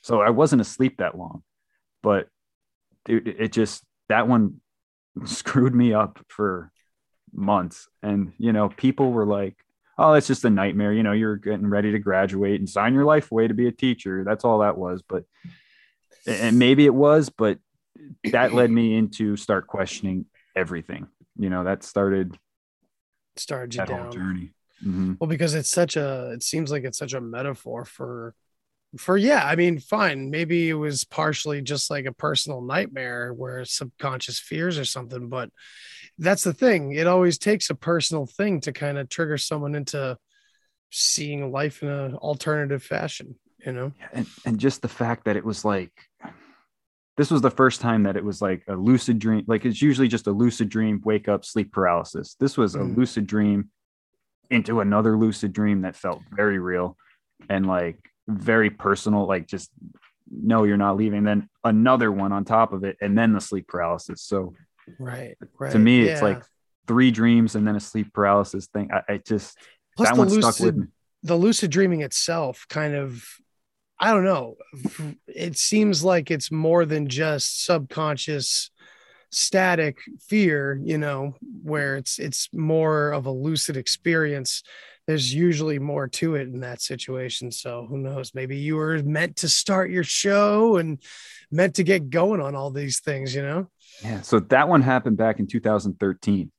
So 0.03 0.21
I 0.21 0.31
wasn't 0.31 0.63
asleep 0.63 0.97
that 0.99 1.17
long, 1.17 1.43
but 2.03 2.29
it, 3.07 3.27
it 3.27 3.53
just 3.53 3.85
that 4.11 4.29
one 4.29 4.61
screwed 5.25 5.75
me 5.75 5.95
up 5.95 6.19
for 6.29 6.71
months. 7.33 7.89
And 8.03 8.33
you 8.39 8.53
know, 8.53 8.69
people 8.69 9.13
were 9.13 9.25
like, 9.27 9.57
"Oh, 9.97 10.13
it's 10.13 10.27
just 10.27 10.45
a 10.45 10.51
nightmare." 10.51 10.93
You 10.93 11.03
know, 11.03 11.13
you're 11.13 11.37
getting 11.37 11.69
ready 11.69 11.93
to 11.93 11.99
graduate 11.99 12.61
and 12.61 12.69
sign 12.69 12.93
your 12.93 13.05
life 13.05 13.33
away 13.33 13.49
to 13.49 13.55
be 13.55 13.67
a 13.69 13.73
teacher. 13.73 14.25
That's 14.25 14.45
all 14.45 14.59
that 14.61 14.77
was. 14.77 15.03
But 15.03 15.25
and 16.27 16.59
maybe 16.59 16.85
it 16.85 16.95
was, 16.95 17.31
but 17.31 17.59
that 18.33 18.53
led 18.59 18.71
me 18.71 18.95
into 18.97 19.37
start 19.37 19.67
questioning 19.67 20.27
everything. 20.55 21.07
You 21.39 21.51
know, 21.51 21.65
that 21.65 21.83
started 21.83 22.37
started 23.37 23.75
you 23.75 23.79
that 23.79 23.89
down. 23.89 24.01
whole 24.03 24.11
journey. 24.11 24.53
Mhm. 24.85 25.19
Well, 25.21 25.29
because 25.29 25.55
it's 25.55 25.71
such 25.71 25.97
a, 25.97 26.33
it 26.33 26.43
seems 26.43 26.71
like 26.71 26.85
it's 26.85 26.99
such 26.99 27.13
a 27.13 27.21
metaphor 27.21 27.85
for, 27.85 28.35
for 28.99 29.17
yeah. 29.17 29.45
I 29.45 29.57
mean, 29.57 29.79
fine. 29.79 30.31
Maybe 30.31 30.69
it 30.69 30.75
was 30.75 31.05
partially 31.05 31.63
just 31.63 31.91
like 31.91 32.07
a 32.07 32.13
personal 32.13 32.61
nightmare 32.61 33.33
where 33.33 33.65
subconscious 33.65 34.39
fears 34.39 34.79
or 34.79 34.85
something. 34.85 35.29
But 35.29 35.51
that's 36.19 36.45
the 36.45 36.53
thing. 36.55 36.93
It 36.93 37.07
always 37.07 37.39
takes 37.39 37.71
a 37.71 37.75
personal 37.75 38.27
thing 38.27 38.61
to 38.63 38.73
kind 38.73 38.99
of 38.99 39.09
trigger 39.09 39.39
someone 39.39 39.75
into 39.75 40.17
seeing 40.91 41.53
life 41.53 41.83
in 41.83 41.89
an 41.89 42.15
alternative 42.17 42.83
fashion. 42.83 43.37
You 43.65 43.73
know? 43.73 43.93
and, 44.13 44.27
and 44.47 44.59
just 44.59 44.81
the 44.81 44.89
fact 44.89 45.27
that 45.27 45.37
it 45.37 45.45
was 45.45 45.67
like 45.67 45.93
this 47.19 47.31
was 47.31 47.43
the 47.43 47.51
first 47.51 47.83
time 47.83 48.05
that 48.05 48.17
it 48.17 48.25
was 48.25 48.41
like 48.41 48.63
a 48.69 48.75
lucid 48.75 49.19
dream 49.19 49.45
like 49.47 49.67
it's 49.67 49.83
usually 49.83 50.09
just 50.09 50.27
a 50.27 50.31
lucid 50.33 50.71
dream 50.71 50.99
wake 51.05 51.29
up 51.29 51.45
sleep 51.45 51.71
paralysis 51.71 52.37
this 52.41 52.57
was 52.57 52.75
a 52.75 52.79
Mm. 52.79 52.97
lucid 52.97 53.27
dream 53.27 53.69
into 54.49 54.81
another 54.81 55.19
lucid 55.19 55.53
dream 55.53 55.83
that 55.83 55.95
felt 55.95 56.23
very 56.35 56.59
real 56.59 56.97
and 57.51 57.67
like 57.67 57.99
very 58.31 58.71
personal 58.71 59.27
like 59.27 59.47
just 59.47 59.71
no 60.31 60.65
you're 60.65 60.77
not 60.77 60.97
leaving 60.97 61.25
then 61.25 61.49
another 61.65 62.13
one 62.13 62.33
on 62.33 62.45
top 62.45 62.73
of 62.73 62.85
it 62.85 62.97
and 63.01 63.17
then 63.19 63.33
the 63.33 63.41
sleep 63.41 63.67
paralysis 63.67 64.23
so 64.23 64.55
Right. 64.99 65.37
Right. 65.59 65.73
to 65.73 65.79
me 65.79 66.03
it's 66.03 66.23
like 66.23 66.43
three 66.87 67.11
dreams 67.11 67.55
and 67.55 67.67
then 67.67 67.77
a 67.77 67.81
sleep 67.81 68.13
paralysis 68.13 68.67
thing 68.67 68.91
i, 68.93 69.15
I 69.15 69.17
just 69.19 69.59
Plus 69.97 70.09
that 70.09 70.17
one 70.17 70.31
stuck 70.31 70.59
with 70.61 70.77
me 70.77 70.87
the 71.23 71.37
lucid 71.37 71.71
dreaming 71.71 72.01
itself 72.03 72.67
kind 72.69 72.95
of 72.95 73.25
i 73.99 74.11
don't 74.11 74.25
know 74.25 74.57
it 75.27 75.57
seems 75.57 76.03
like 76.03 76.31
it's 76.31 76.51
more 76.51 76.85
than 76.85 77.09
just 77.09 77.65
subconscious 77.65 78.71
static 79.31 79.99
fear 80.21 80.81
you 80.83 80.99
know 80.99 81.37
where 81.63 81.97
it's 81.97 82.19
it's 82.19 82.49
more 82.53 83.11
of 83.11 83.27
a 83.27 83.31
lucid 83.31 83.77
experience 83.77 84.63
there's 85.07 85.33
usually 85.35 85.79
more 85.79 86.07
to 86.09 86.35
it 86.37 86.43
in 86.49 86.61
that 86.61 86.81
situation 86.81 87.51
so 87.51 87.87
who 87.89 87.99
knows 87.99 88.33
maybe 88.35 88.57
you 88.57 88.77
were 88.77 89.03
meant 89.03 89.37
to 89.37 89.49
start 89.49 89.91
your 89.91 90.05
show 90.05 90.77
and 90.77 91.03
meant 91.51 91.75
to 91.75 91.83
get 91.83 92.11
going 92.11 92.41
on 92.41 92.55
all 92.55 92.71
these 92.71 93.01
things 93.01 93.35
you 93.35 93.43
know 93.43 93.67
yeah 94.03 94.21
so 94.21 94.39
that 94.41 94.69
one 94.69 94.83
happened 94.83 95.17
back 95.17 95.39
in 95.41 95.47
2013 95.47 96.51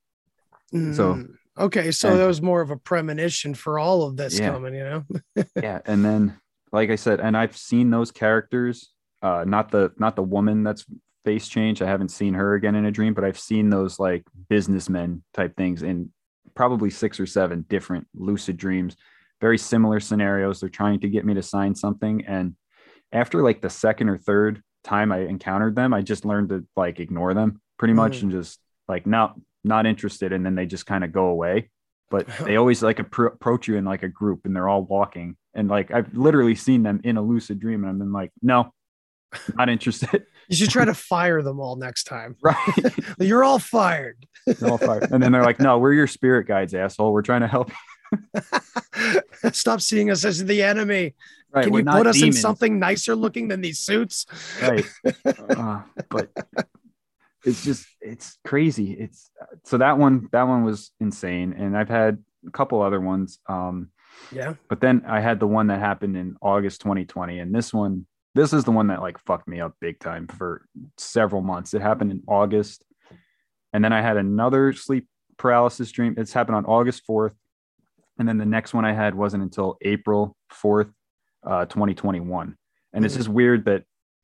So- 0.72 1.16
Mm. 1.16 1.34
okay 1.58 1.92
so 1.92 2.10
and- 2.12 2.20
that 2.20 2.28
was 2.28 2.42
more 2.42 2.62
of 2.62 2.72
a 2.72 2.78
premonition 2.78 3.54
for 3.54 3.78
all 3.80 4.04
of 4.04 4.18
this 4.18 4.40
Yeah. 4.40 4.52
coming 4.52 4.74
you 4.76 4.84
know 4.84 5.04
yeah 5.62 5.80
and 5.86 6.04
then 6.04 6.38
like 6.72 6.90
i 6.90 6.96
said 6.96 7.20
and 7.20 7.36
i've 7.38 7.56
seen 7.58 7.90
those 7.90 8.12
characters 8.12 8.92
uh 9.22 9.44
not 9.46 9.72
the 9.72 9.92
not 9.98 10.16
the 10.16 10.24
woman 10.24 10.64
that's 10.64 10.86
face 11.26 11.48
change 11.48 11.82
i 11.82 11.86
haven't 11.86 12.10
seen 12.10 12.34
her 12.34 12.56
again 12.56 12.74
in 12.76 12.86
a 12.86 12.92
dream 12.92 13.14
but 13.14 13.24
i've 13.24 13.40
seen 13.40 13.70
those 13.70 14.00
like 14.00 14.24
businessmen 14.50 15.22
type 15.34 15.56
things 15.56 15.84
in 15.84 16.10
probably 16.56 16.90
six 16.90 17.20
or 17.20 17.26
seven 17.26 17.66
different 17.70 18.08
lucid 18.16 18.58
dreams 18.58 18.96
very 19.40 19.58
similar 19.58 20.00
scenarios. 20.00 20.60
They're 20.60 20.70
trying 20.70 21.00
to 21.00 21.10
get 21.10 21.26
me 21.26 21.34
to 21.34 21.42
sign 21.42 21.74
something. 21.74 22.24
And 22.28 22.56
after 23.12 23.42
like 23.42 23.60
the 23.60 23.72
second 23.72 24.10
or 24.10 24.18
third 24.20 24.62
time 24.84 25.12
i 25.12 25.20
encountered 25.22 25.76
them 25.76 25.94
i 25.96 26.02
just 26.02 26.26
learned 26.26 26.50
to 26.50 26.64
like 26.76 27.00
ignore 27.00 27.34
them 27.34 27.60
pretty 27.80 27.96
much 27.96 28.18
Mhm. 28.20 28.22
and 28.24 28.32
just 28.32 28.60
like 28.88 29.08
not 29.08 29.36
not 29.64 29.88
interested. 29.88 30.32
And 30.32 30.46
then 30.46 30.54
they 30.54 30.68
just 30.68 30.86
kind 30.86 31.04
of 31.04 31.12
go 31.12 31.26
away. 31.26 31.72
But 32.12 32.28
they 32.46 32.56
always 32.58 32.84
like 32.84 32.98
appro- 32.98 33.34
approach 33.34 33.68
you 33.68 33.78
in 33.78 33.86
like 33.86 34.04
a 34.04 34.08
group 34.10 34.42
and 34.46 34.56
they're 34.56 34.70
all 34.70 34.84
walking. 34.84 35.38
And 35.56 35.68
like 35.68 35.90
i've 35.92 36.14
literally 36.16 36.56
seen 36.56 36.84
them 36.84 37.02
in 37.04 37.18
a 37.18 37.22
lucid 37.24 37.60
dream 37.60 37.84
and 37.84 37.92
i've 37.92 37.98
been 37.98 38.14
like 38.14 38.32
no 38.44 38.72
not 39.58 39.70
interested 39.70 40.26
you 40.50 40.56
should 40.56 40.70
try 40.70 40.86
to 40.86 40.94
fire 40.94 41.42
them 41.42 41.60
all 41.60 41.76
next 41.76 42.04
time 42.06 42.36
right 42.44 42.56
You're 43.20 43.44
all 43.44 43.60
fired. 43.60 44.18
all 44.64 44.78
fired. 44.78 45.12
and 45.12 45.22
then 45.22 45.32
they're 45.32 45.44
like 45.44 45.60
no 45.60 45.78
we're 45.80 45.94
your 45.94 46.08
spirit 46.08 46.48
guides 46.48 46.74
asshole 46.74 47.12
we're 47.14 47.22
trying 47.22 47.42
to 47.42 47.48
help 47.48 47.70
you." 47.70 48.42
Stop 49.52 49.82
seeing 49.82 50.12
us 50.12 50.26
as 50.26 50.44
the 50.44 50.62
enemy. 50.64 51.16
right 51.54 51.64
Can 51.66 51.74
you 51.74 51.84
put 51.84 52.08
us 52.08 52.22
in 52.22 52.34
something 52.34 52.80
nicer 52.80 53.16
looking 53.16 53.48
than 53.48 53.62
these 53.62 53.80
suits? 53.80 54.26
right 54.62 54.86
Uh, 55.26 55.82
but 56.10 56.30
it's 57.46 57.64
just 57.64 57.88
it's 58.02 58.38
crazy 58.46 58.92
it's 58.94 59.32
so 59.64 59.78
that 59.80 59.98
one 59.98 60.28
that 60.32 60.44
one 60.44 60.64
was 60.64 60.92
insane 61.00 61.54
and 61.58 61.76
i've 61.76 61.90
had 61.90 62.24
a 62.48 62.52
couple 62.52 62.80
other 62.84 63.02
ones 63.02 63.40
um 63.50 63.90
Yeah. 64.32 64.54
but 64.70 64.80
then 64.80 65.04
I 65.08 65.22
had 65.22 65.40
the 65.40 65.48
one 65.48 65.68
that 65.68 65.80
happened 65.80 66.16
in 66.18 66.36
August 66.42 66.82
2020, 66.82 67.40
and 67.40 67.56
this 67.56 67.74
one, 67.74 68.06
this 68.36 68.54
is 68.54 68.64
the 68.64 68.72
one 68.72 68.88
that 68.88 69.02
like 69.02 69.18
fucked 69.20 69.48
me 69.48 69.60
up 69.60 69.74
big 69.82 70.00
time 70.00 70.28
for 70.28 70.66
several 70.98 71.42
months. 71.42 71.74
It 71.74 71.82
happened 71.82 72.12
in 72.12 72.24
August, 72.28 72.86
and 73.74 73.84
then 73.84 73.94
I 73.94 74.02
had 74.02 74.18
another 74.18 74.74
sleep 74.74 75.08
paralysis 75.38 75.92
dream. 75.92 76.16
It's 76.18 76.34
happened 76.34 76.56
on 76.56 76.66
August 76.66 77.04
4th, 77.10 77.34
and 78.20 78.28
then 78.28 78.38
the 78.38 78.46
next 78.46 78.74
one 78.74 78.86
I 78.86 78.94
had 78.94 79.16
wasn't 79.16 79.44
until 79.44 79.78
April 79.82 80.36
4th, 80.52 80.92
uh, 81.46 81.66
2021. 81.66 82.56
And 82.94 83.06
it's 83.06 83.14
Mhm. 83.16 83.18
just 83.18 83.30
weird 83.30 83.66
that 83.66 83.84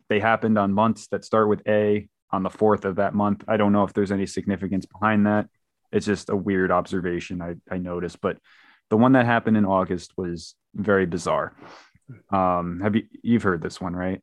they 0.09 0.19
happened 0.19 0.57
on 0.57 0.73
months 0.73 1.07
that 1.07 1.25
start 1.25 1.49
with 1.49 1.61
A 1.67 2.07
on 2.31 2.43
the 2.43 2.49
4th 2.49 2.85
of 2.85 2.97
that 2.97 3.13
month. 3.13 3.43
I 3.47 3.57
don't 3.57 3.71
know 3.71 3.83
if 3.83 3.93
there's 3.93 4.11
any 4.11 4.25
significance 4.25 4.85
behind 4.85 5.25
that. 5.25 5.49
It's 5.91 6.05
just 6.05 6.29
a 6.29 6.35
weird 6.35 6.71
observation 6.71 7.41
I, 7.41 7.55
I 7.71 7.77
noticed, 7.77 8.19
but 8.21 8.37
the 8.89 8.97
one 8.97 9.13
that 9.13 9.25
happened 9.25 9.57
in 9.57 9.65
August 9.65 10.13
was 10.17 10.55
very 10.75 11.05
bizarre. 11.05 11.55
Um, 12.29 12.79
have 12.81 12.95
you 12.95 13.03
you've 13.21 13.43
heard 13.43 13.61
this 13.61 13.79
one, 13.81 13.95
right? 13.95 14.21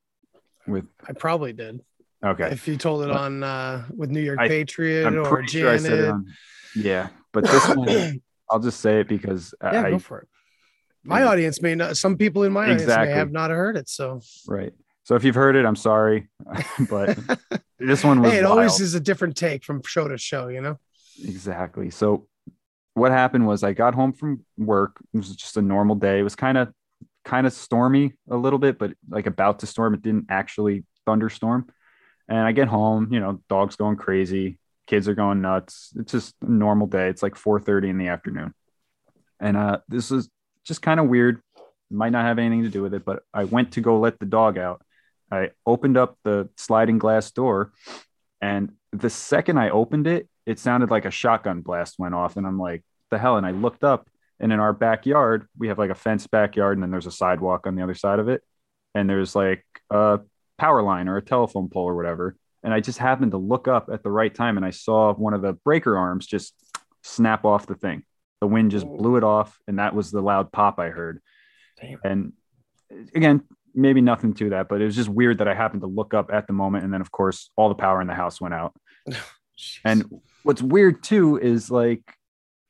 With 0.66 0.87
I 1.07 1.12
probably 1.12 1.53
did. 1.53 1.80
okay, 2.24 2.49
If 2.51 2.66
you 2.66 2.76
told 2.76 3.03
it 3.05 3.09
But- 3.09 3.16
on 3.16 3.43
uh 3.43 3.85
with 3.95 4.11
New 4.11 4.20
York 4.20 4.39
I- 4.41 4.49
Patriot 4.49 5.07
I'm 5.07 5.18
or 5.18 5.24
pretty 5.28 5.49
sure 5.59 5.70
I 5.70 5.76
said 5.76 5.99
it 6.01 6.09
on. 6.11 6.26
Yeah, 6.76 7.09
but 7.32 7.45
this 7.45 7.68
one, 7.68 8.22
I'll 8.51 8.59
just 8.61 8.80
say 8.80 9.01
it 9.01 9.09
because 9.09 9.55
yeah, 9.62 9.82
I 9.85 9.91
go 9.91 9.99
for 9.99 10.20
it. 10.20 10.28
My 11.05 11.20
Yeah. 11.20 11.28
audience 11.28 11.61
may 11.61 11.74
not 11.74 11.97
some 11.97 12.16
people 12.16 12.43
in 12.45 12.53
my 12.53 12.64
audience 12.64 12.87
may 12.87 13.11
have 13.11 13.30
not 13.32 13.51
heard 13.51 13.76
it. 13.76 13.89
So 13.89 14.20
right. 14.47 14.72
So 15.03 15.16
if 15.16 15.22
you've 15.24 15.35
heard 15.35 15.55
it, 15.55 15.66
I'm 15.66 15.76
sorry, 15.76 16.28
but 16.89 17.18
this 17.78 18.03
one 18.03 18.22
was 18.22 18.32
hey, 18.32 18.39
it 18.39 18.45
always 18.45 18.80
is 18.80 18.95
a 18.95 19.01
different 19.01 19.37
take 19.37 19.62
from 19.62 19.82
show 19.85 20.09
to 20.09 20.16
show, 20.16 20.49
you 20.49 20.62
know? 20.62 20.78
Exactly. 21.22 21.91
So 21.91 22.26
what 22.95 23.12
happened 23.12 23.47
was 23.47 23.62
I 23.62 23.74
got 23.74 23.95
home 23.95 24.14
from 24.14 24.47
work. 24.57 24.97
It 25.12 25.18
was 25.18 25.37
just 25.37 25.59
a 25.59 25.62
normal 25.62 25.95
day. 25.97 26.20
It 26.20 26.22
was 26.22 26.35
kind 26.37 26.57
of 26.57 26.72
kind 27.25 27.47
of 27.47 27.53
stormy 27.53 28.12
a 28.31 28.37
little 28.37 28.59
bit, 28.59 28.79
but 28.79 28.93
like 29.09 29.27
about 29.27 29.61
to 29.61 29.66
storm. 29.66 29.95
It 29.95 30.03
didn't 30.03 30.27
actually 30.29 30.85
thunderstorm. 31.07 31.68
And 32.29 32.39
I 32.39 32.53
get 32.53 32.68
home, 32.68 33.12
you 33.12 33.20
know, 33.20 33.41
dog's 33.49 33.77
going 33.77 33.97
crazy, 33.97 34.59
kids 34.87 35.09
are 35.09 35.14
going 35.14 35.43
nuts. 35.43 35.93
It's 35.97 36.12
just 36.12 36.35
a 36.43 36.51
normal 36.51 36.87
day. 36.87 37.09
It's 37.09 37.22
like 37.22 37.35
4:30 37.35 37.91
in 37.91 37.99
the 37.99 38.09
afternoon. 38.09 38.55
And 39.41 39.57
uh 39.57 39.79
this 39.89 40.11
is 40.11 40.29
just 40.64 40.83
kind 40.83 41.01
of 41.01 41.09
weird. 41.09 41.43
Might 41.91 42.12
not 42.12 42.25
have 42.25 42.39
anything 42.39 42.62
to 42.62 42.70
do 42.70 42.83
with 42.83 42.95
it, 42.95 43.05
but 43.05 43.22
I 43.33 43.45
went 43.45 43.72
to 43.72 43.81
go 43.81 43.99
let 43.99 44.18
the 44.18 44.27
dog 44.27 44.59
out 44.59 44.83
I 45.31 45.51
opened 45.66 45.97
up 45.97 46.18
the 46.22 46.49
sliding 46.57 46.99
glass 46.99 47.31
door, 47.31 47.72
and 48.41 48.72
the 48.93 49.11
second 49.11 49.59
I 49.59 49.70
opened 49.70 50.07
it, 50.07 50.29
it 50.47 50.59
sounded 50.59 50.91
like 50.91 51.05
a 51.05 51.11
shotgun 51.11 51.61
blast 51.61 51.99
went 51.99 52.14
off, 52.14 52.37
and 52.37 52.47
I'm 52.47 52.59
like, 52.59 52.85
"The 53.11 53.18
hell!" 53.18 53.37
And 53.37 53.47
I 53.47 53.51
looked 53.51 53.85
up, 53.85 54.09
and 54.41 54.53
in 54.53 54.61
our 54.61 54.72
backyard, 54.72 55.47
we 55.59 55.68
have 55.68 55.78
like 55.78 55.91
a 55.91 55.95
fenced 55.95 56.30
backyard, 56.30 56.76
and 56.76 56.82
then 56.82 56.91
there's 56.91 57.07
a 57.07 57.12
sidewalk 57.12 57.66
on 57.66 57.76
the 57.76 57.82
other 57.82 57.95
side 57.95 58.18
of 58.18 58.28
it, 58.28 58.43
and 58.95 59.09
there's 59.09 59.35
like 59.35 59.64
a 59.91 60.20
power 60.59 60.82
line 60.82 61.09
or 61.09 61.16
a 61.16 61.22
telephone 61.22 61.68
pole 61.68 61.89
or 61.89 61.97
whatever. 61.97 62.37
And 62.62 62.72
I 62.72 62.80
just 62.80 62.99
happened 62.99 63.32
to 63.32 63.39
look 63.39 63.68
up 63.68 63.91
at 63.93 64.03
the 64.03 64.11
right 64.11 64.35
time, 64.35 64.57
and 64.57 64.64
I 64.64 64.70
saw 64.70 65.12
one 65.14 65.35
of 65.35 65.43
the 65.43 65.53
breaker 65.53 65.97
arms 65.97 66.26
just 66.26 66.55
snap 67.03 67.45
off 67.45 67.66
the 67.66 67.74
thing. 67.74 68.05
The 68.41 68.47
wind 68.47 68.70
just 68.70 68.87
oh. 68.87 68.97
blew 68.97 69.16
it 69.16 69.24
off, 69.24 69.59
and 69.68 69.78
that 69.78 69.95
was 69.95 70.11
the 70.11 70.20
loud 70.20 70.51
pop 70.53 70.78
I 70.78 70.89
heard. 70.89 71.20
Damn. 71.80 72.01
And 72.05 72.32
again, 73.14 73.43
maybe 73.74 74.01
nothing 74.01 74.35
to 74.35 74.51
that, 74.51 74.68
but 74.68 74.80
it 74.80 74.85
was 74.85 74.97
just 74.97 75.09
weird 75.09 75.39
that 75.39 75.49
I 75.49 75.55
happened 75.55 75.82
to 75.82 75.87
look 75.87 76.14
up 76.14 76.30
at 76.32 76.47
the 76.47 76.53
moment. 76.53 76.85
And 76.85 76.93
then, 76.93 77.01
of 77.01 77.11
course, 77.11 77.51
all 77.57 77.68
the 77.68 77.74
power 77.74 78.01
in 78.01 78.07
the 78.07 78.14
house 78.14 78.41
went 78.41 78.55
out. 78.55 78.74
and 79.85 80.05
what's 80.43 80.62
weird 80.62 81.03
too 81.03 81.39
is 81.39 81.70
like 81.70 82.03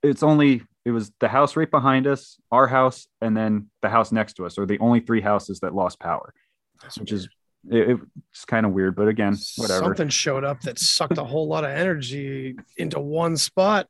it's 0.03 0.23
only 0.23 0.63
it 0.85 0.91
was 0.91 1.11
the 1.19 1.29
house 1.29 1.57
right 1.57 1.71
behind 1.71 2.07
us, 2.07 2.39
our 2.53 2.67
house, 2.67 3.07
and 3.21 3.37
then 3.37 3.71
the 3.81 3.89
house 3.89 4.13
next 4.13 4.35
to 4.35 4.47
us 4.47 4.59
are 4.59 4.67
the 4.67 4.79
only 4.81 5.01
three 5.01 5.21
houses 5.21 5.61
that 5.61 5.75
lost 5.75 5.99
power, 5.99 6.35
That's 6.83 6.99
which 6.99 7.11
weird. 7.11 7.21
is 7.23 7.29
it, 7.71 7.99
it's 8.31 8.45
kind 8.45 8.67
of 8.67 8.73
weird. 8.73 8.95
But 8.95 9.09
again, 9.09 9.37
whatever. 9.57 9.85
Something 9.85 10.09
showed 10.09 10.45
up 10.45 10.61
that 10.63 10.79
sucked 10.79 11.19
a 11.19 11.25
whole 11.25 11.49
lot 11.49 11.65
of 11.65 11.71
energy 11.71 12.57
into 12.77 13.01
one 13.01 13.37
spot. 13.37 13.89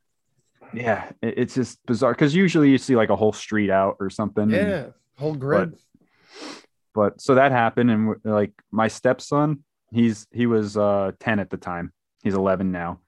Yeah, 0.73 1.11
it, 1.21 1.35
it's 1.37 1.55
just 1.55 1.85
bizarre 1.85 2.13
because 2.13 2.33
usually 2.33 2.69
you 2.69 2.77
see 2.77 2.95
like 2.95 3.09
a 3.09 3.15
whole 3.15 3.33
street 3.33 3.69
out 3.69 3.97
or 3.99 4.09
something. 4.09 4.49
Yeah, 4.49 4.59
and, 4.59 4.93
whole 5.17 5.35
grid. 5.35 5.71
But, 5.71 6.63
but 6.93 7.21
so 7.21 7.35
that 7.35 7.51
happened, 7.51 7.91
and 7.91 8.15
like 8.23 8.53
my 8.71 8.87
stepson, 8.87 9.63
he's 9.91 10.27
he 10.31 10.45
was 10.45 10.77
uh 10.77 11.11
10 11.19 11.39
at 11.39 11.49
the 11.49 11.57
time. 11.57 11.91
He's 12.23 12.33
11 12.33 12.71
now, 12.71 13.01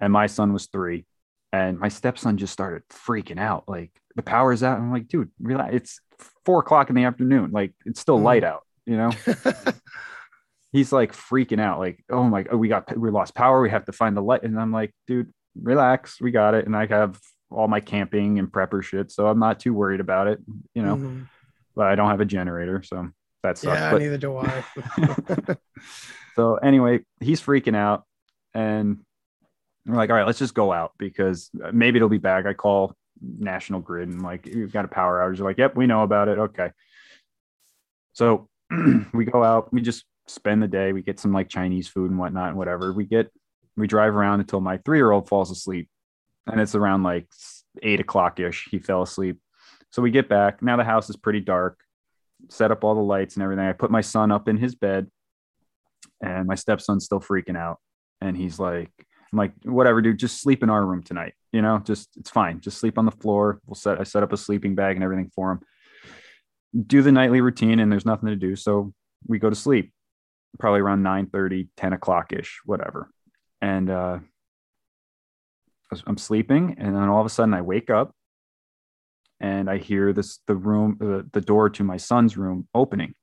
and 0.00 0.12
my 0.12 0.26
son 0.26 0.52
was 0.52 0.66
three. 0.66 1.04
And 1.54 1.78
my 1.78 1.88
stepson 1.88 2.36
just 2.36 2.52
started 2.52 2.82
freaking 2.88 3.38
out. 3.38 3.68
Like 3.68 3.92
the 4.16 4.22
power's 4.22 4.64
out. 4.64 4.78
I'm 4.78 4.90
like, 4.90 5.06
dude, 5.06 5.30
relax. 5.40 5.72
It's 5.72 6.00
four 6.44 6.58
o'clock 6.58 6.90
in 6.90 6.96
the 6.96 7.04
afternoon. 7.04 7.52
Like 7.52 7.72
it's 7.86 8.00
still 8.00 8.18
mm. 8.18 8.24
light 8.24 8.42
out, 8.42 8.62
you 8.86 8.96
know? 8.96 9.12
He's 10.72 10.92
like 10.92 11.12
freaking 11.12 11.60
out, 11.60 11.78
like, 11.78 12.02
oh 12.10 12.24
my, 12.24 12.44
oh, 12.50 12.56
we 12.56 12.66
got, 12.66 12.98
we 12.98 13.08
lost 13.08 13.36
power. 13.36 13.62
We 13.62 13.70
have 13.70 13.84
to 13.84 13.92
find 13.92 14.16
the 14.16 14.20
light. 14.20 14.42
And 14.42 14.58
I'm 14.58 14.72
like, 14.72 14.92
dude, 15.06 15.32
relax. 15.62 16.20
We 16.20 16.32
got 16.32 16.54
it. 16.54 16.66
And 16.66 16.74
I 16.74 16.86
have 16.86 17.20
all 17.52 17.68
my 17.68 17.78
camping 17.78 18.40
and 18.40 18.50
prepper 18.50 18.82
shit. 18.82 19.12
So 19.12 19.28
I'm 19.28 19.38
not 19.38 19.60
too 19.60 19.74
worried 19.74 20.00
about 20.00 20.26
it, 20.26 20.40
you 20.74 20.82
know? 20.82 20.96
Mm-hmm. 20.96 21.22
But 21.76 21.86
I 21.86 21.94
don't 21.94 22.10
have 22.10 22.20
a 22.20 22.24
generator. 22.24 22.82
So 22.82 23.10
that 23.44 23.58
sucks. 23.58 23.78
Yeah, 23.78 23.92
but... 23.92 24.02
neither 24.02 24.18
do 24.18 24.38
I. 24.38 24.64
so 26.34 26.56
anyway, 26.56 27.04
he's 27.20 27.40
freaking 27.40 27.76
out. 27.76 28.02
And 28.54 29.04
we're 29.86 29.96
like, 29.96 30.10
all 30.10 30.16
right, 30.16 30.26
let's 30.26 30.38
just 30.38 30.54
go 30.54 30.72
out 30.72 30.92
because 30.98 31.50
uh, 31.62 31.70
maybe 31.72 31.96
it'll 31.96 32.08
be 32.08 32.18
back. 32.18 32.46
I 32.46 32.54
call 32.54 32.96
National 33.20 33.80
Grid 33.80 34.08
and 34.08 34.22
like, 34.22 34.46
you've 34.46 34.72
got 34.72 34.84
a 34.84 34.88
power 34.88 35.20
outage. 35.20 35.36
They're 35.36 35.46
like, 35.46 35.58
yep, 35.58 35.76
we 35.76 35.86
know 35.86 36.02
about 36.02 36.28
it. 36.28 36.38
Okay. 36.38 36.70
So 38.12 38.48
we 39.12 39.24
go 39.24 39.44
out, 39.44 39.72
we 39.72 39.82
just 39.82 40.04
spend 40.26 40.62
the 40.62 40.68
day, 40.68 40.92
we 40.92 41.02
get 41.02 41.20
some 41.20 41.32
like 41.32 41.48
Chinese 41.48 41.88
food 41.88 42.10
and 42.10 42.18
whatnot 42.18 42.48
and 42.48 42.56
whatever. 42.56 42.92
We 42.92 43.04
get, 43.04 43.30
we 43.76 43.86
drive 43.86 44.14
around 44.14 44.40
until 44.40 44.60
my 44.60 44.78
three 44.78 44.98
year 44.98 45.10
old 45.10 45.28
falls 45.28 45.50
asleep. 45.50 45.88
And 46.46 46.60
it's 46.60 46.74
around 46.74 47.02
like 47.02 47.26
eight 47.82 48.00
o'clock 48.00 48.40
ish. 48.40 48.68
He 48.70 48.78
fell 48.78 49.02
asleep. 49.02 49.38
So 49.90 50.02
we 50.02 50.10
get 50.10 50.28
back. 50.28 50.62
Now 50.62 50.76
the 50.76 50.84
house 50.84 51.10
is 51.10 51.16
pretty 51.16 51.40
dark, 51.40 51.80
set 52.48 52.70
up 52.70 52.84
all 52.84 52.94
the 52.94 53.00
lights 53.00 53.36
and 53.36 53.42
everything. 53.42 53.66
I 53.66 53.72
put 53.72 53.90
my 53.90 54.00
son 54.00 54.32
up 54.32 54.48
in 54.48 54.56
his 54.56 54.74
bed 54.74 55.08
and 56.22 56.46
my 56.46 56.54
stepson's 56.54 57.04
still 57.04 57.20
freaking 57.20 57.56
out. 57.56 57.78
And 58.20 58.36
he's 58.36 58.58
like, 58.58 58.90
I'm 59.34 59.38
like, 59.38 59.52
whatever, 59.64 60.00
dude, 60.00 60.20
just 60.20 60.40
sleep 60.40 60.62
in 60.62 60.70
our 60.70 60.86
room 60.86 61.02
tonight. 61.02 61.34
You 61.52 61.60
know, 61.60 61.80
just 61.80 62.08
it's 62.16 62.30
fine. 62.30 62.60
Just 62.60 62.78
sleep 62.78 62.98
on 62.98 63.04
the 63.04 63.10
floor. 63.10 63.60
We'll 63.66 63.74
set 63.74 64.00
I 64.00 64.04
set 64.04 64.22
up 64.22 64.32
a 64.32 64.36
sleeping 64.36 64.76
bag 64.76 64.94
and 64.94 65.02
everything 65.02 65.28
for 65.34 65.50
him. 65.50 65.60
Do 66.86 67.02
the 67.02 67.10
nightly 67.10 67.40
routine, 67.40 67.80
and 67.80 67.90
there's 67.90 68.06
nothing 68.06 68.28
to 68.28 68.36
do. 68.36 68.54
So 68.54 68.92
we 69.26 69.40
go 69.40 69.50
to 69.50 69.56
sleep 69.56 69.92
probably 70.60 70.80
around 70.80 71.02
9 71.02 71.26
30, 71.26 71.68
10 71.76 71.92
o'clock 71.94 72.32
ish, 72.32 72.60
whatever. 72.64 73.10
And 73.60 73.90
uh 73.90 74.18
I'm 76.06 76.18
sleeping, 76.18 76.76
and 76.78 76.94
then 76.94 77.08
all 77.08 77.20
of 77.20 77.26
a 77.26 77.30
sudden 77.30 77.54
I 77.54 77.62
wake 77.62 77.90
up 77.90 78.14
and 79.40 79.68
I 79.68 79.78
hear 79.78 80.12
this 80.12 80.38
the 80.46 80.54
room 80.54 80.96
uh, 81.00 81.28
the 81.32 81.40
door 81.40 81.70
to 81.70 81.82
my 81.82 81.96
son's 81.96 82.36
room 82.36 82.68
opening. 82.72 83.14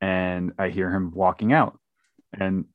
And 0.00 0.52
I 0.60 0.68
hear 0.68 0.94
him 0.94 1.10
walking 1.12 1.52
out. 1.52 1.78
And 2.32 2.66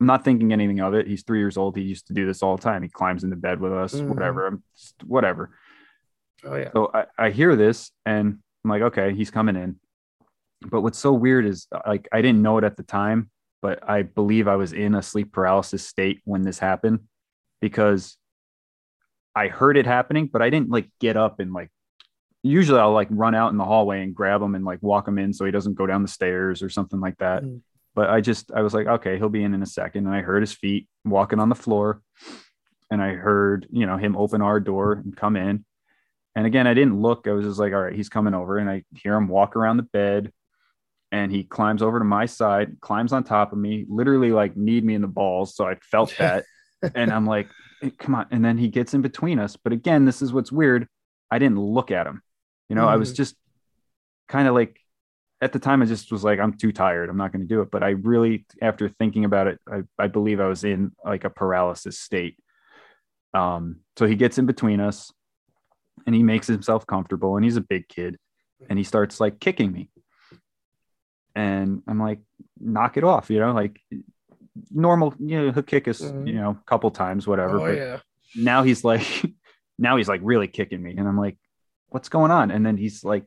I'm 0.00 0.06
not 0.06 0.24
thinking 0.24 0.52
anything 0.52 0.80
of 0.80 0.94
it. 0.94 1.06
He's 1.06 1.22
three 1.22 1.38
years 1.38 1.56
old. 1.56 1.76
He 1.76 1.82
used 1.82 2.06
to 2.08 2.12
do 2.12 2.26
this 2.26 2.42
all 2.42 2.56
the 2.56 2.62
time. 2.62 2.82
He 2.82 2.88
climbs 2.88 3.24
into 3.24 3.36
bed 3.36 3.60
with 3.60 3.72
us, 3.72 3.94
mm. 3.94 4.08
whatever, 4.08 4.60
whatever. 5.06 5.50
Oh 6.44 6.56
yeah. 6.56 6.70
So 6.72 6.90
I, 6.92 7.04
I 7.18 7.30
hear 7.30 7.56
this 7.56 7.90
and 8.04 8.38
I'm 8.64 8.70
like, 8.70 8.82
okay, 8.82 9.14
he's 9.14 9.30
coming 9.30 9.56
in. 9.56 9.76
But 10.68 10.82
what's 10.82 10.98
so 10.98 11.12
weird 11.12 11.46
is 11.46 11.66
like 11.86 12.08
I 12.12 12.20
didn't 12.20 12.42
know 12.42 12.58
it 12.58 12.64
at 12.64 12.76
the 12.76 12.82
time, 12.82 13.30
but 13.62 13.88
I 13.88 14.02
believe 14.02 14.48
I 14.48 14.56
was 14.56 14.72
in 14.72 14.94
a 14.94 15.02
sleep 15.02 15.32
paralysis 15.32 15.86
state 15.86 16.20
when 16.24 16.42
this 16.42 16.58
happened 16.58 17.00
because 17.60 18.16
I 19.34 19.48
heard 19.48 19.76
it 19.76 19.86
happening, 19.86 20.28
but 20.32 20.42
I 20.42 20.50
didn't 20.50 20.70
like 20.70 20.88
get 21.00 21.16
up 21.16 21.40
and 21.40 21.52
like 21.52 21.70
usually 22.42 22.80
I'll 22.80 22.92
like 22.92 23.08
run 23.10 23.34
out 23.34 23.50
in 23.52 23.58
the 23.58 23.64
hallway 23.64 24.02
and 24.02 24.14
grab 24.14 24.42
him 24.42 24.54
and 24.54 24.64
like 24.64 24.82
walk 24.82 25.08
him 25.08 25.18
in 25.18 25.32
so 25.32 25.44
he 25.44 25.50
doesn't 25.50 25.74
go 25.74 25.86
down 25.86 26.02
the 26.02 26.08
stairs 26.08 26.62
or 26.62 26.68
something 26.68 27.00
like 27.00 27.18
that. 27.18 27.42
Mm. 27.42 27.60
But 27.96 28.10
I 28.10 28.20
just, 28.20 28.52
I 28.52 28.60
was 28.60 28.74
like, 28.74 28.86
okay, 28.86 29.16
he'll 29.16 29.30
be 29.30 29.42
in 29.42 29.54
in 29.54 29.62
a 29.62 29.66
second. 29.66 30.06
And 30.06 30.14
I 30.14 30.20
heard 30.20 30.42
his 30.42 30.52
feet 30.52 30.86
walking 31.04 31.40
on 31.40 31.48
the 31.48 31.54
floor. 31.54 32.02
And 32.90 33.02
I 33.02 33.14
heard, 33.14 33.66
you 33.70 33.86
know, 33.86 33.96
him 33.96 34.16
open 34.16 34.42
our 34.42 34.60
door 34.60 34.92
and 34.92 35.16
come 35.16 35.34
in. 35.34 35.64
And 36.36 36.46
again, 36.46 36.66
I 36.66 36.74
didn't 36.74 37.00
look. 37.00 37.26
I 37.26 37.32
was 37.32 37.46
just 37.46 37.58
like, 37.58 37.72
all 37.72 37.80
right, 37.80 37.94
he's 37.94 38.10
coming 38.10 38.34
over. 38.34 38.58
And 38.58 38.70
I 38.70 38.84
hear 38.94 39.14
him 39.14 39.26
walk 39.26 39.56
around 39.56 39.78
the 39.78 39.82
bed 39.84 40.30
and 41.10 41.32
he 41.32 41.42
climbs 41.42 41.82
over 41.82 41.98
to 41.98 42.04
my 42.04 42.26
side, 42.26 42.76
climbs 42.80 43.12
on 43.14 43.24
top 43.24 43.52
of 43.52 43.58
me, 43.58 43.86
literally 43.88 44.30
like 44.30 44.56
kneed 44.56 44.84
me 44.84 44.94
in 44.94 45.00
the 45.00 45.08
balls. 45.08 45.56
So 45.56 45.66
I 45.66 45.76
felt 45.76 46.14
that. 46.18 46.44
and 46.94 47.10
I'm 47.10 47.26
like, 47.26 47.48
come 47.98 48.14
on. 48.14 48.26
And 48.30 48.44
then 48.44 48.58
he 48.58 48.68
gets 48.68 48.92
in 48.92 49.00
between 49.00 49.38
us. 49.38 49.56
But 49.56 49.72
again, 49.72 50.04
this 50.04 50.20
is 50.20 50.32
what's 50.32 50.52
weird. 50.52 50.86
I 51.30 51.38
didn't 51.38 51.58
look 51.58 51.90
at 51.90 52.06
him. 52.06 52.22
You 52.68 52.76
know, 52.76 52.86
mm. 52.86 52.90
I 52.90 52.96
was 52.96 53.14
mm. 53.14 53.16
just 53.16 53.36
kind 54.28 54.46
of 54.46 54.54
like 54.54 54.78
at 55.40 55.52
the 55.52 55.58
time 55.58 55.82
I 55.82 55.86
just 55.86 56.10
was 56.10 56.24
like, 56.24 56.38
I'm 56.38 56.56
too 56.56 56.72
tired. 56.72 57.10
I'm 57.10 57.16
not 57.16 57.32
going 57.32 57.42
to 57.42 57.48
do 57.48 57.60
it. 57.60 57.70
But 57.70 57.82
I 57.82 57.90
really, 57.90 58.46
after 58.62 58.88
thinking 58.88 59.24
about 59.24 59.46
it, 59.46 59.60
I, 59.70 59.82
I 59.98 60.06
believe 60.06 60.40
I 60.40 60.48
was 60.48 60.64
in 60.64 60.92
like 61.04 61.24
a 61.24 61.30
paralysis 61.30 61.98
state. 61.98 62.38
Um, 63.34 63.80
so 63.98 64.06
he 64.06 64.14
gets 64.14 64.38
in 64.38 64.46
between 64.46 64.80
us 64.80 65.12
and 66.06 66.14
he 66.14 66.22
makes 66.22 66.46
himself 66.46 66.86
comfortable 66.86 67.36
and 67.36 67.44
he's 67.44 67.56
a 67.56 67.62
big 67.62 67.86
kid 67.88 68.16
and 68.68 68.78
he 68.78 68.84
starts 68.84 69.20
like 69.20 69.38
kicking 69.38 69.70
me. 69.72 69.90
And 71.34 71.82
I'm 71.86 72.00
like, 72.00 72.20
knock 72.58 72.96
it 72.96 73.04
off, 73.04 73.28
you 73.28 73.38
know, 73.38 73.52
like 73.52 73.78
normal, 74.70 75.14
you 75.18 75.38
know, 75.38 75.52
he'll 75.52 75.62
kick 75.62 75.86
us, 75.86 76.00
mm-hmm. 76.00 76.26
you 76.26 76.34
know, 76.34 76.50
a 76.52 76.62
couple 76.64 76.90
times, 76.90 77.26
whatever. 77.26 77.60
Oh, 77.60 77.60
but 77.60 77.76
yeah. 77.76 77.98
now 78.34 78.62
he's 78.62 78.84
like, 78.84 79.06
now 79.78 79.98
he's 79.98 80.08
like 80.08 80.22
really 80.24 80.48
kicking 80.48 80.82
me. 80.82 80.96
And 80.96 81.06
I'm 81.06 81.18
like, 81.18 81.36
what's 81.88 82.08
going 82.08 82.30
on? 82.30 82.50
And 82.50 82.64
then 82.64 82.78
he's 82.78 83.04
like 83.04 83.24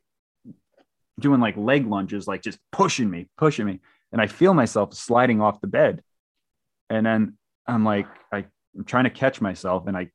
doing 1.20 1.40
like 1.40 1.58
leg 1.58 1.88
lunges, 1.88 2.28
like 2.28 2.42
just 2.42 2.60
pushing 2.72 3.10
me, 3.10 3.28
pushing 3.38 3.66
me. 3.66 3.80
And 4.12 4.22
I 4.22 4.28
feel 4.28 4.54
myself 4.54 4.94
sliding 4.94 5.42
off 5.42 5.62
the 5.62 5.68
bed. 5.68 6.02
And 6.90 7.06
then 7.06 7.38
I'm 7.68 7.86
like, 7.86 8.08
I, 8.32 8.46
I'm 8.76 8.86
trying 8.86 9.04
to 9.04 9.10
catch 9.10 9.42
myself 9.42 9.88
and 9.88 9.96
I 9.96 10.10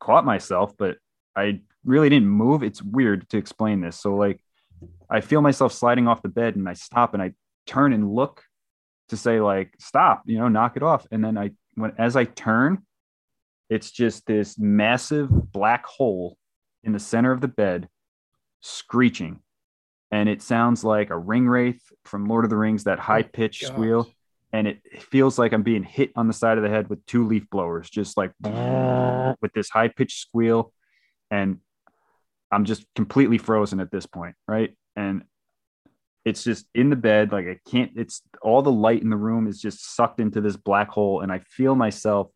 caught 0.00 0.24
myself, 0.24 0.76
but 0.76 0.98
I 1.34 1.60
really 1.84 2.08
didn't 2.08 2.28
move. 2.28 2.62
It's 2.62 2.82
weird 2.82 3.28
to 3.30 3.38
explain 3.38 3.80
this. 3.80 3.98
So, 3.98 4.14
like, 4.16 4.40
I 5.08 5.20
feel 5.20 5.40
myself 5.40 5.72
sliding 5.72 6.08
off 6.08 6.22
the 6.22 6.28
bed 6.28 6.56
and 6.56 6.68
I 6.68 6.74
stop 6.74 7.14
and 7.14 7.22
I 7.22 7.32
turn 7.66 7.92
and 7.92 8.12
look 8.12 8.42
to 9.08 9.16
say, 9.16 9.40
like, 9.40 9.74
stop, 9.78 10.22
you 10.26 10.38
know, 10.38 10.48
knock 10.48 10.76
it 10.76 10.82
off. 10.82 11.06
And 11.10 11.24
then 11.24 11.38
I, 11.38 11.52
when, 11.74 11.92
as 11.98 12.16
I 12.16 12.24
turn, 12.24 12.82
it's 13.70 13.90
just 13.90 14.26
this 14.26 14.58
massive 14.58 15.30
black 15.52 15.86
hole 15.86 16.36
in 16.84 16.92
the 16.92 16.98
center 16.98 17.32
of 17.32 17.40
the 17.40 17.48
bed 17.48 17.88
screeching 18.60 19.40
and 20.12 20.28
it 20.28 20.42
sounds 20.42 20.84
like 20.84 21.08
a 21.08 21.18
ring 21.18 21.48
wraith 21.48 21.80
from 22.04 22.26
Lord 22.26 22.44
of 22.44 22.50
the 22.50 22.56
Rings, 22.56 22.84
that 22.84 22.98
high 22.98 23.22
pitched 23.22 23.64
oh, 23.64 23.68
squeal. 23.68 24.10
And 24.52 24.68
it 24.68 24.82
feels 25.00 25.38
like 25.38 25.54
I'm 25.54 25.62
being 25.62 25.82
hit 25.82 26.12
on 26.14 26.28
the 26.28 26.34
side 26.34 26.58
of 26.58 26.62
the 26.62 26.68
head 26.68 26.90
with 26.90 27.04
two 27.06 27.26
leaf 27.26 27.48
blowers, 27.48 27.88
just 27.88 28.18
like 28.18 28.32
with 28.42 29.52
this 29.54 29.70
high 29.70 29.88
pitched 29.88 30.20
squeal. 30.20 30.74
And 31.30 31.60
I'm 32.50 32.66
just 32.66 32.84
completely 32.94 33.38
frozen 33.38 33.80
at 33.80 33.90
this 33.90 34.04
point. 34.04 34.34
Right. 34.46 34.76
And 34.94 35.24
it's 36.26 36.44
just 36.44 36.66
in 36.74 36.90
the 36.90 36.96
bed. 36.96 37.32
Like 37.32 37.46
I 37.46 37.58
can't, 37.70 37.92
it's 37.96 38.20
all 38.42 38.60
the 38.60 38.70
light 38.70 39.00
in 39.00 39.08
the 39.08 39.16
room 39.16 39.46
is 39.48 39.58
just 39.58 39.96
sucked 39.96 40.20
into 40.20 40.42
this 40.42 40.56
black 40.56 40.90
hole. 40.90 41.22
And 41.22 41.32
I 41.32 41.38
feel 41.38 41.74
myself 41.74 42.28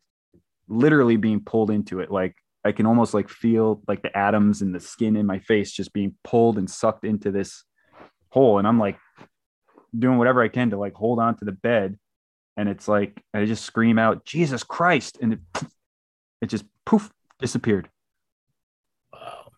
literally 0.67 1.17
being 1.17 1.41
pulled 1.41 1.69
into 1.69 1.99
it. 1.99 2.09
Like 2.09 2.35
I 2.67 2.73
can 2.73 2.85
almost 2.85 3.13
like 3.13 3.29
feel 3.29 3.81
like 3.87 4.01
the 4.01 4.15
atoms 4.15 4.61
and 4.61 4.75
the 4.75 4.79
skin 4.79 5.15
in 5.15 5.25
my 5.25 5.39
face 5.39 5.71
just 5.71 5.93
being 5.93 6.15
pulled 6.23 6.57
and 6.57 6.69
sucked 6.69 7.05
into 7.05 7.31
this 7.31 7.63
hole. 8.29 8.59
And 8.59 8.67
I'm 8.67 8.77
like 8.77 8.97
doing 9.97 10.17
whatever 10.17 10.43
I 10.43 10.49
can 10.49 10.71
to 10.71 10.77
like 10.77 10.93
hold 10.93 11.19
on 11.19 11.37
to 11.37 11.45
the 11.45 11.53
bed. 11.53 11.97
And 12.57 12.67
it's 12.67 12.87
like 12.87 13.23
I 13.33 13.45
just 13.45 13.63
scream 13.63 13.97
out, 13.97 14.25
Jesus 14.25 14.63
Christ. 14.63 15.17
And 15.21 15.33
it, 15.33 15.39
it 16.41 16.47
just 16.47 16.65
poof 16.85 17.09
disappeared. 17.39 17.89
Wow. 19.13 19.51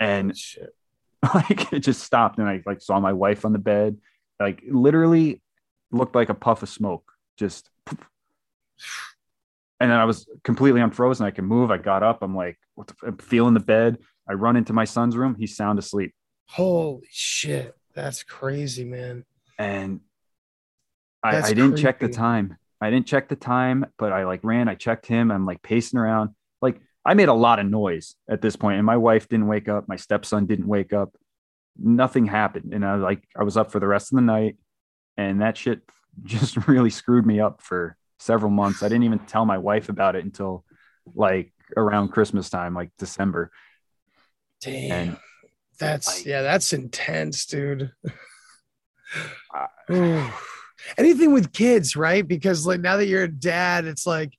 And 0.00 0.36
Shit. 0.36 0.74
like 1.34 1.72
it 1.72 1.80
just 1.80 2.02
stopped. 2.02 2.38
And 2.38 2.48
I 2.48 2.62
like 2.64 2.80
saw 2.80 2.98
my 2.98 3.12
wife 3.12 3.44
on 3.44 3.52
the 3.52 3.58
bed, 3.58 3.98
like 4.40 4.62
literally 4.66 5.42
looked 5.90 6.14
like 6.14 6.30
a 6.30 6.34
puff 6.34 6.62
of 6.62 6.70
smoke. 6.70 7.12
Just 7.36 7.68
poof. 7.84 8.08
and 9.80 9.90
then 9.90 9.98
I 9.98 10.04
was 10.04 10.26
completely 10.44 10.80
unfrozen. 10.80 11.26
I 11.26 11.30
can 11.30 11.44
move. 11.44 11.70
I 11.70 11.78
got 11.78 12.02
up. 12.02 12.22
I'm 12.22 12.34
like, 12.34 12.58
what 12.74 12.88
the, 12.88 12.94
I'm 13.06 13.16
feeling 13.18 13.54
the 13.54 13.60
bed. 13.60 13.98
I 14.28 14.34
run 14.34 14.56
into 14.56 14.72
my 14.72 14.84
son's 14.84 15.16
room. 15.16 15.36
He's 15.38 15.56
sound 15.56 15.78
asleep. 15.78 16.14
Holy 16.46 17.06
shit. 17.10 17.74
That's 17.94 18.22
crazy, 18.22 18.84
man. 18.84 19.24
and 19.58 20.00
I, 21.22 21.38
I 21.38 21.52
didn't 21.52 21.76
check 21.76 21.98
the 21.98 22.08
time. 22.08 22.56
I 22.80 22.90
didn't 22.90 23.06
check 23.06 23.28
the 23.28 23.36
time, 23.36 23.86
but 23.98 24.12
I 24.12 24.24
like 24.24 24.40
ran. 24.44 24.68
I 24.68 24.74
checked 24.74 25.06
him. 25.06 25.30
I'm 25.30 25.44
like 25.46 25.62
pacing 25.62 25.98
around. 25.98 26.30
Like 26.62 26.80
I 27.04 27.14
made 27.14 27.28
a 27.28 27.34
lot 27.34 27.58
of 27.58 27.66
noise 27.66 28.14
at 28.30 28.40
this 28.40 28.54
point, 28.56 28.76
and 28.76 28.86
my 28.86 28.96
wife 28.96 29.28
didn't 29.28 29.48
wake 29.48 29.68
up. 29.68 29.88
My 29.88 29.96
stepson 29.96 30.46
didn't 30.46 30.68
wake 30.68 30.92
up. 30.92 31.16
Nothing 31.76 32.26
happened, 32.26 32.72
and 32.72 32.84
I 32.84 32.94
was 32.94 33.02
like, 33.02 33.22
I 33.36 33.42
was 33.42 33.56
up 33.56 33.72
for 33.72 33.80
the 33.80 33.88
rest 33.88 34.12
of 34.12 34.16
the 34.16 34.22
night, 34.22 34.56
and 35.16 35.40
that 35.40 35.56
shit 35.56 35.80
just 36.22 36.68
really 36.68 36.90
screwed 36.90 37.26
me 37.26 37.40
up 37.40 37.62
for 37.62 37.96
several 38.18 38.50
months. 38.50 38.82
I 38.82 38.88
didn't 38.88 39.04
even 39.04 39.20
tell 39.20 39.44
my 39.44 39.58
wife 39.58 39.88
about 39.88 40.16
it 40.16 40.24
until 40.24 40.64
like 41.14 41.52
around 41.76 42.08
Christmas 42.08 42.50
time, 42.50 42.74
like 42.74 42.90
December. 42.98 43.50
Damn. 44.60 44.90
And 44.90 45.16
That's 45.78 46.18
like- 46.18 46.26
yeah, 46.26 46.42
that's 46.42 46.72
intense, 46.72 47.46
dude. 47.46 47.92
Anything 50.96 51.32
with 51.32 51.52
kids, 51.52 51.96
right? 51.96 52.26
Because 52.26 52.66
like 52.66 52.80
now 52.80 52.96
that 52.96 53.06
you're 53.06 53.24
a 53.24 53.28
dad, 53.28 53.84
it's 53.84 54.06
like, 54.06 54.32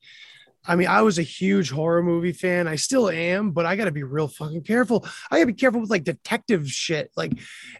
I 0.66 0.76
mean, 0.76 0.88
I 0.88 1.00
was 1.02 1.18
a 1.18 1.22
huge 1.22 1.70
horror 1.70 2.02
movie 2.02 2.32
fan. 2.32 2.68
I 2.68 2.76
still 2.76 3.08
am, 3.08 3.50
but 3.52 3.64
I 3.64 3.76
got 3.76 3.86
to 3.86 3.92
be 3.92 4.02
real 4.02 4.28
fucking 4.28 4.62
careful. 4.64 5.06
I 5.30 5.36
got 5.36 5.40
to 5.40 5.46
be 5.46 5.52
careful 5.54 5.80
with 5.80 5.90
like 5.90 6.04
detective 6.04 6.68
shit, 6.70 7.10
like 7.16 7.32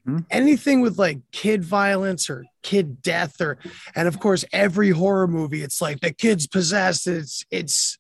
Mhm. 0.09 0.24
anything 0.31 0.81
with 0.81 0.98
like 0.98 1.19
kid 1.31 1.62
violence 1.62 2.31
or 2.31 2.44
kid 2.62 3.02
death, 3.02 3.40
or 3.40 3.59
and 3.94 4.09
of 4.09 4.19
course 4.19 4.44
every 4.52 4.90
horror 4.90 5.27
movie, 5.28 5.62
it's 5.62 5.81
like 5.82 6.01
the 6.01 6.12
kid's 6.12 6.47
possessed. 6.47 7.07
It's 7.07 7.44
it's 7.51 7.98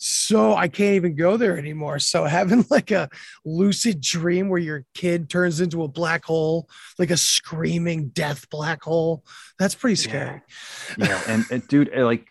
so 0.00 0.54
I 0.54 0.68
can't 0.68 0.94
even 0.94 1.16
go 1.16 1.36
there 1.36 1.58
anymore. 1.58 1.98
So 1.98 2.24
having 2.38 2.64
like 2.70 2.90
a 2.90 3.08
lucid 3.44 4.00
dream 4.00 4.48
where 4.48 4.60
your 4.60 4.84
kid 4.94 5.28
turns 5.28 5.60
into 5.60 5.82
a 5.82 5.88
black 5.88 6.24
hole, 6.24 6.68
like 6.98 7.10
a 7.10 7.16
screaming 7.16 8.08
death 8.08 8.48
black 8.48 8.82
hole, 8.82 9.24
that's 9.58 9.74
pretty 9.74 9.96
scary. 9.96 10.40
yeah 10.96 11.20
and, 11.26 11.44
and 11.50 11.66
dude 11.68 11.90
eh, 11.92 12.04
like 12.04 12.28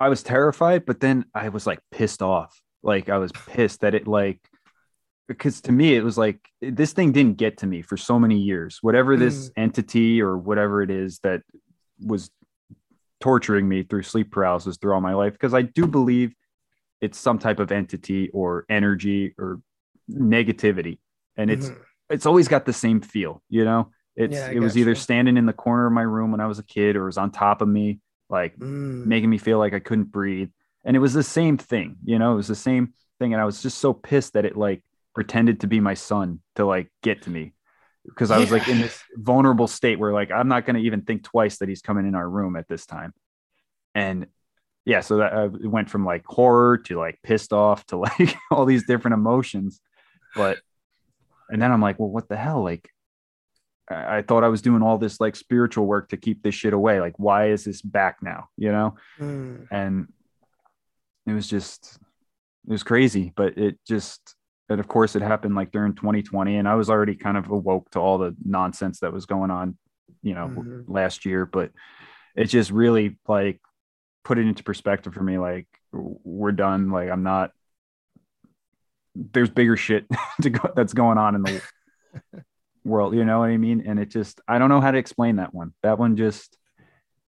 i 0.00 0.08
was 0.08 0.22
terrified 0.22 0.84
but 0.86 0.98
then 1.00 1.24
i 1.34 1.48
was 1.48 1.66
like 1.66 1.80
pissed 1.90 2.22
off. 2.22 2.60
Like 2.82 3.08
i 3.08 3.18
was 3.18 3.30
pissed 3.46 3.82
that 3.82 3.94
it 3.94 4.06
like 4.08 4.40
because 5.28 5.60
to 5.62 5.72
me 5.72 5.94
it 5.94 6.02
was 6.02 6.18
like 6.18 6.40
this 6.60 6.92
thing 6.92 7.12
didn't 7.12 7.36
get 7.36 7.58
to 7.58 7.66
me 7.66 7.82
for 7.82 7.96
so 7.96 8.18
many 8.18 8.38
years. 8.38 8.78
Whatever 8.80 9.16
this 9.16 9.50
entity 9.56 10.20
or 10.20 10.36
whatever 10.36 10.82
it 10.82 10.90
is 10.90 11.20
that 11.20 11.42
was 12.04 12.30
torturing 13.20 13.68
me 13.68 13.82
through 13.84 14.02
sleep 14.02 14.32
paralysis 14.32 14.76
through 14.78 14.94
all 14.94 15.00
my 15.02 15.12
life 15.14 15.34
because 15.34 15.52
i 15.54 15.60
do 15.62 15.86
believe 15.86 16.34
it's 17.02 17.18
some 17.18 17.38
type 17.38 17.60
of 17.60 17.70
entity 17.70 18.28
or 18.30 18.64
energy 18.68 19.34
or 19.38 19.60
negativity. 20.10 20.98
And 21.36 21.50
it's 21.50 21.70
Mhm. 21.70 21.76
it's 22.10 22.26
always 22.26 22.48
got 22.48 22.64
the 22.64 22.72
same 22.72 23.00
feel, 23.00 23.42
you 23.48 23.64
know. 23.64 23.92
It's 24.16 24.36
Yeah, 24.36 24.50
it 24.56 24.60
was 24.60 24.76
either 24.76 24.94
standing 24.96 25.36
in 25.36 25.46
the 25.46 25.52
corner 25.52 25.86
of 25.86 25.92
my 25.92 26.02
room 26.02 26.32
when 26.32 26.40
I 26.40 26.46
was 26.46 26.58
a 26.58 26.64
kid 26.64 26.96
or 26.96 27.02
it 27.02 27.06
was 27.06 27.18
on 27.18 27.30
top 27.30 27.62
of 27.62 27.68
me, 27.68 28.00
like 28.30 28.56
Mm. 28.58 29.06
making 29.06 29.30
me 29.30 29.38
feel 29.38 29.58
like 29.58 29.74
I 29.74 29.80
couldn't 29.80 30.12
breathe. 30.12 30.50
And 30.84 30.96
it 30.96 31.00
was 31.00 31.12
the 31.12 31.22
same 31.22 31.58
thing, 31.58 31.96
you 32.04 32.18
know, 32.18 32.32
it 32.32 32.36
was 32.36 32.48
the 32.48 32.54
same 32.54 32.94
thing. 33.18 33.34
And 33.34 33.42
I 33.42 33.44
was 33.44 33.62
just 33.62 33.78
so 33.78 33.92
pissed 33.92 34.32
that 34.34 34.46
it 34.46 34.56
like 34.56 34.82
pretended 35.14 35.60
to 35.60 35.66
be 35.66 35.80
my 35.80 35.94
son 35.94 36.40
to 36.56 36.64
like 36.64 36.90
get 37.02 37.22
to 37.22 37.30
me. 37.30 37.52
Because 38.06 38.30
I 38.30 38.38
was 38.38 38.50
like 38.50 38.66
in 38.66 38.80
this 38.80 38.98
vulnerable 39.14 39.66
state 39.66 39.98
where 39.98 40.12
like 40.12 40.30
I'm 40.30 40.48
not 40.48 40.64
gonna 40.64 40.78
even 40.78 41.02
think 41.02 41.22
twice 41.24 41.58
that 41.58 41.68
he's 41.68 41.82
coming 41.82 42.06
in 42.06 42.14
our 42.14 42.28
room 42.28 42.56
at 42.56 42.66
this 42.68 42.86
time. 42.86 43.12
And 43.94 44.26
yeah, 44.86 45.00
so 45.00 45.18
that 45.18 45.32
uh, 45.34 45.50
it 45.62 45.66
went 45.66 45.90
from 45.90 46.06
like 46.06 46.24
horror 46.24 46.78
to 46.78 46.98
like 46.98 47.18
pissed 47.22 47.52
off 47.52 47.84
to 47.86 47.96
like 48.06 48.34
all 48.50 48.64
these 48.64 48.86
different 48.86 49.14
emotions. 49.14 49.80
But 50.34 50.58
and 51.50 51.60
then 51.60 51.72
I'm 51.72 51.82
like, 51.82 51.98
well, 51.98 52.08
what 52.08 52.28
the 52.28 52.36
hell? 52.36 52.62
Like, 52.62 52.88
I, 53.90 54.22
thought 54.22 54.44
I 54.44 54.48
was 54.48 54.62
doing 54.62 54.82
all 54.82 54.98
this 54.98 55.20
like 55.20 55.34
spiritual 55.36 55.86
work 55.86 56.10
to 56.10 56.16
keep 56.16 56.42
this 56.42 56.54
shit 56.54 56.72
away. 56.72 57.00
Like, 57.00 57.18
why 57.18 57.48
is 57.48 57.64
this 57.64 57.82
back 57.82 58.18
now? 58.22 58.48
You 58.56 58.72
know? 58.72 58.94
Mm. 59.18 59.66
And 59.70 60.12
it 61.26 61.32
was 61.32 61.48
just, 61.48 61.98
it 62.68 62.72
was 62.72 62.82
crazy. 62.82 63.32
But 63.34 63.58
it 63.58 63.78
just, 63.86 64.34
and 64.68 64.78
of 64.78 64.86
course, 64.86 65.16
it 65.16 65.22
happened 65.22 65.56
like 65.56 65.72
during 65.72 65.94
2020, 65.94 66.56
and 66.56 66.68
I 66.68 66.76
was 66.76 66.88
already 66.88 67.16
kind 67.16 67.36
of 67.36 67.50
awoke 67.50 67.90
to 67.90 67.98
all 67.98 68.18
the 68.18 68.36
nonsense 68.44 69.00
that 69.00 69.12
was 69.12 69.26
going 69.26 69.50
on, 69.50 69.76
you 70.22 70.34
know, 70.34 70.48
Mhm. 70.48 70.84
last 70.86 71.24
year. 71.24 71.44
But 71.44 71.72
it 72.36 72.44
just 72.44 72.70
really 72.70 73.18
like 73.26 73.60
put 74.24 74.38
it 74.38 74.46
into 74.46 74.62
perspective 74.62 75.12
for 75.12 75.22
me. 75.24 75.38
Like, 75.38 75.66
we're 75.92 76.52
done. 76.52 76.90
Like, 76.90 77.10
I'm 77.10 77.24
not 77.24 77.50
there's 79.16 79.50
bigger 79.50 79.76
shit 79.76 80.06
to 80.42 80.50
go, 80.50 80.72
that's 80.76 80.94
going 80.94 81.18
on 81.18 81.34
in 81.34 81.42
the 81.42 81.60
world. 82.84 83.14
You 83.14 83.24
know 83.24 83.40
what 83.40 83.50
I 83.50 83.56
mean? 83.56 83.84
And 83.86 83.98
it 83.98 84.10
just, 84.10 84.40
I 84.48 84.58
don't 84.58 84.68
know 84.68 84.80
how 84.80 84.90
to 84.90 84.98
explain 84.98 85.36
that 85.36 85.54
one. 85.54 85.72
That 85.82 85.98
one 85.98 86.16
just, 86.16 86.56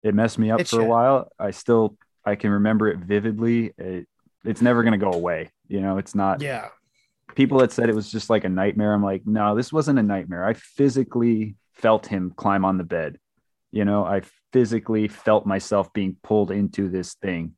it 0.03 0.15
messed 0.15 0.39
me 0.39 0.51
up 0.51 0.67
for 0.67 0.81
a 0.81 0.85
while. 0.85 1.31
I 1.39 1.51
still, 1.51 1.97
I 2.25 2.35
can 2.37 2.51
remember 2.51 2.89
it 2.89 2.99
vividly. 2.99 3.73
It, 3.77 4.07
it's 4.45 4.63
never 4.63 4.83
going 4.83 4.99
to 4.99 5.05
go 5.05 5.13
away. 5.13 5.51
You 5.69 5.81
know, 5.81 5.99
it's 5.99 6.15
not 6.15 6.41
Yeah. 6.41 6.69
people 7.35 7.59
that 7.59 7.73
said 7.73 7.89
it 7.89 7.95
was 7.95 8.11
just 8.11 8.31
like 8.31 8.45
a 8.45 8.49
nightmare. 8.49 8.95
I'm 8.95 9.03
like, 9.03 9.27
no, 9.27 9.55
this 9.55 9.73
wasn't 9.73 9.99
a 9.99 10.03
nightmare. 10.03 10.45
I 10.45 10.55
physically 10.55 11.57
felt 11.75 12.07
him 12.07 12.33
climb 12.37 12.65
on 12.65 12.79
the 12.79 12.85
bed. 12.85 13.19
You 13.73 13.85
know, 13.85 14.05
I 14.05 14.23
physically 14.53 15.09
felt 15.09 15.47
myself 15.47 15.93
being 15.93 16.17
pulled 16.23 16.51
into 16.51 16.89
this 16.89 17.15
thing. 17.15 17.55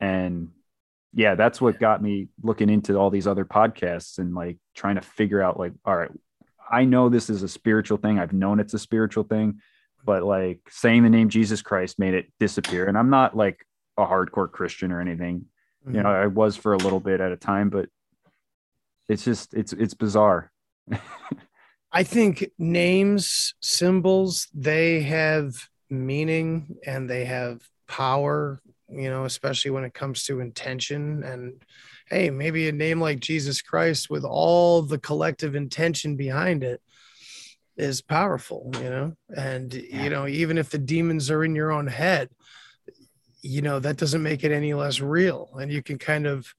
And 0.00 0.50
yeah, 1.12 1.34
that's 1.34 1.60
what 1.60 1.78
got 1.80 2.02
me 2.02 2.28
looking 2.42 2.68
into 2.70 2.96
all 2.96 3.10
these 3.10 3.26
other 3.26 3.44
podcasts 3.44 4.18
and 4.18 4.34
like 4.34 4.58
trying 4.74 4.94
to 4.96 5.00
figure 5.02 5.42
out 5.42 5.58
like, 5.58 5.72
all 5.84 5.96
right, 5.96 6.10
I 6.70 6.84
know 6.84 7.08
this 7.08 7.30
is 7.30 7.42
a 7.42 7.48
spiritual 7.48 7.98
thing. 7.98 8.18
I've 8.18 8.32
known 8.32 8.60
it's 8.60 8.74
a 8.74 8.78
spiritual 8.78 9.24
thing, 9.24 9.60
but 10.04 10.22
like 10.22 10.60
saying 10.70 11.02
the 11.02 11.10
name 11.10 11.28
Jesus 11.28 11.62
Christ 11.62 11.98
made 11.98 12.14
it 12.14 12.26
disappear. 12.38 12.86
And 12.86 12.96
I'm 12.96 13.10
not 13.10 13.36
like 13.36 13.66
a 13.96 14.04
hardcore 14.06 14.50
Christian 14.50 14.92
or 14.92 15.00
anything. 15.00 15.46
You 15.86 16.02
know, 16.02 16.08
mm-hmm. 16.08 16.22
I 16.24 16.26
was 16.26 16.56
for 16.56 16.72
a 16.72 16.78
little 16.78 16.98
bit 16.98 17.20
at 17.20 17.30
a 17.30 17.36
time, 17.36 17.70
but 17.70 17.88
it's 19.08 19.24
just 19.24 19.54
it's 19.54 19.72
it's 19.72 19.94
bizarre. 19.94 20.50
I 21.92 22.02
think 22.02 22.50
names, 22.58 23.54
symbols, 23.60 24.48
they 24.52 25.02
have 25.02 25.54
meaning 25.88 26.76
and 26.84 27.08
they 27.08 27.24
have 27.24 27.60
power, 27.88 28.60
you 28.88 29.08
know, 29.08 29.24
especially 29.24 29.70
when 29.70 29.84
it 29.84 29.94
comes 29.94 30.24
to 30.24 30.40
intention. 30.40 31.22
And 31.22 31.62
hey, 32.08 32.30
maybe 32.30 32.68
a 32.68 32.72
name 32.72 33.00
like 33.00 33.20
Jesus 33.20 33.62
Christ 33.62 34.10
with 34.10 34.24
all 34.24 34.82
the 34.82 34.98
collective 34.98 35.54
intention 35.54 36.16
behind 36.16 36.62
it 36.62 36.80
is 37.76 38.00
powerful, 38.00 38.70
you 38.74 38.90
know. 38.90 39.16
And, 39.36 39.72
you 39.74 40.08
know, 40.08 40.26
even 40.26 40.56
if 40.56 40.70
the 40.70 40.78
demons 40.78 41.30
are 41.30 41.44
in 41.44 41.54
your 41.54 41.72
own 41.72 41.86
head, 41.86 42.30
you 43.42 43.60
know, 43.62 43.78
that 43.80 43.96
doesn't 43.96 44.22
make 44.22 44.44
it 44.44 44.52
any 44.52 44.72
less 44.72 45.00
real. 45.00 45.50
And 45.60 45.70
you 45.70 45.82
can 45.82 45.98
kind 45.98 46.26
of 46.26 46.54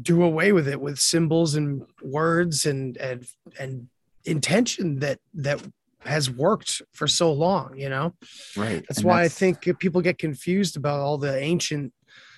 do 0.00 0.22
away 0.22 0.52
with 0.52 0.68
it 0.68 0.80
with 0.80 0.98
symbols 0.98 1.54
and 1.54 1.82
words 2.02 2.66
and 2.66 2.96
and 2.98 3.26
and 3.58 3.88
intention 4.24 4.98
that 4.98 5.18
that 5.32 5.62
has 6.00 6.30
worked 6.30 6.82
for 6.92 7.06
so 7.08 7.32
long 7.32 7.76
you 7.76 7.88
know 7.88 8.12
Right. 8.56 8.84
that's 8.86 9.02
why 9.02 9.22
i 9.22 9.28
think 9.28 9.62
people 9.78 10.00
get 10.02 10.18
confused 10.18 10.76
about 10.76 11.00
all 11.00 11.18
the 11.18 11.38
ancient 11.38 11.92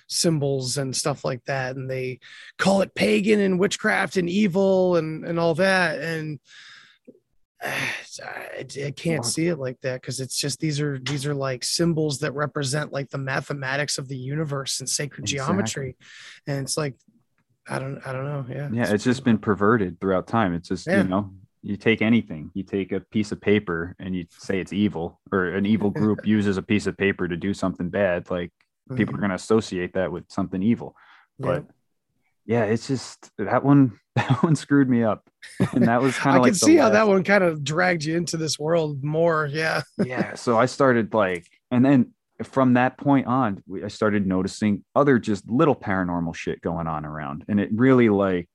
symbols 0.09 0.77
and 0.77 0.95
stuff 0.95 1.23
like 1.23 1.43
that 1.45 1.75
and 1.75 1.89
they 1.89 2.19
call 2.57 2.81
it 2.81 2.93
pagan 2.95 3.39
and 3.39 3.59
witchcraft 3.59 4.17
and 4.17 4.29
evil 4.29 4.95
and 4.95 5.23
and 5.23 5.39
all 5.39 5.53
that 5.55 5.99
and 6.01 6.39
I, 7.61 8.65
I 8.85 8.91
can't 8.91 9.25
see 9.25 9.47
it 9.47 9.57
like 9.57 9.79
that 9.81 10.01
because 10.01 10.19
it's 10.19 10.37
just 10.37 10.59
these 10.59 10.81
are 10.81 10.99
these 10.99 11.25
are 11.25 11.33
like 11.35 11.63
symbols 11.63 12.19
that 12.19 12.33
represent 12.33 12.91
like 12.91 13.09
the 13.09 13.17
mathematics 13.17 13.97
of 13.97 14.07
the 14.07 14.17
universe 14.17 14.79
and 14.79 14.89
sacred 14.89 15.25
geometry 15.25 15.95
and 16.47 16.59
it's 16.59 16.75
like 16.77 16.95
i 17.69 17.77
don't 17.77 17.99
i 18.05 18.11
don't 18.11 18.25
know 18.25 18.45
yeah 18.49 18.69
yeah, 18.71 18.93
it's 18.93 19.03
just 19.03 19.23
been 19.23 19.37
perverted 19.37 19.99
throughout 19.99 20.25
time. 20.27 20.53
It's 20.53 20.69
just, 20.69 20.87
Yeah. 20.87 21.03
you 21.03 21.09
know, 21.09 21.31
you 21.61 21.75
take 21.75 22.01
anything, 22.01 22.49
you 22.53 22.63
take 22.63 22.91
a 22.93 23.01
piece 23.01 23.31
of 23.31 23.41
paper 23.41 23.95
and 23.99 24.15
you 24.15 24.25
say 24.29 24.59
it's 24.59 24.73
evil, 24.73 25.19
or 25.31 25.49
an 25.49 25.65
evil 25.65 25.89
group 25.89 26.19
uses 26.25 26.57
a 26.57 26.61
piece 26.61 26.87
of 26.87 26.97
paper 26.97 27.27
to 27.27 27.35
do 27.37 27.53
something 27.53 27.89
bad. 27.89 28.29
Like 28.29 28.51
people 28.95 29.15
are 29.15 29.19
going 29.19 29.29
to 29.29 29.35
associate 29.35 29.93
that 29.93 30.11
with 30.11 30.25
something 30.29 30.61
evil. 30.61 30.95
But 31.37 31.65
yeah, 32.45 32.63
it's 32.65 32.87
just 32.87 33.29
that 33.37 33.63
one 33.63 33.99
that 34.15 34.43
one 34.43 34.55
screwed 34.55 34.89
me 34.89 35.03
up. 35.03 35.29
And 35.73 35.87
that 35.87 36.01
was 36.01 36.15
kind 36.17 36.35
of 36.35 36.41
can 36.41 36.43
like 36.43 36.53
the 36.53 36.59
see 36.59 36.75
how 36.75 36.89
that 36.89 37.07
one 37.07 37.23
kind 37.23 37.43
of 37.43 37.63
dragged 37.63 38.03
you 38.03 38.17
into 38.17 38.37
this 38.37 38.57
world 38.59 39.03
more. 39.03 39.47
Yeah. 39.51 39.81
yeah 40.05 40.35
so 40.35 40.57
i 40.57 40.65
started 40.65 41.13
like 41.13 41.45
and 41.71 41.85
then 41.85 42.13
from 42.43 42.73
that 42.73 42.97
point 42.97 43.27
on 43.27 43.61
i 43.83 43.87
started 43.87 44.25
noticing 44.25 44.83
other 44.95 45.19
just 45.19 45.49
little 45.49 45.75
paranormal 45.75 46.35
shit 46.35 46.61
going 46.61 46.87
on 46.87 47.05
around 47.05 47.45
and 47.47 47.59
it 47.59 47.69
really 47.73 48.09
like 48.09 48.49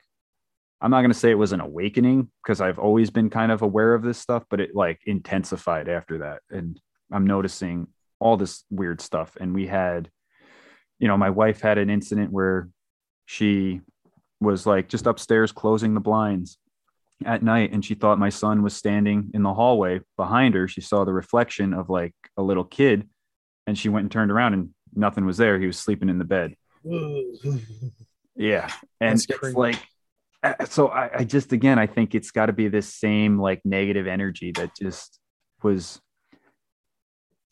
i'm 0.80 0.90
not 0.90 1.00
going 1.00 1.12
to 1.12 1.18
say 1.18 1.30
it 1.30 1.38
was 1.38 1.52
an 1.52 1.60
awakening 1.60 2.28
because 2.42 2.60
i've 2.60 2.78
always 2.78 3.10
been 3.10 3.30
kind 3.30 3.52
of 3.52 3.62
aware 3.62 3.94
of 3.94 4.02
this 4.02 4.18
stuff 4.18 4.44
but 4.50 4.60
it 4.60 4.74
like 4.74 5.00
intensified 5.06 5.88
after 5.88 6.18
that 6.18 6.40
and 6.50 6.80
i'm 7.12 7.26
noticing 7.26 7.86
all 8.18 8.36
this 8.36 8.64
weird 8.70 9.00
stuff 9.00 9.36
and 9.40 9.54
we 9.54 9.66
had 9.66 10.10
you 10.98 11.08
know 11.08 11.16
my 11.16 11.30
wife 11.30 11.60
had 11.60 11.78
an 11.78 11.90
incident 11.90 12.32
where 12.32 12.68
she 13.26 13.80
was 14.40 14.66
like 14.66 14.88
just 14.88 15.06
upstairs 15.06 15.52
closing 15.52 15.94
the 15.94 16.00
blinds 16.00 16.58
at 17.24 17.42
night 17.42 17.72
and 17.72 17.84
she 17.84 17.94
thought 17.94 18.18
my 18.18 18.28
son 18.28 18.62
was 18.62 18.76
standing 18.76 19.30
in 19.34 19.42
the 19.42 19.54
hallway 19.54 20.00
behind 20.16 20.54
her. 20.54 20.68
She 20.68 20.80
saw 20.80 21.04
the 21.04 21.12
reflection 21.12 21.72
of 21.72 21.88
like 21.88 22.14
a 22.36 22.42
little 22.42 22.64
kid 22.64 23.08
and 23.66 23.78
she 23.78 23.88
went 23.88 24.04
and 24.04 24.10
turned 24.12 24.30
around 24.30 24.54
and 24.54 24.70
nothing 24.94 25.24
was 25.24 25.36
there. 25.38 25.58
He 25.58 25.66
was 25.66 25.78
sleeping 25.78 26.08
in 26.08 26.18
the 26.18 26.24
bed. 26.24 26.54
Yeah. 28.36 28.70
And 29.00 29.12
That's 29.12 29.24
it's 29.24 29.38
crazy. 29.38 29.56
like 29.56 29.78
uh, 30.42 30.64
so 30.66 30.88
I, 30.88 31.20
I 31.20 31.24
just 31.24 31.52
again 31.52 31.78
i 31.78 31.86
think 31.86 32.14
it's 32.14 32.30
got 32.30 32.46
to 32.46 32.52
be 32.52 32.68
this 32.68 32.92
same 32.92 33.38
like 33.38 33.62
negative 33.64 34.06
energy 34.06 34.52
that 34.52 34.76
just 34.78 35.18
was 35.62 36.00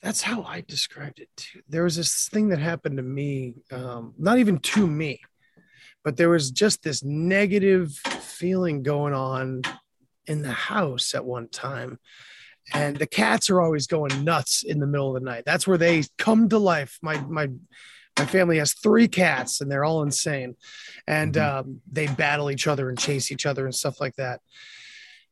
That's 0.03 0.23
how 0.23 0.43
I 0.43 0.63
described 0.67 1.21
it 1.21 1.29
too. 1.37 1.61
There 1.69 1.85
was 1.85 1.97
this 1.97 2.29
thing 2.29 2.49
that 2.49 2.59
happened 2.59 2.97
to 2.97 3.03
me, 3.03 3.55
um, 3.71 4.15
not 4.19 4.39
even 4.39 4.59
to 4.59 4.87
me, 4.87 5.21
but 6.03 6.17
there 6.17 6.29
was 6.29 6.51
just 6.51 6.83
this 6.83 7.05
negative 7.05 7.93
feeling 7.93 8.83
going 8.83 9.15
on 9.15 9.63
in 10.27 10.43
the 10.43 10.53
house 10.53 11.15
at 11.15 11.25
one 11.25 11.49
time. 11.49 12.01
And 12.75 12.97
the 12.97 13.07
cats 13.07 13.49
are 13.51 13.61
always 13.61 13.87
going 13.87 14.25
nuts 14.25 14.63
in 14.63 14.81
the 14.81 14.87
middle 14.87 15.15
of 15.15 15.23
the 15.23 15.29
night. 15.29 15.45
That's 15.47 15.67
where 15.67 15.79
they 15.79 16.05
come 16.19 16.49
to 16.49 16.59
life. 16.59 16.99
My 17.03 17.21
my 17.21 17.49
my 18.19 18.27
family 18.27 18.59
has 18.59 18.75
three 18.75 19.09
cats 19.09 19.61
and 19.61 19.71
they're 19.71 19.85
all 19.85 20.03
insane. 20.03 20.57
And 21.07 21.37
um, 21.37 21.81
they 21.91 22.07
battle 22.07 22.51
each 22.51 22.67
other 22.67 22.89
and 22.89 22.99
chase 22.99 23.33
each 23.33 23.47
other 23.47 23.65
and 23.65 23.75
stuff 23.75 24.01
like 24.01 24.17
that. 24.17 24.41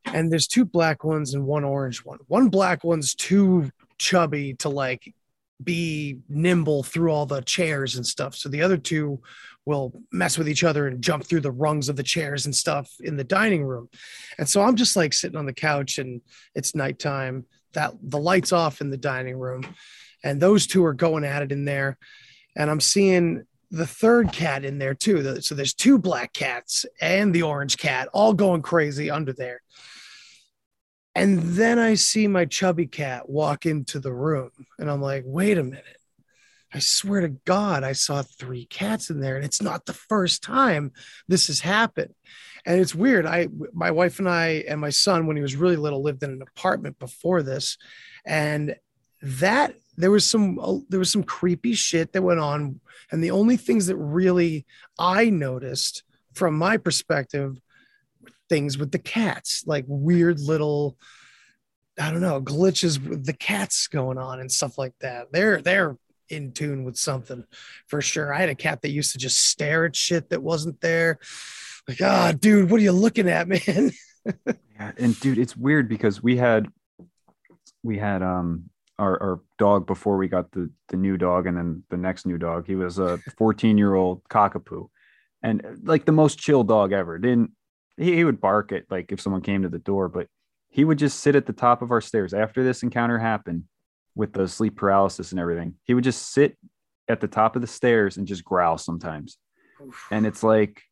And 0.07 0.33
there's 0.33 0.47
two 0.47 0.65
black 0.65 1.05
ones 1.05 1.35
and 1.35 1.45
one 1.45 1.65
orange 1.65 2.05
one. 2.05 2.19
One 2.27 2.49
black 2.49 2.83
one's 2.83 3.15
too 3.15 3.71
chubby 4.01 4.55
to 4.55 4.69
like 4.69 5.15
be 5.63 6.19
nimble 6.29 6.83
through 6.83 7.13
all 7.13 7.27
the 7.27 7.43
chairs 7.43 7.97
and 7.97 8.07
stuff. 8.07 8.35
So 8.35 8.49
the 8.49 8.63
other 8.63 8.79
two 8.79 9.21
will 9.67 9.93
mess 10.11 10.39
with 10.39 10.49
each 10.49 10.65
other 10.65 10.87
and 10.87 11.05
jump 11.05 11.25
through 11.25 11.43
the 11.43 11.51
rungs 11.53 11.91
of 11.91 11.97
the 11.97 12.03
chairs 12.03 12.47
and 12.47 12.57
stuff 12.57 12.91
in 13.01 13.17
the 13.17 13.25
dining 13.25 13.63
room. 13.63 13.91
And 14.39 14.49
so 14.49 14.63
I'm 14.63 14.75
just 14.75 14.97
like 14.97 15.13
sitting 15.13 15.37
on 15.37 15.45
the 15.45 15.53
couch 15.53 15.99
and 15.99 16.23
it's 16.55 16.75
nighttime. 16.75 17.45
That 17.75 17.93
the 18.03 18.19
lights 18.19 18.53
off 18.53 18.81
in 18.81 18.91
the 18.91 18.97
dining 18.97 19.39
room, 19.39 19.63
and 20.25 20.41
those 20.41 20.67
two 20.67 20.85
are 20.85 20.95
going 20.95 21.25
at 21.25 21.43
it 21.43 21.53
in 21.53 21.65
there. 21.65 21.99
And 22.57 22.69
I'm 22.69 22.81
seeing 22.81 23.45
the 23.71 23.87
third 23.87 24.33
cat 24.33 24.65
in 24.65 24.79
there 24.79 24.95
too. 24.95 25.41
So 25.41 25.55
there's 25.55 25.75
two 25.75 25.97
black 25.97 26.33
cats 26.33 26.85
and 27.01 27.33
the 27.33 27.43
orange 27.43 27.77
cat 27.77 28.09
all 28.13 28.33
going 28.33 28.63
crazy 28.63 29.09
under 29.09 29.33
there. 29.33 29.61
And 31.15 31.41
then 31.41 31.79
I 31.79 31.95
see 31.95 32.27
my 32.27 32.45
chubby 32.45 32.87
cat 32.87 33.29
walk 33.29 33.67
into 33.67 33.99
the 33.99 34.13
room, 34.13 34.51
and 34.79 34.91
I'm 34.91 35.03
like, 35.03 35.25
wait 35.27 35.59
a 35.59 35.65
minute. 35.65 35.85
I 36.73 36.79
swear 36.79 37.23
to 37.23 37.29
God, 37.29 37.83
I 37.83 37.93
saw 37.93 38.23
three 38.23 38.65
cats 38.67 39.11
in 39.11 39.21
there, 39.21 39.35
and 39.35 39.45
it's 39.45 39.61
not 39.61 39.87
the 39.87 39.93
first 39.93 40.43
time 40.43 40.93
this 41.27 41.49
has 41.49 41.61
happened. 41.61 42.15
And 42.65 42.81
it's 42.81 42.95
weird. 42.95 43.27
I, 43.27 43.49
my 43.73 43.91
wife 43.91 44.21
and 44.21 44.29
I, 44.29 44.65
and 44.69 44.81
my 44.81 44.91
son, 44.91 45.27
when 45.27 45.37
he 45.37 45.43
was 45.43 45.57
really 45.57 45.77
little, 45.77 46.03
lived 46.03 46.23
in 46.23 46.31
an 46.31 46.43
apartment 46.43 46.99
before 47.01 47.43
this, 47.43 47.77
and 48.25 48.77
that 49.23 49.75
there 49.97 50.11
was 50.11 50.25
some 50.25 50.59
uh, 50.59 50.79
there 50.89 50.99
was 50.99 51.11
some 51.11 51.25
creepy 51.25 51.75
shit 51.75 52.13
that 52.13 52.23
went 52.23 52.41
on, 52.41 52.81
and 53.11 53.23
the 53.23 53.33
only 53.33 53.57
things 53.57 53.87
that 53.87 53.97
really 53.97 54.65
I 54.99 55.29
noticed 55.29 56.05
from 56.35 56.57
my 56.57 56.77
perspective 56.77 57.59
things 58.51 58.77
with 58.77 58.91
the 58.91 58.99
cats, 58.99 59.65
like 59.67 59.87
weird 59.89 60.39
little, 60.41 60.99
I 61.99 62.11
don't 62.11 62.21
know, 62.21 62.43
glitches 62.43 63.03
with 63.03 63.25
the 63.25 63.33
cats 63.33 63.87
going 63.87 64.19
on 64.19 64.41
and 64.41 64.53
stuff 64.53 64.77
like 64.77 64.93
that. 65.01 65.33
They're 65.33 65.63
they're 65.63 65.97
in 66.29 66.53
tune 66.53 66.85
with 66.85 66.97
something 66.97 67.45
for 67.87 68.03
sure. 68.03 68.35
I 68.35 68.41
had 68.41 68.51
a 68.51 68.55
cat 68.55 68.83
that 68.83 68.91
used 68.91 69.13
to 69.13 69.19
just 69.19 69.49
stare 69.49 69.87
at 69.87 69.97
shit 69.97 70.29
that 70.31 70.43
wasn't 70.43 70.81
there. 70.83 71.19
Like, 71.89 72.03
ah, 72.03 72.33
dude, 72.39 72.71
what 72.71 72.81
are 72.81 72.85
you 72.85 72.93
looking 72.93 73.29
at, 73.29 73.49
man? 73.67 73.93
Yeah, 74.47 74.93
and 74.99 75.19
dude, 75.21 75.39
it's 75.39 75.57
weird 75.57 75.89
because 75.89 76.23
we 76.23 76.37
had 76.37 76.69
we 77.83 77.99
had 77.99 78.23
um 78.23 78.71
our, 78.99 79.21
our 79.23 79.41
dog 79.59 79.87
before 79.87 80.19
we 80.19 80.29
got 80.29 80.53
the 80.53 80.71
the 80.89 80.97
new 80.97 81.17
dog 81.17 81.47
and 81.47 81.57
then 81.57 81.85
the 81.89 81.97
next 81.97 82.27
new 82.27 82.39
dog. 82.39 82.67
He 82.67 82.75
was 82.75 82.99
a 82.99 83.19
14 83.39 83.79
year 83.79 83.95
old 83.95 84.23
cockapoo, 84.25 84.89
and 85.43 85.81
like 85.83 86.05
the 86.05 86.13
most 86.13 86.39
chill 86.39 86.65
dog 86.65 86.93
ever. 86.93 87.19
Didn't 87.19 87.53
he, 88.01 88.17
he 88.17 88.25
would 88.25 88.41
bark 88.41 88.73
at 88.73 88.85
like 88.91 89.13
if 89.13 89.21
someone 89.21 89.43
came 89.43 89.63
to 89.63 89.69
the 89.69 89.79
door, 89.79 90.09
but 90.09 90.27
he 90.69 90.85
would 90.85 90.99
just 90.99 91.21
sit 91.21 91.37
at 91.37 91.47
the 91.47 91.53
top 91.53 91.83
of 91.83 91.91
our 91.91 92.01
stairs 92.01 92.33
after 92.33 92.63
this 92.65 92.83
encounter 92.83 93.19
happened 93.19 93.65
with 94.15 94.33
the 94.33 94.49
sleep 94.49 94.77
paralysis 94.77 95.31
and 95.33 95.41
everything. 95.41 95.75
He 95.85 95.95
would 95.95 96.05
just 96.05 96.33
sit 96.33 96.57
at 97.09 97.21
the 97.21 97.29
top 97.29 97.57
of 97.57 97.63
the 97.63 97.69
stairs 97.69 98.17
and 98.17 98.27
just 98.27 98.45
growl 98.45 98.79
sometimes, 98.79 99.37
and 100.11 100.27
it's 100.27 100.43
like 100.43 100.83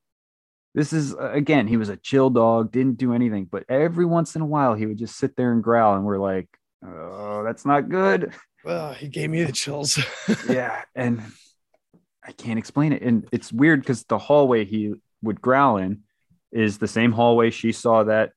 this 0.75 0.93
is 0.93 1.15
again 1.19 1.67
he 1.67 1.77
was 1.77 1.89
a 1.89 1.97
chill 1.97 2.29
dog 2.31 2.71
didn't 2.71 2.99
do 2.99 3.13
anything 3.15 3.47
but 3.51 3.65
every 3.69 4.05
once 4.05 4.37
in 4.37 4.43
a 4.43 4.47
while 4.47 4.75
he 4.75 4.87
would 4.87 4.99
just 4.99 5.17
sit 5.17 5.35
there 5.35 5.51
and 5.53 5.63
growl 5.65 5.95
and 5.97 6.05
we're 6.05 6.19
like 6.19 6.47
oh 6.87 7.43
that's 7.43 7.65
not 7.65 7.89
good 7.89 8.33
Well, 8.65 8.93
he 8.93 9.09
gave 9.09 9.31
me 9.31 9.43
the 9.45 9.53
chills. 9.53 9.99
yeah 10.49 10.83
and 10.95 11.23
i 12.23 12.33
can't 12.33 12.59
explain 12.59 12.93
it 12.93 13.03
and 13.03 13.27
it's 13.33 13.53
weird 13.53 13.81
because 13.81 14.05
the 14.05 14.19
hallway 14.19 14.65
he 14.67 14.93
would 15.23 15.41
growl 15.41 15.79
in 15.79 16.03
is 16.53 16.79
the 16.79 16.89
same 16.89 17.13
hallway 17.13 17.51
she 17.51 17.73
saw 17.73 18.05
that 18.05 18.33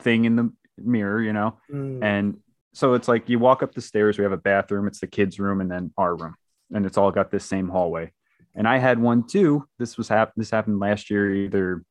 thing 0.00 0.24
in 0.24 0.36
the 0.36 0.52
mirror 0.78 1.22
you 1.22 1.32
know? 1.32 1.58
Mm. 1.72 2.02
and 2.02 2.38
so 2.74 2.94
it's 2.94 3.08
like 3.08 3.28
you 3.28 3.38
walk 3.38 3.62
up 3.62 3.74
the 3.74 3.80
stairs 3.80 4.18
we 4.18 4.24
have 4.24 4.32
a 4.32 4.36
bathroom 4.36 4.86
it's 4.86 5.00
the 5.00 5.06
kids 5.06 5.38
room 5.38 5.60
and 5.60 5.70
then 5.70 5.92
our 5.96 6.14
room 6.14 6.34
and 6.72 6.86
it's 6.86 6.98
all 6.98 7.10
got 7.10 7.30
this 7.30 7.44
same 7.44 7.68
hallway. 7.68 8.12
And 8.54 8.66
i 8.66 8.78
had 8.78 8.98
one 8.98 9.26
too. 9.26 9.66
This 9.78 9.96
was 9.96 10.08
hap- 10.08 10.32
this 10.36 10.50
happened 10.50 10.80
last 10.80 11.10
year 11.10 11.32
either 11.32 11.84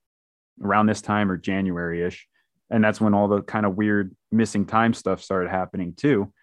around 0.61 0.87
this 0.87 1.01
time 1.01 1.31
or 1.31 1.37
january-ish. 1.37 2.27
And 2.69 2.83
that's 2.83 2.99
when 2.99 3.13
all 3.13 3.27
the 3.27 3.41
kind 3.41 3.65
of 3.65 3.75
weird 3.75 4.15
missing 4.31 4.65
time 4.65 4.93
stuff 4.93 5.23
started 5.23 5.49
happening 5.49 5.93
too. 5.95 6.33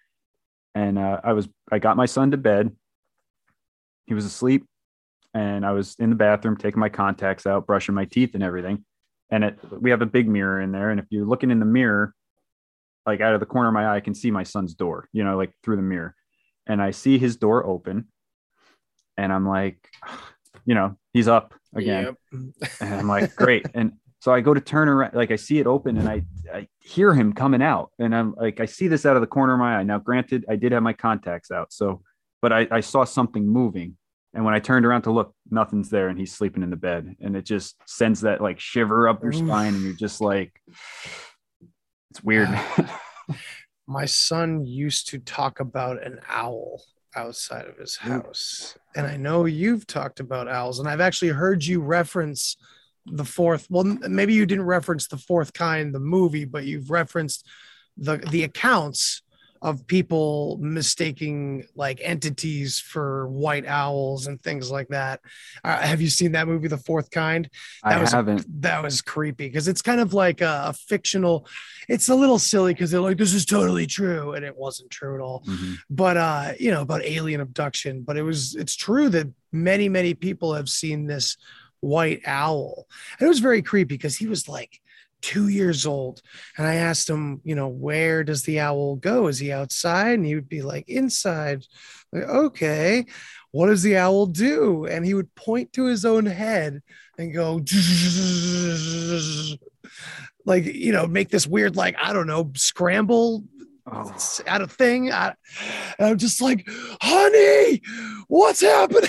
And 0.75 0.99
uh, 0.99 1.21
i 1.23 1.33
was 1.33 1.49
i 1.71 1.79
got 1.79 1.97
my 1.97 2.07
son 2.07 2.31
to 2.31 2.37
bed. 2.37 2.75
He 4.07 4.15
was 4.15 4.25
asleep 4.25 4.67
and 5.35 5.67
i 5.67 5.73
was 5.73 5.95
in 5.99 6.11
the 6.11 6.17
bathroom 6.17 6.57
taking 6.57 6.81
my 6.81 6.89
contacts 6.89 7.47
out 7.47 7.67
brushing 7.67 7.95
my 7.95 8.05
teeth 8.05 8.35
and 8.35 8.43
everything 8.43 8.85
and 9.31 9.45
it, 9.45 9.59
we 9.81 9.91
have 9.91 10.03
a 10.03 10.07
big 10.07 10.29
mirror 10.29 10.61
in 10.61 10.73
there 10.73 10.91
and 10.91 11.01
if 11.01 11.07
you're 11.11 11.27
looking 11.27 11.51
in 11.51 11.59
the 11.59 11.67
mirror 11.67 12.15
like 13.07 13.21
out 13.21 13.35
of 13.35 13.41
the 13.41 13.47
corner 13.47 13.69
of 13.69 13.75
my 13.75 13.87
eye, 13.87 13.97
I 13.97 14.01
can 14.01 14.15
see 14.15 14.31
my 14.31 14.43
son's 14.43 14.75
door, 14.75 15.09
you 15.13 15.25
know, 15.25 15.37
like 15.37 15.53
through 15.63 15.77
the 15.77 15.83
mirror. 15.83 16.15
And 16.67 16.81
I 16.81 16.91
see 16.91 17.19
his 17.19 17.37
door 17.37 17.65
open. 17.65 18.09
And 19.17 19.33
I'm 19.33 19.47
like, 19.47 19.91
you 20.65 20.75
know, 20.75 20.97
he's 21.13 21.29
up 21.29 21.55
again. 21.75 22.17
Yep. 22.33 22.71
And 22.81 22.95
I'm 22.95 23.09
like, 23.09 23.35
great. 23.37 23.67
And 23.75 23.93
so 24.21 24.33
I 24.33 24.41
go 24.41 24.55
to 24.55 24.61
turn 24.61 24.89
around, 24.89 25.15
like 25.15 25.31
I 25.31 25.37
see 25.37 25.59
it 25.59 25.67
open 25.67 25.99
and 25.99 26.09
I, 26.09 26.23
I 26.53 26.69
hear 26.81 27.13
him 27.13 27.35
coming 27.35 27.61
out. 27.61 27.91
And 27.99 28.15
I'm 28.15 28.35
like, 28.37 28.61
I 28.61 28.65
see 28.65 28.89
this 28.89 29.05
out 29.05 29.17
of 29.17 29.21
the 29.21 29.27
corner 29.27 29.53
of 29.53 29.59
my 29.59 29.77
eye. 29.77 29.83
Now, 29.83 29.99
granted, 29.99 30.47
I 30.49 30.57
did 30.57 30.73
have 30.73 30.83
my 30.83 30.95
contacts 30.95 31.51
out. 31.51 31.73
So, 31.73 32.03
but 32.41 32.53
I, 32.53 32.67
I 32.71 32.81
saw 32.81 33.05
something 33.05 33.47
moving. 33.47 33.99
And 34.35 34.45
when 34.45 34.55
I 34.55 34.59
turned 34.59 34.85
around 34.85 35.03
to 35.03 35.13
look, 35.13 35.35
nothing's 35.51 35.91
there. 35.91 36.09
And 36.09 36.19
he's 36.19 36.35
sleeping 36.35 36.63
in 36.63 36.71
the 36.71 36.77
bed. 36.77 37.17
And 37.21 37.37
it 37.37 37.45
just 37.45 37.77
sends 37.87 38.23
that 38.23 38.41
like 38.41 38.59
shiver 38.59 39.09
up 39.09 39.23
your 39.23 39.33
Oof. 39.33 39.47
spine. 39.47 39.75
And 39.75 39.83
you're 39.83 39.93
just 39.93 40.21
like, 40.21 40.61
it's 42.11 42.23
weird. 42.23 42.49
my 43.87 44.05
son 44.05 44.67
used 44.67 45.09
to 45.11 45.19
talk 45.19 45.61
about 45.61 46.03
an 46.03 46.21
owl 46.29 46.83
outside 47.17 47.67
of 47.67 47.77
his 47.77 47.97
house. 47.97 48.77
And 48.97 49.07
I 49.07 49.17
know 49.17 49.45
you've 49.45 49.87
talked 49.87 50.21
about 50.21 50.49
owls, 50.49 50.81
and 50.81 50.89
I've 50.89 51.01
actually 51.01 51.29
heard 51.29 51.65
you 51.65 51.81
reference 51.81 52.57
the 53.07 53.25
fourth. 53.25 53.67
Well, 53.71 53.85
maybe 53.85 54.35
you 54.35 54.47
didn't 54.47 54.65
reference 54.65 55.07
the 55.07 55.19
fourth 55.19 55.53
kind, 55.53 55.95
the 55.95 56.01
movie, 56.01 56.45
but 56.45 56.65
you've 56.65 56.91
referenced 56.91 57.47
the 57.97 58.17
the 58.17 58.45
accounts 58.45 59.23
of 59.65 59.87
people 59.87 60.59
mistaking 60.61 61.65
like 61.75 61.99
entities 62.03 62.79
for 62.79 63.27
white 63.29 63.67
owls 63.67 64.27
and 64.27 64.41
things 64.43 64.71
like 64.71 64.89
that. 64.89 65.21
Uh, 65.65 65.79
have 65.79 66.01
you 66.03 66.11
seen 66.11 66.33
that 66.33 66.47
movie, 66.47 66.69
The 66.69 66.77
Fourth 66.79 67.11
Kind? 67.11 67.49
I 67.83 67.99
was 67.99 68.13
haven't. 68.13 68.45
that 68.61 68.83
was 68.83 69.01
creepy 69.01 69.49
because 69.49 69.67
it's 69.67 69.81
kind 69.81 70.01
of 70.01 70.13
like 70.13 70.43
a, 70.43 70.65
a 70.67 70.73
fictional 70.75 71.47
it's 71.89 72.09
a 72.11 72.15
little 72.15 72.39
silly 72.39 72.75
because 72.75 72.91
they're 72.91 73.01
like 73.01 73.17
this 73.19 73.33
is 73.35 73.45
totally 73.47 73.87
true 73.87 74.35
and 74.35 74.45
it 74.45 74.57
wasn't 74.57 74.91
true 74.91 75.15
at 75.17 75.21
all 75.21 75.43
Mhm. 75.47 75.77
but 75.91 76.17
uh 76.17 76.53
you 76.61 76.71
know 76.71 76.81
about 76.83 77.03
alien 77.05 77.41
abduction 77.41 78.03
but 78.03 78.17
it 78.17 78.23
was 78.23 78.55
it's 78.55 78.77
true 78.77 79.09
that 79.11 79.27
many 79.53 79.89
many 79.89 80.15
people 80.15 80.55
have 80.55 80.69
seen 80.69 81.07
this 81.07 81.37
white 81.81 82.23
owl. 82.25 82.87
And 83.19 83.27
it 83.27 83.29
was 83.29 83.41
very 83.41 83.61
creepy 83.61 83.95
because 83.97 84.17
he 84.17 84.27
was 84.27 84.49
like 84.49 84.81
two 85.25 85.49
years 85.49 85.87
old. 85.87 86.21
And 86.59 86.67
I 86.67 86.75
asked 86.75 87.09
him, 87.09 87.41
you 87.45 87.55
know, 87.55 87.69
where 87.69 88.23
does 88.25 88.43
the 88.43 88.61
owl 88.61 88.97
go? 88.97 89.29
Is 89.29 89.39
he 89.39 89.53
outside? 89.53 90.19
And 90.19 90.27
he 90.27 90.35
would 90.35 90.51
be 90.51 90.61
like, 90.61 90.87
inside. 90.87 91.65
Like, 92.13 92.25
okay. 92.25 93.07
What 93.51 93.69
does 93.69 93.83
the 93.83 93.97
owl 93.97 94.27
do? 94.27 94.85
And 94.85 95.07
he 95.07 95.15
would 95.15 95.35
point 95.35 95.73
to 95.73 95.87
his 95.87 96.05
own 96.05 96.27
head 96.27 96.83
and 97.17 97.33
go, 97.33 97.55
like, 100.45 100.67
you 100.67 100.93
know, 100.93 101.07
make 101.07 101.31
this 101.31 101.47
weird, 101.47 101.75
like, 101.75 101.97
I 101.99 102.13
don't 102.13 102.27
know, 102.27 102.53
scramble 102.55 103.45
oh. 103.91 104.15
out 104.47 104.61
of 104.61 104.73
thing. 104.73 105.11
I, 105.11 105.33
I'm 105.99 106.19
just 106.19 106.43
like, 106.43 106.69
honey, 107.01 107.81
what's 108.29 108.61
happening? 108.61 109.09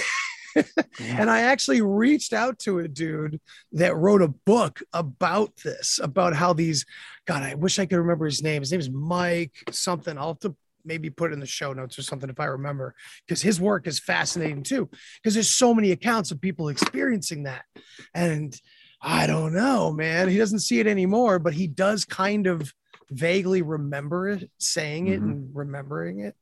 and 1.00 1.30
I 1.30 1.42
actually 1.42 1.82
reached 1.82 2.34
out 2.34 2.60
to 2.60 2.80
a 2.80 2.88
dude 2.88 3.40
that 3.74 3.96
wrote 3.96 4.22
a 4.22 4.28
book 4.28 4.82
about 4.94 5.56
this, 5.64 6.00
about 6.02 6.36
how 6.36 6.54
these, 6.54 6.86
God, 7.26 7.44
I 7.44 7.56
wish 7.56 7.80
I 7.80 7.86
could 7.86 7.98
remember 7.98 8.26
his 8.26 8.44
name. 8.44 8.62
His 8.62 8.72
name 8.72 8.80
is 8.80 8.90
Mike 8.90 9.56
something. 9.72 10.18
I'll 10.18 10.30
have 10.30 10.40
to 10.40 10.56
maybe 10.86 11.10
put 11.10 11.32
it 11.32 11.34
in 11.34 11.40
the 11.40 11.46
show 11.46 11.74
notes 11.74 11.98
or 11.98 12.04
something 12.04 12.30
if 12.30 12.40
I 12.40 12.46
remember, 12.46 12.96
because 13.26 13.42
his 13.42 13.60
work 13.60 13.88
is 13.88 14.00
fascinating 14.00 14.64
too. 14.64 14.90
Because 15.22 15.34
there's 15.34 15.50
so 15.50 15.74
many 15.74 15.92
accounts 15.92 16.32
of 16.32 16.42
people 16.42 16.70
experiencing 16.70 17.44
that. 17.44 17.66
And 18.14 18.60
I 19.02 19.28
don't 19.28 19.54
know, 19.54 19.92
man. 19.92 20.30
He 20.30 20.38
doesn't 20.38 20.60
see 20.60 20.80
it 20.80 20.88
anymore, 20.88 21.40
but 21.40 21.54
he 21.54 21.68
does 21.68 22.06
kind 22.06 22.48
of 22.48 22.74
vaguely 23.10 23.62
remember 23.62 24.30
it, 24.30 24.50
saying 24.60 25.08
it 25.08 25.20
mm-hmm. 25.20 25.30
and 25.30 25.50
remembering 25.54 26.20
it. 26.20 26.36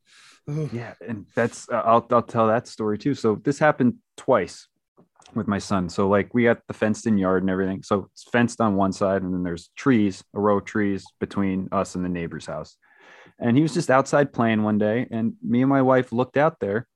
Yeah, 0.48 0.94
and 1.06 1.26
that's 1.36 1.70
uh, 1.70 1.82
I'll 1.86 2.06
I'll 2.12 2.22
tell 2.22 2.48
that 2.48 2.68
story 2.68 2.98
too. 2.98 3.16
So 3.16 3.36
this 3.44 3.60
happened 3.60 3.96
twice 4.18 4.68
with 5.36 5.48
my 5.48 5.58
son. 5.58 5.90
So 5.90 6.08
like 6.08 6.34
we 6.34 6.44
got 6.44 6.60
the 6.68 6.74
fenced 6.74 7.08
in 7.08 7.18
yard 7.18 7.44
and 7.44 7.50
everything. 7.50 7.82
So 7.84 8.10
it's 8.12 8.24
fenced 8.24 8.60
on 8.62 8.76
one 8.76 8.92
side, 8.92 9.22
and 9.22 9.34
then 9.34 9.44
there's 9.44 9.70
trees, 9.76 10.24
a 10.34 10.40
row 10.40 10.58
of 10.58 10.66
trees 10.66 11.06
between 11.20 11.70
us 11.72 11.96
and 11.96 12.04
the 12.04 12.10
neighbor's 12.10 12.46
house. 12.46 12.78
And 13.40 13.56
he 13.56 13.64
was 13.64 13.74
just 13.74 13.90
outside 13.90 14.34
playing 14.34 14.64
one 14.64 14.78
day, 14.78 15.08
and 15.10 15.34
me 15.42 15.62
and 15.62 15.70
my 15.70 15.82
wife 15.82 16.12
looked 16.12 16.38
out 16.38 16.60
there, 16.60 16.88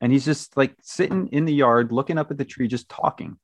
and 0.00 0.10
he's 0.10 0.24
just 0.24 0.56
like 0.56 0.74
sitting 0.80 1.28
in 1.28 1.44
the 1.44 1.54
yard, 1.54 1.92
looking 1.92 2.18
up 2.18 2.30
at 2.30 2.38
the 2.38 2.44
tree, 2.44 2.68
just 2.68 2.88
talking. 2.88 3.36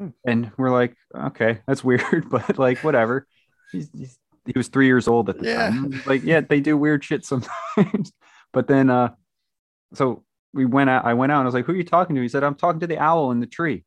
Mm. 0.00 0.12
And 0.26 0.52
we're 0.56 0.70
like, 0.70 0.96
okay, 1.14 1.60
that's 1.66 1.84
weird, 1.84 2.26
but 2.30 2.58
like 2.58 2.78
whatever. 2.78 3.26
He's, 3.70 3.88
he's, 3.96 4.18
he 4.44 4.52
was 4.56 4.68
three 4.68 4.86
years 4.86 5.08
old 5.08 5.28
at 5.30 5.38
the 5.38 5.46
yeah. 5.46 5.70
time. 5.70 6.02
Like, 6.04 6.24
yeah, 6.24 6.40
they 6.40 6.60
do 6.60 6.76
weird 6.76 7.04
shit 7.04 7.24
sometimes. 7.24 8.12
But 8.52 8.68
then, 8.68 8.90
uh, 8.90 9.14
so 9.94 10.24
we 10.52 10.64
went 10.64 10.90
out. 10.90 11.04
I 11.04 11.14
went 11.14 11.32
out 11.32 11.38
and 11.38 11.44
I 11.44 11.48
was 11.48 11.54
like, 11.54 11.64
"Who 11.66 11.72
are 11.72 11.76
you 11.76 11.84
talking 11.84 12.16
to?" 12.16 12.22
He 12.22 12.28
said, 12.28 12.44
"I'm 12.44 12.54
talking 12.54 12.80
to 12.80 12.86
the 12.86 12.98
owl 12.98 13.30
in 13.30 13.40
the 13.40 13.46
tree." 13.46 13.84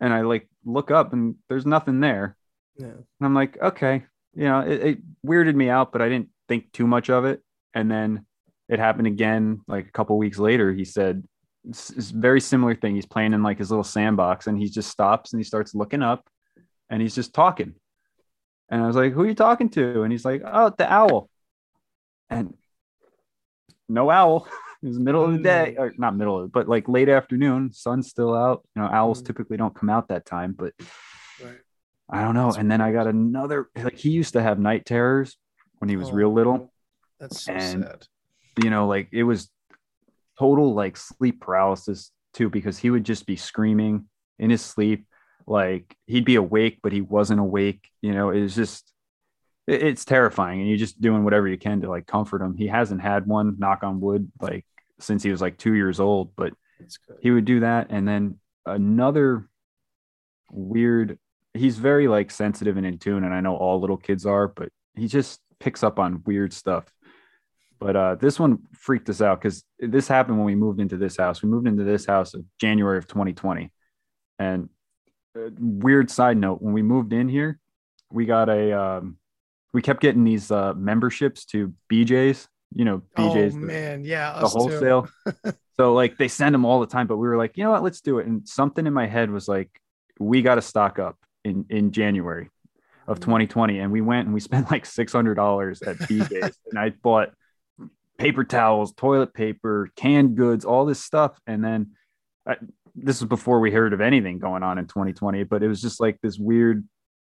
And 0.00 0.12
I 0.12 0.22
like 0.22 0.48
look 0.64 0.90
up 0.90 1.12
and 1.12 1.36
there's 1.48 1.66
nothing 1.66 2.00
there. 2.00 2.36
Yeah. 2.76 2.86
And 2.86 3.04
I'm 3.20 3.34
like, 3.34 3.60
okay, 3.60 4.04
you 4.34 4.44
know, 4.44 4.60
it, 4.60 4.82
it 4.82 4.98
weirded 5.24 5.54
me 5.54 5.68
out, 5.68 5.92
but 5.92 6.02
I 6.02 6.08
didn't 6.08 6.30
think 6.48 6.72
too 6.72 6.86
much 6.86 7.10
of 7.10 7.24
it. 7.24 7.40
And 7.74 7.90
then 7.90 8.26
it 8.68 8.78
happened 8.78 9.06
again, 9.06 9.60
like 9.68 9.86
a 9.86 9.92
couple 9.92 10.16
weeks 10.18 10.38
later. 10.38 10.72
He 10.72 10.84
said, 10.84 11.22
it's, 11.68 11.90
it's 11.90 12.10
very 12.10 12.40
similar 12.40 12.74
thing. 12.74 12.94
He's 12.94 13.06
playing 13.06 13.32
in 13.32 13.42
like 13.42 13.58
his 13.58 13.70
little 13.70 13.84
sandbox, 13.84 14.46
and 14.46 14.58
he 14.58 14.68
just 14.68 14.90
stops 14.90 15.32
and 15.32 15.40
he 15.40 15.44
starts 15.44 15.74
looking 15.74 16.02
up, 16.02 16.28
and 16.90 17.00
he's 17.00 17.14
just 17.14 17.34
talking. 17.34 17.74
And 18.68 18.82
I 18.82 18.86
was 18.86 18.96
like, 18.96 19.12
"Who 19.12 19.22
are 19.22 19.26
you 19.26 19.34
talking 19.34 19.68
to?" 19.70 20.02
And 20.02 20.10
he's 20.10 20.24
like, 20.24 20.42
"Oh, 20.44 20.72
the 20.76 20.90
owl." 20.90 21.28
And 22.30 22.54
no 23.92 24.10
owl. 24.10 24.48
it 24.82 24.88
was 24.88 24.98
middle 24.98 25.24
of 25.24 25.32
the 25.32 25.38
day, 25.38 25.74
mm. 25.76 25.80
or 25.80 25.92
not 25.98 26.16
middle 26.16 26.40
of, 26.40 26.52
but 26.52 26.68
like 26.68 26.88
late 26.88 27.08
afternoon. 27.08 27.72
Sun's 27.72 28.08
still 28.08 28.34
out. 28.34 28.66
You 28.74 28.82
know, 28.82 28.88
owls 28.88 29.22
mm. 29.22 29.26
typically 29.26 29.56
don't 29.56 29.74
come 29.74 29.90
out 29.90 30.08
that 30.08 30.26
time, 30.26 30.54
but 30.58 30.72
right. 31.42 31.58
I 32.10 32.22
don't 32.22 32.34
know. 32.34 32.46
That's 32.46 32.58
and 32.58 32.70
then 32.70 32.80
I 32.80 32.92
got 32.92 33.06
another. 33.06 33.68
Like 33.76 33.98
he 33.98 34.10
used 34.10 34.32
to 34.32 34.42
have 34.42 34.58
night 34.58 34.86
terrors 34.86 35.36
when 35.78 35.88
he 35.88 35.96
was 35.96 36.10
oh, 36.10 36.12
real 36.12 36.32
little. 36.32 36.72
That's 37.20 37.44
so 37.44 37.52
and, 37.52 37.84
sad. 37.84 38.06
You 38.62 38.70
know, 38.70 38.86
like 38.86 39.08
it 39.12 39.22
was 39.22 39.50
total 40.38 40.74
like 40.74 40.96
sleep 40.96 41.40
paralysis 41.40 42.10
too, 42.34 42.50
because 42.50 42.78
he 42.78 42.90
would 42.90 43.04
just 43.04 43.26
be 43.26 43.36
screaming 43.36 44.08
in 44.38 44.50
his 44.50 44.62
sleep. 44.62 45.06
Like 45.46 45.96
he'd 46.06 46.24
be 46.24 46.36
awake, 46.36 46.80
but 46.82 46.92
he 46.92 47.00
wasn't 47.00 47.40
awake. 47.40 47.88
You 48.00 48.12
know, 48.12 48.30
it 48.30 48.40
was 48.40 48.54
just 48.54 48.92
it's 49.66 50.04
terrifying 50.04 50.60
and 50.60 50.68
you're 50.68 50.78
just 50.78 51.00
doing 51.00 51.24
whatever 51.24 51.46
you 51.46 51.58
can 51.58 51.80
to 51.80 51.88
like 51.88 52.06
comfort 52.06 52.42
him. 52.42 52.56
He 52.56 52.66
hasn't 52.66 53.00
had 53.00 53.26
one 53.26 53.56
knock 53.58 53.82
on 53.82 54.00
wood 54.00 54.30
like 54.40 54.66
since 54.98 55.22
he 55.22 55.30
was 55.30 55.40
like 55.40 55.58
two 55.58 55.74
years 55.74 56.00
old 56.00 56.34
but 56.36 56.52
he 57.20 57.30
would 57.30 57.44
do 57.44 57.60
that. 57.60 57.88
And 57.90 58.06
then 58.06 58.38
another 58.66 59.48
weird 60.50 61.18
he's 61.54 61.78
very 61.78 62.08
like 62.08 62.30
sensitive 62.30 62.76
and 62.76 62.86
in 62.86 62.98
tune 62.98 63.24
and 63.24 63.34
i 63.34 63.40
know 63.40 63.56
all 63.56 63.80
little 63.80 63.96
kids 63.96 64.24
are 64.24 64.48
but 64.48 64.70
he 64.94 65.08
just 65.08 65.40
picks 65.58 65.82
up 65.82 65.98
on 65.98 66.22
weird 66.24 66.52
stuff. 66.52 66.84
But 67.78 67.96
uh, 67.96 68.14
this 68.16 68.38
one 68.38 68.58
freaked 68.72 69.08
us 69.08 69.20
out 69.20 69.40
because 69.40 69.64
this 69.78 70.06
happened 70.06 70.36
when 70.36 70.46
we 70.46 70.54
moved 70.54 70.80
into 70.80 70.96
this 70.96 71.16
house. 71.16 71.42
We 71.42 71.48
moved 71.48 71.66
into 71.66 71.84
this 71.84 72.06
house 72.06 72.34
of 72.34 72.44
january 72.60 72.98
of 72.98 73.06
2020 73.06 73.72
and 74.38 74.68
uh, 75.36 75.50
weird 75.58 76.10
side 76.10 76.36
note 76.36 76.60
when 76.60 76.74
we 76.74 76.82
moved 76.82 77.12
in 77.12 77.28
here 77.28 77.58
we 78.10 78.26
got 78.26 78.48
a 78.48 78.78
um, 78.78 79.16
we 79.72 79.82
kept 79.82 80.00
getting 80.00 80.24
these 80.24 80.50
uh, 80.50 80.74
memberships 80.74 81.44
to 81.46 81.72
BJ's, 81.90 82.48
you 82.74 82.84
know, 82.84 83.02
BJ's. 83.16 83.54
Oh, 83.54 83.60
the, 83.60 83.66
man, 83.66 84.04
yeah, 84.04 84.38
the 84.38 84.48
wholesale. 84.48 85.08
so 85.76 85.94
like 85.94 86.18
they 86.18 86.28
send 86.28 86.54
them 86.54 86.64
all 86.64 86.80
the 86.80 86.86
time, 86.86 87.06
but 87.06 87.16
we 87.16 87.26
were 87.26 87.36
like, 87.36 87.56
you 87.56 87.64
know 87.64 87.70
what, 87.70 87.82
let's 87.82 88.00
do 88.00 88.18
it. 88.18 88.26
And 88.26 88.46
something 88.46 88.86
in 88.86 88.92
my 88.92 89.06
head 89.06 89.30
was 89.30 89.48
like, 89.48 89.70
we 90.18 90.42
got 90.42 90.56
to 90.56 90.62
stock 90.62 90.98
up 90.98 91.16
in 91.44 91.66
in 91.70 91.92
January 91.92 92.50
of 93.08 93.18
2020, 93.18 93.74
mm-hmm. 93.74 93.82
and 93.82 93.92
we 93.92 94.00
went 94.00 94.26
and 94.26 94.34
we 94.34 94.40
spent 94.48 94.70
like 94.70 94.86
six 94.86 95.12
hundred 95.12 95.34
dollars 95.34 95.82
at 95.82 95.96
BJ's, 95.98 96.58
and 96.70 96.78
I 96.78 96.90
bought 96.90 97.32
paper 98.18 98.44
towels, 98.44 98.92
toilet 98.92 99.32
paper, 99.34 99.90
canned 99.96 100.36
goods, 100.36 100.64
all 100.64 100.84
this 100.84 101.02
stuff, 101.02 101.38
and 101.46 101.64
then. 101.64 101.92
I, 102.46 102.56
this 102.94 103.22
was 103.22 103.28
before 103.28 103.60
we 103.60 103.70
heard 103.70 103.94
of 103.94 104.02
anything 104.02 104.38
going 104.38 104.62
on 104.62 104.76
in 104.76 104.86
2020, 104.86 105.44
but 105.44 105.62
it 105.62 105.68
was 105.68 105.80
just 105.80 105.98
like 105.98 106.20
this 106.20 106.38
weird 106.38 106.86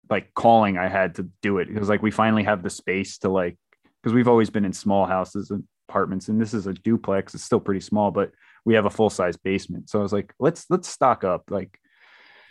like 0.10 0.34
calling 0.34 0.78
I 0.78 0.88
had 0.88 1.16
to 1.16 1.30
do 1.42 1.60
it. 1.60 1.68
Because 1.68 1.90
like 1.90 2.02
we 2.02 2.12
finally 2.12 2.44
have 2.44 2.64
the 2.64 2.70
space 2.70 3.18
to 3.20 3.30
like 3.30 3.58
because 4.02 4.14
we've 4.14 4.28
always 4.28 4.50
been 4.50 4.66
in 4.66 4.74
small 4.74 5.06
houses 5.06 5.52
and 5.52 5.64
apartments 5.90 6.28
and 6.28 6.40
this 6.40 6.54
is 6.54 6.68
a 6.68 6.74
duplex 6.74 7.34
it's 7.34 7.46
still 7.46 7.62
pretty 7.62 7.80
small 7.80 8.12
but 8.12 8.32
we 8.66 8.74
have 8.74 8.86
a 8.86 8.90
full 8.90 9.10
size 9.10 9.38
basement. 9.38 9.90
So 9.90 10.00
I 10.00 10.02
was 10.02 10.14
like 10.14 10.34
let's 10.40 10.66
let's 10.70 10.90
stock 10.90 11.24
up 11.24 11.44
like 11.50 11.80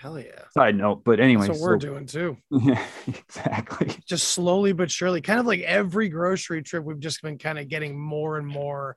hell 0.01 0.19
yeah. 0.19 0.43
side 0.57 0.77
note 0.77 1.03
but 1.05 1.21
anyway 1.21 1.49
what 1.49 1.59
we're 1.59 1.77
doing 1.77 2.07
too. 2.07 2.37
Yeah 2.51 2.83
exactly. 3.07 3.95
Just 4.07 4.29
slowly 4.29 4.73
but 4.73 4.91
surely 4.91 5.21
kind 5.21 5.41
of 5.41 5.47
like 5.47 5.61
every 5.61 6.09
grocery 6.09 6.63
trip 6.63 6.85
we've 6.85 7.01
just 7.01 7.23
been 7.23 7.39
kind 7.39 7.59
of 7.59 7.69
getting 7.69 7.99
more 7.99 8.39
and 8.39 8.47
more 8.47 8.97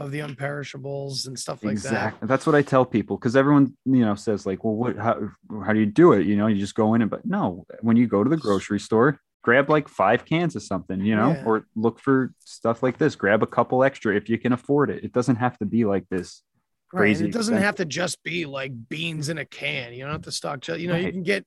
of 0.00 0.10
the 0.10 0.20
unperishables 0.20 1.26
and 1.26 1.38
stuff 1.38 1.62
like 1.62 1.76
that. 1.76 1.88
exactly. 1.88 2.18
that. 2.20 2.26
That's 2.26 2.46
what 2.46 2.54
I 2.54 2.62
tell 2.62 2.84
people 2.84 3.16
because 3.16 3.36
everyone, 3.36 3.76
you 3.84 4.04
know, 4.04 4.14
says 4.14 4.46
like, 4.46 4.64
well, 4.64 4.74
what, 4.74 4.96
how, 4.96 5.28
how 5.64 5.72
do 5.72 5.78
you 5.78 5.86
do 5.86 6.12
it? 6.12 6.26
You 6.26 6.36
know, 6.36 6.46
you 6.46 6.58
just 6.58 6.74
go 6.74 6.94
in 6.94 7.02
and, 7.02 7.10
but 7.10 7.26
no, 7.26 7.66
when 7.82 7.96
you 7.96 8.06
go 8.06 8.24
to 8.24 8.30
the 8.30 8.36
grocery 8.36 8.80
store, 8.80 9.20
grab 9.42 9.68
like 9.68 9.88
five 9.88 10.24
cans 10.24 10.56
of 10.56 10.62
something, 10.62 11.00
you 11.00 11.14
know, 11.14 11.32
yeah. 11.32 11.44
or 11.44 11.66
look 11.76 12.00
for 12.00 12.32
stuff 12.40 12.82
like 12.82 12.98
this, 12.98 13.14
grab 13.14 13.42
a 13.42 13.46
couple 13.46 13.84
extra 13.84 14.16
if 14.16 14.28
you 14.28 14.38
can 14.38 14.52
afford 14.52 14.90
it. 14.90 15.04
It 15.04 15.12
doesn't 15.12 15.36
have 15.36 15.58
to 15.58 15.66
be 15.66 15.84
like 15.84 16.08
this 16.08 16.42
crazy. 16.90 17.24
Right. 17.24 17.28
It 17.28 17.32
doesn't 17.32 17.54
expensive. 17.54 17.66
have 17.66 17.76
to 17.76 17.84
just 17.84 18.22
be 18.22 18.46
like 18.46 18.72
beans 18.88 19.28
in 19.28 19.38
a 19.38 19.44
can. 19.44 19.92
You 19.92 20.04
don't 20.04 20.12
have 20.12 20.22
to 20.22 20.32
stock, 20.32 20.66
you 20.68 20.88
know, 20.88 20.94
right. 20.94 21.04
you 21.04 21.12
can 21.12 21.22
get 21.22 21.46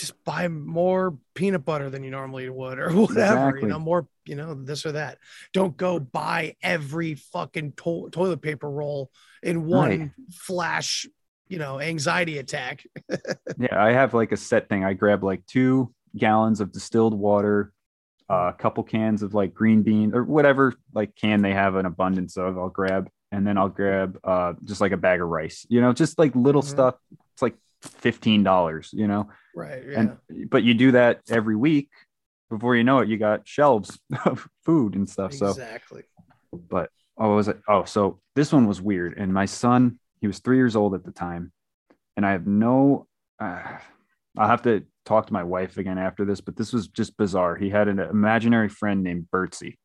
just 0.00 0.24
buy 0.24 0.48
more 0.48 1.16
peanut 1.34 1.64
butter 1.64 1.90
than 1.90 2.02
you 2.02 2.10
normally 2.10 2.48
would 2.48 2.78
or 2.78 2.90
whatever 2.90 3.48
exactly. 3.48 3.62
you 3.62 3.68
know 3.68 3.78
more 3.78 4.08
you 4.24 4.34
know 4.34 4.54
this 4.54 4.86
or 4.86 4.92
that 4.92 5.18
don't 5.52 5.76
go 5.76 5.98
buy 5.98 6.54
every 6.62 7.14
fucking 7.14 7.72
to- 7.72 8.08
toilet 8.10 8.40
paper 8.42 8.70
roll 8.70 9.10
in 9.42 9.66
one 9.66 10.00
right. 10.00 10.10
flash 10.32 11.06
you 11.48 11.58
know 11.58 11.80
anxiety 11.80 12.38
attack 12.38 12.84
yeah 13.58 13.82
i 13.82 13.92
have 13.92 14.14
like 14.14 14.32
a 14.32 14.36
set 14.36 14.68
thing 14.68 14.84
i 14.84 14.92
grab 14.92 15.22
like 15.22 15.44
two 15.46 15.92
gallons 16.16 16.60
of 16.60 16.72
distilled 16.72 17.14
water 17.14 17.72
uh, 18.28 18.52
a 18.54 18.56
couple 18.56 18.84
cans 18.84 19.22
of 19.22 19.34
like 19.34 19.52
green 19.52 19.82
bean 19.82 20.14
or 20.14 20.22
whatever 20.22 20.74
like 20.94 21.14
can 21.16 21.42
they 21.42 21.52
have 21.52 21.74
an 21.74 21.86
abundance 21.86 22.36
of 22.36 22.56
i'll 22.56 22.68
grab 22.68 23.08
and 23.32 23.46
then 23.46 23.58
i'll 23.58 23.68
grab 23.68 24.18
uh, 24.24 24.52
just 24.64 24.80
like 24.80 24.92
a 24.92 24.96
bag 24.96 25.20
of 25.20 25.28
rice 25.28 25.66
you 25.68 25.80
know 25.80 25.92
just 25.92 26.18
like 26.18 26.34
little 26.36 26.62
mm-hmm. 26.62 26.70
stuff 26.70 26.94
it's 27.32 27.42
like 27.42 27.56
$15 27.82 28.88
you 28.92 29.06
know 29.06 29.28
Right. 29.54 29.82
Yeah. 29.88 30.00
And 30.00 30.50
but 30.50 30.62
you 30.62 30.74
do 30.74 30.92
that 30.92 31.20
every 31.28 31.56
week. 31.56 31.88
Before 32.48 32.74
you 32.74 32.82
know 32.82 32.98
it, 32.98 33.08
you 33.08 33.16
got 33.16 33.46
shelves 33.46 33.98
of 34.24 34.48
food 34.64 34.94
and 34.94 35.08
stuff. 35.08 35.32
Exactly. 35.32 35.54
So 35.54 35.62
exactly. 35.62 36.02
But 36.52 36.90
oh, 37.16 37.36
was 37.36 37.48
it? 37.48 37.60
Oh, 37.68 37.84
so 37.84 38.20
this 38.34 38.52
one 38.52 38.66
was 38.66 38.80
weird. 38.80 39.16
And 39.16 39.32
my 39.32 39.46
son, 39.46 39.98
he 40.20 40.26
was 40.26 40.40
three 40.40 40.56
years 40.56 40.76
old 40.76 40.94
at 40.94 41.04
the 41.04 41.12
time, 41.12 41.52
and 42.16 42.26
I 42.26 42.32
have 42.32 42.46
no. 42.46 43.06
Uh, 43.38 43.78
I'll 44.36 44.48
have 44.48 44.62
to 44.62 44.84
talk 45.04 45.26
to 45.26 45.32
my 45.32 45.44
wife 45.44 45.76
again 45.76 45.98
after 45.98 46.24
this, 46.24 46.40
but 46.40 46.56
this 46.56 46.72
was 46.72 46.88
just 46.88 47.16
bizarre. 47.16 47.56
He 47.56 47.70
had 47.70 47.88
an 47.88 47.98
imaginary 47.98 48.68
friend 48.68 49.02
named 49.02 49.26
Bertsy. 49.32 49.76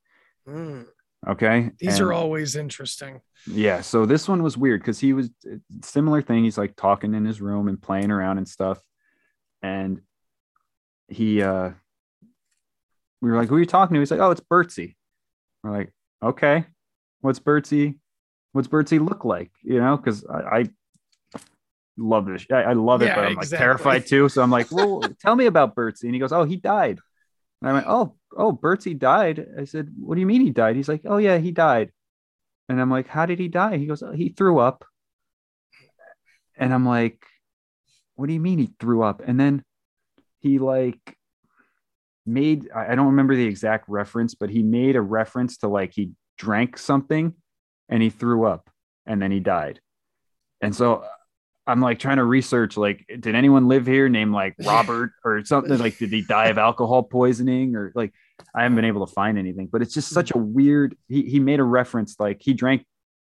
Mm. 0.47 0.85
Okay. 1.27 1.71
These 1.79 1.99
And- 1.99 2.07
are 2.07 2.13
always 2.13 2.55
interesting. 2.55 3.21
Yeah. 3.47 3.81
So 3.81 4.05
this 4.05 4.27
one 4.27 4.43
was 4.43 4.57
weird 4.57 4.81
because 4.81 4.99
he 4.99 5.13
was 5.13 5.29
similar 5.83 6.21
thing. 6.21 6.43
He's 6.43 6.57
like 6.57 6.75
talking 6.75 7.13
in 7.13 7.25
his 7.25 7.41
room 7.41 7.67
and 7.67 7.81
playing 7.81 8.11
around 8.11 8.37
and 8.37 8.47
stuff. 8.47 8.79
And 9.61 10.01
he, 11.07 11.41
uh, 11.41 11.71
we 13.21 13.31
were 13.31 13.37
like, 13.37 13.49
who 13.49 13.55
are 13.55 13.59
you 13.59 13.65
talking 13.65 13.93
to? 13.95 13.99
He's 13.99 14.11
like, 14.11 14.19
oh, 14.19 14.31
it's 14.31 14.41
Bertsy. 14.41 14.95
We're 15.63 15.71
like, 15.71 15.93
okay, 16.23 16.65
what's 17.21 17.39
Bertsy? 17.39 17.97
What's 18.51 18.67
Bertsy 18.67 19.05
look 19.05 19.25
like? 19.25 19.51
You 19.63 19.79
know, 19.79 19.97
because 19.97 20.25
I, 20.25 20.59
I 20.59 20.65
love 21.97 22.25
this. 22.25 22.45
I, 22.51 22.55
I 22.63 22.73
love 22.73 23.01
it, 23.01 23.05
Yeah, 23.05 23.15
but 23.15 23.25
I'm 23.25 23.35
like 23.35 23.49
terrified 23.49 24.05
too. 24.05 24.29
So 24.29 24.41
I'm 24.41 24.51
like, 24.51 24.71
well, 24.71 25.01
tell 25.21 25.35
me 25.35 25.45
about 25.45 25.75
Bertsy. 25.75 26.03
And 26.03 26.13
he 26.13 26.19
goes, 26.19 26.31
oh, 26.31 26.43
he 26.43 26.57
died. 26.57 26.99
And 27.61 27.69
I 27.69 27.73
went, 27.73 27.85
oh, 27.87 28.15
oh, 28.35 28.53
Bertsy 28.53 28.97
died. 28.97 29.45
I 29.59 29.65
said, 29.65 29.89
what 29.97 30.15
do 30.15 30.21
you 30.21 30.27
mean 30.27 30.41
he 30.41 30.51
died? 30.51 30.75
He's 30.75 30.89
like, 30.89 31.01
oh 31.05 31.17
yeah, 31.17 31.37
he 31.37 31.51
died. 31.51 31.91
And 32.67 32.81
I'm 32.81 32.89
like, 32.89 33.07
how 33.07 33.25
did 33.25 33.39
he 33.39 33.47
die? 33.47 33.77
He 33.77 33.85
goes, 33.85 34.03
oh, 34.03 34.11
he 34.11 34.29
threw 34.29 34.59
up. 34.59 34.85
And 36.57 36.73
I'm 36.73 36.85
like, 36.85 37.25
what 38.15 38.27
do 38.27 38.33
you 38.33 38.39
mean 38.39 38.59
he 38.59 38.69
threw 38.79 39.03
up? 39.03 39.21
And 39.25 39.39
then 39.39 39.63
he 40.39 40.59
like 40.59 41.17
made, 42.25 42.69
I 42.73 42.91
I 42.91 42.95
don't 42.95 43.07
remember 43.07 43.35
the 43.35 43.45
exact 43.45 43.85
reference, 43.87 44.35
but 44.35 44.49
he 44.49 44.63
made 44.63 44.95
a 44.95 45.01
reference 45.01 45.57
to 45.57 45.67
like 45.67 45.93
he 45.93 46.11
drank 46.37 46.77
something 46.77 47.33
and 47.89 48.01
he 48.01 48.09
threw 48.09 48.45
up 48.45 48.69
and 49.05 49.21
then 49.21 49.31
he 49.31 49.39
died. 49.39 49.79
And 50.61 50.75
so 50.75 51.05
I'm 51.67 51.81
like 51.81 51.99
trying 51.99 52.17
to 52.17 52.23
research 52.23 52.77
like, 52.77 53.05
did 53.19 53.33
anyone 53.35 53.67
live 53.67 53.87
here 53.87 54.07
named 54.09 54.33
like 54.33 54.55
Robert 54.65 55.11
or 55.23 55.43
something? 55.45 55.77
Like, 55.77 55.97
did 55.97 56.11
he 56.11 56.21
die 56.21 56.47
of 56.47 56.57
alcohol 56.57 57.03
poisoning 57.03 57.75
or 57.75 57.91
like, 57.95 58.13
I 58.53 58.63
haven't 58.63 58.75
been 58.75 58.85
able 58.85 59.05
to 59.07 59.11
find 59.13 59.37
anything, 59.37 59.67
but 59.71 59.81
it's 59.81 59.93
just 59.93 60.09
such 60.09 60.31
a 60.33 60.37
weird. 60.37 60.95
He 61.07 61.23
he 61.23 61.39
made 61.39 61.59
a 61.59 61.63
reference 61.63 62.19
like 62.19 62.37
he 62.41 62.53
drank, 62.53 62.85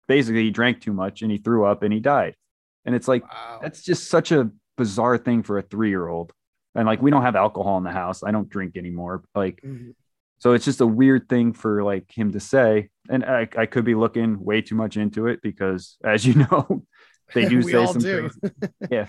basically 0.08 0.44
he 0.44 0.52
drank 0.52 0.82
too 0.82 0.94
much 0.94 1.22
and 1.22 1.32
he 1.32 1.38
threw 1.38 1.66
up 1.66 1.82
and 1.84 1.94
he 1.94 2.00
died, 2.00 2.36
and 2.86 2.94
it's 2.94 3.08
like 3.08 3.24
Wow. 3.24 3.60
that's 3.62 3.82
just 3.84 4.10
such 4.10 4.32
a 4.32 4.52
bizarre 4.78 5.18
thing 5.18 5.44
for 5.44 5.58
a 5.58 5.62
three 5.62 5.90
year 5.90 6.08
old. 6.08 6.32
And 6.76 6.86
like 6.86 7.02
we 7.02 7.10
don't 7.10 7.24
have 7.24 7.36
alcohol 7.36 7.78
in 7.80 7.84
the 7.84 7.92
house. 7.92 8.22
I 8.22 8.32
don't 8.32 8.50
drink 8.50 8.78
anymore. 8.78 9.24
Like 9.34 9.62
Mhm. 9.66 9.96
so 10.40 10.54
it's 10.54 10.66
just 10.66 10.82
a 10.82 10.86
weird 10.88 11.28
thing 11.30 11.54
for 11.54 11.84
like 11.84 12.12
him 12.12 12.34
to 12.34 12.40
say. 12.40 12.90
And 13.10 13.24
I, 13.26 13.48
I 13.58 13.66
could 13.66 13.86
be 13.86 13.96
looking 13.96 14.40
way 14.44 14.62
too 14.62 14.76
much 14.76 14.96
into 14.98 15.26
it 15.28 15.42
because 15.42 15.98
as 16.04 16.26
you 16.26 16.34
know, 16.52 16.84
they 17.34 17.46
do 17.50 17.62
say 17.62 17.86
some 17.86 18.02
do. 18.02 18.30
crazy- 18.30 18.74
yeah. 18.92 19.08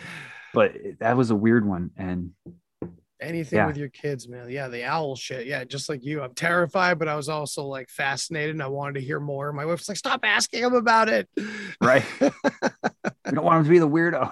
But 0.55 0.75
that 1.01 1.17
was 1.17 1.31
a 1.31 1.37
weird 1.37 1.67
one. 1.67 1.91
And 1.97 2.31
Anything 3.21 3.57
Yeah. 3.57 3.67
with 3.67 3.77
your 3.77 3.89
kids, 3.89 4.29
man. 4.29 4.49
Yeah, 4.49 4.69
the 4.69 4.85
owl 4.85 5.17
shit. 5.17 5.45
Yeah, 5.49 5.65
just 5.65 5.89
like 5.89 6.05
you. 6.05 6.23
I'm 6.23 6.35
terrified, 6.35 7.01
but 7.01 7.09
I 7.09 7.17
was 7.17 7.29
also 7.29 7.65
like 7.65 7.89
fascinated 7.91 8.55
and 8.55 8.63
I 8.63 8.69
wanted 8.69 9.01
to 9.01 9.05
hear 9.05 9.19
more. 9.19 9.53
My 9.53 9.65
wife's 9.67 9.89
like, 9.89 9.99
stop 9.99 10.21
asking 10.23 10.63
him 10.63 10.75
about 10.75 11.09
it. 11.09 11.29
right. 11.83 12.05
we 12.21 12.31
don't 13.33 13.45
want 13.45 13.59
him 13.59 13.65
to 13.65 13.71
be 13.71 13.81
the 13.81 13.89
weirdo. 13.89 14.31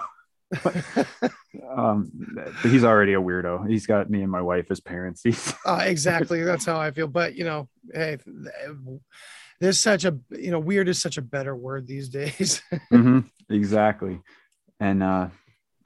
um 1.75 2.09
but 2.33 2.71
he's 2.71 2.85
already 2.85 3.13
a 3.13 3.21
weirdo. 3.21 3.69
He's 3.69 3.85
got 3.85 4.09
me 4.09 4.21
and 4.21 4.31
my 4.31 4.41
wife 4.41 4.67
as 4.71 4.79
parents. 4.79 5.21
He's 5.21 5.53
Uh, 5.65 5.81
exactly. 5.83 6.43
That's 6.43 6.65
how 6.65 6.79
I 6.79 6.91
feel. 6.91 7.07
But 7.07 7.35
you 7.35 7.43
know, 7.43 7.67
hey, 7.93 8.17
there's 9.59 9.79
such 9.79 10.05
a 10.05 10.17
you 10.29 10.51
know, 10.51 10.59
weird 10.59 10.87
is 10.87 11.01
such 11.01 11.17
a 11.17 11.21
better 11.21 11.55
word 11.55 11.87
these 11.87 12.09
days. 12.21 12.61
Mhm, 12.91 13.29
exactly. 13.49 14.21
And 14.79 15.01
uh 15.03 15.29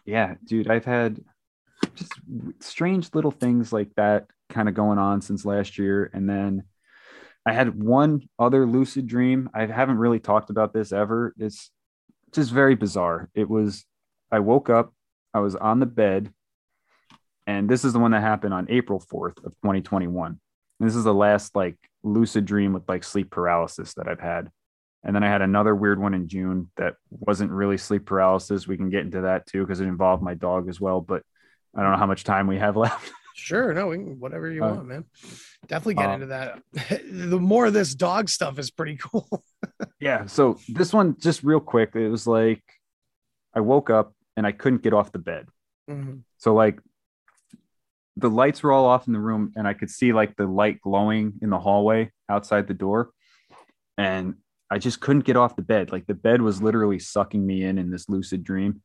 yeah, 0.05 0.35
dude, 0.43 0.69
I've 0.69 0.85
had 0.85 1.23
just 1.95 2.13
strange 2.59 3.09
little 3.13 3.31
things 3.31 3.71
like 3.71 3.89
that 3.95 4.27
kind 4.49 4.67
of 4.67 4.75
going 4.75 4.97
on 4.97 5.21
since 5.21 5.45
last 5.45 5.77
year. 5.77 6.09
And 6.13 6.29
then 6.29 6.63
I 7.45 7.53
had 7.53 7.81
one 7.81 8.21
other 8.37 8.65
lucid 8.65 9.07
dream. 9.07 9.49
I 9.53 9.65
haven't 9.65 9.97
really 9.97 10.19
talked 10.19 10.49
about 10.49 10.73
this 10.73 10.91
ever. 10.91 11.33
It's 11.37 11.71
just 12.33 12.51
very 12.51 12.75
bizarre. 12.75 13.29
It 13.33 13.49
was 13.49 13.85
I 14.31 14.39
woke 14.39 14.69
up, 14.69 14.93
I 15.33 15.39
was 15.39 15.55
on 15.55 15.79
the 15.79 15.85
bed, 15.85 16.31
and 17.47 17.69
this 17.69 17.83
is 17.83 17.93
the 17.93 17.99
one 17.99 18.11
that 18.11 18.21
happened 18.21 18.53
on 18.53 18.67
April 18.69 18.99
4th 18.99 19.37
of 19.43 19.53
2021. 19.63 20.39
And 20.81 20.89
this 20.89 20.95
is 20.95 21.03
the 21.03 21.13
last 21.13 21.55
like 21.55 21.75
lucid 22.01 22.45
dream 22.45 22.73
with 22.73 22.89
like 22.89 23.03
sleep 23.03 23.29
paralysis 23.29 23.93
that 23.93 24.07
I've 24.07 24.19
had. 24.19 24.49
And 25.03 25.15
then 25.15 25.23
I 25.23 25.27
had 25.29 25.43
another 25.43 25.75
weird 25.75 25.99
one 26.01 26.15
in 26.15 26.27
June 26.27 26.71
that 26.77 26.95
wasn't 27.11 27.51
really 27.51 27.77
sleep 27.77 28.05
paralysis. 28.07 28.67
We 28.67 28.77
can 28.77 28.89
get 28.89 29.01
into 29.01 29.21
that 29.21 29.45
too 29.45 29.61
because 29.63 29.79
it 29.79 29.85
involved 29.85 30.23
my 30.23 30.33
dog 30.33 30.67
as 30.69 30.81
well. 30.81 30.99
But 30.99 31.21
I 31.75 31.83
don't 31.83 31.91
know 31.91 31.97
how 31.99 32.07
much 32.07 32.23
time 32.23 32.47
we 32.47 32.57
have 32.57 32.75
left. 32.85 33.11
sure, 33.35 33.73
no, 33.75 33.87
we 33.89 33.97
can, 33.97 34.19
whatever 34.19 34.49
you 34.49 34.63
Uh, 34.63 34.73
want, 34.73 34.87
man. 34.87 35.05
Definitely 35.67 35.93
get 35.95 36.09
uh, 36.09 36.13
into 36.13 36.25
that. 36.27 36.61
the 37.11 37.39
more 37.39 37.67
of 37.67 37.73
this 37.73 37.93
dog 37.93 38.27
stuff 38.29 38.57
is 38.57 38.71
pretty 38.71 38.97
cool. 39.11 39.43
yeah. 39.99 40.25
So 40.25 40.57
this 40.67 40.91
one, 40.91 41.15
just 41.19 41.43
real 41.43 41.59
quick, 41.59 41.91
it 41.95 42.09
was 42.09 42.25
like 42.25 42.63
I 43.53 43.59
woke 43.59 43.91
up 43.91 44.13
and 44.35 44.47
I 44.47 44.51
couldn't 44.51 44.81
get 44.81 44.93
off 44.93 45.11
the 45.11 45.19
bed. 45.19 45.47
Mhm. 45.87 46.21
So 46.37 46.55
like 46.55 46.79
the 48.17 48.29
lights 48.29 48.61
were 48.61 48.71
all 48.71 48.85
off 48.85 49.07
in 49.07 49.13
the 49.13 49.19
room 49.19 49.53
and 49.55 49.67
I 49.67 49.73
could 49.73 49.89
see 49.89 50.13
like 50.13 50.35
the 50.35 50.45
light 50.45 50.81
glowing 50.81 51.33
in 51.41 51.49
the 51.49 51.59
hallway 51.59 52.11
outside 52.29 52.67
the 52.67 52.73
door. 52.73 53.11
And 53.97 54.35
I 54.69 54.77
just 54.77 54.99
couldn't 55.01 55.25
get 55.25 55.37
off 55.37 55.55
the 55.55 55.61
bed. 55.61 55.91
Like 55.91 56.07
the 56.07 56.13
bed 56.13 56.41
was 56.41 56.61
literally 56.61 56.99
sucking 56.99 57.45
me 57.45 57.63
in 57.63 57.77
in 57.77 57.91
this 57.91 58.09
lucid 58.09 58.43
dream. 58.43 58.81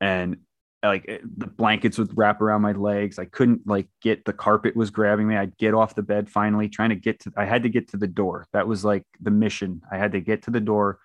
And 0.00 0.38
like 0.82 1.06
it- 1.06 1.38
the 1.38 1.46
blankets 1.46 1.98
would 1.98 2.16
wrap 2.16 2.40
around 2.40 2.62
my 2.62 2.72
legs. 2.72 3.18
I 3.18 3.24
couldn't 3.24 3.66
like 3.66 3.88
get 4.02 4.24
the 4.24 4.32
carpet 4.32 4.76
was 4.76 4.90
grabbing 4.90 5.26
me. 5.26 5.36
I'd 5.36 5.56
get 5.56 5.74
off 5.74 5.94
the 5.94 6.02
bed 6.02 6.28
finally, 6.30 6.68
trying 6.68 6.90
to 6.90 6.96
get 6.96 7.20
to 7.20 7.32
I 7.36 7.44
had 7.46 7.62
to 7.64 7.68
get 7.68 7.88
to 7.88 7.96
the 7.96 8.06
door. 8.06 8.46
That 8.52 8.68
was 8.68 8.84
like 8.84 9.04
the 9.20 9.30
mission. 9.30 9.82
I 9.90 9.98
had 9.98 10.12
to 10.12 10.20
get 10.20 10.42
to 10.42 10.50
the 10.50 10.60
door 10.60 10.98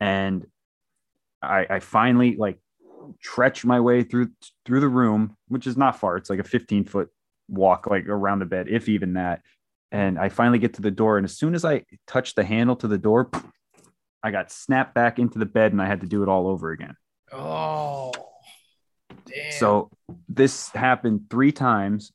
and 0.00 0.46
I, 1.42 1.66
I 1.68 1.80
finally 1.80 2.36
like 2.36 2.58
stretch 3.20 3.64
my 3.64 3.80
way 3.80 4.02
through 4.02 4.30
through 4.64 4.80
the 4.80 4.88
room, 4.88 5.36
which 5.48 5.66
is 5.66 5.76
not 5.76 5.98
far. 5.98 6.16
It's 6.16 6.30
like 6.30 6.38
a 6.38 6.44
15 6.44 6.84
foot 6.84 7.10
walk, 7.48 7.86
like 7.86 8.06
around 8.06 8.40
the 8.40 8.46
bed, 8.46 8.68
if 8.68 8.88
even 8.88 9.14
that. 9.14 9.42
And 9.92 10.18
I 10.18 10.28
finally 10.28 10.58
get 10.58 10.74
to 10.74 10.82
the 10.82 10.90
door, 10.90 11.16
and 11.18 11.24
as 11.24 11.36
soon 11.36 11.54
as 11.54 11.64
I 11.64 11.84
touch 12.06 12.34
the 12.34 12.44
handle 12.44 12.76
to 12.76 12.88
the 12.88 12.98
door, 12.98 13.30
I 14.22 14.30
got 14.30 14.52
snapped 14.52 14.94
back 14.94 15.18
into 15.18 15.38
the 15.38 15.46
bed, 15.46 15.72
and 15.72 15.82
I 15.82 15.86
had 15.86 16.02
to 16.02 16.06
do 16.06 16.22
it 16.22 16.28
all 16.28 16.46
over 16.46 16.70
again. 16.70 16.94
Oh, 17.32 18.12
damn. 19.26 19.52
So 19.52 19.90
this 20.28 20.68
happened 20.70 21.26
three 21.30 21.52
times. 21.52 22.12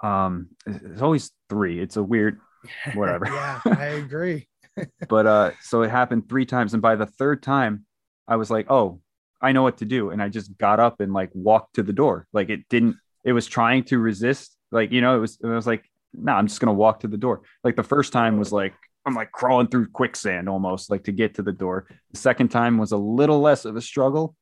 Um, 0.00 0.50
it's 0.66 1.02
always 1.02 1.32
three. 1.48 1.80
It's 1.80 1.96
a 1.96 2.02
weird, 2.02 2.38
whatever. 2.94 3.26
yeah, 3.26 3.60
I 3.64 3.84
agree. 4.04 4.46
but 5.08 5.26
uh, 5.26 5.50
so 5.62 5.82
it 5.82 5.90
happened 5.90 6.28
three 6.28 6.46
times, 6.46 6.72
and 6.72 6.82
by 6.82 6.96
the 6.96 7.06
third 7.06 7.42
time, 7.42 7.84
I 8.28 8.36
was 8.36 8.50
like, 8.50 8.70
oh, 8.70 9.00
I 9.42 9.52
know 9.52 9.62
what 9.62 9.78
to 9.78 9.84
do, 9.84 10.10
and 10.10 10.22
I 10.22 10.28
just 10.28 10.56
got 10.58 10.80
up 10.80 11.00
and 11.00 11.12
like 11.12 11.30
walked 11.34 11.74
to 11.76 11.82
the 11.82 11.92
door. 11.92 12.26
Like 12.32 12.50
it 12.50 12.68
didn't. 12.68 12.96
It 13.24 13.32
was 13.32 13.46
trying 13.46 13.84
to 13.84 13.98
resist. 13.98 14.56
Like 14.70 14.92
you 14.92 15.00
know, 15.00 15.16
it 15.16 15.20
was. 15.20 15.38
It 15.42 15.46
was 15.46 15.66
like, 15.66 15.84
no, 16.12 16.32
I'm 16.32 16.46
just 16.46 16.60
gonna 16.60 16.74
walk 16.74 17.00
to 17.00 17.08
the 17.08 17.16
door. 17.16 17.42
Like 17.64 17.76
the 17.76 17.82
first 17.82 18.12
time 18.12 18.38
was 18.38 18.52
like. 18.52 18.74
I'm 19.06 19.14
like 19.14 19.32
crawling 19.32 19.68
through 19.68 19.88
quicksand 19.88 20.46
almost 20.46 20.90
like 20.90 21.04
to 21.04 21.12
get 21.12 21.36
to 21.36 21.42
the 21.42 21.52
door. 21.52 21.86
The 22.12 22.18
second 22.18 22.48
time 22.48 22.76
was 22.76 22.92
a 22.92 22.98
little 22.98 23.40
less 23.40 23.64
of 23.64 23.74
a 23.74 23.80
struggle. 23.80 24.36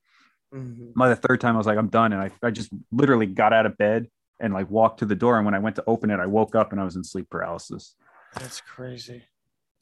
Mhm. 0.53 0.95
By 0.95 1.09
the 1.11 1.15
third 1.16 1.41
time, 1.41 1.55
I 1.55 1.59
was 1.59 1.66
like, 1.69 1.79
I'm 1.79 1.87
done. 1.91 2.12
And 2.12 2.20
I, 2.20 2.31
I 2.43 2.51
just 2.51 2.70
literally 2.91 3.27
got 3.27 3.53
out 3.53 3.66
of 3.66 3.79
bed 3.79 4.09
and 4.41 4.53
like 4.53 4.69
walked 4.69 4.99
to 4.99 5.07
the 5.07 5.15
door. 5.15 5.37
And 5.37 5.45
when 5.45 5.55
I 5.55 5.61
went 5.61 5.77
to 5.77 5.85
open 5.87 6.11
it, 6.11 6.19
I 6.19 6.27
woke 6.27 6.57
up 6.57 6.73
and 6.73 6.81
I 6.81 6.85
was 6.85 6.97
in 6.97 7.05
sleep 7.05 7.31
paralysis. 7.31 7.95
That's 8.35 8.61
crazy. 8.61 9.23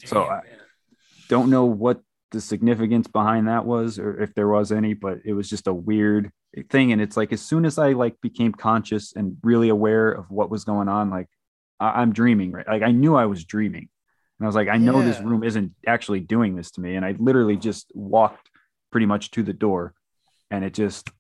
So 0.04 0.24
I- 0.24 0.42
man. 0.44 0.58
don't 1.30 1.48
know 1.48 1.64
what 1.64 2.02
the 2.32 2.40
significance 2.40 3.06
behind 3.06 3.48
that 3.48 3.64
was 3.64 3.98
or 3.98 4.20
if 4.20 4.34
there 4.34 4.48
was 4.48 4.72
any 4.72 4.94
but 4.94 5.18
it 5.24 5.32
was 5.32 5.48
just 5.48 5.66
a 5.66 5.74
weird 5.74 6.30
thing. 6.70 6.92
And 6.92 7.00
it's 7.00 7.16
like 7.16 7.32
as 7.32 7.40
soon 7.40 7.64
as 7.64 7.78
i 7.78 7.92
like 7.92 8.20
became 8.20 8.52
conscious 8.52 9.14
and 9.14 9.36
really 9.42 9.68
aware 9.68 10.10
of 10.10 10.30
what 10.30 10.50
was 10.50 10.64
going 10.64 10.88
on 10.88 11.10
like 11.10 11.28
I- 11.78 12.00
i'm 12.00 12.12
dreaming 12.12 12.52
right? 12.52 12.66
Like 12.66 12.82
i 12.82 12.90
knew 12.90 13.14
i 13.14 13.26
was 13.26 13.44
dreaming. 13.44 13.88
And 14.38 14.46
i 14.46 14.46
was 14.46 14.54
like 14.56 14.68
i 14.68 14.76
know 14.76 15.02
this 15.02 15.20
room 15.20 15.44
isn't 15.44 15.72
actually 15.86 16.20
doing 16.20 16.56
this 16.56 16.70
to 16.72 16.80
me. 16.80 16.96
And 16.96 17.04
i 17.04 17.14
literally 17.18 17.56
just 17.56 17.92
walked 17.94 18.50
pretty 18.90 19.06
much 19.06 19.30
to 19.32 19.42
the 19.42 19.52
door. 19.52 19.94
And 20.50 20.64
it 20.64 20.74
just 20.74 21.10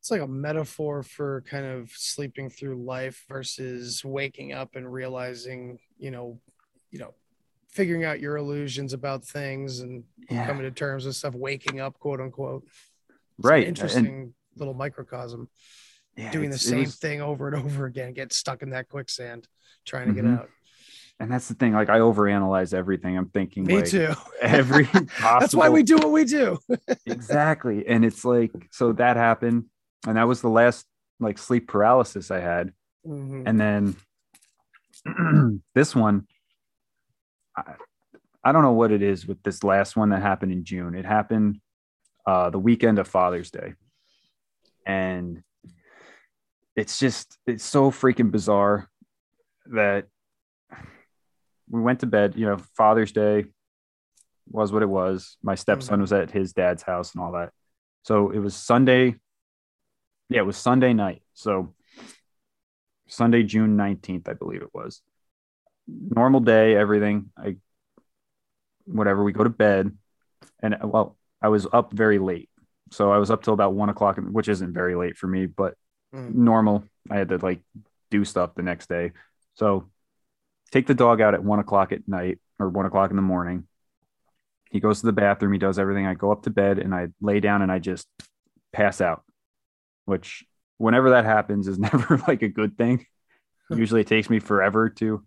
it's 0.00 0.10
like 0.10 0.20
a 0.20 0.28
metaphor 0.28 1.02
for 1.02 1.42
kind 1.50 1.66
of 1.66 1.90
sleeping 1.90 2.50
through 2.50 2.84
life 2.84 3.24
versus 3.28 4.04
waking 4.04 4.52
up 4.52 4.76
and 4.76 4.90
realizing, 4.90 5.80
you 5.98 6.10
know, 6.10 6.40
you 6.90 6.98
know, 7.00 7.14
figuring 7.78 8.02
out 8.04 8.18
your 8.18 8.36
illusions 8.36 8.92
about 8.92 9.24
things 9.24 9.78
and 9.80 10.02
yeah 10.28 10.44
coming 10.46 10.64
to 10.64 10.70
terms 10.72 11.06
with 11.06 11.14
stuff, 11.14 11.32
waking 11.34 11.78
up, 11.78 11.96
quote 12.00 12.20
unquote. 12.20 12.64
It's 13.08 13.44
right 13.46 13.62
An 13.62 13.68
And- 13.68 13.68
interesting 13.68 14.34
little 14.56 14.74
microcosm. 14.74 15.48
yeah, 16.16 16.32
doing 16.32 16.50
the 16.50 16.58
same 16.58 16.86
thing 16.86 17.20
over 17.22 17.46
and 17.46 17.56
over 17.64 17.86
again, 17.86 18.12
get 18.14 18.32
stuck 18.32 18.62
in 18.62 18.70
that 18.70 18.88
quicksand, 18.88 19.46
trying 19.86 20.08
to 20.08 20.12
get 20.14 20.24
Mhm. 20.24 20.38
out. 20.40 20.48
and 21.20 21.30
that's 21.32 21.46
the 21.48 21.54
thing 21.54 21.72
like 21.72 21.88
i 21.88 21.98
overanalyze 21.98 22.72
everything 22.72 23.16
i'm 23.18 23.28
thinking 23.30 23.64
Me 23.64 23.76
like, 23.76 23.86
too. 23.86 24.10
every 24.40 24.84
That's 25.20 25.52
why 25.54 25.68
we 25.68 25.82
do 25.84 25.96
what 25.96 26.12
we 26.12 26.24
do. 26.24 26.58
exactly 27.06 27.86
and 27.88 28.04
it's 28.04 28.24
like 28.24 28.52
so 28.70 28.92
that 28.94 29.16
happened 29.16 29.64
and 30.06 30.16
that 30.16 30.28
was 30.28 30.40
the 30.42 30.48
last 30.60 30.86
like 31.18 31.36
sleep 31.38 31.66
paralysis 31.68 32.30
i 32.30 32.40
had 32.40 32.72
Mhm. 33.06 33.42
and 33.48 33.56
then 33.60 33.96
this 35.74 35.94
one 35.96 36.26
I, 37.66 37.74
I 38.44 38.52
don't 38.52 38.62
know 38.62 38.72
what 38.72 38.92
it 38.92 39.02
is 39.02 39.26
with 39.26 39.42
this 39.42 39.64
last 39.64 39.96
one 39.96 40.10
that 40.10 40.22
happened 40.22 40.52
in 40.52 40.64
June. 40.64 40.94
It 40.94 41.04
happened 41.04 41.60
uh, 42.26 42.50
the 42.50 42.58
weekend 42.58 42.98
of 42.98 43.08
Father's 43.08 43.50
Day, 43.50 43.74
and 44.86 45.42
it's 46.76 46.98
just 46.98 47.36
it's 47.46 47.64
so 47.64 47.90
freaking 47.90 48.30
bizarre 48.30 48.88
that 49.66 50.06
we 51.68 51.80
went 51.80 52.00
to 52.00 52.06
bed. 52.06 52.34
You 52.36 52.46
know, 52.46 52.58
Father's 52.76 53.12
Day 53.12 53.46
was 54.50 54.72
what 54.72 54.82
it 54.82 54.88
was. 54.88 55.36
My 55.42 55.54
stepson 55.54 55.94
mm-hmm. 55.94 56.02
was 56.02 56.12
at 56.12 56.30
his 56.30 56.52
dad's 56.52 56.82
house 56.82 57.14
and 57.14 57.22
all 57.22 57.32
that. 57.32 57.50
So 58.04 58.30
it 58.30 58.38
was 58.38 58.54
Sunday. 58.54 59.16
Yeah, 60.30 60.40
it 60.40 60.46
was 60.46 60.56
Sunday 60.56 60.92
night. 60.92 61.22
So 61.34 61.74
Sunday, 63.08 63.42
June 63.42 63.76
19th, 63.76 64.28
I 64.28 64.34
believe 64.34 64.62
it 64.62 64.74
was. 64.74 65.02
Normal 65.88 66.40
day, 66.40 66.76
everything. 66.76 67.30
I 67.36 67.56
whatever, 68.84 69.22
we 69.22 69.32
go 69.32 69.44
to 69.44 69.50
bed. 69.50 69.96
And 70.60 70.76
well, 70.82 71.16
I 71.40 71.48
was 71.48 71.66
up 71.72 71.92
very 71.92 72.18
late. 72.18 72.48
So 72.90 73.12
I 73.12 73.18
was 73.18 73.30
up 73.30 73.42
till 73.42 73.54
about 73.54 73.74
one 73.74 73.88
o'clock, 73.88 74.18
which 74.18 74.48
isn't 74.48 74.72
very 74.72 74.94
late 74.94 75.16
for 75.16 75.26
me, 75.26 75.46
but 75.46 75.74
mm. 76.14 76.34
normal. 76.34 76.84
I 77.10 77.16
had 77.16 77.28
to 77.30 77.38
like 77.38 77.60
do 78.10 78.24
stuff 78.24 78.54
the 78.54 78.62
next 78.62 78.88
day. 78.88 79.12
So 79.54 79.88
take 80.70 80.86
the 80.86 80.94
dog 80.94 81.20
out 81.20 81.34
at 81.34 81.42
one 81.42 81.58
o'clock 81.58 81.92
at 81.92 82.08
night 82.08 82.38
or 82.58 82.68
one 82.68 82.86
o'clock 82.86 83.10
in 83.10 83.16
the 83.16 83.22
morning. 83.22 83.66
He 84.70 84.80
goes 84.80 85.00
to 85.00 85.06
the 85.06 85.12
bathroom, 85.12 85.52
he 85.52 85.58
does 85.58 85.78
everything. 85.78 86.06
I 86.06 86.14
go 86.14 86.30
up 86.30 86.42
to 86.42 86.50
bed 86.50 86.78
and 86.78 86.94
I 86.94 87.08
lay 87.20 87.40
down 87.40 87.62
and 87.62 87.72
I 87.72 87.78
just 87.78 88.06
pass 88.72 89.00
out, 89.00 89.22
which 90.04 90.44
whenever 90.76 91.10
that 91.10 91.24
happens 91.24 91.68
is 91.68 91.78
never 91.78 92.22
like 92.28 92.42
a 92.42 92.48
good 92.48 92.76
thing. 92.76 93.06
Usually 93.70 94.00
it 94.02 94.06
takes 94.06 94.30
me 94.30 94.38
forever 94.38 94.88
to 94.90 95.26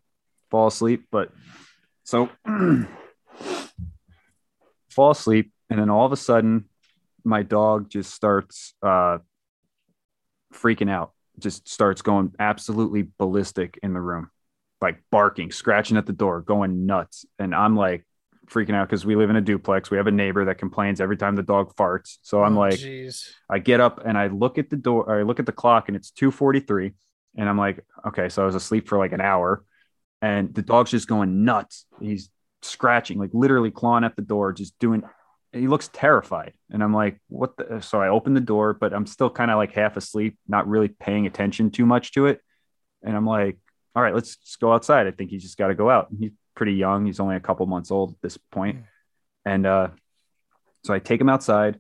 fall 0.52 0.68
asleep, 0.68 1.08
but 1.12 1.32
so 2.04 2.30
fall 4.90 5.12
asleep 5.12 5.52
and 5.70 5.80
then 5.80 5.90
all 5.90 6.06
of 6.06 6.12
a 6.12 6.18
sudden 6.18 6.66
my 7.24 7.42
dog 7.42 7.90
just 7.90 8.14
starts 8.14 8.74
uh 8.84 9.18
freaking 10.54 10.92
out, 10.92 11.14
just 11.40 11.68
starts 11.68 12.02
going 12.02 12.34
absolutely 12.38 13.08
ballistic 13.18 13.80
in 13.82 13.94
the 13.94 14.02
room, 14.02 14.30
like 14.82 15.02
barking, 15.10 15.52
scratching 15.52 15.98
at 15.98 16.06
the 16.06 16.14
door, 16.14 16.42
going 16.42 16.86
nuts. 16.86 17.26
And 17.40 17.56
I'm 17.56 17.76
like, 17.76 18.06
freaking 18.52 18.76
out 18.76 18.88
because 18.90 19.06
we 19.06 19.16
live 19.16 19.30
in 19.30 19.36
a 19.36 19.42
duplex. 19.42 19.90
We 19.90 19.98
have 19.98 20.08
a 20.08 20.12
neighbor 20.12 20.46
that 20.46 20.58
complains 20.58 21.00
every 21.00 21.18
time 21.18 21.36
the 21.36 21.44
dog 21.44 21.76
farts. 21.76 22.18
So 22.22 22.44
I'm 22.44 22.58
oh, 22.58 22.62
like, 22.62 22.80
geez. 22.80 23.34
I 23.50 23.60
get 23.60 23.80
up 23.80 24.02
and 24.06 24.18
I 24.18 24.28
look 24.28 24.58
at 24.58 24.70
the 24.70 24.76
door, 24.76 25.18
I 25.18 25.24
look 25.24 25.40
at 25.40 25.46
the 25.46 25.52
clock, 25.52 25.88
and 25.88 25.96
it's 25.96 26.12
2:43, 26.12 26.94
and 27.38 27.48
I'm 27.48 27.58
like, 27.58 27.84
okay, 28.08 28.30
so 28.30 28.44
I 28.44 28.46
was 28.46 28.56
asleep 28.56 28.88
for 28.88 28.98
like 28.98 29.14
an 29.14 29.22
hour, 29.22 29.64
and 30.22 30.54
the 30.54 30.62
dog's 30.62 30.92
just 30.92 31.08
going 31.08 31.44
nuts. 31.44 31.86
He's 32.00 32.30
scratching, 32.62 33.18
like 33.18 33.32
literally 33.34 33.72
clawing 33.72 34.04
at 34.04 34.16
the 34.16 34.22
door, 34.22 34.54
just 34.54 34.78
doing. 34.80 35.04
He 35.54 35.68
looks 35.68 35.90
terrified, 35.92 36.54
and 36.70 36.84
I'm 36.84 36.94
like, 36.94 37.20
what? 37.28 37.58
The? 37.58 37.82
So 37.82 38.02
I 38.02 38.10
open 38.10 38.34
the 38.34 38.40
door, 38.40 38.74
but 38.74 38.94
I'm 38.94 39.06
still 39.06 39.30
kind 39.30 39.52
of 39.52 39.58
like 39.58 39.74
half 39.74 39.98
asleep, 39.98 40.38
not 40.48 40.68
really 40.68 40.88
paying 40.88 41.26
attention 41.28 41.72
too 41.72 41.86
much 41.86 42.14
to 42.14 42.28
it, 42.28 42.42
and 43.04 43.16
I'm 43.16 43.26
like, 43.26 43.58
all 43.96 44.04
right, 44.04 44.14
let's 44.14 44.38
just 44.38 44.60
go 44.60 44.74
outside. 44.74 45.08
I 45.08 45.12
think 45.12 45.30
he's 45.30 45.44
just 45.44 45.58
got 45.58 45.68
to 45.68 45.76
go 45.76 45.90
out. 45.90 46.08
He's 46.18 46.32
pretty 46.56 46.74
young. 46.74 47.06
He's 47.06 47.20
only 47.20 47.36
a 47.36 47.42
couple 47.42 47.66
months 47.66 47.92
old 47.92 48.12
at 48.12 48.22
this 48.22 48.38
point. 48.38 48.78
Mm. 48.78 48.84
And 49.44 49.66
uh, 49.66 49.88
so 50.84 50.94
I 50.94 51.00
take 51.00 51.20
him 51.20 51.30
outside, 51.30 51.80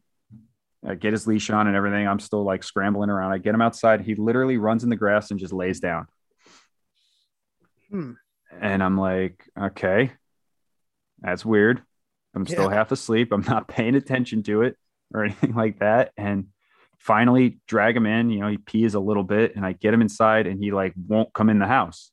I 0.86 0.96
get 0.96 1.14
his 1.14 1.28
leash 1.28 1.50
on 1.50 1.68
and 1.68 1.76
everything. 1.76 2.08
I'm 2.08 2.20
still 2.20 2.44
like 2.44 2.64
scrambling 2.64 3.10
around. 3.10 3.32
I 3.32 3.38
get 3.38 3.54
him 3.54 3.62
outside. 3.62 4.02
He 4.02 4.16
literally 4.16 4.58
runs 4.58 4.84
in 4.84 4.90
the 4.90 4.96
grass 4.96 5.32
and 5.32 5.40
just 5.40 5.54
lays 5.54 5.80
down. 5.80 6.08
Hmm. 7.90 8.14
And 8.60 8.84
I'm 8.84 8.98
like, 8.98 9.44
okay, 9.60 10.12
that's 11.20 11.46
weird. 11.46 11.82
I'm 12.36 12.46
still 12.46 12.70
yeah. 12.70 12.78
half 12.78 12.92
asleep. 12.92 13.32
I'm 13.32 13.46
not 13.48 13.68
paying 13.70 13.96
attention 13.96 14.44
to 14.44 14.64
it 14.64 14.78
or 15.14 15.26
anything 15.26 15.54
like 15.54 15.80
that. 15.80 16.12
And 16.18 16.48
finally 16.98 17.60
drag 17.68 17.96
him 17.96 18.06
in, 18.06 18.30
you 18.30 18.40
know, 18.40 18.48
he 18.48 18.58
pees 18.58 18.94
a 18.94 19.00
little 19.00 19.24
bit 19.24 19.56
and 19.56 19.66
I 19.66 19.74
get 19.74 19.94
him 19.94 20.02
inside 20.02 20.48
and 20.48 20.64
he 20.64 20.72
like 20.72 20.94
won't 20.96 21.34
come 21.34 21.50
in 21.50 21.60
the 21.60 21.68
house 21.68 22.12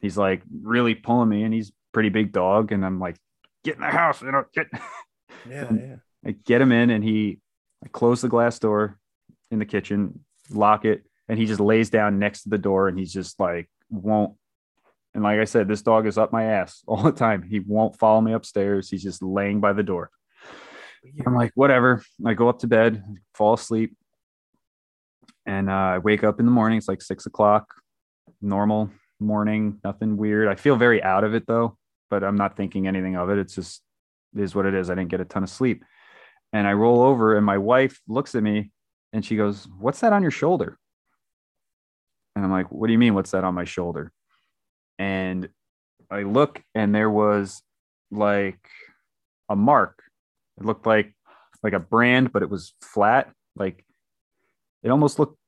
he's 0.00 0.16
like 0.16 0.42
really 0.62 0.94
pulling 0.94 1.28
me 1.28 1.44
and 1.44 1.54
he's 1.54 1.72
pretty 1.92 2.08
big 2.08 2.32
dog 2.32 2.72
and 2.72 2.84
i'm 2.84 2.98
like 2.98 3.16
get 3.64 3.76
in 3.76 3.82
the 3.82 3.86
house 3.86 4.22
you 4.22 4.32
know 4.32 4.44
get 4.54 4.66
yeah, 5.48 5.70
yeah. 5.72 5.96
i 6.26 6.32
get 6.32 6.60
him 6.60 6.72
in 6.72 6.90
and 6.90 7.04
he 7.04 7.38
i 7.84 7.88
close 7.88 8.20
the 8.20 8.28
glass 8.28 8.58
door 8.58 8.98
in 9.50 9.58
the 9.58 9.64
kitchen 9.64 10.24
lock 10.50 10.84
it 10.84 11.04
and 11.28 11.38
he 11.38 11.46
just 11.46 11.60
lays 11.60 11.90
down 11.90 12.18
next 12.18 12.42
to 12.42 12.48
the 12.48 12.58
door 12.58 12.88
and 12.88 12.98
he's 12.98 13.12
just 13.12 13.38
like 13.38 13.68
won't 13.90 14.34
and 15.14 15.22
like 15.22 15.38
i 15.38 15.44
said 15.44 15.68
this 15.68 15.82
dog 15.82 16.06
is 16.06 16.18
up 16.18 16.32
my 16.32 16.44
ass 16.44 16.82
all 16.86 17.02
the 17.02 17.12
time 17.12 17.42
he 17.42 17.60
won't 17.60 17.98
follow 17.98 18.20
me 18.20 18.32
upstairs 18.32 18.90
he's 18.90 19.02
just 19.02 19.22
laying 19.22 19.60
by 19.60 19.72
the 19.72 19.82
door 19.82 20.10
i'm 21.26 21.34
like 21.34 21.52
whatever 21.54 22.02
i 22.26 22.34
go 22.34 22.48
up 22.48 22.58
to 22.58 22.66
bed 22.66 23.02
fall 23.34 23.54
asleep 23.54 23.94
and 25.46 25.70
uh, 25.70 25.72
i 25.72 25.98
wake 25.98 26.24
up 26.24 26.40
in 26.40 26.46
the 26.46 26.52
morning 26.52 26.78
it's 26.78 26.88
like 26.88 27.02
six 27.02 27.26
o'clock 27.26 27.74
normal 28.42 28.90
morning, 29.20 29.78
nothing 29.84 30.16
weird. 30.16 30.48
I 30.48 30.54
feel 30.54 30.76
very 30.76 31.02
out 31.02 31.24
of 31.24 31.34
it 31.34 31.46
though, 31.46 31.76
but 32.08 32.24
I'm 32.24 32.36
not 32.36 32.56
thinking 32.56 32.86
anything 32.86 33.16
of 33.16 33.30
it. 33.30 33.38
It's 33.38 33.54
just 33.54 33.82
it 34.34 34.40
is 34.40 34.54
what 34.54 34.66
it 34.66 34.74
is. 34.74 34.90
I 34.90 34.94
didn't 34.94 35.10
get 35.10 35.20
a 35.20 35.24
ton 35.24 35.42
of 35.42 35.50
sleep. 35.50 35.84
And 36.52 36.66
I 36.66 36.72
roll 36.72 37.02
over 37.02 37.36
and 37.36 37.46
my 37.46 37.58
wife 37.58 38.00
looks 38.08 38.34
at 38.34 38.42
me 38.42 38.70
and 39.12 39.24
she 39.24 39.36
goes, 39.36 39.68
What's 39.78 40.00
that 40.00 40.12
on 40.12 40.22
your 40.22 40.30
shoulder? 40.30 40.78
And 42.34 42.44
I'm 42.44 42.50
like, 42.50 42.70
What 42.72 42.86
do 42.86 42.92
you 42.92 42.98
mean, 42.98 43.14
what's 43.14 43.32
that 43.32 43.44
on 43.44 43.54
my 43.54 43.64
shoulder? 43.64 44.12
And 45.00 45.48
I 46.10 46.24
look 46.24 46.62
and 46.74 46.94
there 46.94 47.10
was 47.10 47.62
like 48.10 48.60
a 49.48 49.56
mark. 49.56 50.02
It 50.58 50.66
looked 50.66 50.84
like 50.84 51.14
like 51.62 51.72
a 51.72 51.80
brand, 51.80 52.32
but 52.32 52.42
it 52.42 52.50
was 52.50 52.74
flat. 52.82 53.32
Like 53.56 53.84
it 54.82 54.90
almost 54.90 55.18
looked 55.18 55.38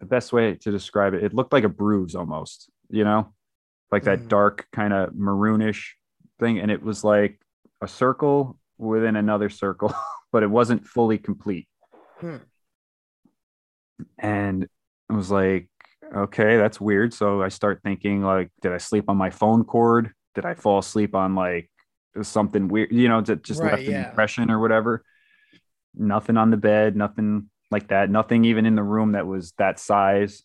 the 0.00 0.06
best 0.06 0.32
way 0.32 0.54
to 0.54 0.70
describe 0.70 1.12
it, 1.12 1.24
it 1.24 1.34
looked 1.34 1.52
like 1.52 1.64
a 1.64 1.68
bruise 1.68 2.14
almost, 2.14 2.70
you 2.88 3.04
know, 3.04 3.34
like 3.92 4.04
that 4.04 4.20
mm. 4.20 4.28
dark 4.28 4.66
kind 4.72 4.94
of 4.94 5.10
maroonish 5.10 5.90
thing. 6.40 6.58
And 6.58 6.70
it 6.70 6.82
was 6.82 7.04
like 7.04 7.38
a 7.82 7.88
circle 7.88 8.58
within 8.78 9.16
another 9.16 9.50
circle, 9.50 9.92
but 10.32 10.42
it 10.42 10.50
wasn't 10.50 10.86
fully 10.86 11.18
complete. 11.18 11.68
Hmm. 12.18 12.36
And 14.18 14.62
it 14.62 15.12
was 15.12 15.30
like, 15.30 15.68
okay, 16.14 16.56
that's 16.56 16.80
weird. 16.80 17.12
So 17.14 17.42
I 17.42 17.48
start 17.48 17.80
thinking 17.82 18.22
like, 18.22 18.50
did 18.62 18.72
I 18.72 18.78
sleep 18.78 19.04
on 19.08 19.16
my 19.16 19.30
phone 19.30 19.64
cord? 19.64 20.12
Did 20.34 20.44
I 20.44 20.54
fall 20.54 20.78
asleep 20.78 21.14
on 21.14 21.34
like 21.34 21.70
something 22.22 22.68
weird, 22.68 22.92
you 22.92 23.08
know, 23.08 23.20
just 23.20 23.60
right, 23.60 23.72
left 23.72 23.88
an 23.88 24.04
impression 24.04 24.50
or 24.50 24.58
whatever? 24.58 25.02
Nothing 25.94 26.36
on 26.36 26.50
the 26.50 26.56
bed, 26.56 26.96
nothing 26.96 27.50
like 27.70 27.88
that. 27.88 28.10
Nothing 28.10 28.44
even 28.44 28.66
in 28.66 28.74
the 28.74 28.82
room 28.82 29.12
that 29.12 29.26
was 29.26 29.52
that 29.58 29.78
size 29.78 30.42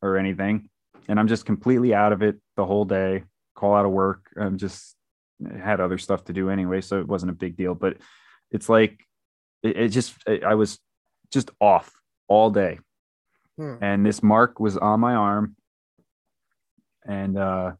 or 0.00 0.16
anything. 0.16 0.68
And 1.08 1.18
I'm 1.18 1.28
just 1.28 1.46
completely 1.46 1.94
out 1.94 2.12
of 2.12 2.22
it 2.22 2.36
the 2.56 2.64
whole 2.64 2.84
day. 2.84 3.24
Call 3.54 3.74
out 3.74 3.84
of 3.84 3.92
work. 3.92 4.26
I'm 4.36 4.58
just 4.58 4.96
had 5.60 5.80
other 5.80 5.98
stuff 5.98 6.24
to 6.24 6.32
do 6.32 6.50
anyway, 6.50 6.80
so 6.80 7.00
it 7.00 7.08
wasn't 7.08 7.30
a 7.30 7.34
big 7.34 7.56
deal. 7.56 7.74
But 7.74 7.96
it's 8.50 8.68
like 8.68 9.00
it, 9.62 9.76
it 9.76 9.88
just 9.88 10.14
it, 10.26 10.44
I 10.44 10.54
was 10.54 10.78
just 11.32 11.50
off 11.60 11.92
all 12.28 12.50
day, 12.50 12.78
hmm. 13.56 13.74
and 13.80 14.04
this 14.04 14.22
mark 14.22 14.60
was 14.60 14.76
on 14.76 15.00
my 15.00 15.14
arm, 15.14 15.56
and 17.06 17.38
uh, 17.38 17.72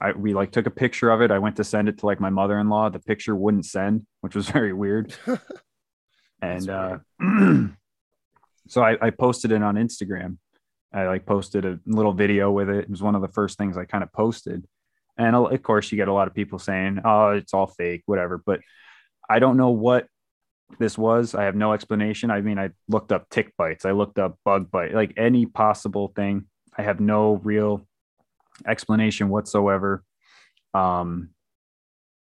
I 0.00 0.12
we 0.12 0.34
like 0.34 0.52
took 0.52 0.66
a 0.66 0.70
picture 0.70 1.10
of 1.10 1.22
it. 1.22 1.30
I 1.30 1.38
went 1.38 1.56
to 1.56 1.64
send 1.64 1.88
it 1.88 1.98
to 1.98 2.06
like 2.06 2.20
my 2.20 2.30
mother 2.30 2.58
in 2.58 2.68
law. 2.68 2.88
The 2.88 2.98
picture 2.98 3.34
wouldn't 3.34 3.66
send, 3.66 4.06
which 4.20 4.34
was 4.34 4.48
very 4.50 4.72
weird. 4.72 5.14
and 6.42 6.68
uh, 6.68 6.98
so 8.68 8.82
I, 8.82 8.96
I 9.00 9.10
posted 9.10 9.52
it 9.52 9.62
on 9.62 9.76
Instagram. 9.76 10.38
I 10.92 11.06
like 11.06 11.26
posted 11.26 11.64
a 11.64 11.78
little 11.86 12.12
video 12.12 12.50
with 12.50 12.70
it. 12.70 12.84
It 12.84 12.90
was 12.90 13.02
one 13.02 13.14
of 13.14 13.22
the 13.22 13.28
first 13.28 13.58
things 13.58 13.76
I 13.76 13.84
kind 13.84 14.04
of 14.04 14.12
posted. 14.12 14.66
And 15.18 15.34
of 15.34 15.62
course, 15.62 15.90
you 15.90 15.96
get 15.96 16.08
a 16.08 16.12
lot 16.12 16.28
of 16.28 16.34
people 16.34 16.58
saying, 16.58 17.00
oh, 17.04 17.30
it's 17.30 17.54
all 17.54 17.66
fake, 17.66 18.02
whatever. 18.06 18.38
But 18.44 18.60
I 19.28 19.38
don't 19.38 19.56
know 19.56 19.70
what 19.70 20.06
this 20.78 20.98
was. 20.98 21.34
I 21.34 21.44
have 21.44 21.54
no 21.54 21.72
explanation. 21.72 22.30
I 22.30 22.40
mean, 22.40 22.58
I 22.58 22.70
looked 22.88 23.12
up 23.12 23.28
tick 23.30 23.52
bites, 23.56 23.84
I 23.84 23.92
looked 23.92 24.18
up 24.18 24.38
bug 24.44 24.70
bite, 24.70 24.94
like 24.94 25.14
any 25.16 25.46
possible 25.46 26.12
thing. 26.14 26.46
I 26.76 26.82
have 26.82 27.00
no 27.00 27.40
real 27.42 27.86
explanation 28.66 29.28
whatsoever. 29.28 30.02
Um, 30.74 31.30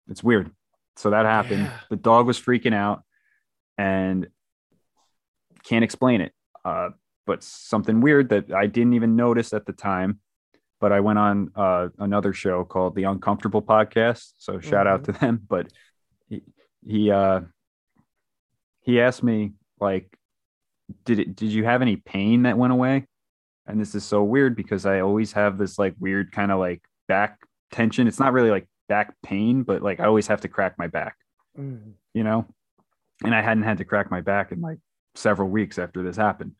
it's 0.09 0.23
weird. 0.23 0.51
So 0.95 1.11
that 1.11 1.25
happened. 1.25 1.63
Yeah. 1.63 1.79
The 1.89 1.95
dog 1.95 2.27
was 2.27 2.39
freaking 2.39 2.73
out. 2.73 3.03
And 3.77 4.27
can't 5.63 5.85
explain 5.85 6.19
it. 6.19 6.33
Uh, 6.65 6.89
but 7.25 7.43
something 7.43 8.01
weird 8.01 8.29
that 8.29 8.51
I 8.51 8.67
didn't 8.67 8.93
even 8.93 9.15
notice 9.15 9.53
at 9.53 9.65
the 9.65 9.71
time. 9.71 10.19
But 10.81 10.91
I 10.91 10.99
went 10.99 11.19
on 11.19 11.51
uh, 11.55 11.89
another 11.97 12.33
show 12.33 12.63
called 12.65 12.95
the 12.95 13.03
Uncomfortable 13.03 13.61
Podcast. 13.61 14.33
So 14.37 14.59
shout 14.59 14.85
mm-hmm. 14.85 14.93
out 14.93 15.03
to 15.05 15.11
them. 15.13 15.41
But 15.47 15.71
he 16.27 16.41
he, 16.85 17.11
uh, 17.11 17.41
he 18.89 18.99
asked 18.99 19.21
me 19.21 19.53
like, 19.79 20.17
did 21.05 21.19
it? 21.19 21.35
Did 21.35 21.51
you 21.51 21.63
have 21.65 21.81
any 21.83 21.95
pain 21.97 22.43
that 22.43 22.57
went 22.57 22.73
away? 22.73 23.05
And 23.67 23.79
this 23.79 23.93
is 23.93 24.03
so 24.03 24.23
weird 24.23 24.55
because 24.55 24.87
I 24.87 25.01
always 25.01 25.31
have 25.33 25.59
this 25.59 25.77
like 25.77 25.93
weird 25.99 26.31
kind 26.31 26.51
of 26.51 26.57
like 26.59 26.81
back 27.07 27.37
tension. 27.71 28.07
It's 28.07 28.19
not 28.19 28.33
really 28.33 28.49
like 28.49 28.67
back 28.87 29.13
pain, 29.21 29.61
but 29.61 29.83
like 29.83 29.99
I 29.99 30.05
always 30.05 30.25
have 30.27 30.41
to 30.41 30.47
crack 30.47 30.75
my 30.79 30.87
back, 30.87 31.15
Mm. 31.57 31.93
you 32.15 32.23
know? 32.23 32.47
And 33.23 33.35
I 33.35 33.41
hadn't 33.41 33.63
had 33.63 33.77
to 33.77 33.85
crack 33.85 34.09
my 34.09 34.21
back 34.21 34.51
in 34.51 34.61
like 34.61 34.79
several 35.13 35.49
weeks 35.49 35.77
after 35.77 36.01
this 36.01 36.15
happened. 36.17 36.53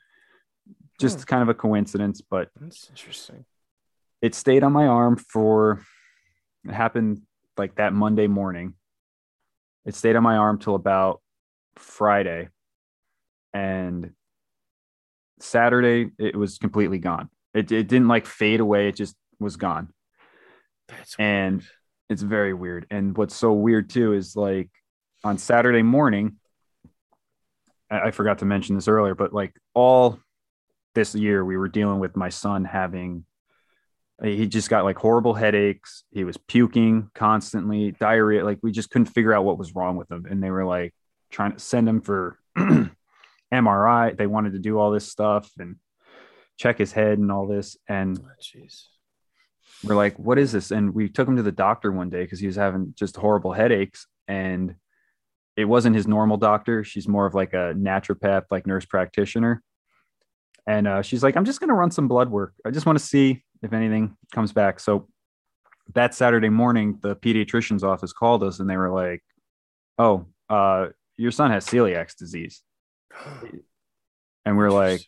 Just 1.01 1.19
Hmm. 1.21 1.23
kind 1.23 1.41
of 1.41 1.49
a 1.49 1.53
coincidence, 1.55 2.21
but 2.21 2.49
That's 2.61 2.87
interesting. 2.91 3.45
it 4.21 4.35
stayed 4.35 4.63
on 4.63 4.71
my 4.73 4.85
arm 4.85 5.15
for 5.15 5.81
it 6.65 6.71
happened 6.73 7.23
like 7.57 7.75
that 7.75 7.93
Monday 7.93 8.27
morning. 8.27 8.75
It 9.85 9.95
stayed 9.95 10.15
on 10.15 10.21
my 10.23 10.37
arm 10.37 10.59
till 10.59 10.75
about 10.75 11.21
Friday. 11.79 12.49
And 13.53 14.11
Saturday 15.39 16.11
it 16.17 16.35
was 16.35 16.57
completely 16.57 16.99
gone. 16.99 17.29
It, 17.53 17.71
it 17.71 17.87
didn't 17.87 18.07
like 18.07 18.25
fade 18.25 18.59
away, 18.59 18.89
it 18.89 18.95
just 18.95 19.15
was 19.39 19.55
gone. 19.55 19.89
That's 20.87 21.15
And 21.17 21.63
it's 22.09 22.21
very 22.21 22.53
weird. 22.53 22.87
And 22.89 23.15
what's 23.17 23.35
so 23.35 23.53
weird 23.53 23.89
too 23.89 24.13
is 24.13 24.35
like 24.35 24.69
on 25.23 25.37
Saturday 25.37 25.83
morning, 25.83 26.37
I, 27.89 28.07
I 28.07 28.11
forgot 28.11 28.39
to 28.39 28.45
mention 28.45 28.75
this 28.75 28.87
earlier, 28.87 29.15
but 29.15 29.33
like 29.33 29.55
all 29.73 30.19
this 30.95 31.15
year 31.15 31.43
we 31.45 31.57
were 31.57 31.67
dealing 31.67 31.99
with 31.99 32.15
my 32.15 32.29
son 32.29 32.65
having 32.65 33.25
he 34.21 34.47
just 34.47 34.69
got 34.69 34.83
like 34.83 34.97
horrible 34.97 35.33
headaches. 35.33 36.03
He 36.11 36.23
was 36.23 36.35
puking 36.35 37.09
constantly, 37.15 37.91
diarrhea. 37.91 38.43
Like 38.43 38.59
we 38.61 38.71
just 38.71 38.89
couldn't 38.89 39.05
figure 39.05 39.33
out 39.33 39.45
what 39.45 39.57
was 39.57 39.75
wrong 39.75 39.95
with 39.95 40.11
him. 40.11 40.25
And 40.29 40.43
they 40.43 40.51
were 40.51 40.65
like 40.65 40.93
trying 41.29 41.53
to 41.53 41.59
send 41.59 41.87
him 41.87 42.01
for 42.01 42.37
MRI. 43.53 44.17
They 44.17 44.27
wanted 44.27 44.53
to 44.53 44.59
do 44.59 44.77
all 44.79 44.91
this 44.91 45.07
stuff 45.07 45.51
and 45.57 45.77
check 46.57 46.77
his 46.77 46.91
head 46.91 47.17
and 47.17 47.31
all 47.31 47.47
this. 47.47 47.77
And 47.87 48.19
Oh, 48.19 48.25
we're 49.83 49.95
like, 49.95 50.17
what 50.19 50.37
is 50.37 50.51
this? 50.51 50.71
And 50.71 50.93
we 50.93 51.09
took 51.09 51.27
him 51.27 51.37
to 51.37 51.43
the 51.43 51.51
doctor 51.51 51.91
one 51.91 52.09
day 52.09 52.23
because 52.23 52.39
he 52.39 52.47
was 52.47 52.57
having 52.57 52.93
just 52.97 53.15
horrible 53.15 53.53
headaches. 53.53 54.07
And 54.27 54.75
it 55.55 55.65
wasn't 55.65 55.95
his 55.95 56.07
normal 56.07 56.37
doctor. 56.37 56.83
She's 56.83 57.07
more 57.07 57.25
of 57.25 57.33
like 57.33 57.53
a 57.53 57.73
naturopath, 57.75 58.43
like 58.51 58.67
nurse 58.67 58.85
practitioner. 58.85 59.63
And 60.67 60.87
uh, 60.87 61.01
she's 61.01 61.23
like, 61.23 61.35
I'm 61.35 61.45
just 61.45 61.59
going 61.59 61.69
to 61.69 61.75
run 61.75 61.91
some 61.91 62.07
blood 62.07 62.29
work. 62.29 62.53
I 62.65 62.71
just 62.71 62.85
want 62.85 62.99
to 62.99 63.03
see 63.03 63.43
if 63.63 63.73
anything 63.73 64.15
comes 64.33 64.51
back. 64.51 64.79
So 64.79 65.07
that 65.93 66.13
Saturday 66.13 66.49
morning, 66.49 66.99
the 67.01 67.15
pediatrician's 67.15 67.83
office 67.83 68.13
called 68.13 68.43
us 68.43 68.59
and 68.59 68.69
they 68.69 68.77
were 68.77 68.91
like, 68.91 69.23
Oh, 69.97 70.27
uh, 70.49 70.87
your 71.19 71.31
son 71.31 71.51
has 71.51 71.65
celiac 71.67 72.15
disease. 72.17 72.63
And 74.45 74.57
we're 74.57 74.71
like, 74.71 75.05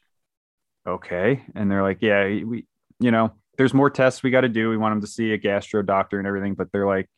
okay. 0.86 1.42
And 1.56 1.72
they're 1.72 1.82
like, 1.82 2.00
yeah, 2.02 2.26
we, 2.44 2.68
you 3.00 3.10
know, 3.10 3.32
there's 3.58 3.74
more 3.74 3.90
tests 3.90 4.22
we 4.22 4.30
got 4.30 4.42
to 4.42 4.50
do. 4.50 4.70
We 4.70 4.78
want 4.78 4.92
him 4.92 5.02
to 5.02 5.08
see 5.08 5.32
a 5.32 5.38
gastro 5.38 5.82
doctor 5.82 6.20
and 6.20 6.28
everything, 6.28 6.54
but 6.54 6.72
they're 6.72 6.86
like, 6.86 7.10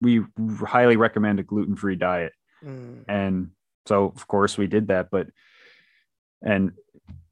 we 0.00 0.22
highly 0.64 0.96
recommend 0.96 1.40
a 1.40 1.42
gluten 1.42 1.76
free 1.76 1.96
diet. 1.96 2.32
Mm. 2.64 3.04
And 3.08 3.50
so, 3.86 4.04
of 4.16 4.26
course, 4.28 4.56
we 4.56 4.66
did 4.66 4.88
that, 4.88 5.10
but, 5.10 5.26
and 6.40 6.72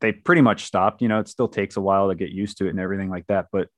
they 0.01 0.13
pretty 0.13 0.43
much 0.43 0.65
stopped. 0.65 1.01
You 1.01 1.09
know, 1.09 1.21
it 1.21 1.29
still 1.29 1.49
takes 1.49 1.77
a 1.77 1.81
while 1.81 2.09
to 2.09 2.15
get 2.15 2.31
used 2.31 2.59
to 2.59 2.67
it 2.67 2.71
and 2.71 2.81
everything 2.81 3.11
like 3.11 3.29
that, 3.29 3.47
but 3.53 3.69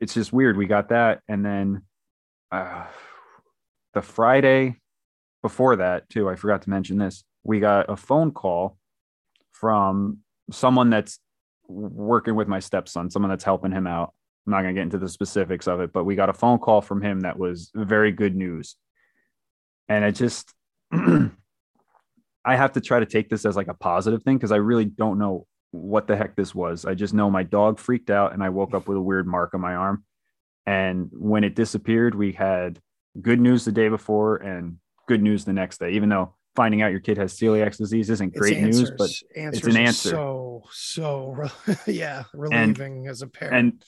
it's 0.00 0.14
just 0.14 0.32
weird. 0.32 0.58
We 0.58 0.66
got 0.66 0.88
that. 0.88 1.20
And 1.28 1.46
then 1.46 1.82
uh, 2.50 2.86
the 3.94 4.02
Friday 4.02 4.80
before 5.44 5.76
that, 5.76 6.08
too, 6.08 6.30
I 6.30 6.36
forgot 6.36 6.62
to 6.62 6.70
mention 6.70 6.96
this. 6.96 7.22
We 7.42 7.60
got 7.60 7.90
a 7.90 7.96
phone 7.96 8.30
call 8.30 8.78
from 9.52 10.20
someone 10.50 10.88
that's 10.88 11.18
working 11.68 12.34
with 12.34 12.48
my 12.48 12.60
stepson, 12.60 13.10
someone 13.10 13.28
that's 13.28 13.44
helping 13.44 13.70
him 13.70 13.86
out. 13.86 14.14
I'm 14.46 14.52
not 14.52 14.62
going 14.62 14.74
to 14.74 14.78
get 14.78 14.84
into 14.84 14.96
the 14.96 15.06
specifics 15.06 15.66
of 15.66 15.80
it, 15.80 15.92
but 15.92 16.04
we 16.04 16.16
got 16.16 16.30
a 16.30 16.32
phone 16.32 16.58
call 16.58 16.80
from 16.80 17.02
him 17.02 17.20
that 17.20 17.38
was 17.38 17.70
very 17.74 18.10
good 18.10 18.34
news. 18.34 18.76
And 19.86 20.02
it 20.02 20.12
just, 20.12 20.50
I 20.92 21.28
have 22.46 22.72
to 22.72 22.80
try 22.80 23.00
to 23.00 23.06
take 23.06 23.28
this 23.28 23.44
as 23.44 23.54
like 23.54 23.68
a 23.68 23.74
positive 23.74 24.22
thing 24.22 24.38
because 24.38 24.50
I 24.50 24.56
really 24.56 24.86
don't 24.86 25.18
know 25.18 25.46
what 25.72 26.06
the 26.06 26.16
heck 26.16 26.36
this 26.36 26.54
was. 26.54 26.86
I 26.86 26.94
just 26.94 27.12
know 27.12 27.30
my 27.30 27.42
dog 27.42 27.78
freaked 27.78 28.08
out 28.08 28.32
and 28.32 28.42
I 28.42 28.48
woke 28.48 28.72
up 28.72 28.88
with 28.88 28.96
a 28.96 29.02
weird 29.02 29.26
mark 29.26 29.52
on 29.52 29.60
my 29.60 29.74
arm. 29.74 30.04
And 30.64 31.10
when 31.12 31.44
it 31.44 31.54
disappeared, 31.54 32.14
we 32.14 32.32
had 32.32 32.80
good 33.20 33.40
news 33.40 33.66
the 33.66 33.72
day 33.72 33.90
before 33.90 34.36
and 34.36 34.78
good 35.06 35.22
news 35.22 35.44
the 35.44 35.52
next 35.52 35.78
day, 35.78 35.90
even 35.92 36.08
though 36.08 36.34
finding 36.56 36.82
out 36.82 36.90
your 36.92 37.00
kid 37.00 37.18
has 37.18 37.36
celiac 37.36 37.76
disease 37.76 38.10
isn't 38.10 38.34
great 38.34 38.60
news, 38.60 38.90
but 38.96 39.10
it's 39.34 39.66
an 39.66 39.76
answer. 39.76 40.10
So 40.10 40.62
so 40.70 41.48
yeah, 41.86 42.24
relieving 42.32 43.06
as 43.08 43.22
a 43.22 43.26
parent. 43.26 43.56
and 43.56 43.84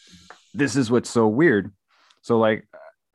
this 0.55 0.75
is 0.77 0.91
what's 0.91 1.11
so 1.11 1.27
weird. 1.29 1.73
So 2.23 2.39
like 2.39 2.67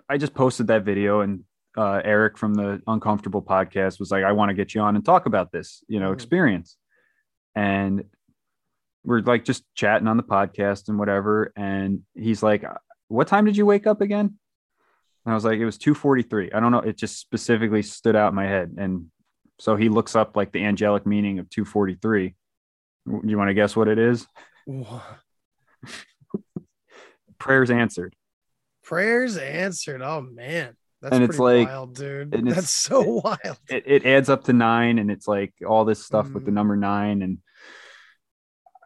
I 0.07 0.17
just 0.17 0.33
posted 0.33 0.67
that 0.67 0.83
video 0.83 1.21
and 1.21 1.43
uh, 1.77 2.01
Eric 2.03 2.37
from 2.37 2.53
the 2.53 2.81
Uncomfortable 2.87 3.41
podcast 3.41 3.97
was 3.99 4.11
like, 4.11 4.23
I 4.25 4.33
want 4.33 4.49
to 4.49 4.53
get 4.53 4.75
you 4.75 4.81
on 4.81 4.95
and 4.95 5.05
talk 5.05 5.25
about 5.25 5.51
this, 5.53 5.83
you 5.87 5.99
know, 6.01 6.09
Mhm. 6.11 6.15
experience. 6.15 6.75
And 7.55 8.03
we're 9.05 9.21
like 9.21 9.45
just 9.45 9.63
chatting 9.73 10.07
on 10.07 10.17
the 10.17 10.23
podcast 10.23 10.89
and 10.89 10.99
whatever. 10.99 11.51
And 11.55 12.01
he's 12.13 12.43
like, 12.43 12.63
What 13.07 13.27
time 13.27 13.45
did 13.45 13.57
you 13.57 13.65
wake 13.65 13.87
up 13.87 14.01
again? 14.01 14.37
And 15.25 15.31
I 15.31 15.35
was 15.35 15.45
like, 15.45 15.59
It 15.59 15.65
was 15.65 15.77
2:43. 15.77 16.53
I 16.53 16.59
don't 16.59 16.71
know. 16.71 16.79
It 16.79 16.97
just 16.97 17.19
specifically 17.19 17.81
stood 17.83 18.15
out 18.15 18.29
in 18.29 18.35
my 18.35 18.47
head. 18.47 18.75
And 18.77 19.07
so 19.59 19.75
he 19.75 19.89
looks 19.89 20.15
up 20.15 20.35
like 20.35 20.51
the 20.51 20.63
angelic 20.63 21.05
meaning 21.05 21.39
of 21.39 21.49
243. 21.49 22.35
Do 23.07 23.21
You 23.25 23.37
want 23.37 23.49
to 23.49 23.53
guess 23.53 23.75
what 23.75 23.87
it 23.87 23.99
is? 23.99 24.25
Prayers 27.39 27.71
answered. 27.71 28.15
Prayers 28.83 29.37
answered. 29.37 30.01
Oh 30.01 30.21
man. 30.21 30.75
That's 31.01 31.13
And 31.15 31.21
pretty 31.21 31.31
it's 31.31 31.39
like- 31.39 31.67
wild, 31.67 31.95
dude. 31.95 32.33
and 32.35 32.47
it's- 32.47 32.55
That's 32.55 32.69
so 32.71 33.01
wild. 33.23 33.57
it, 33.69 33.83
it 33.87 34.05
adds 34.05 34.29
up 34.29 34.43
to 34.45 34.53
nine 34.53 34.99
and 34.99 35.09
it's 35.09 35.27
like 35.27 35.53
all 35.67 35.83
this 35.85 36.05
stuff 36.05 36.29
with 36.31 36.45
the 36.45 36.51
Mm. 36.51 36.55
number 36.55 36.75
nine 36.77 37.21
and 37.23 37.37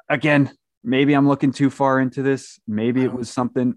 again 0.10 0.52
maybe 0.84 1.14
i'm 1.14 1.28
looking 1.28 1.52
too 1.52 1.70
far 1.72 2.00
into 2.00 2.22
this 2.22 2.60
maybe 2.68 3.04
it 3.04 3.12
was 3.12 3.28
something 3.30 3.74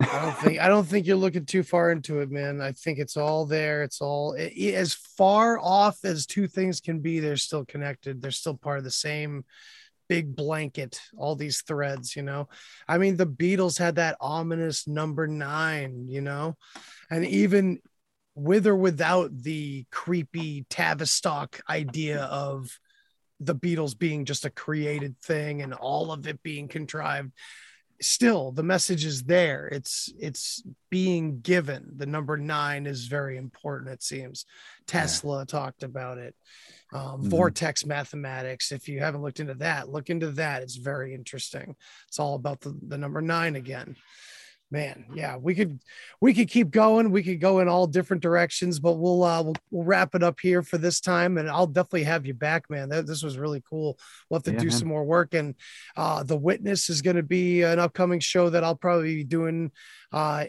I 0.00 0.22
don't 0.22 0.36
think 0.36 0.60
I 0.60 0.68
don't 0.68 0.86
think 0.86 1.06
you're 1.06 1.16
looking 1.16 1.46
too 1.46 1.62
far 1.62 1.90
into 1.90 2.20
it, 2.20 2.30
man. 2.30 2.60
I 2.60 2.72
think 2.72 2.98
it's 2.98 3.16
all 3.16 3.46
there. 3.46 3.82
It's 3.82 4.00
all 4.00 4.36
i- 4.38 4.52
i- 4.54 4.74
as 4.74 4.92
far 4.92 5.58
off 5.58 6.04
as 6.04 6.26
two 6.26 6.48
things 6.48 6.80
can 6.80 7.00
be. 7.00 7.18
They're 7.18 7.36
still 7.36 7.64
connected. 7.64 8.20
They're 8.20 8.30
still 8.30 8.56
part 8.56 8.78
of 8.78 8.84
the 8.84 8.90
same 8.90 9.44
big 10.08 10.36
blanket. 10.36 11.00
All 11.16 11.34
these 11.34 11.62
threads, 11.62 12.14
you 12.14 12.22
know. 12.22 12.48
I 12.86 12.98
mean, 12.98 13.16
the 13.16 13.26
Beatles 13.26 13.78
had 13.78 13.96
that 13.96 14.16
ominous 14.20 14.86
number 14.86 15.26
nine, 15.26 16.08
you 16.08 16.20
know, 16.20 16.56
and 17.10 17.24
even 17.24 17.80
with 18.34 18.66
or 18.66 18.76
without 18.76 19.30
the 19.42 19.86
creepy 19.90 20.66
Tavistock 20.68 21.60
idea 21.70 22.22
of 22.24 22.78
the 23.40 23.54
Beatles 23.54 23.98
being 23.98 24.26
just 24.26 24.44
a 24.44 24.50
created 24.50 25.18
thing 25.22 25.62
and 25.62 25.72
all 25.72 26.12
of 26.12 26.26
it 26.26 26.42
being 26.42 26.68
contrived 26.68 27.32
still 28.00 28.52
the 28.52 28.62
message 28.62 29.04
is 29.04 29.24
there. 29.24 29.66
It's 29.68 30.12
it's 30.18 30.62
being 30.90 31.40
given. 31.40 31.92
The 31.96 32.06
number 32.06 32.36
nine 32.36 32.86
is 32.86 33.06
very 33.06 33.36
important 33.36 33.90
it 33.92 34.02
seems. 34.02 34.44
Tesla 34.86 35.46
talked 35.46 35.82
about 35.82 36.18
it. 36.18 36.34
Um, 36.92 37.22
Mhm. 37.22 37.30
vortex 37.30 37.84
mathematics 37.84 38.70
if 38.70 38.88
you 38.88 39.00
haven't 39.00 39.22
looked 39.22 39.40
into 39.40 39.54
that 39.54 39.88
look 39.88 40.08
into 40.08 40.30
that. 40.32 40.62
It's 40.62 40.76
very 40.76 41.14
interesting. 41.14 41.74
It's 42.06 42.20
all 42.20 42.36
about 42.36 42.60
the, 42.60 42.78
the 42.86 42.96
number 42.96 43.20
nine 43.20 43.56
again 43.56 43.96
man 44.70 45.04
yeah 45.14 45.36
we 45.36 45.54
could 45.54 45.80
we 46.20 46.34
could 46.34 46.48
keep 46.48 46.70
going. 46.70 47.10
We 47.12 47.22
could 47.22 47.40
go 47.40 47.60
in 47.60 47.68
all 47.68 47.86
different 47.86 48.22
directions 48.22 48.80
but 48.80 48.94
we'll 48.94 49.22
uh 49.22 49.42
we'll, 49.42 49.54
we'll 49.70 49.84
wrap 49.84 50.14
it 50.14 50.22
up 50.24 50.40
here 50.40 50.62
for 50.62 50.76
this 50.76 51.00
time 51.00 51.38
and 51.38 51.48
i'll 51.48 51.68
definitely 51.68 52.02
have 52.04 52.26
you 52.26 52.34
back 52.34 52.68
man. 52.68 52.88
That, 52.88 53.06
this 53.06 53.22
was 53.22 53.38
really 53.38 53.62
cool. 53.68 53.98
We'll 54.28 54.38
have 54.38 54.44
to 54.44 54.52
Yeah, 54.52 54.58
do 54.58 54.66
man. 54.66 54.78
some 54.78 54.88
more 54.88 55.04
work 55.04 55.34
and 55.34 55.54
uh 55.96 56.24
the 56.24 56.36
witness 56.36 56.90
is 56.90 57.00
going 57.02 57.16
to 57.16 57.22
be 57.22 57.62
an 57.62 57.78
upcoming 57.78 58.20
show 58.20 58.50
that 58.50 58.64
i'll 58.64 58.74
probably 58.76 59.14
be 59.16 59.24
doing 59.24 59.70
uh 60.12 60.46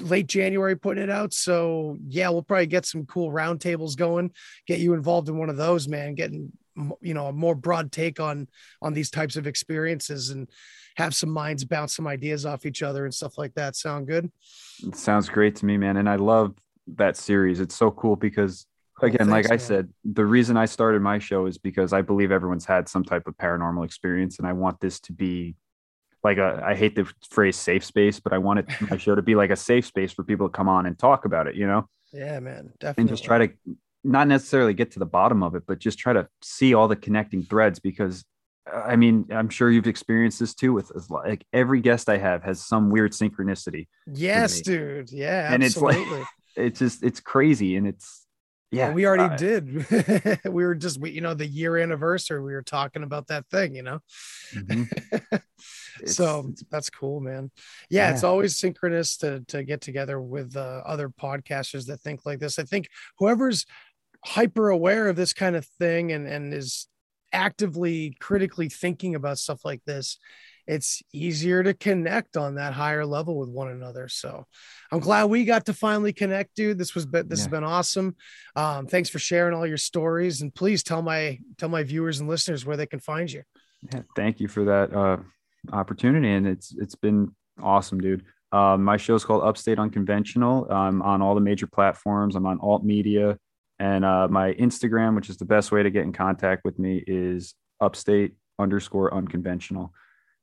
late 0.00 0.26
january 0.26 0.76
putting 0.76 1.02
it 1.02 1.10
out. 1.10 1.32
So 1.32 1.96
yeah 2.06 2.28
we'll 2.28 2.42
probably 2.42 2.66
get 2.66 2.84
some 2.84 3.06
cool 3.06 3.30
roundtables 3.30 3.96
going 3.96 4.32
get 4.66 4.78
you 4.80 4.92
involved 4.92 5.28
in 5.28 5.38
one 5.38 5.48
of 5.48 5.56
those 5.56 5.88
man 5.88 6.14
getting 6.14 6.52
you 7.00 7.14
know 7.14 7.28
a 7.28 7.32
more 7.32 7.54
broad 7.54 7.92
take 7.92 8.20
on 8.20 8.48
on 8.82 8.92
these 8.92 9.10
types 9.10 9.36
of 9.36 9.46
experiences. 9.46 10.30
And 10.30 10.48
have 10.96 11.14
some 11.14 11.30
minds 11.30 11.64
bounce 11.64 11.94
some 11.96 12.06
ideas 12.06 12.46
off 12.46 12.66
each 12.66 12.82
other 12.82 13.04
and 13.04 13.14
stuff 13.14 13.36
like 13.38 13.54
that. 13.54 13.76
Sound 13.76 14.06
good? 14.06 14.30
It 14.86 14.96
sounds 14.96 15.28
great 15.28 15.56
to 15.56 15.66
me 15.66 15.76
man. 15.76 15.96
And 15.96 16.08
i 16.08 16.16
love 16.16 16.54
that 16.96 17.16
series. 17.16 17.60
It's 17.60 17.74
so 17.74 17.90
cool 17.90 18.16
because 18.16 18.66
Oh, 19.02 19.06
again 19.06 19.28
like 19.28 19.46
thanks, 19.46 19.50
i 19.50 19.54
man. 19.74 19.84
said 19.84 19.88
the 20.04 20.24
reason 20.24 20.56
i 20.56 20.66
started 20.66 21.02
my 21.02 21.18
show 21.18 21.46
is 21.46 21.58
because 21.58 21.92
i 21.92 22.00
believe 22.00 22.30
everyone's 22.30 22.64
had 22.64 22.88
some 22.88 23.02
type 23.02 23.26
of 23.26 23.36
paranormal 23.36 23.84
experience 23.84 24.38
and 24.38 24.46
i 24.46 24.52
want 24.52 24.78
this 24.78 25.00
to 25.00 25.12
be 25.12 25.56
like 26.22 26.38
a 26.38 26.62
i 26.64 26.76
hate 26.76 26.94
the 26.94 27.04
phrase 27.28 27.56
safe 27.56 27.84
space 27.84 28.20
but 28.20 28.32
i 28.32 28.38
want 28.38 28.60
it 28.60 28.66
my 28.88 28.96
show 28.96 29.16
to 29.16 29.20
be 29.20 29.34
like 29.34 29.50
a 29.50 29.56
safe 29.56 29.84
space 29.84 30.12
for 30.12 30.22
people 30.22 30.48
to 30.48 30.52
come 30.52 30.68
on 30.68 30.86
and 30.86 30.96
talk 30.96 31.24
about 31.24 31.48
it 31.48 31.56
you 31.56 31.66
know? 31.66 31.88
Yeah 32.12 32.38
man. 32.38 32.72
Definitely 32.78 33.00
and 33.02 33.08
just 33.08 33.24
try 33.24 33.38
to 33.44 33.52
not 34.04 34.28
necessarily 34.28 34.74
get 34.74 34.92
to 34.92 35.00
the 35.00 35.06
bottom 35.06 35.42
of 35.42 35.56
it, 35.56 35.64
but 35.66 35.80
just 35.80 35.98
try 35.98 36.12
to 36.12 36.28
see 36.40 36.72
all 36.72 36.86
the 36.86 36.94
connecting 36.94 37.42
threads 37.42 37.80
because 37.80 38.24
I 38.72 38.96
mean, 38.96 39.26
I'm 39.30 39.50
sure 39.50 39.70
you've 39.70 39.86
experienced 39.86 40.40
this 40.40 40.54
too. 40.54 40.72
With 40.72 40.90
like 41.10 41.44
every 41.52 41.80
guest 41.80 42.08
I 42.08 42.18
have 42.18 42.42
has 42.44 42.64
some 42.64 42.90
weird 42.90 43.12
synchronicity. 43.12 43.88
Yes, 44.06 44.60
dude. 44.60 45.12
Yeah, 45.12 45.52
and 45.52 45.62
absolutely. 45.62 46.02
it's 46.02 46.10
like 46.10 46.26
it's 46.56 46.78
just 46.78 47.02
it's 47.02 47.20
crazy, 47.20 47.76
and 47.76 47.86
it's 47.86 48.24
yeah. 48.74 48.86
Well, 48.86 48.94
we 48.94 49.06
already 49.06 49.34
uh, 49.34 49.36
did. 49.36 50.40
we 50.44 50.64
were 50.64 50.74
just, 50.74 50.98
we, 50.98 51.10
you 51.10 51.20
know, 51.20 51.34
the 51.34 51.46
year 51.46 51.76
anniversary. 51.78 52.42
We 52.42 52.54
were 52.54 52.62
talking 52.62 53.02
about 53.04 53.28
that 53.28 53.46
thing, 53.48 53.76
you 53.76 53.82
know. 53.82 54.00
mhm. 54.54 54.88
so 56.06 56.40
It's- 56.40 56.64
that's 56.70 56.90
cool, 56.90 57.20
man. 57.20 57.50
Yeah, 57.88 58.10
it's 58.10 58.24
always 58.24 58.56
synchronous 58.58 59.16
to 59.18 59.44
to 59.48 59.62
get 59.62 59.80
together 59.80 60.20
with 60.20 60.56
uh, 60.56 60.82
other 60.84 61.08
podcasters 61.08 61.86
that 61.86 62.00
think 62.00 62.26
like 62.26 62.40
this. 62.40 62.58
I 62.58 62.64
think 62.64 62.88
whoever's 63.18 63.64
hyper 64.24 64.70
aware 64.70 65.08
of 65.08 65.16
this 65.16 65.34
kind 65.34 65.54
of 65.54 65.66
thing 65.78 66.10
and 66.10 66.26
and 66.26 66.52
is 66.54 66.88
actively 67.34 68.16
critically 68.20 68.68
thinking 68.68 69.14
about 69.14 69.38
stuff 69.38 69.64
like 69.64 69.82
this 69.84 70.18
it's 70.66 71.02
easier 71.12 71.62
to 71.62 71.74
connect 71.74 72.38
on 72.38 72.54
that 72.54 72.72
higher 72.72 73.04
level 73.04 73.36
with 73.36 73.50
one 73.50 73.68
another 73.68 74.08
so 74.08 74.46
i'm 74.90 75.00
glad 75.00 75.24
we 75.24 75.44
got 75.44 75.66
to 75.66 75.74
finally 75.74 76.12
connect 76.12 76.54
dude 76.54 76.78
this 76.78 76.94
was 76.94 77.06
this 77.06 77.40
has 77.40 77.48
been 77.48 77.64
awesome 77.64 78.16
um 78.56 78.86
thanks 78.86 79.10
for 79.10 79.18
sharing 79.18 79.52
all 79.54 79.66
your 79.66 79.76
stories 79.76 80.40
and 80.40 80.54
please 80.54 80.82
tell 80.82 81.02
my 81.02 81.38
tell 81.58 81.68
my 81.68 81.82
viewers 81.82 82.20
and 82.20 82.28
listeners 82.28 82.64
where 82.64 82.78
they 82.78 82.86
can 82.86 83.00
find 83.00 83.30
you 83.30 83.42
Yeah, 83.92 84.02
thank 84.16 84.40
you 84.40 84.48
for 84.48 84.64
that 84.64 84.94
uh, 84.94 85.18
opportunity, 85.72 86.30
and 86.30 86.46
it's 86.46 86.74
it's 86.78 86.94
been 86.94 87.34
awesome, 87.62 88.00
dude. 88.00 88.24
Um, 88.52 88.84
my 88.84 88.94
is 88.94 89.24
called 89.24 89.42
Upstate 89.42 89.78
Unconventional. 89.78 90.66
I'm 90.70 91.02
on 91.02 91.20
all 91.20 91.34
the 91.34 91.40
major 91.40 91.66
platforms. 91.66 92.36
I'm 92.36 92.46
on 92.46 92.58
Alt 92.60 92.84
Media, 92.84 93.38
and 93.78 94.04
uh, 94.04 94.28
my 94.28 94.52
Instagram, 94.54 95.14
which 95.14 95.30
is 95.30 95.36
the 95.36 95.44
best 95.44 95.72
way 95.72 95.82
to 95.82 95.90
get 95.90 96.02
in 96.04 96.12
contact 96.12 96.62
with 96.64 96.78
me, 96.78 97.02
is 97.06 97.54
Upstate 97.80 98.34
underscore 98.58 99.12
Unconventional. 99.12 99.92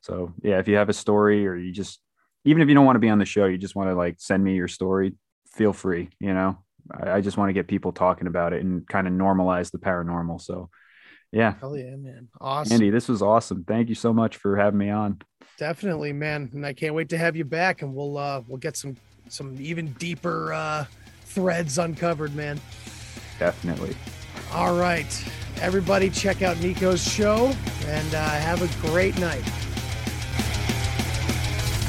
So 0.02 0.34
yeah, 0.44 0.60
if 0.60 0.68
you 0.68 0.76
have 0.76 0.90
a 0.90 0.94
story, 0.94 1.48
or 1.48 1.56
you 1.56 1.72
just 1.72 2.02
even 2.46 2.62
if 2.62 2.68
you 2.68 2.76
don't 2.76 2.86
want 2.86 2.96
to 2.96 3.00
be 3.02 3.10
on 3.10 3.20
the 3.20 3.26
show, 3.26 3.46
you 3.46 3.58
just 3.58 3.76
want 3.76 3.90
to 3.90 3.96
like 3.96 4.16
send 4.20 4.44
me 4.44 4.56
your 4.56 4.68
story, 4.68 5.14
feel 5.54 5.74
free. 5.74 6.10
You 6.20 6.34
know, 6.34 6.58
I, 6.92 7.12
I 7.12 7.22
just 7.22 7.38
want 7.38 7.50
to 7.50 7.54
get 7.54 7.68
people 7.68 7.92
talking 7.92 8.28
about 8.28 8.54
it 8.54 8.64
and 8.64 8.88
kind 8.88 9.08
of 9.08 9.14
normalize 9.14 9.72
the 9.72 9.78
paranormal. 9.80 10.42
So 10.42 10.70
yeah, 11.32 11.54
hell 11.62 11.78
yeah 11.78 11.96
man 11.96 12.28
awesome 12.42 12.74
Andy, 12.74 12.90
this 12.90 13.08
was 13.08 13.22
awesome. 13.22 13.64
Thank 13.64 13.88
you 13.88 13.96
so 13.96 14.12
much 14.12 14.36
for 14.38 14.58
having 14.58 14.80
me 14.80 14.90
on. 14.90 15.22
definitely 15.58 16.12
man 16.12 16.50
and 16.54 16.66
i 16.66 16.74
can't 16.74 16.96
wait 16.96 17.10
to 17.10 17.18
have 17.18 17.36
you 17.36 17.46
back 17.46 17.84
and 17.84 17.94
we'll 17.94 18.18
uh 18.18 18.42
we'll 18.48 18.58
get 18.58 18.76
some 18.76 18.98
some 19.30 19.56
even 19.60 19.94
deeper 19.94 20.52
uh 20.54 20.84
threads 21.26 21.78
uncovered 21.78 22.36
man 22.36 22.60
Definitely. 23.42 23.96
all 24.54 24.78
right 24.78 25.10
everybody 25.62 26.12
check 26.12 26.44
out 26.44 26.60
Niko's 26.62 27.02
show 27.02 27.52
and 27.88 28.14
uh 28.14 28.20
have 28.20 28.62
a 28.62 28.88
great 28.88 29.18
night 29.20 29.42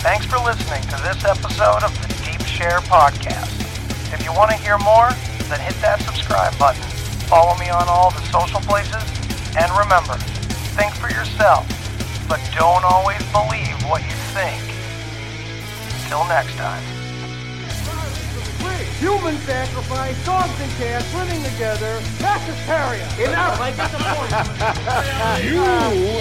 Thanks 0.00 0.24
for 0.24 0.38
listening 0.38 0.80
to 0.88 0.96
this 1.02 1.24
episode 1.26 1.84
of 1.84 1.92
the 2.00 2.08
Deep 2.24 2.40
Share 2.46 2.80
Podcast. 2.90 3.52
If 4.12 4.24
you 4.24 4.32
want 4.32 4.50
to 4.50 4.56
hear 4.56 4.76
more, 4.78 5.10
then 5.48 5.60
hit 5.60 5.74
that 5.80 6.00
subscribe 6.00 6.58
button. 6.58 6.82
Follow 7.28 7.56
me 7.60 7.68
on 7.68 7.86
all 7.86 8.10
the 8.10 8.22
social 8.32 8.58
places. 8.62 9.04
And 9.56 9.70
remember, 9.78 10.14
think 10.74 10.92
for 10.94 11.08
yourself, 11.08 11.68
but 12.28 12.40
don't 12.56 12.82
always 12.82 13.22
believe 13.30 13.76
what 13.86 14.02
you 14.02 14.16
think. 14.34 14.58
Till 16.08 16.24
next 16.26 16.56
time. 16.56 17.01
Human 19.02 19.34
sacrifice, 19.38 20.14
dogs 20.24 20.60
and 20.60 20.70
cats 20.78 21.12
living 21.16 21.42
together, 21.42 22.00
mass 22.22 22.38
hysteria. 22.46 23.02
Enough, 23.18 23.58
I 23.60 23.72
get 23.74 23.90
the 23.90 23.98
point. 23.98 24.30
You 25.42 25.58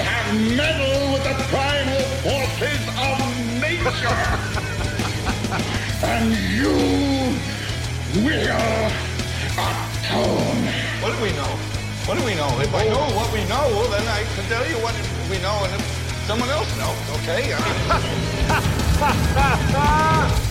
have 0.02 0.34
meddled 0.58 1.14
with 1.14 1.22
the 1.30 1.38
primal 1.54 2.02
forces 2.26 2.82
of 2.98 3.22
nature. 3.62 4.18
and 6.10 6.34
you 6.58 6.74
will 8.26 8.90
atone. 9.62 10.66
What 11.06 11.14
do 11.14 11.22
we 11.22 11.30
know? 11.38 11.54
What 12.10 12.18
do 12.18 12.26
we 12.26 12.34
know? 12.34 12.50
If 12.66 12.74
I 12.74 12.90
know 12.90 13.06
what 13.14 13.32
we 13.32 13.46
know, 13.46 13.62
well, 13.78 13.90
then 13.92 14.08
I 14.08 14.24
can 14.34 14.44
tell 14.50 14.66
you 14.68 14.78
what 14.82 14.96
we 15.30 15.38
know, 15.38 15.66
and 15.66 15.74
if 15.76 15.86
someone 16.26 16.50
else 16.50 16.76
knows, 16.82 16.98
okay? 17.22 17.54
I 17.54 17.60
mean, 20.34 20.42